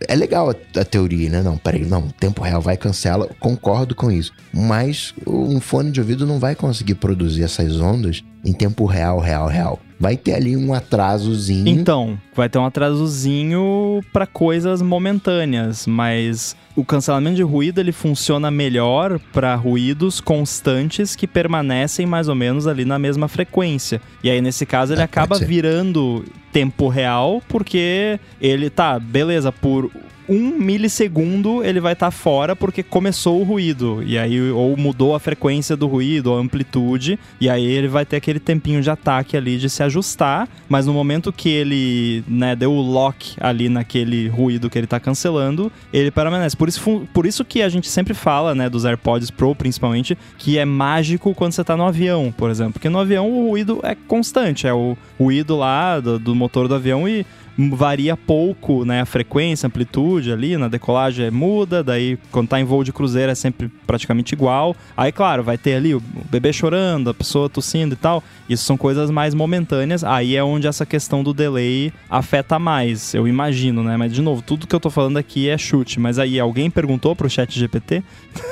É 0.06 0.14
legal 0.14 0.50
a, 0.50 0.80
a, 0.80 0.84
teoria, 0.84 1.30
né? 1.30 1.42
Não, 1.42 1.56
peraí, 1.56 1.84
não, 1.84 2.08
tempo 2.08 2.42
real 2.42 2.60
vai 2.60 2.76
cancela, 2.76 3.28
concordo 3.38 3.94
com 3.94 4.10
isso. 4.10 4.32
Mas 4.52 5.14
um 5.26 5.60
fone 5.60 5.90
de 5.90 6.00
ouvido 6.00 6.26
não 6.26 6.38
vai 6.38 6.54
conseguir 6.54 6.94
produzir 6.94 7.42
essas 7.42 7.80
ondas 7.80 8.22
em 8.44 8.52
tempo 8.52 8.84
real, 8.86 9.18
real, 9.18 9.46
real 9.46 9.80
vai 10.00 10.16
ter 10.16 10.32
ali 10.32 10.56
um 10.56 10.72
atrasozinho. 10.72 11.68
Então, 11.68 12.18
vai 12.34 12.48
ter 12.48 12.58
um 12.58 12.64
atrasozinho 12.64 14.00
para 14.10 14.26
coisas 14.26 14.80
momentâneas, 14.80 15.86
mas 15.86 16.56
o 16.74 16.82
cancelamento 16.82 17.36
de 17.36 17.42
ruído 17.42 17.80
ele 17.80 17.92
funciona 17.92 18.50
melhor 18.50 19.20
para 19.30 19.54
ruídos 19.54 20.18
constantes 20.18 21.14
que 21.14 21.26
permanecem 21.26 22.06
mais 22.06 22.28
ou 22.28 22.34
menos 22.34 22.66
ali 22.66 22.86
na 22.86 22.98
mesma 22.98 23.28
frequência. 23.28 24.00
E 24.24 24.30
aí 24.30 24.40
nesse 24.40 24.64
caso 24.64 24.94
ele 24.94 25.02
é, 25.02 25.04
acaba 25.04 25.38
virando 25.38 26.24
tempo 26.50 26.88
real 26.88 27.42
porque 27.46 28.18
ele 28.40 28.70
tá, 28.70 28.98
beleza, 28.98 29.52
por 29.52 29.90
um 30.30 30.56
milissegundo 30.56 31.64
ele 31.64 31.80
vai 31.80 31.94
estar 31.94 32.06
tá 32.06 32.10
fora 32.12 32.54
porque 32.54 32.84
começou 32.84 33.40
o 33.40 33.42
ruído. 33.42 34.00
E 34.06 34.16
aí, 34.16 34.50
ou 34.50 34.76
mudou 34.76 35.14
a 35.14 35.20
frequência 35.20 35.76
do 35.76 35.88
ruído, 35.88 36.32
a 36.32 36.38
amplitude, 36.38 37.18
e 37.40 37.50
aí 37.50 37.66
ele 37.66 37.88
vai 37.88 38.06
ter 38.06 38.16
aquele 38.16 38.38
tempinho 38.38 38.80
de 38.80 38.88
ataque 38.88 39.36
ali 39.36 39.58
de 39.58 39.68
se 39.68 39.82
ajustar. 39.82 40.48
Mas 40.68 40.86
no 40.86 40.92
momento 40.92 41.32
que 41.32 41.48
ele 41.48 42.22
né, 42.28 42.54
deu 42.54 42.72
o 42.72 42.80
lock 42.80 43.34
ali 43.40 43.68
naquele 43.68 44.28
ruído 44.28 44.70
que 44.70 44.78
ele 44.78 44.84
está 44.84 45.00
cancelando, 45.00 45.72
ele 45.92 46.12
permanece. 46.12 46.56
Por 46.56 46.68
isso, 46.68 47.08
por 47.12 47.26
isso 47.26 47.44
que 47.44 47.60
a 47.60 47.68
gente 47.68 47.88
sempre 47.88 48.14
fala, 48.14 48.54
né, 48.54 48.70
dos 48.70 48.84
AirPods 48.84 49.30
Pro 49.30 49.54
principalmente, 49.54 50.16
que 50.38 50.58
é 50.58 50.64
mágico 50.64 51.34
quando 51.34 51.52
você 51.52 51.62
está 51.62 51.76
no 51.76 51.84
avião, 51.84 52.32
por 52.36 52.50
exemplo. 52.50 52.74
Porque 52.74 52.88
no 52.88 53.00
avião 53.00 53.28
o 53.28 53.48
ruído 53.48 53.80
é 53.82 53.96
constante, 54.06 54.66
é 54.66 54.72
o 54.72 54.96
ruído 55.18 55.56
lá 55.56 55.98
do, 55.98 56.18
do 56.18 56.34
motor 56.36 56.68
do 56.68 56.74
avião 56.76 57.08
e 57.08 57.26
varia 57.68 58.16
pouco, 58.16 58.84
né, 58.84 59.00
a 59.00 59.06
frequência, 59.06 59.66
a 59.66 59.68
amplitude 59.68 60.32
ali, 60.32 60.56
na 60.56 60.68
decolagem 60.68 61.26
é 61.26 61.30
muda, 61.30 61.82
daí 61.82 62.18
quando 62.30 62.48
tá 62.48 62.60
em 62.60 62.64
voo 62.64 62.84
de 62.84 62.92
cruzeiro 62.92 63.30
é 63.30 63.34
sempre 63.34 63.68
praticamente 63.86 64.34
igual. 64.34 64.74
Aí, 64.96 65.12
claro, 65.12 65.42
vai 65.42 65.58
ter 65.58 65.74
ali 65.74 65.94
o 65.94 66.02
bebê 66.30 66.52
chorando, 66.52 67.10
a 67.10 67.14
pessoa 67.14 67.48
tossindo 67.48 67.94
e 67.94 67.96
tal. 67.96 68.22
Isso 68.48 68.64
são 68.64 68.76
coisas 68.76 69.10
mais 69.10 69.34
momentâneas. 69.34 70.04
Aí 70.04 70.36
é 70.36 70.42
onde 70.42 70.66
essa 70.66 70.86
questão 70.86 71.22
do 71.22 71.34
delay 71.34 71.92
afeta 72.08 72.58
mais, 72.58 73.14
eu 73.14 73.26
imagino, 73.26 73.82
né? 73.82 73.96
Mas 73.96 74.12
de 74.12 74.22
novo, 74.22 74.42
tudo 74.42 74.66
que 74.66 74.74
eu 74.74 74.80
tô 74.80 74.90
falando 74.90 75.16
aqui 75.16 75.48
é 75.48 75.58
chute, 75.58 75.98
mas 75.98 76.18
aí 76.18 76.38
alguém 76.38 76.70
perguntou 76.70 77.14
pro 77.16 77.28
chat 77.28 77.58
GPT? 77.58 78.02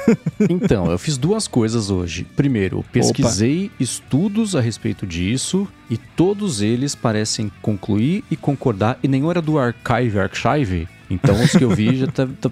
então, 0.51 0.91
eu 0.91 0.99
fiz 0.99 1.17
duas 1.17 1.47
coisas 1.47 1.91
hoje. 1.91 2.27
Primeiro, 2.37 2.85
pesquisei 2.93 3.67
Opa. 3.67 3.75
estudos 3.81 4.57
a 4.57 4.61
respeito 4.61 5.07
disso 5.07 5.69
e 5.91 5.97
todos 5.97 6.61
eles 6.61 6.95
parecem 6.95 7.51
concluir 7.63 8.25
e 8.31 8.37
concordar, 8.37 8.99
e 9.03 9.09
nenhum 9.09 9.31
era 9.31 9.43
do 9.43 9.59
Archive 9.59 10.19
Archive. 10.19 10.89
Então, 11.11 11.43
os 11.43 11.53
que 11.53 11.65
eu 11.65 11.71
vi 11.71 11.97
já 11.99 12.07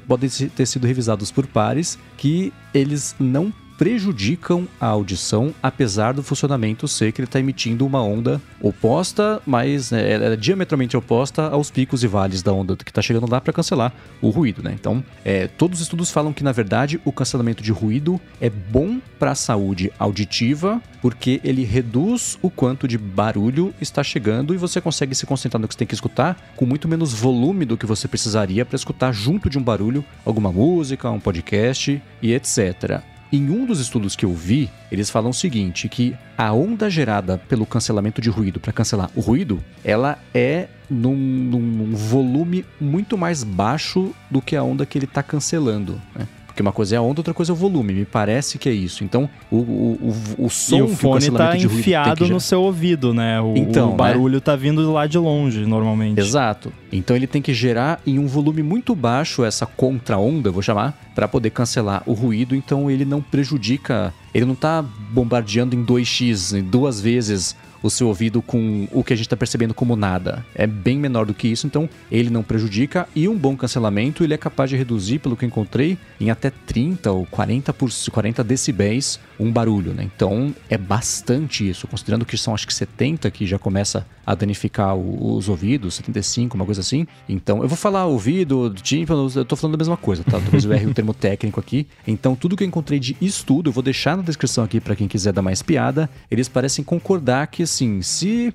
podem 0.06 0.30
ter 0.30 0.66
sido 0.66 0.86
revisados 0.86 1.30
por 1.30 1.46
pares, 1.46 1.98
que 2.16 2.52
eles 2.72 3.14
não 3.18 3.52
prejudicam 3.76 4.66
a 4.80 4.86
audição, 4.86 5.54
apesar 5.62 6.12
do 6.12 6.22
funcionamento 6.22 6.88
ser 6.88 7.12
que 7.12 7.20
ele 7.20 7.26
está 7.26 7.38
emitindo 7.38 7.86
uma 7.86 8.02
onda 8.02 8.40
oposta, 8.60 9.40
mas 9.46 9.90
né, 9.90 10.10
ela 10.10 10.26
é 10.26 10.36
diametralmente 10.36 10.96
oposta 10.96 11.48
aos 11.48 11.70
picos 11.70 12.02
e 12.02 12.06
vales 12.06 12.42
da 12.42 12.52
onda 12.52 12.76
que 12.76 12.90
está 12.90 13.02
chegando 13.02 13.30
lá 13.30 13.40
para 13.40 13.52
cancelar 13.52 13.92
o 14.20 14.30
ruído. 14.30 14.62
Né? 14.62 14.74
Então, 14.78 15.04
é, 15.24 15.46
todos 15.46 15.78
os 15.78 15.86
estudos 15.86 16.10
falam 16.10 16.32
que, 16.32 16.42
na 16.42 16.52
verdade, 16.52 17.00
o 17.04 17.12
cancelamento 17.12 17.62
de 17.62 17.72
ruído 17.72 18.20
é 18.40 18.48
bom 18.48 18.98
para 19.18 19.32
a 19.32 19.34
saúde 19.34 19.92
auditiva, 19.98 20.80
porque 21.02 21.40
ele 21.44 21.64
reduz 21.64 22.38
o 22.42 22.50
quanto 22.50 22.88
de 22.88 22.98
barulho 22.98 23.74
está 23.80 24.02
chegando 24.02 24.54
e 24.54 24.56
você 24.56 24.80
consegue 24.80 25.14
se 25.14 25.26
concentrar 25.26 25.60
no 25.60 25.68
que 25.68 25.74
você 25.74 25.78
tem 25.78 25.86
que 25.86 25.94
escutar 25.94 26.52
com 26.56 26.66
muito 26.66 26.88
menos 26.88 27.12
volume 27.12 27.64
do 27.64 27.76
que 27.76 27.86
você 27.86 28.08
precisaria 28.08 28.64
para 28.64 28.76
escutar 28.76 29.12
junto 29.12 29.50
de 29.50 29.58
um 29.58 29.62
barulho 29.62 30.04
alguma 30.24 30.50
música, 30.50 31.10
um 31.10 31.20
podcast 31.20 32.02
e 32.22 32.32
etc. 32.32 33.02
Em 33.32 33.50
um 33.50 33.66
dos 33.66 33.80
estudos 33.80 34.14
que 34.14 34.24
eu 34.24 34.32
vi, 34.32 34.70
eles 34.90 35.10
falam 35.10 35.30
o 35.30 35.34
seguinte, 35.34 35.88
que 35.88 36.16
a 36.38 36.52
onda 36.52 36.88
gerada 36.88 37.36
pelo 37.36 37.66
cancelamento 37.66 38.20
de 38.20 38.30
ruído 38.30 38.60
para 38.60 38.72
cancelar 38.72 39.10
o 39.16 39.20
ruído, 39.20 39.62
ela 39.84 40.18
é 40.32 40.68
num, 40.88 41.16
num, 41.16 41.94
volume 41.94 42.64
muito 42.80 43.18
mais 43.18 43.42
baixo 43.42 44.14
do 44.30 44.40
que 44.40 44.54
a 44.54 44.62
onda 44.62 44.86
que 44.86 44.96
ele 44.96 45.06
está 45.06 45.22
cancelando. 45.22 46.00
Né? 46.14 46.28
Porque 46.56 46.62
uma 46.62 46.72
coisa 46.72 46.94
é 46.94 46.98
a 46.98 47.02
onda, 47.02 47.20
outra 47.20 47.34
coisa 47.34 47.52
é 47.52 47.54
o 47.54 47.56
volume. 47.56 47.92
Me 47.92 48.06
parece 48.06 48.56
que 48.56 48.66
é 48.66 48.72
isso. 48.72 49.04
Então, 49.04 49.28
o, 49.50 49.56
o, 49.56 50.14
o, 50.38 50.46
o 50.46 50.48
som 50.48 50.78
e 50.78 50.82
o 50.82 50.88
fone 50.88 51.30
tá 51.30 51.54
enfiado 51.54 52.26
no 52.28 52.40
seu 52.40 52.62
ouvido, 52.62 53.12
né? 53.12 53.38
O, 53.42 53.54
então, 53.58 53.88
o 53.88 53.90
né? 53.90 53.96
barulho 53.98 54.36
né? 54.36 54.40
tá 54.40 54.56
vindo 54.56 54.90
lá 54.90 55.06
de 55.06 55.18
longe, 55.18 55.66
normalmente. 55.66 56.18
Exato. 56.18 56.72
Então 56.90 57.14
ele 57.14 57.26
tem 57.26 57.42
que 57.42 57.52
gerar 57.52 58.00
em 58.06 58.18
um 58.18 58.26
volume 58.26 58.62
muito 58.62 58.94
baixo 58.94 59.44
essa 59.44 59.66
contra-onda, 59.66 60.50
vou 60.50 60.62
chamar, 60.62 60.98
para 61.14 61.28
poder 61.28 61.50
cancelar 61.50 62.02
o 62.06 62.14
ruído. 62.14 62.56
Então 62.56 62.90
ele 62.90 63.04
não 63.04 63.20
prejudica, 63.20 64.14
ele 64.32 64.46
não 64.46 64.54
tá 64.54 64.82
bombardeando 65.10 65.76
em 65.76 65.84
2x, 65.84 66.58
em 66.58 66.62
duas 66.62 66.98
vezes 66.98 67.54
o 67.82 67.90
seu 67.90 68.08
ouvido 68.08 68.42
com 68.42 68.88
o 68.92 69.04
que 69.04 69.12
a 69.12 69.16
gente 69.16 69.26
está 69.26 69.36
percebendo 69.36 69.74
como 69.74 69.96
nada. 69.96 70.44
É 70.54 70.66
bem 70.66 70.98
menor 70.98 71.26
do 71.26 71.34
que 71.34 71.48
isso, 71.48 71.66
então 71.66 71.88
ele 72.10 72.30
não 72.30 72.42
prejudica 72.42 73.08
e 73.14 73.28
um 73.28 73.36
bom 73.36 73.56
cancelamento 73.56 74.24
ele 74.24 74.34
é 74.34 74.38
capaz 74.38 74.70
de 74.70 74.76
reduzir, 74.76 75.18
pelo 75.18 75.36
que 75.36 75.46
encontrei, 75.46 75.98
em 76.20 76.30
até 76.30 76.50
30 76.50 77.12
ou 77.12 77.26
40, 77.26 77.72
por, 77.72 77.90
40 78.10 78.42
decibéis 78.44 79.20
um 79.38 79.52
barulho, 79.52 79.92
né? 79.92 80.02
Então 80.04 80.54
é 80.68 80.78
bastante 80.78 81.68
isso, 81.68 81.86
considerando 81.86 82.24
que 82.24 82.36
são 82.36 82.54
acho 82.54 82.66
que 82.66 82.74
70 82.74 83.30
que 83.30 83.46
já 83.46 83.58
começa 83.58 84.06
a 84.24 84.34
danificar 84.34 84.96
os 84.96 85.48
ouvidos, 85.48 85.94
75, 85.94 86.56
uma 86.56 86.64
coisa 86.64 86.80
assim. 86.80 87.06
Então 87.28 87.62
eu 87.62 87.68
vou 87.68 87.76
falar 87.76 88.06
ouvido, 88.06 88.74
tímpano, 88.82 89.30
eu 89.34 89.44
tô 89.44 89.54
falando 89.54 89.74
a 89.74 89.78
mesma 89.78 89.96
coisa, 89.96 90.24
tá? 90.24 90.32
Talvez 90.40 90.64
eu 90.64 90.72
erre 90.72 90.86
o 90.86 90.94
termo 90.94 91.12
técnico 91.14 91.60
aqui. 91.60 91.86
Então 92.06 92.34
tudo 92.34 92.56
que 92.56 92.64
eu 92.64 92.68
encontrei 92.68 92.98
de 92.98 93.16
estudo, 93.20 93.68
eu 93.68 93.72
vou 93.72 93.82
deixar 93.82 94.16
na 94.16 94.22
descrição 94.22 94.64
aqui 94.64 94.80
para 94.80 94.96
quem 94.96 95.06
quiser 95.06 95.32
dar 95.32 95.42
mais 95.42 95.62
piada, 95.62 96.08
eles 96.30 96.48
parecem 96.48 96.84
concordar 96.84 97.46
que 97.46 97.65
assim, 97.66 98.00
se 98.02 98.54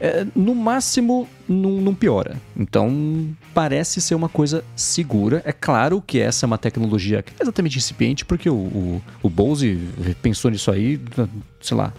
é, 0.00 0.24
no 0.34 0.54
máximo 0.54 1.28
não, 1.52 1.72
não, 1.80 1.94
piora. 1.94 2.40
Então 2.56 3.28
parece 3.52 4.00
ser 4.00 4.14
uma 4.14 4.28
coisa 4.28 4.64
segura. 4.76 5.42
É 5.44 5.52
claro 5.52 6.00
que 6.00 6.20
essa 6.20 6.44
é 6.44 6.46
uma 6.46 6.58
tecnologia 6.58 7.24
exatamente 7.40 7.76
incipiente, 7.76 8.24
porque 8.24 8.48
o, 8.48 8.54
o, 8.54 9.02
o 9.22 9.28
Bose 9.28 9.80
pensou 10.22 10.50
nisso 10.50 10.70
aí, 10.70 11.00
sei 11.60 11.76
lá, 11.76 11.92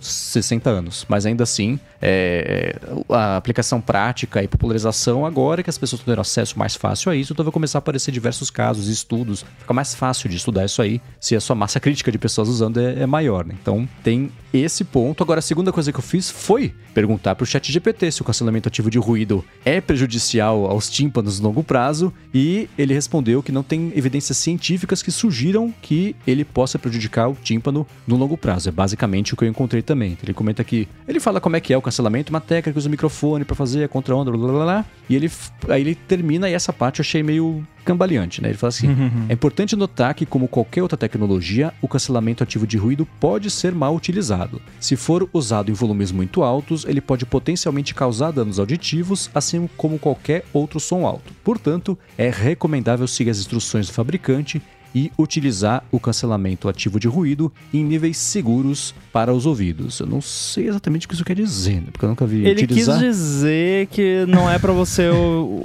60 0.00 0.68
anos. 0.68 1.06
Mas 1.08 1.26
ainda 1.26 1.44
assim, 1.44 1.78
é, 2.00 2.76
a 3.08 3.36
aplicação 3.36 3.80
prática 3.80 4.42
e 4.42 4.48
popularização, 4.48 5.24
agora 5.24 5.62
que 5.62 5.70
as 5.70 5.78
pessoas 5.78 6.02
têm 6.02 6.14
acesso 6.14 6.58
mais 6.58 6.74
fácil 6.74 7.10
a 7.10 7.16
isso, 7.16 7.32
então 7.32 7.44
vai 7.44 7.52
começar 7.52 7.78
a 7.78 7.80
aparecer 7.80 8.10
diversos 8.10 8.50
casos, 8.50 8.88
estudos. 8.88 9.44
Fica 9.58 9.74
mais 9.74 9.94
fácil 9.94 10.28
de 10.28 10.36
estudar 10.36 10.64
isso 10.64 10.82
aí, 10.82 11.00
se 11.20 11.34
a 11.36 11.40
sua 11.40 11.56
massa 11.56 11.80
crítica 11.80 12.10
de 12.10 12.18
pessoas 12.18 12.48
usando 12.48 12.80
é, 12.80 13.02
é 13.02 13.06
maior. 13.06 13.44
Né? 13.44 13.54
Então 13.60 13.88
tem 14.02 14.30
esse 14.52 14.84
ponto. 14.84 15.22
Agora, 15.22 15.40
a 15.40 15.42
segunda 15.42 15.72
coisa 15.72 15.92
que 15.92 15.98
eu 15.98 16.02
fiz 16.02 16.30
foi 16.30 16.74
perguntar 16.94 17.34
para 17.34 17.44
o 17.44 17.46
chat 17.46 17.70
GPT 17.70 18.10
se 18.10 18.22
o 18.22 18.24
cancelamento 18.24 18.68
ativo 18.68 18.90
de 18.90 18.95
ruído 19.00 19.44
é 19.64 19.80
prejudicial 19.80 20.66
aos 20.66 20.88
tímpanos 20.88 21.40
no 21.40 21.48
longo 21.48 21.64
prazo 21.64 22.12
e 22.32 22.68
ele 22.78 22.94
respondeu 22.94 23.42
que 23.42 23.52
não 23.52 23.62
tem 23.62 23.92
evidências 23.94 24.38
científicas 24.38 25.02
que 25.02 25.10
sugiram 25.10 25.74
que 25.82 26.14
ele 26.26 26.44
possa 26.44 26.78
prejudicar 26.78 27.28
o 27.28 27.34
tímpano 27.34 27.86
no 28.06 28.16
longo 28.16 28.36
prazo. 28.36 28.68
É 28.68 28.72
basicamente 28.72 29.34
o 29.34 29.36
que 29.36 29.44
eu 29.44 29.48
encontrei 29.48 29.82
também. 29.82 30.16
Ele 30.22 30.32
comenta 30.32 30.62
que 30.62 30.88
ele 31.08 31.20
fala 31.20 31.40
como 31.40 31.56
é 31.56 31.60
que 31.60 31.72
é 31.72 31.76
o 31.76 31.82
cancelamento, 31.82 32.30
uma 32.30 32.40
técnica, 32.40 32.78
usa 32.78 32.88
o 32.88 32.90
microfone 32.90 33.44
para 33.44 33.56
fazer 33.56 33.84
a 33.84 33.88
contra-onda, 33.88 34.30
blá, 34.30 34.40
blá, 34.40 34.64
blá, 34.64 34.84
e 35.08 35.16
ele 35.16 35.30
aí 35.68 35.80
ele 35.80 35.94
termina 35.94 36.48
e 36.48 36.52
essa 36.52 36.72
parte 36.72 37.00
eu 37.00 37.02
achei 37.02 37.22
meio 37.22 37.66
cambaleante, 37.86 38.42
né? 38.42 38.48
Ele 38.48 38.58
fala 38.58 38.68
assim: 38.68 38.88
uhum. 38.88 39.26
é 39.28 39.32
importante 39.32 39.76
notar 39.76 40.14
que, 40.14 40.26
como 40.26 40.48
qualquer 40.48 40.82
outra 40.82 40.98
tecnologia, 40.98 41.72
o 41.80 41.88
cancelamento 41.88 42.42
ativo 42.42 42.66
de 42.66 42.76
ruído 42.76 43.06
pode 43.18 43.48
ser 43.50 43.72
mal 43.72 43.94
utilizado. 43.94 44.60
Se 44.78 44.96
for 44.96 45.28
usado 45.32 45.70
em 45.70 45.74
volumes 45.74 46.12
muito 46.12 46.42
altos, 46.42 46.84
ele 46.84 47.00
pode 47.00 47.24
potencialmente 47.24 47.94
causar 47.94 48.32
danos 48.32 48.58
auditivos, 48.58 49.30
assim 49.34 49.68
como 49.76 49.98
qualquer 49.98 50.44
outro 50.52 50.80
som 50.80 51.06
alto. 51.06 51.32
Portanto, 51.44 51.96
é 52.18 52.28
recomendável 52.28 53.06
seguir 53.06 53.30
as 53.30 53.38
instruções 53.38 53.86
do 53.86 53.92
fabricante 53.92 54.60
e 54.96 55.12
utilizar 55.18 55.84
o 55.92 56.00
cancelamento 56.00 56.70
ativo 56.70 56.98
de 56.98 57.06
ruído 57.06 57.52
em 57.72 57.84
níveis 57.84 58.16
seguros 58.16 58.94
para 59.12 59.30
os 59.30 59.44
ouvidos. 59.44 60.00
Eu 60.00 60.06
não 60.06 60.22
sei 60.22 60.68
exatamente 60.68 61.04
o 61.04 61.08
que 61.10 61.14
isso 61.14 61.22
quer 61.22 61.36
dizer, 61.36 61.82
né? 61.82 61.88
porque 61.92 62.06
eu 62.06 62.08
nunca 62.08 62.24
vi 62.24 62.46
ele 62.46 62.62
utilizar. 62.62 62.96
Ele 62.96 63.08
quis 63.08 63.14
dizer 63.14 63.86
que 63.88 64.24
não 64.26 64.50
é 64.50 64.58
para 64.58 64.72
você 64.72 65.10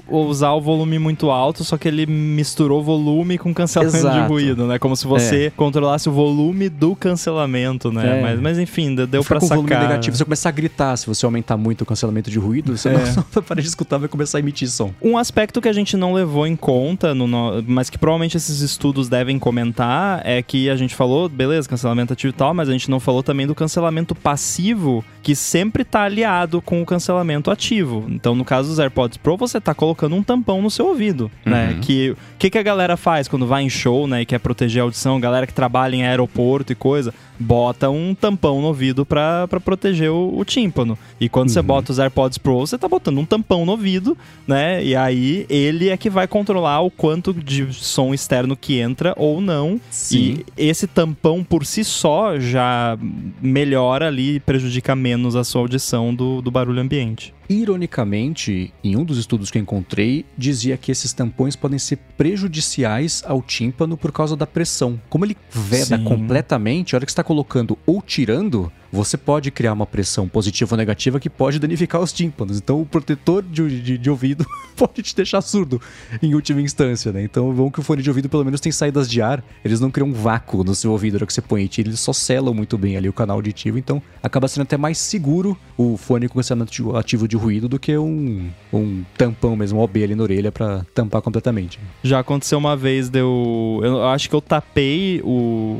usar 0.09 0.51
o 0.51 0.59
volume 0.59 0.99
muito 0.99 1.29
alto, 1.29 1.63
só 1.63 1.77
que 1.77 1.87
ele 1.87 2.05
misturou 2.05 2.83
volume 2.83 3.37
com 3.37 3.53
cancelamento 3.53 3.99
Exato. 3.99 4.21
de 4.21 4.27
ruído, 4.27 4.67
né? 4.67 4.77
Como 4.77 4.97
se 4.97 5.07
você 5.07 5.45
é. 5.45 5.49
controlasse 5.51 6.09
o 6.09 6.11
volume 6.11 6.67
do 6.67 6.93
cancelamento, 6.93 7.89
né? 7.89 8.19
É. 8.19 8.21
Mas, 8.21 8.41
mas 8.41 8.59
enfim, 8.59 8.93
deu 8.93 9.23
para 9.23 9.39
sacar. 9.39 9.59
Volume 9.59 9.75
negativo, 9.75 10.17
você 10.17 10.25
começar 10.25 10.49
a 10.49 10.51
gritar 10.51 10.97
se 10.97 11.07
você 11.07 11.25
aumentar 11.25 11.55
muito 11.55 11.83
o 11.83 11.85
cancelamento 11.85 12.29
de 12.29 12.37
ruído, 12.37 12.75
você 12.75 12.89
é. 12.89 12.91
não 13.15 13.25
vai 13.31 13.41
parar 13.41 13.61
de 13.61 13.67
escutar, 13.69 13.97
vai 13.97 14.09
começar 14.09 14.39
a 14.39 14.41
emitir 14.41 14.69
som. 14.69 14.93
Um 15.01 15.17
aspecto 15.17 15.61
que 15.61 15.69
a 15.69 15.73
gente 15.73 15.95
não 15.95 16.11
levou 16.11 16.45
em 16.45 16.57
conta, 16.57 17.15
no, 17.15 17.29
mas 17.65 17.89
que 17.89 17.97
provavelmente 17.97 18.35
esses 18.35 18.59
estudos 18.59 19.07
devem 19.07 19.20
devem 19.21 19.37
comentar 19.37 20.21
é 20.25 20.41
que 20.41 20.69
a 20.69 20.75
gente 20.75 20.95
falou, 20.95 21.29
beleza, 21.29 21.69
cancelamento 21.69 22.13
ativo 22.13 22.33
e 22.33 22.35
tal, 22.35 22.53
mas 22.53 22.67
a 22.67 22.71
gente 22.71 22.89
não 22.89 22.99
falou 22.99 23.21
também 23.21 23.45
do 23.45 23.53
cancelamento 23.53 24.15
passivo, 24.15 25.05
que 25.21 25.35
sempre 25.35 25.83
está 25.83 26.03
aliado 26.03 26.61
com 26.61 26.81
o 26.81 26.85
cancelamento 26.85 27.51
ativo. 27.51 28.05
Então, 28.09 28.33
no 28.33 28.43
caso 28.43 28.69
dos 28.69 28.79
AirPods 28.79 29.17
Pro, 29.17 29.37
você 29.37 29.59
está 29.59 29.75
colocando 29.75 30.15
um 30.15 30.23
tampão 30.23 30.61
no 30.61 30.71
seu 30.71 30.87
ouvido, 30.87 31.29
né? 31.45 31.67
uhum. 31.67 31.73
né? 31.75 31.79
Que 31.81 32.09
o 32.11 32.17
que, 32.39 32.49
que 32.49 32.57
a 32.57 32.63
galera 32.63 32.97
faz 32.97 33.27
quando 33.27 33.45
vai 33.45 33.61
em 33.63 33.69
show, 33.69 34.07
né, 34.07 34.21
e 34.21 34.25
quer 34.25 34.39
proteger 34.39 34.81
a 34.81 34.85
audição, 34.85 35.19
galera 35.19 35.45
que 35.45 35.53
trabalha 35.53 35.95
em 35.95 36.03
aeroporto 36.03 36.71
e 36.71 36.75
coisa, 36.75 37.13
bota 37.41 37.89
um 37.89 38.15
tampão 38.15 38.61
no 38.61 38.67
ouvido 38.67 39.05
para 39.05 39.47
proteger 39.63 40.11
o, 40.11 40.37
o, 40.37 40.45
tímpano. 40.45 40.97
E 41.19 41.27
quando 41.27 41.49
uhum. 41.49 41.53
você 41.53 41.61
bota 41.61 41.91
os 41.91 41.99
AirPods 41.99 42.37
Pro, 42.37 42.59
você 42.59 42.77
tá 42.77 42.87
botando 42.87 43.17
um 43.17 43.25
tampão 43.25 43.65
no 43.65 43.71
ouvido, 43.71 44.17
né? 44.47 44.83
E 44.83 44.95
aí 44.95 45.45
ele 45.49 45.89
é 45.89 45.97
que 45.97 46.09
vai 46.09 46.27
controlar 46.27 46.81
o 46.81 46.91
quanto 46.91 47.33
de 47.33 47.73
som 47.73 48.13
externo 48.13 48.55
que 48.55 48.79
entra 48.79 49.10
ou 49.17 49.41
não. 49.41 49.79
Sim. 49.89 50.39
E 50.57 50.67
esse 50.67 50.87
tampão 50.87 51.43
por 51.43 51.65
si 51.65 51.83
só 51.83 52.39
já 52.39 52.97
melhora 53.41 54.07
ali 54.07 54.35
e 54.35 54.39
prejudica 54.39 54.95
menos 54.95 55.35
a 55.35 55.43
sua 55.43 55.61
audição 55.61 56.13
do, 56.13 56.41
do 56.41 56.51
barulho 56.51 56.81
ambiente. 56.81 57.33
Ironicamente, 57.49 58.73
em 58.83 58.95
um 58.95 59.03
dos 59.03 59.17
estudos 59.17 59.51
que 59.51 59.57
eu 59.57 59.61
encontrei, 59.61 60.25
dizia 60.37 60.77
que 60.77 60.91
esses 60.91 61.11
tampões 61.11 61.55
podem 61.55 61.77
ser 61.77 61.97
prejudiciais 62.17 63.23
ao 63.25 63.41
tímpano 63.41 63.97
por 63.97 64.11
causa 64.11 64.37
da 64.37 64.47
pressão. 64.47 64.99
Como 65.09 65.25
ele 65.25 65.35
veda 65.49 65.97
Sim. 65.97 66.03
completamente, 66.03 66.95
a 66.95 66.97
hora 66.97 67.05
que 67.05 67.11
está 67.11 67.23
colocando 67.23 67.77
ou 67.85 68.01
tirando, 68.01 68.71
você 68.91 69.17
pode 69.17 69.49
criar 69.51 69.73
uma 69.73 69.85
pressão 69.85 70.27
positiva 70.27 70.73
ou 70.75 70.77
negativa 70.77 71.19
que 71.19 71.29
pode 71.29 71.59
danificar 71.59 72.01
os 72.01 72.11
tímpanos. 72.11 72.57
Então, 72.57 72.81
o 72.81 72.85
protetor 72.85 73.43
de, 73.43 73.81
de, 73.81 73.97
de 73.97 74.09
ouvido 74.09 74.45
pode 74.75 75.01
te 75.01 75.15
deixar 75.15 75.41
surdo 75.41 75.81
em 76.21 76.35
última 76.35 76.61
instância, 76.61 77.11
né? 77.11 77.23
Então, 77.23 77.53
vão 77.53 77.71
que 77.71 77.79
o 77.79 77.83
fone 77.83 78.01
de 78.01 78.09
ouvido 78.09 78.29
pelo 78.29 78.43
menos 78.43 78.59
tem 78.59 78.71
saídas 78.71 79.09
de 79.09 79.21
ar, 79.21 79.43
eles 79.63 79.79
não 79.79 79.89
criam 79.89 80.09
um 80.09 80.13
vácuo 80.13 80.63
no 80.63 80.75
seu 80.75 80.91
ouvido 80.91 81.19
na 81.19 81.25
que 81.25 81.33
você 81.33 81.41
põe 81.41 81.69
eles 81.77 81.99
só 81.99 82.11
selam 82.11 82.53
muito 82.53 82.77
bem 82.77 82.97
ali 82.97 83.07
o 83.07 83.13
canal 83.13 83.37
auditivo, 83.37 83.77
então 83.77 84.01
acaba 84.21 84.47
sendo 84.47 84.63
até 84.63 84.77
mais 84.77 84.97
seguro 84.97 85.57
o 85.77 85.95
fone 85.97 86.27
com 86.27 86.35
cancelamento 86.35 86.95
ativo 86.95 87.27
de 87.27 87.35
ruído 87.35 87.69
do 87.69 87.79
que 87.79 87.97
um, 87.97 88.49
um 88.73 89.03
tampão 89.17 89.55
mesmo, 89.55 89.79
um 89.79 89.83
OB 89.83 90.03
ali 90.03 90.15
na 90.15 90.23
orelha 90.23 90.51
para 90.51 90.85
tampar 90.93 91.21
completamente. 91.21 91.79
Já 92.03 92.19
aconteceu 92.19 92.57
uma 92.57 92.75
vez, 92.75 93.09
deu. 93.09 93.79
Eu 93.83 94.05
acho 94.07 94.29
que 94.29 94.35
eu 94.35 94.41
tapei 94.41 95.21
o, 95.23 95.79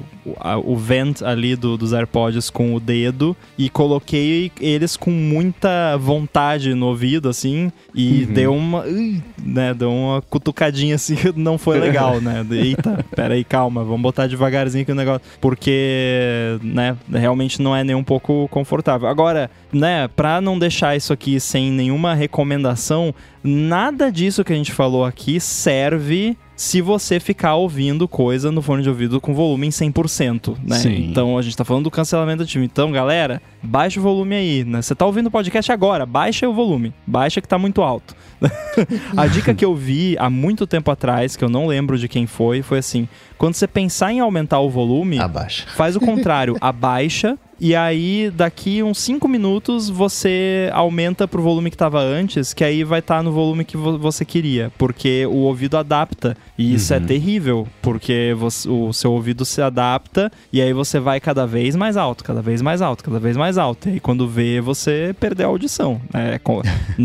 o, 0.63 0.75
vent 0.77 1.21
ali 1.21 1.55
do, 1.55 1.77
dos 1.77 1.93
AirPods 1.93 2.49
com 2.49 2.75
o 2.75 2.79
dedo 3.01 3.35
e 3.57 3.69
coloquei 3.69 4.51
eles 4.59 4.95
com 4.95 5.11
muita 5.11 5.97
vontade 5.97 6.73
no 6.75 6.87
ouvido, 6.87 7.29
assim, 7.29 7.71
e 7.95 8.23
uhum. 8.23 8.33
deu 8.33 8.55
uma. 8.55 8.83
Né, 9.43 9.73
deu 9.73 9.91
uma 9.91 10.21
cutucadinha 10.21 10.95
assim, 10.95 11.15
não 11.35 11.57
foi 11.57 11.79
legal, 11.79 12.21
né? 12.21 12.45
Eita, 12.51 13.03
peraí, 13.15 13.43
calma, 13.43 13.83
vamos 13.83 14.01
botar 14.01 14.27
devagarzinho 14.27 14.83
aqui 14.83 14.91
o 14.91 14.95
negócio. 14.95 15.21
Porque, 15.39 16.59
né, 16.61 16.95
realmente 17.11 17.61
não 17.61 17.75
é 17.75 17.83
nem 17.83 17.95
um 17.95 18.03
pouco 18.03 18.47
confortável. 18.49 19.07
Agora, 19.07 19.49
né, 19.71 20.07
pra 20.07 20.41
não 20.41 20.59
deixar 20.59 20.95
isso 20.95 21.13
aqui 21.13 21.39
sem 21.39 21.71
nenhuma 21.71 22.13
recomendação, 22.13 23.13
nada 23.43 24.11
disso 24.11 24.43
que 24.43 24.53
a 24.53 24.55
gente 24.55 24.71
falou 24.71 25.05
aqui 25.05 25.39
serve 25.39 26.37
se 26.61 26.79
você 26.79 27.19
ficar 27.19 27.55
ouvindo 27.55 28.07
coisa 28.07 28.51
no 28.51 28.61
fone 28.61 28.83
de 28.83 28.89
ouvido 28.89 29.19
com 29.19 29.33
volume 29.33 29.65
em 29.65 29.71
100%, 29.71 30.57
né? 30.63 30.75
Sim. 30.75 31.09
Então 31.09 31.35
a 31.35 31.41
gente 31.41 31.57
tá 31.57 31.65
falando 31.65 31.85
do 31.85 31.91
cancelamento 31.91 32.43
do 32.43 32.47
time. 32.47 32.65
Então, 32.65 32.91
galera, 32.91 33.41
baixa 33.63 33.99
o 33.99 34.03
volume 34.03 34.35
aí, 34.35 34.63
né? 34.63 34.79
Você 34.79 34.93
tá 34.93 35.03
ouvindo 35.03 35.25
o 35.25 35.31
podcast 35.31 35.71
agora, 35.71 36.05
baixa 36.05 36.47
o 36.47 36.53
volume. 36.53 36.93
Baixa 37.07 37.41
que 37.41 37.47
tá 37.47 37.57
muito 37.57 37.81
alto. 37.81 38.15
a 39.17 39.25
dica 39.25 39.55
que 39.55 39.65
eu 39.65 39.73
vi 39.73 40.15
há 40.19 40.29
muito 40.29 40.67
tempo 40.67 40.91
atrás, 40.91 41.35
que 41.35 41.43
eu 41.43 41.49
não 41.49 41.65
lembro 41.65 41.97
de 41.97 42.07
quem 42.07 42.27
foi, 42.27 42.61
foi 42.61 42.77
assim: 42.77 43.09
quando 43.39 43.55
você 43.55 43.67
pensar 43.67 44.13
em 44.13 44.19
aumentar 44.19 44.59
o 44.59 44.69
volume, 44.69 45.17
abaixa. 45.17 45.65
faz 45.75 45.95
o 45.95 45.99
contrário, 45.99 46.57
abaixa 46.61 47.39
e 47.63 47.75
aí, 47.75 48.31
daqui 48.33 48.81
uns 48.81 48.97
5 48.97 49.27
minutos, 49.27 49.87
você 49.87 50.67
aumenta 50.73 51.27
pro 51.27 51.43
volume 51.43 51.69
que 51.69 51.75
estava 51.75 51.99
antes, 51.99 52.55
que 52.55 52.63
aí 52.63 52.83
vai 52.83 52.97
estar 52.97 53.17
tá 53.17 53.23
no 53.23 53.31
volume 53.31 53.63
que 53.63 53.77
vo 53.77 53.99
você 53.99 54.25
queria. 54.25 54.71
Porque 54.79 55.27
o 55.27 55.41
ouvido 55.41 55.77
adapta. 55.77 56.35
E 56.57 56.73
isso 56.73 56.91
é 56.91 56.97
uhum. 56.97 57.03
é 57.03 57.07
terrível, 57.07 57.67
porque 57.79 58.35
você, 58.35 58.67
o 58.67 58.91
seu 58.91 59.11
ouvido 59.11 59.45
se 59.45 59.61
adapta 59.61 60.31
e 60.51 60.59
aí 60.59 60.73
você 60.73 60.99
vai 60.99 61.19
cada 61.19 61.45
vez 61.45 61.75
mais 61.75 61.97
alto, 61.97 62.23
cada 62.23 62.41
vez 62.41 62.63
mais 62.63 62.81
alto, 62.81 63.03
cada 63.03 63.19
vez 63.19 63.37
mais 63.37 63.59
alto. 63.59 63.89
E 63.89 63.93
aí, 63.93 63.99
quando 63.99 64.27
vê, 64.27 64.59
você 64.59 65.15
perdeu 65.19 65.45
a 65.45 65.51
audição. 65.51 66.01
É, 66.13 66.39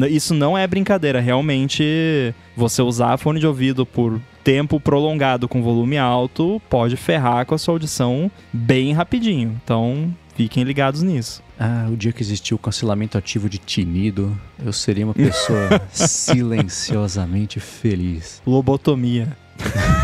isso 0.08 0.34
não 0.34 0.56
é 0.56 0.66
brincadeira. 0.66 1.20
Realmente, 1.20 2.34
você 2.56 2.80
usar 2.80 3.16
fone 3.18 3.40
de 3.40 3.46
ouvido 3.46 3.84
por 3.84 4.20
tempo 4.42 4.78
prolongado 4.78 5.48
com 5.48 5.62
volume 5.62 5.98
alto 5.98 6.62
pode 6.70 6.96
ferrar 6.96 7.44
com 7.44 7.54
a 7.54 7.58
sua 7.58 7.74
audição 7.74 8.30
bem 8.52 8.92
rapidinho. 8.92 9.60
Então, 9.62 10.14
Fiquem 10.36 10.64
ligados 10.64 11.02
nisso. 11.02 11.42
Ah, 11.58 11.88
o 11.90 11.96
dia 11.96 12.12
que 12.12 12.22
existiu 12.22 12.56
o 12.56 12.60
cancelamento 12.60 13.16
ativo 13.16 13.48
de 13.48 13.56
tinido, 13.56 14.38
eu 14.62 14.70
seria 14.70 15.06
uma 15.06 15.14
pessoa 15.14 15.80
silenciosamente 15.90 17.58
feliz. 17.58 18.42
Lobotomia. 18.46 19.34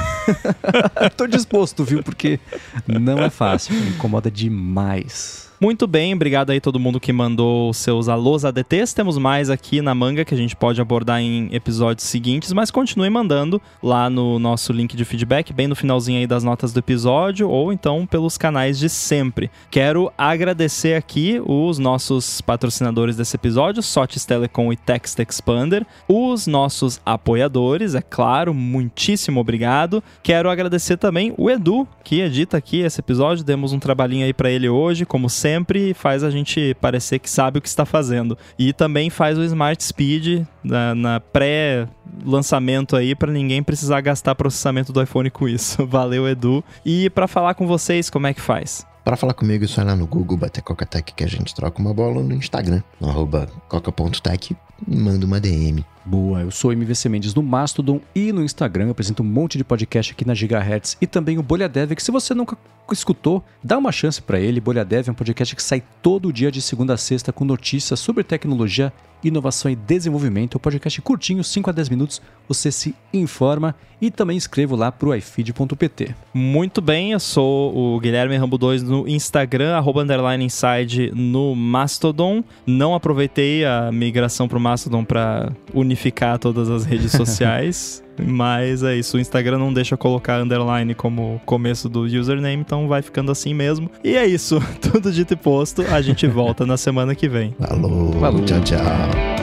Tô 1.19 1.27
disposto, 1.27 1.85
viu? 1.85 2.03
Porque 2.03 2.41
não 2.87 3.19
é 3.19 3.29
fácil, 3.29 3.75
me 3.75 3.91
incomoda 3.91 4.31
demais. 4.31 5.42
Muito 5.63 5.87
bem, 5.87 6.13
obrigado 6.13 6.51
aí 6.51 6.61
todo 6.61 6.81
mundo 6.81 6.99
que 6.99 7.13
mandou 7.13 7.73
seus 7.73 8.09
alôs 8.09 8.45
ADTs. 8.45 8.93
Temos 8.93 9.17
mais 9.17 9.49
aqui 9.49 9.81
na 9.81 9.95
manga 9.95 10.25
que 10.25 10.35
a 10.35 10.37
gente 10.37 10.57
pode 10.57 10.81
abordar 10.81 11.21
em 11.21 11.55
episódios 11.55 12.09
seguintes, 12.09 12.53
mas 12.53 12.69
continue 12.69 13.09
mandando 13.09 13.63
lá 13.81 14.11
no 14.11 14.41
nosso 14.41 14.73
link 14.73 14.97
de 14.97 15.05
feedback, 15.05 15.53
bem 15.53 15.69
no 15.69 15.77
finalzinho 15.77 16.19
aí 16.19 16.27
das 16.27 16.43
notas 16.43 16.73
do 16.73 16.81
episódio, 16.81 17.49
ou 17.49 17.73
então 17.73 18.05
pelos 18.05 18.37
canais 18.37 18.77
de 18.77 18.89
sempre. 18.89 19.53
Quero 19.71 20.13
agradecer 20.19 20.97
aqui 20.97 21.41
os 21.47 21.79
nossos 21.79 22.41
patrocinadores 22.41 23.15
desse 23.15 23.37
episódio, 23.37 23.85
Sotis 23.85 24.25
Telecom 24.25 24.73
e 24.73 24.77
Text 24.77 25.17
Expander, 25.21 25.87
os 26.09 26.49
nossos 26.49 27.01
apoiadores, 27.07 27.95
é 27.95 28.03
claro, 28.03 28.53
muitíssimo 28.53 29.39
obrigado. 29.39 30.03
Quero 30.25 30.51
agradecer 30.51 30.97
também 30.97 31.33
o 31.39 31.49
Edu, 31.49 31.87
que 32.03 32.21
edita 32.21 32.57
aqui 32.57 32.81
esse 32.81 32.99
episódio, 32.99 33.45
demos 33.45 33.73
um 33.73 33.79
trabalhinho 33.79 34.27
aí 34.27 34.35
para 34.35 34.51
ele 34.51 34.69
hoje, 34.69 35.07
como 35.07 35.31
sempre 35.31 35.52
sempre 35.53 35.93
faz 35.93 36.25
a 36.25 36.31
gente 36.31 36.75
parecer 36.81 37.19
que 37.19 37.29
sabe 37.29 37.59
o 37.59 37.63
que 37.63 37.69
está 37.69 37.85
fazendo. 37.85 38.39
E 38.59 38.73
também 38.73 39.11
faz 39.11 39.37
o 39.37 39.45
Smart 39.45 39.83
Speed 39.85 40.47
na, 40.65 40.95
na 40.95 41.21
pré-lançamento 41.21 42.97
aí 42.97 43.15
para 43.15 43.31
ninguém 43.31 43.63
precisar 43.63 44.01
gastar 44.01 44.35
processamento 44.35 44.93
do 44.93 45.03
iPhone 45.03 45.31
com 45.31 45.47
isso. 45.47 45.85
Valeu, 45.87 46.27
Edu. 46.27 46.65
E 46.85 47.11
para 47.11 47.29
falar 47.29 47.55
com 47.55 47.67
vocês, 47.67 48.09
como 48.09 48.27
é 48.27 48.33
que 48.33 48.41
faz? 48.41 48.87
Para 49.05 49.17
falar 49.17 49.35
comigo, 49.35 49.65
é 49.65 49.67
só 49.67 49.83
ir 49.83 49.85
lá 49.85 49.97
no 49.97 50.07
Google, 50.07 50.39
bater 50.39 50.63
Coca-Tech 50.63 51.13
que 51.13 51.25
a 51.25 51.27
gente 51.27 51.55
troca 51.55 51.81
uma 51.81 51.93
bola 51.93 52.23
no 52.23 52.35
Instagram, 52.35 52.83
no 53.01 53.09
arroba 53.09 53.49
coca.tech 53.69 54.57
manda 54.87 55.27
uma 55.27 55.41
DM. 55.41 55.85
Boa, 56.05 56.41
eu 56.41 56.51
sou 56.51 56.73
MVC 56.73 57.09
Mendes 57.09 57.33
no 57.33 57.43
Mastodon 57.43 58.01
e 58.15 58.33
no 58.33 58.43
Instagram. 58.43 58.87
Eu 58.87 58.91
apresento 58.91 59.23
um 59.23 59.27
monte 59.27 59.57
de 59.57 59.63
podcast 59.63 60.13
aqui 60.13 60.27
na 60.27 60.35
Gigahertz 60.35 60.97
e 61.01 61.07
também 61.07 61.39
o 61.39 61.43
Bolha 61.43 61.69
Dev, 61.69 61.93
que 61.93 62.03
se 62.03 62.11
você 62.11 62.35
nunca 62.35 62.59
escutou, 62.91 63.43
dá 63.63 63.79
uma 63.79 63.93
chance 63.93 64.21
para 64.21 64.41
ele. 64.41 64.61
Bolha 64.61 64.85
Dev 64.85 65.09
é 65.09 65.11
um 65.13 65.15
podcast 65.15 65.55
que 65.55 65.63
sai 65.63 65.83
todo 66.03 66.33
dia 66.33 66.51
de 66.51 66.61
segunda 66.61 66.95
a 66.95 66.97
sexta 66.97 67.33
com 67.33 67.45
notícias 67.45 68.01
sobre 68.01 68.25
tecnologia, 68.25 68.93
inovação 69.23 69.71
e 69.71 69.77
desenvolvimento. 69.77 70.57
É 70.57 70.59
um 70.59 70.61
podcast 70.61 71.01
curtinho, 71.01 71.45
5 71.45 71.71
a 71.71 71.73
10 71.73 71.89
minutos, 71.89 72.21
você 72.49 72.73
se 72.73 72.95
informa 73.15 73.75
e 74.01 74.11
também 74.11 74.37
escrevo 74.37 74.75
lá 74.75 74.91
pro 74.91 75.15
ifeed.pt. 75.15 76.15
Muito 76.35 76.83
bem, 76.83 77.13
eu 77.13 77.21
sou 77.21 77.95
o 77.95 78.01
Guilherme 78.01 78.37
Rambo 78.37 78.59
2 78.59 78.83
no 78.83 79.09
Instagram, 79.09 79.77
arroba 79.77 80.03
underline 80.03 80.45
inside 80.45 81.13
no 81.15 81.55
Mastodon. 81.55 82.43
Não 82.67 82.95
aproveitei 82.95 83.65
a 83.65 83.93
migração 83.93 84.49
pro 84.49 84.59
Mastodon 84.59 84.72
para 85.05 85.53
unificar 85.73 86.39
todas 86.39 86.71
as 86.71 86.85
redes 86.85 87.13
sociais. 87.13 88.03
Mas 88.25 88.83
é 88.83 88.95
isso, 88.95 89.17
o 89.17 89.21
Instagram 89.21 89.59
não 89.59 89.73
deixa 89.73 89.97
colocar 89.97 90.41
underline 90.41 90.95
como 90.95 91.41
começo 91.47 91.89
do 91.89 92.03
username, 92.03 92.61
então 92.61 92.87
vai 92.87 93.01
ficando 93.01 93.33
assim 93.33 93.55
mesmo. 93.55 93.91
E 94.05 94.17
é 94.17 94.27
isso, 94.27 94.61
tudo 94.81 95.11
dito 95.11 95.33
e 95.33 95.37
posto, 95.37 95.83
a 95.83 96.01
gente 96.03 96.27
volta 96.27 96.67
na 96.67 96.77
semana 96.77 97.15
que 97.15 97.27
vem. 97.29 97.55
Falou, 97.59 98.13
Falou. 98.13 98.45
tchau, 98.45 98.61
tchau. 98.61 98.79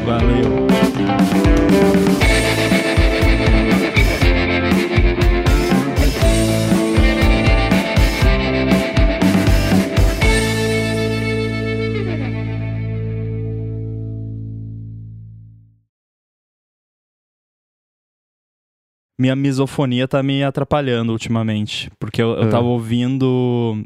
Valeu. 0.05 0.98
Minha 19.19 19.35
misofonia 19.35 20.07
tá 20.07 20.23
me 20.23 20.41
atrapalhando 20.41 21.11
ultimamente. 21.11 21.91
Porque 21.99 22.21
eu, 22.21 22.29
eu 22.37 22.43
é. 22.43 22.49
tava 22.49 22.65
ouvindo. 22.65 23.83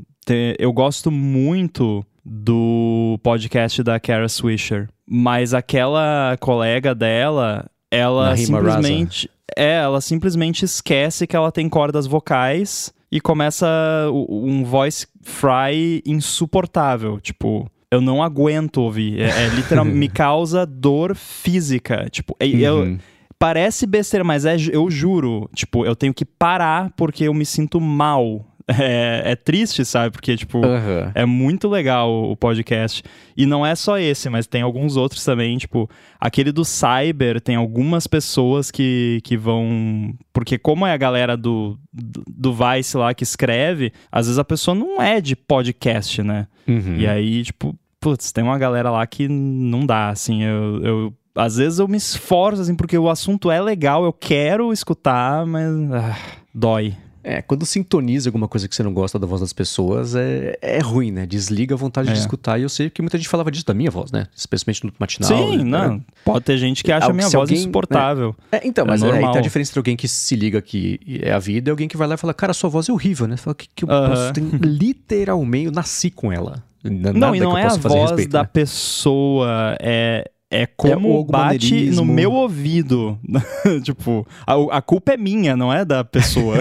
Eu 0.59 0.71
gosto 0.71 1.09
muito 1.09 2.05
do 2.23 3.19
podcast 3.23 3.81
da 3.81 3.99
Kara 3.99 4.29
Swisher. 4.29 4.87
Mas 5.09 5.53
aquela 5.53 6.37
colega 6.39 6.93
dela, 6.93 7.65
ela 7.89 8.37
simplesmente. 8.37 9.29
É, 9.57 9.73
ela 9.73 10.01
simplesmente 10.01 10.63
esquece 10.63 11.27
que 11.27 11.35
ela 11.35 11.51
tem 11.51 11.67
cordas 11.67 12.07
vocais 12.07 12.93
e 13.11 13.19
começa 13.19 13.67
um 14.11 14.63
voice 14.63 15.05
fry 15.21 16.01
insuportável. 16.05 17.19
Tipo, 17.19 17.69
eu 17.91 18.01
não 18.01 18.23
aguento 18.23 18.77
ouvir. 18.77 19.19
É, 19.19 19.45
é 19.45 19.47
literalmente 19.49 19.97
me 19.99 20.09
causa 20.09 20.65
dor 20.65 21.15
física. 21.15 22.07
Tipo, 22.09 22.35
uhum. 22.41 22.47
eu 22.49 22.97
Parece 23.43 23.85
besteira, 23.85 24.23
mas 24.23 24.45
é, 24.45 24.55
eu 24.71 24.89
juro, 24.89 25.49
tipo, 25.53 25.85
eu 25.85 25.97
tenho 25.97 26.13
que 26.13 26.23
parar 26.23 26.93
porque 26.95 27.25
eu 27.25 27.33
me 27.33 27.45
sinto 27.45 27.81
mal. 27.81 28.45
É, 28.65 29.33
é 29.33 29.35
triste, 29.35 29.83
sabe? 29.83 30.13
Porque, 30.13 30.37
tipo, 30.37 30.59
uhum. 30.59 31.11
é 31.13 31.25
muito 31.25 31.67
legal 31.67 32.31
o 32.31 32.33
podcast. 32.33 33.03
E 33.35 33.45
não 33.45 33.65
é 33.65 33.75
só 33.75 33.99
esse, 33.99 34.29
mas 34.29 34.47
tem 34.47 34.61
alguns 34.61 34.95
outros 34.95 35.21
também, 35.25 35.57
tipo, 35.57 35.89
aquele 36.17 36.49
do 36.49 36.63
Cyber, 36.63 37.41
tem 37.41 37.57
algumas 37.57 38.07
pessoas 38.07 38.71
que, 38.71 39.19
que 39.25 39.35
vão. 39.35 40.15
Porque, 40.31 40.57
como 40.57 40.87
é 40.87 40.93
a 40.93 40.97
galera 40.97 41.35
do, 41.35 41.77
do 41.91 42.53
Vice 42.53 42.95
lá 42.95 43.13
que 43.13 43.23
escreve, 43.23 43.91
às 44.09 44.27
vezes 44.27 44.39
a 44.39 44.45
pessoa 44.45 44.73
não 44.73 45.01
é 45.01 45.19
de 45.19 45.35
podcast, 45.35 46.23
né? 46.23 46.47
Uhum. 46.65 46.95
E 46.95 47.05
aí, 47.05 47.43
tipo, 47.43 47.77
putz, 47.99 48.31
tem 48.31 48.45
uma 48.45 48.57
galera 48.57 48.89
lá 48.89 49.05
que 49.05 49.27
não 49.27 49.85
dá, 49.85 50.07
assim, 50.07 50.41
eu, 50.41 50.85
eu 50.85 51.13
às 51.35 51.57
vezes 51.57 51.79
eu 51.79 51.87
me 51.87 51.97
esforço, 51.97 52.61
assim, 52.61 52.75
porque 52.75 52.97
o 52.97 53.09
assunto 53.09 53.49
é 53.51 53.61
legal, 53.61 54.03
eu 54.05 54.13
quero 54.13 54.71
escutar, 54.73 55.45
mas 55.45 55.67
ah, 55.91 56.17
dói. 56.53 56.95
É, 57.25 57.41
quando 57.41 57.65
sintoniza 57.65 58.27
alguma 58.27 58.49
coisa 58.49 58.67
que 58.67 58.75
você 58.75 58.83
não 58.83 58.93
gosta 58.93 59.17
da 59.17 59.25
voz 59.25 59.39
das 59.39 59.53
pessoas, 59.53 60.13
é, 60.13 60.57
é 60.61 60.79
ruim, 60.79 61.09
né? 61.09 61.25
Desliga 61.25 61.73
a 61.73 61.77
vontade 61.77 62.09
É. 62.09 62.11
de 62.11 62.19
escutar. 62.19 62.59
E 62.59 62.63
eu 62.63 62.67
sei 62.69 62.89
que 62.89 63.01
muita 63.01 63.17
gente 63.17 63.29
falava 63.29 63.49
disso 63.49 63.65
da 63.65 63.73
minha 63.73 63.89
voz, 63.89 64.11
né? 64.11 64.27
Especialmente 64.35 64.85
no 64.85 64.91
matinal. 64.99 65.29
Sim, 65.29 65.59
né? 65.59 65.63
não. 65.63 66.03
Pode 66.25 66.43
ter 66.43 66.57
gente 66.57 66.83
que 66.83 66.91
acha 66.91 67.07
a 67.09 67.13
minha 67.13 67.23
voz 67.29 67.35
alguém, 67.35 67.59
insuportável. 67.59 68.35
É, 68.51 68.67
então, 68.67 68.83
É 68.83 68.87
mas 68.89 69.01
aí 69.01 69.09
normal. 69.09 69.31
tá 69.31 69.39
a 69.39 69.41
diferença 69.41 69.71
entre 69.71 69.79
alguém 69.79 69.95
que 69.95 70.05
se 70.05 70.35
liga 70.35 70.61
que 70.61 70.99
é 71.23 71.31
a 71.31 71.39
vida 71.39 71.69
e 71.69 71.71
alguém 71.71 71.87
que 71.87 71.95
vai 71.95 72.09
lá 72.09 72.15
e 72.15 72.17
fala, 72.17 72.33
cara, 72.33 72.53
sua 72.53 72.69
voz 72.69 72.89
é 72.89 72.91
horrível, 72.91 73.25
né? 73.25 73.37
Fala 73.37 73.55
que, 73.55 73.69
que 73.73 73.85
eu 73.85 73.89
Aham. 73.89 74.09
posso. 74.09 74.33
Tem, 74.33 74.43
literalmente, 74.61 75.67
eu 75.67 75.71
nasci 75.71 76.11
com 76.11 76.29
ela. 76.29 76.61
N- 76.83 76.99
Não, 77.13 77.13
nada 77.13 77.37
e 77.37 77.39
não 77.39 77.57
é 77.57 77.63
a 77.63 77.69
voz 77.77 78.11
respeito, 78.11 78.31
da 78.31 78.41
né? 78.41 78.49
pessoa, 78.51 79.77
é. 79.79 80.29
É 80.53 80.67
como 80.67 81.11
algum 81.11 81.31
bate 81.31 81.89
no 81.91 82.05
meu 82.05 82.31
ouvido. 82.31 83.17
tipo, 83.83 84.25
a, 84.45 84.77
a 84.77 84.81
culpa 84.81 85.13
é 85.13 85.17
minha, 85.17 85.57
não 85.57 85.73
é 85.73 85.83
da 85.83 86.03
pessoa. 86.03 86.57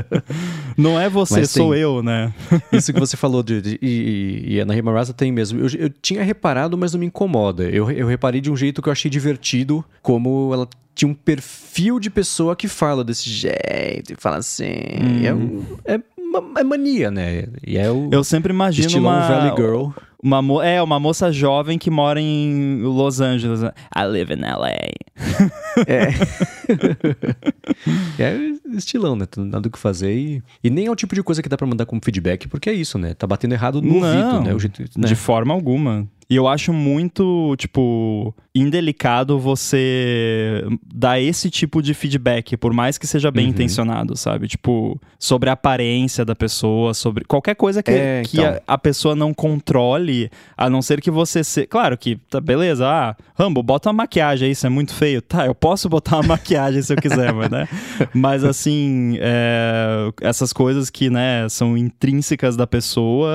não 0.76 0.98
é 0.98 1.08
você, 1.08 1.40
Mas 1.40 1.50
sou 1.50 1.72
tem- 1.72 1.80
eu, 1.82 2.02
né? 2.02 2.32
Isso 2.72 2.92
que 2.92 2.98
você 2.98 3.16
falou 3.16 3.42
de, 3.42 3.60
de- 3.60 3.78
e, 3.82 4.54
e 4.54 4.60
a 4.60 4.62
Ana 4.62 4.92
Raza 4.92 5.12
tem 5.12 5.30
mesmo. 5.30 5.60
Eu, 5.60 5.68
eu 5.78 5.90
tinha 5.90 6.22
reparado, 6.22 6.76
mas 6.78 6.92
não 6.92 7.00
me 7.00 7.06
incomoda. 7.06 7.64
Eu, 7.64 7.90
eu 7.90 8.06
reparei 8.06 8.40
de 8.40 8.50
um 8.50 8.56
jeito 8.56 8.80
que 8.80 8.88
eu 8.88 8.92
achei 8.92 9.10
divertido, 9.10 9.84
como 10.02 10.50
ela 10.52 10.66
tinha 10.94 11.08
um 11.10 11.14
perfil 11.14 12.00
de 12.00 12.10
pessoa 12.10 12.56
que 12.56 12.66
fala 12.66 13.04
desse 13.04 13.28
jeito, 13.30 14.12
e 14.12 14.16
fala 14.18 14.38
assim. 14.38 14.64
E 14.64 15.26
É, 15.84 15.94
é, 15.94 16.00
é 16.58 16.64
mania, 16.64 17.10
né? 17.10 17.44
E 17.66 17.76
é 17.76 17.90
o 17.90 18.08
Eu 18.10 18.24
sempre 18.24 18.52
imagino 18.52 18.98
uma, 18.98 19.20
Valley 19.28 19.54
Girl. 19.56 19.90
Uma 20.22 20.42
mo- 20.42 20.62
é 20.62 20.82
uma 20.82 20.98
moça 20.98 21.30
jovem 21.32 21.78
que 21.78 21.90
mora 21.90 22.20
em 22.20 22.80
Los 22.82 23.20
Angeles. 23.20 23.60
I 23.62 24.04
live 24.04 24.32
in 24.34 24.40
LA. 24.40 24.68
É. 25.86 26.08
é 28.18 28.76
estilão, 28.76 29.16
né? 29.16 29.26
Nada 29.36 29.68
o 29.68 29.70
que 29.70 29.78
fazer. 29.78 30.12
E, 30.14 30.42
e 30.62 30.70
nem 30.70 30.86
é 30.86 30.90
o 30.90 30.96
tipo 30.96 31.14
de 31.14 31.22
coisa 31.22 31.42
que 31.42 31.48
dá 31.48 31.56
pra 31.56 31.66
mandar 31.66 31.86
como 31.86 32.00
feedback, 32.04 32.48
porque 32.48 32.68
é 32.70 32.72
isso, 32.74 32.98
né? 32.98 33.14
Tá 33.14 33.26
batendo 33.26 33.52
errado 33.52 33.80
no 33.80 34.00
Não, 34.00 34.06
ouvido, 34.06 34.40
né? 34.44 34.54
O 34.54 34.58
jeito, 34.58 34.82
né? 34.96 35.06
De 35.08 35.14
forma 35.14 35.54
alguma. 35.54 36.06
E 36.30 36.36
eu 36.36 36.46
acho 36.46 36.74
muito, 36.74 37.54
tipo, 37.56 38.34
indelicado 38.54 39.38
você 39.38 40.62
dar 40.94 41.18
esse 41.18 41.48
tipo 41.48 41.80
de 41.80 41.94
feedback, 41.94 42.54
por 42.54 42.74
mais 42.74 42.98
que 42.98 43.06
seja 43.06 43.30
bem 43.30 43.46
Uhum. 43.46 43.50
intencionado, 43.52 44.14
sabe? 44.14 44.46
Tipo, 44.46 45.00
sobre 45.18 45.48
a 45.48 45.54
aparência 45.54 46.26
da 46.26 46.36
pessoa, 46.36 46.92
sobre 46.92 47.24
qualquer 47.24 47.54
coisa 47.54 47.82
que, 47.82 47.90
É, 47.90 48.22
que 48.26 48.38
então. 48.38 48.60
a, 48.66 48.74
a 48.74 48.78
pessoa 48.78 49.14
não 49.14 49.32
controle, 49.32 50.07
a 50.56 50.68
não 50.68 50.82
ser 50.82 51.00
que 51.00 51.10
você 51.10 51.42
se... 51.44 51.66
Claro 51.66 51.96
que, 51.96 52.16
tá, 52.30 52.40
beleza, 52.40 52.86
ah, 52.86 53.16
Rambo, 53.38 53.62
bota 53.62 53.88
uma 53.88 54.04
maquiagem 54.04 54.46
aí, 54.46 54.52
isso 54.52 54.66
é 54.66 54.70
muito 54.70 54.94
feio. 54.94 55.22
Tá, 55.22 55.46
eu 55.46 55.54
posso 55.54 55.88
botar 55.88 56.16
uma 56.16 56.28
maquiagem 56.36 56.82
se 56.82 56.92
eu 56.92 56.96
quiser, 56.96 57.32
mas, 57.32 57.50
né? 57.50 57.68
Mas, 58.14 58.44
assim, 58.44 59.16
é, 59.20 60.10
essas 60.20 60.52
coisas 60.52 60.90
que, 60.90 61.10
né, 61.10 61.48
são 61.48 61.76
intrínsecas 61.76 62.56
da 62.56 62.66
pessoa, 62.66 63.30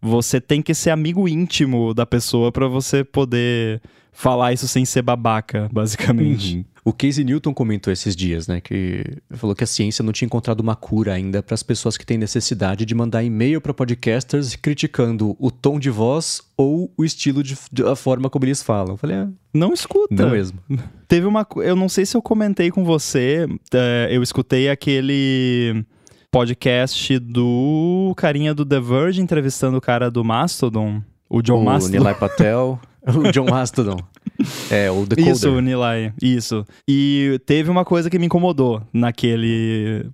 você 0.00 0.40
tem 0.40 0.62
que 0.62 0.74
ser 0.74 0.90
amigo 0.90 1.28
íntimo 1.28 1.92
da 1.92 2.06
pessoa 2.06 2.50
pra 2.52 2.66
você 2.66 3.04
poder 3.04 3.80
falar 4.12 4.52
isso 4.52 4.66
sem 4.68 4.84
ser 4.84 5.02
babaca, 5.02 5.68
basicamente. 5.72 6.56
Uhum. 6.56 6.64
O 6.82 6.92
Casey 6.94 7.22
Newton 7.24 7.52
comentou 7.52 7.92
esses 7.92 8.16
dias, 8.16 8.48
né, 8.48 8.58
que 8.60 9.04
falou 9.32 9.54
que 9.54 9.62
a 9.62 9.66
ciência 9.66 10.02
não 10.02 10.12
tinha 10.14 10.24
encontrado 10.26 10.60
uma 10.60 10.74
cura 10.74 11.12
ainda 11.12 11.42
para 11.42 11.54
as 11.54 11.62
pessoas 11.62 11.98
que 11.98 12.06
têm 12.06 12.16
necessidade 12.16 12.86
de 12.86 12.94
mandar 12.94 13.22
e-mail 13.22 13.60
para 13.60 13.74
podcasters 13.74 14.56
criticando 14.56 15.36
o 15.38 15.50
tom 15.50 15.78
de 15.78 15.90
voz 15.90 16.40
ou 16.56 16.90
o 16.96 17.04
estilo 17.04 17.42
de, 17.42 17.56
de- 17.70 17.82
a 17.84 17.94
forma 17.94 18.30
como 18.30 18.46
eles 18.46 18.62
falam. 18.62 18.94
Eu 18.94 18.96
falei, 18.96 19.16
ah, 19.16 19.28
Não 19.52 19.74
escuta. 19.74 20.14
não 20.22 20.30
mesmo. 20.30 20.58
Teve 21.06 21.26
uma. 21.26 21.46
Eu 21.56 21.76
não 21.76 21.88
sei 21.88 22.06
se 22.06 22.16
eu 22.16 22.22
comentei 22.22 22.70
com 22.70 22.82
você. 22.82 23.46
é, 23.74 24.08
eu 24.10 24.22
escutei 24.22 24.70
aquele 24.70 25.84
podcast 26.30 27.18
do 27.18 28.14
carinha 28.16 28.54
do 28.54 28.64
The 28.64 28.80
Verge 28.80 29.20
entrevistando 29.20 29.76
o 29.76 29.80
cara 29.80 30.10
do 30.10 30.24
Mastodon. 30.24 31.02
O 31.28 31.42
John 31.42 31.60
o 31.60 31.64
Mastodon. 31.64 31.98
Nilay 31.98 32.14
Patel, 32.14 32.80
o 33.16 33.30
John 33.32 33.46
Mastodon. 33.50 33.98
É, 34.70 34.90
o 34.90 35.04
Decoder. 35.06 35.32
Isso, 35.32 35.50
o 35.50 35.60
Nilay. 35.60 36.12
Isso. 36.22 36.64
E 36.88 37.40
teve 37.46 37.70
uma 37.70 37.84
coisa 37.84 38.08
que 38.10 38.18
me 38.18 38.26
incomodou 38.26 38.82
naquele. 38.92 40.06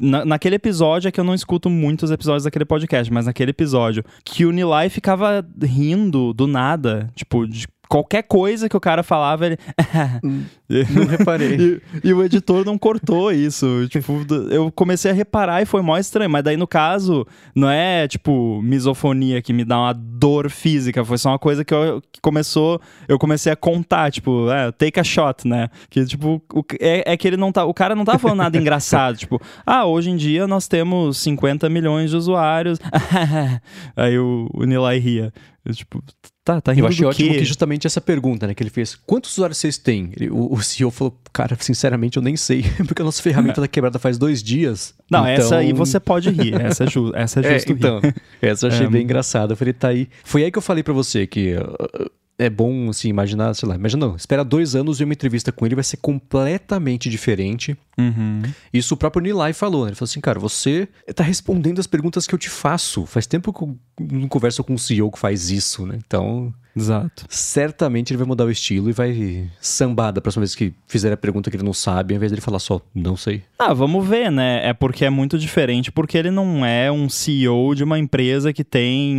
na- 0.00 0.24
naquele 0.24 0.56
episódio 0.56 1.08
é 1.08 1.12
que 1.12 1.18
eu 1.18 1.24
não 1.24 1.34
escuto 1.34 1.68
muitos 1.70 2.10
episódios 2.10 2.44
daquele 2.44 2.64
podcast, 2.64 3.12
mas 3.12 3.26
naquele 3.26 3.50
episódio 3.50 4.04
que 4.24 4.44
o 4.44 4.50
Nilay 4.52 4.88
ficava 4.88 5.44
rindo 5.62 6.32
do 6.32 6.46
nada, 6.46 7.10
tipo, 7.14 7.46
de 7.46 7.66
qualquer 7.92 8.22
coisa 8.22 8.70
que 8.70 8.76
o 8.76 8.80
cara 8.80 9.02
falava, 9.02 9.44
ele. 9.44 9.58
Não 10.88 11.04
reparei. 11.04 11.82
E, 12.02 12.08
e 12.08 12.14
o 12.14 12.24
editor 12.24 12.64
não 12.64 12.78
cortou 12.78 13.30
isso. 13.30 13.86
Tipo, 13.90 14.24
eu 14.50 14.72
comecei 14.72 15.10
a 15.10 15.14
reparar 15.14 15.60
e 15.60 15.66
foi 15.66 15.82
mó 15.82 15.98
estranho. 15.98 16.30
Mas 16.30 16.42
daí, 16.42 16.56
no 16.56 16.66
caso, 16.66 17.26
não 17.54 17.68
é, 17.68 18.08
tipo, 18.08 18.62
misofonia 18.62 19.42
que 19.42 19.52
me 19.52 19.66
dá 19.66 19.78
uma 19.78 19.92
dor 19.92 20.48
física. 20.48 21.04
Foi 21.04 21.18
só 21.18 21.28
uma 21.28 21.38
coisa 21.38 21.62
que, 21.62 21.74
eu, 21.74 22.00
que 22.10 22.22
começou. 22.22 22.80
Eu 23.06 23.18
comecei 23.18 23.52
a 23.52 23.56
contar, 23.56 24.10
tipo, 24.10 24.50
é, 24.50 24.72
take 24.72 24.98
a 24.98 25.04
shot, 25.04 25.46
né? 25.46 25.68
Que, 25.90 26.06
tipo, 26.06 26.42
o, 26.54 26.64
é, 26.80 27.12
é 27.12 27.16
que 27.18 27.28
ele 27.28 27.36
não 27.36 27.52
tá. 27.52 27.66
O 27.66 27.74
cara 27.74 27.94
não 27.94 28.06
tá 28.06 28.18
falando 28.18 28.38
nada 28.38 28.56
engraçado. 28.56 29.18
Tipo, 29.18 29.42
ah, 29.66 29.84
hoje 29.84 30.08
em 30.08 30.16
dia 30.16 30.46
nós 30.46 30.66
temos 30.66 31.18
50 31.18 31.68
milhões 31.68 32.08
de 32.08 32.16
usuários. 32.16 32.78
Aí 33.94 34.18
o, 34.18 34.48
o 34.54 34.64
Nilay 34.64 34.98
ria. 34.98 35.30
Eu, 35.66 35.74
tipo, 35.74 36.02
tá, 36.44 36.60
tá 36.60 36.72
rindo 36.72 36.84
Eu 36.84 36.88
achei 36.88 37.06
ótimo 37.06 37.30
quê? 37.32 37.38
que 37.38 37.44
justamente 37.44 37.86
essa 37.86 38.00
pergunta, 38.00 38.46
né, 38.46 38.54
que 38.54 38.62
ele 38.62 38.70
fez, 38.70 38.94
quantos 39.06 39.32
usuários 39.32 39.58
vocês 39.58 39.78
têm? 39.78 40.10
Ele- 40.16 40.30
o, 40.30 40.52
o 40.52 40.62
CEO 40.62 40.90
falou, 40.90 41.16
cara, 41.32 41.56
sinceramente 41.60 42.16
eu 42.16 42.22
nem 42.22 42.36
sei, 42.36 42.64
porque 42.86 43.02
a 43.02 43.04
nossa 43.04 43.22
ferramenta 43.22 43.60
tá 43.60 43.68
quebrada 43.68 43.98
faz 43.98 44.18
dois 44.18 44.42
dias. 44.42 44.94
Não, 45.10 45.20
Então- 45.20 45.44
essa 45.44 45.56
aí 45.56 45.72
você 45.72 45.98
pode 46.00 46.30
rir. 46.30 46.54
Essa 46.60 46.84
é, 46.84 46.90
ju 46.90 47.12
essa 47.14 47.40
é 47.40 47.42
É, 47.46 47.54
justo 47.54 47.68
rir. 47.68 47.74
então, 47.78 48.00
essa 48.40 48.66
eu 48.66 48.70
achei 48.72 48.86
É. 48.86 48.90
bem 48.90 49.02
engraçada. 49.02 49.52
Eu 49.52 49.56
falei, 49.56 49.72
tá 49.72 49.88
aí. 49.88 50.08
Foi 50.24 50.42
aí 50.44 50.50
que 50.50 50.58
eu 50.58 50.62
falei 50.62 50.82
pra 50.82 50.92
você 50.92 51.26
que 51.26 51.54
uh, 51.54 52.10
é 52.38 52.50
bom, 52.50 52.90
assim, 52.90 53.08
imaginar, 53.08 53.54
sei 53.54 53.68
lá, 53.68 53.74
imagina 53.74 54.06
não, 54.06 54.16
espera 54.16 54.44
dois 54.44 54.74
anos 54.74 55.00
e 55.00 55.04
uma 55.04 55.12
entrevista 55.12 55.52
com 55.52 55.64
ele 55.66 55.74
vai 55.74 55.84
ser 55.84 55.98
completamente 55.98 57.08
diferente. 57.08 57.76
Uhum. 57.98 58.42
Isso 58.72 58.94
o 58.94 58.96
próprio 58.96 59.22
Nilay 59.22 59.52
falou, 59.52 59.84
né? 59.84 59.90
Ele 59.90 59.96
falou 59.96 60.08
assim, 60.08 60.20
cara, 60.20 60.40
você 60.40 60.88
tá 61.14 61.22
respondendo 61.22 61.78
as 61.78 61.86
perguntas 61.86 62.26
que 62.26 62.34
eu 62.34 62.38
te 62.38 62.50
faço. 62.50 63.06
Faz 63.06 63.26
tempo 63.26 63.52
que 63.52 63.62
eu 63.62 63.78
não 64.00 64.28
converso 64.28 64.64
com 64.64 64.74
um 64.74 64.78
CEO 64.78 65.10
que 65.10 65.18
faz 65.18 65.50
isso, 65.50 65.86
né? 65.86 65.98
Então, 66.04 66.52
Exato. 66.76 67.24
certamente 67.28 68.10
ele 68.12 68.18
vai 68.18 68.26
mudar 68.26 68.44
o 68.44 68.50
estilo 68.50 68.88
e 68.88 68.92
vai 68.92 69.48
sambar 69.60 70.12
da 70.12 70.20
próxima 70.20 70.40
vez 70.42 70.54
que 70.54 70.72
fizer 70.86 71.12
a 71.12 71.16
pergunta 71.16 71.50
que 71.50 71.56
ele 71.56 71.64
não 71.64 71.72
sabe, 71.72 72.14
ao 72.14 72.16
invés 72.16 72.32
dele 72.32 72.40
falar 72.42 72.58
só, 72.58 72.80
não 72.94 73.16
sei. 73.16 73.42
Ah, 73.58 73.72
vamos 73.74 74.06
ver, 74.06 74.30
né? 74.30 74.60
É 74.66 74.72
porque 74.72 75.04
é 75.04 75.10
muito 75.10 75.38
diferente, 75.38 75.92
porque 75.92 76.16
ele 76.16 76.30
não 76.30 76.64
é 76.64 76.90
um 76.90 77.08
CEO 77.08 77.74
de 77.74 77.84
uma 77.84 77.98
empresa 77.98 78.52
que 78.52 78.64
tem 78.64 79.12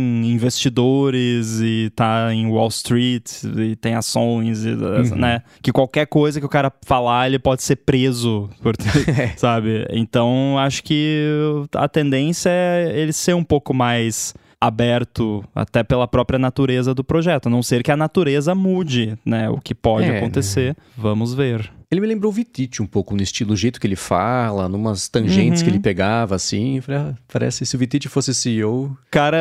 investidores 0.64 1.60
e 1.60 1.90
tá 1.94 2.32
em 2.32 2.46
Wall 2.46 2.68
Street 2.68 3.30
e 3.56 3.76
tem 3.76 3.94
ações, 3.94 4.64
e, 4.64 4.74
né? 5.16 5.42
Que 5.62 5.72
qualquer 5.72 6.06
coisa 6.06 6.40
que 6.40 6.46
o 6.46 6.48
cara 6.48 6.72
falar, 6.84 7.26
ele 7.28 7.38
pode 7.38 7.62
ser 7.62 7.76
preso, 7.76 8.48
por- 8.62 8.74
sabe? 9.36 9.86
Então, 9.90 10.58
acho 10.58 10.82
que 10.82 11.26
a 11.74 11.88
tendência 11.88 12.50
é 12.50 12.92
ele 12.98 13.12
ser 13.12 13.34
um 13.34 13.44
pouco 13.44 13.72
mais 13.74 14.34
aberto 14.66 15.44
até 15.54 15.82
pela 15.82 16.06
própria 16.08 16.38
natureza 16.38 16.94
do 16.94 17.04
projeto, 17.04 17.46
a 17.46 17.50
não 17.50 17.62
ser 17.62 17.82
que 17.82 17.90
a 17.92 17.96
natureza 17.96 18.54
mude, 18.54 19.16
né? 19.24 19.48
O 19.50 19.58
que 19.60 19.74
pode 19.74 20.06
É, 20.08 20.18
acontecer, 20.18 20.76
vamos 20.96 21.34
ver. 21.34 21.70
Ele 21.90 22.00
me 22.00 22.06
lembrou 22.08 22.32
o 22.32 22.34
Vitite 22.34 22.82
um 22.82 22.86
pouco 22.86 23.14
no 23.14 23.22
estilo, 23.22 23.52
o 23.52 23.56
jeito 23.56 23.80
que 23.80 23.86
ele 23.86 23.94
fala, 23.94 24.68
numas 24.68 25.08
tangentes 25.08 25.60
Uhum. 25.60 25.64
que 25.64 25.70
ele 25.70 25.78
pegava, 25.80 26.34
assim. 26.34 26.80
Ah, 26.88 27.14
parece 27.32 27.64
se 27.64 27.76
o 27.76 27.78
Vitite 27.78 28.08
fosse 28.08 28.34
CEO. 28.34 28.96
cara 29.12 29.38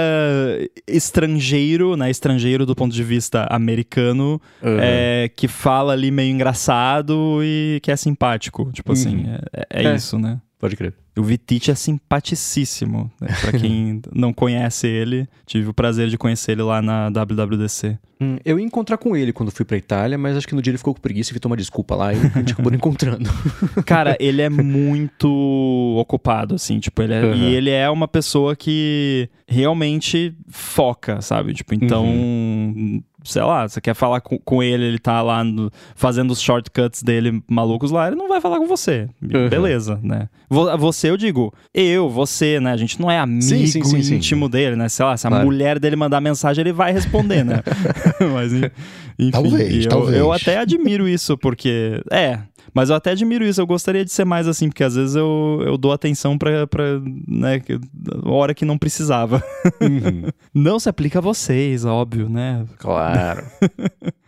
estrangeiro, 0.87 1.95
né? 1.97 2.09
Estrangeiro 2.09 2.65
do 2.65 2.75
ponto 2.75 2.93
de 2.93 3.03
vista 3.03 3.47
americano, 3.49 4.41
Uhum. 4.61 4.77
é, 4.79 5.29
que 5.35 5.47
fala 5.47 5.93
ali 5.93 6.11
meio 6.11 6.31
engraçado 6.31 7.39
e 7.43 7.79
que 7.81 7.91
é 7.91 7.95
simpático. 7.95 8.69
Tipo 8.71 8.93
assim, 8.93 9.25
é, 9.51 9.65
é 9.81 9.83
É. 9.87 9.95
isso, 9.95 10.17
né? 10.19 10.39
Pode 10.59 10.75
crer. 10.75 10.93
O 11.17 11.21
Vitite 11.23 11.69
é 11.71 11.75
simpaticíssimo. 11.75 13.11
Né? 13.21 13.27
Pra 13.41 13.51
quem 13.59 14.01
não 14.13 14.33
conhece 14.33 14.87
ele, 14.87 15.27
tive 15.45 15.69
o 15.69 15.73
prazer 15.73 16.07
de 16.09 16.17
conhecer 16.17 16.53
ele 16.53 16.63
lá 16.63 16.81
na 16.81 17.09
WWDC. 17.09 17.97
Hum, 18.21 18.37
eu 18.45 18.57
ia 18.59 18.65
encontrar 18.65 18.97
com 18.97 19.15
ele 19.15 19.33
quando 19.33 19.51
fui 19.51 19.65
pra 19.65 19.75
Itália, 19.77 20.17
mas 20.17 20.37
acho 20.37 20.47
que 20.47 20.55
no 20.55 20.61
dia 20.61 20.71
ele 20.71 20.77
ficou 20.77 20.93
com 20.93 21.01
preguiça 21.01 21.31
e 21.31 21.33
veio 21.33 21.41
tomar 21.41 21.55
desculpa 21.57 21.95
lá 21.95 22.13
e 22.13 22.17
a 22.17 22.39
gente 22.39 22.53
acabou 22.53 22.71
não 22.71 22.77
encontrando. 22.77 23.29
Cara, 23.85 24.15
ele 24.19 24.41
é 24.41 24.49
muito 24.49 25.27
ocupado, 25.99 26.55
assim, 26.55 26.79
tipo, 26.79 27.01
ele 27.01 27.13
é, 27.13 27.21
Uhum. 27.23 27.35
e 27.35 27.53
ele 27.53 27.69
é 27.69 27.89
uma 27.89 28.07
pessoa 28.07 28.55
que 28.55 29.29
realmente 29.47 30.35
foca, 30.47 31.21
sabe? 31.21 31.53
Tipo, 31.53 31.73
então, 31.75 32.05
sei 33.23 33.41
lá, 33.41 33.67
você 33.67 33.79
quer 33.81 33.93
falar 33.93 34.21
com, 34.21 34.37
com 34.37 34.61
ele, 34.63 34.85
ele 34.85 34.99
tá 34.99 35.21
lá 35.21 35.43
no- 35.43 35.69
fazendo 35.95 36.31
os 36.31 36.41
shortcuts 36.41 37.03
dele 37.03 37.41
malucos 37.47 37.91
lá, 37.91 38.07
ele 38.07 38.15
não 38.15 38.27
vai 38.29 38.39
falar 38.41 38.57
com 38.59 38.67
você. 38.67 39.09
Uhum. 39.21 39.49
Beleza, 39.49 39.99
né? 40.01 40.29
Vo- 40.49 40.77
Você 40.77 41.02
você, 41.03 41.09
eu 41.09 41.17
digo, 41.17 41.53
eu, 41.73 42.09
você, 42.09 42.59
né? 42.59 42.71
A 42.71 42.77
gente 42.77 42.99
não 42.99 43.11
é 43.11 43.19
amigo 43.19 43.41
Sim, 43.41 43.65
sim, 43.67 43.83
sim, 44.01 44.15
íntimo 44.15 44.47
dele, 44.47 44.75
né? 44.75 44.87
Sei 44.87 45.05
lá, 45.05 45.17
se 45.17 45.27
a 45.27 45.29
Claro. 45.29 45.45
mulher 45.45 45.79
dele 45.79 45.95
mandar 45.95 46.21
mensagem, 46.21 46.61
ele 46.61 46.71
vai 46.71 46.93
responder, 46.93 47.43
né? 47.43 47.61
Mas, 48.33 48.53
enfim, 48.53 49.31
Talvez, 49.31 49.83
eu, 49.85 49.89
talvez. 49.89 50.17
eu 50.17 50.31
até 50.31 50.57
admiro 50.57 51.07
isso, 51.07 51.37
porque. 51.37 52.01
É. 52.11 52.39
Mas 52.73 52.89
eu 52.89 52.95
até 52.95 53.11
admiro 53.11 53.45
isso, 53.45 53.61
eu 53.61 53.67
gostaria 53.67 54.03
de 54.03 54.11
ser 54.11 54.25
mais 54.25 54.47
assim, 54.47 54.67
porque 54.67 54.83
às 54.83 54.95
vezes 54.95 55.15
eu, 55.15 55.61
eu 55.63 55.77
dou 55.77 55.91
atenção 55.91 56.37
pra, 56.39 56.65
pra 56.65 56.99
né, 57.27 57.61
hora 58.23 58.55
que 58.55 58.65
não 58.65 58.79
precisava. 58.79 59.43
Uhum. 59.79 60.29
Não 60.55 60.79
se 60.79 60.89
aplica 60.89 61.19
a 61.19 61.21
vocês, 61.21 61.85
óbvio, 61.85 62.29
né? 62.29 62.65
Claro. 62.79 63.43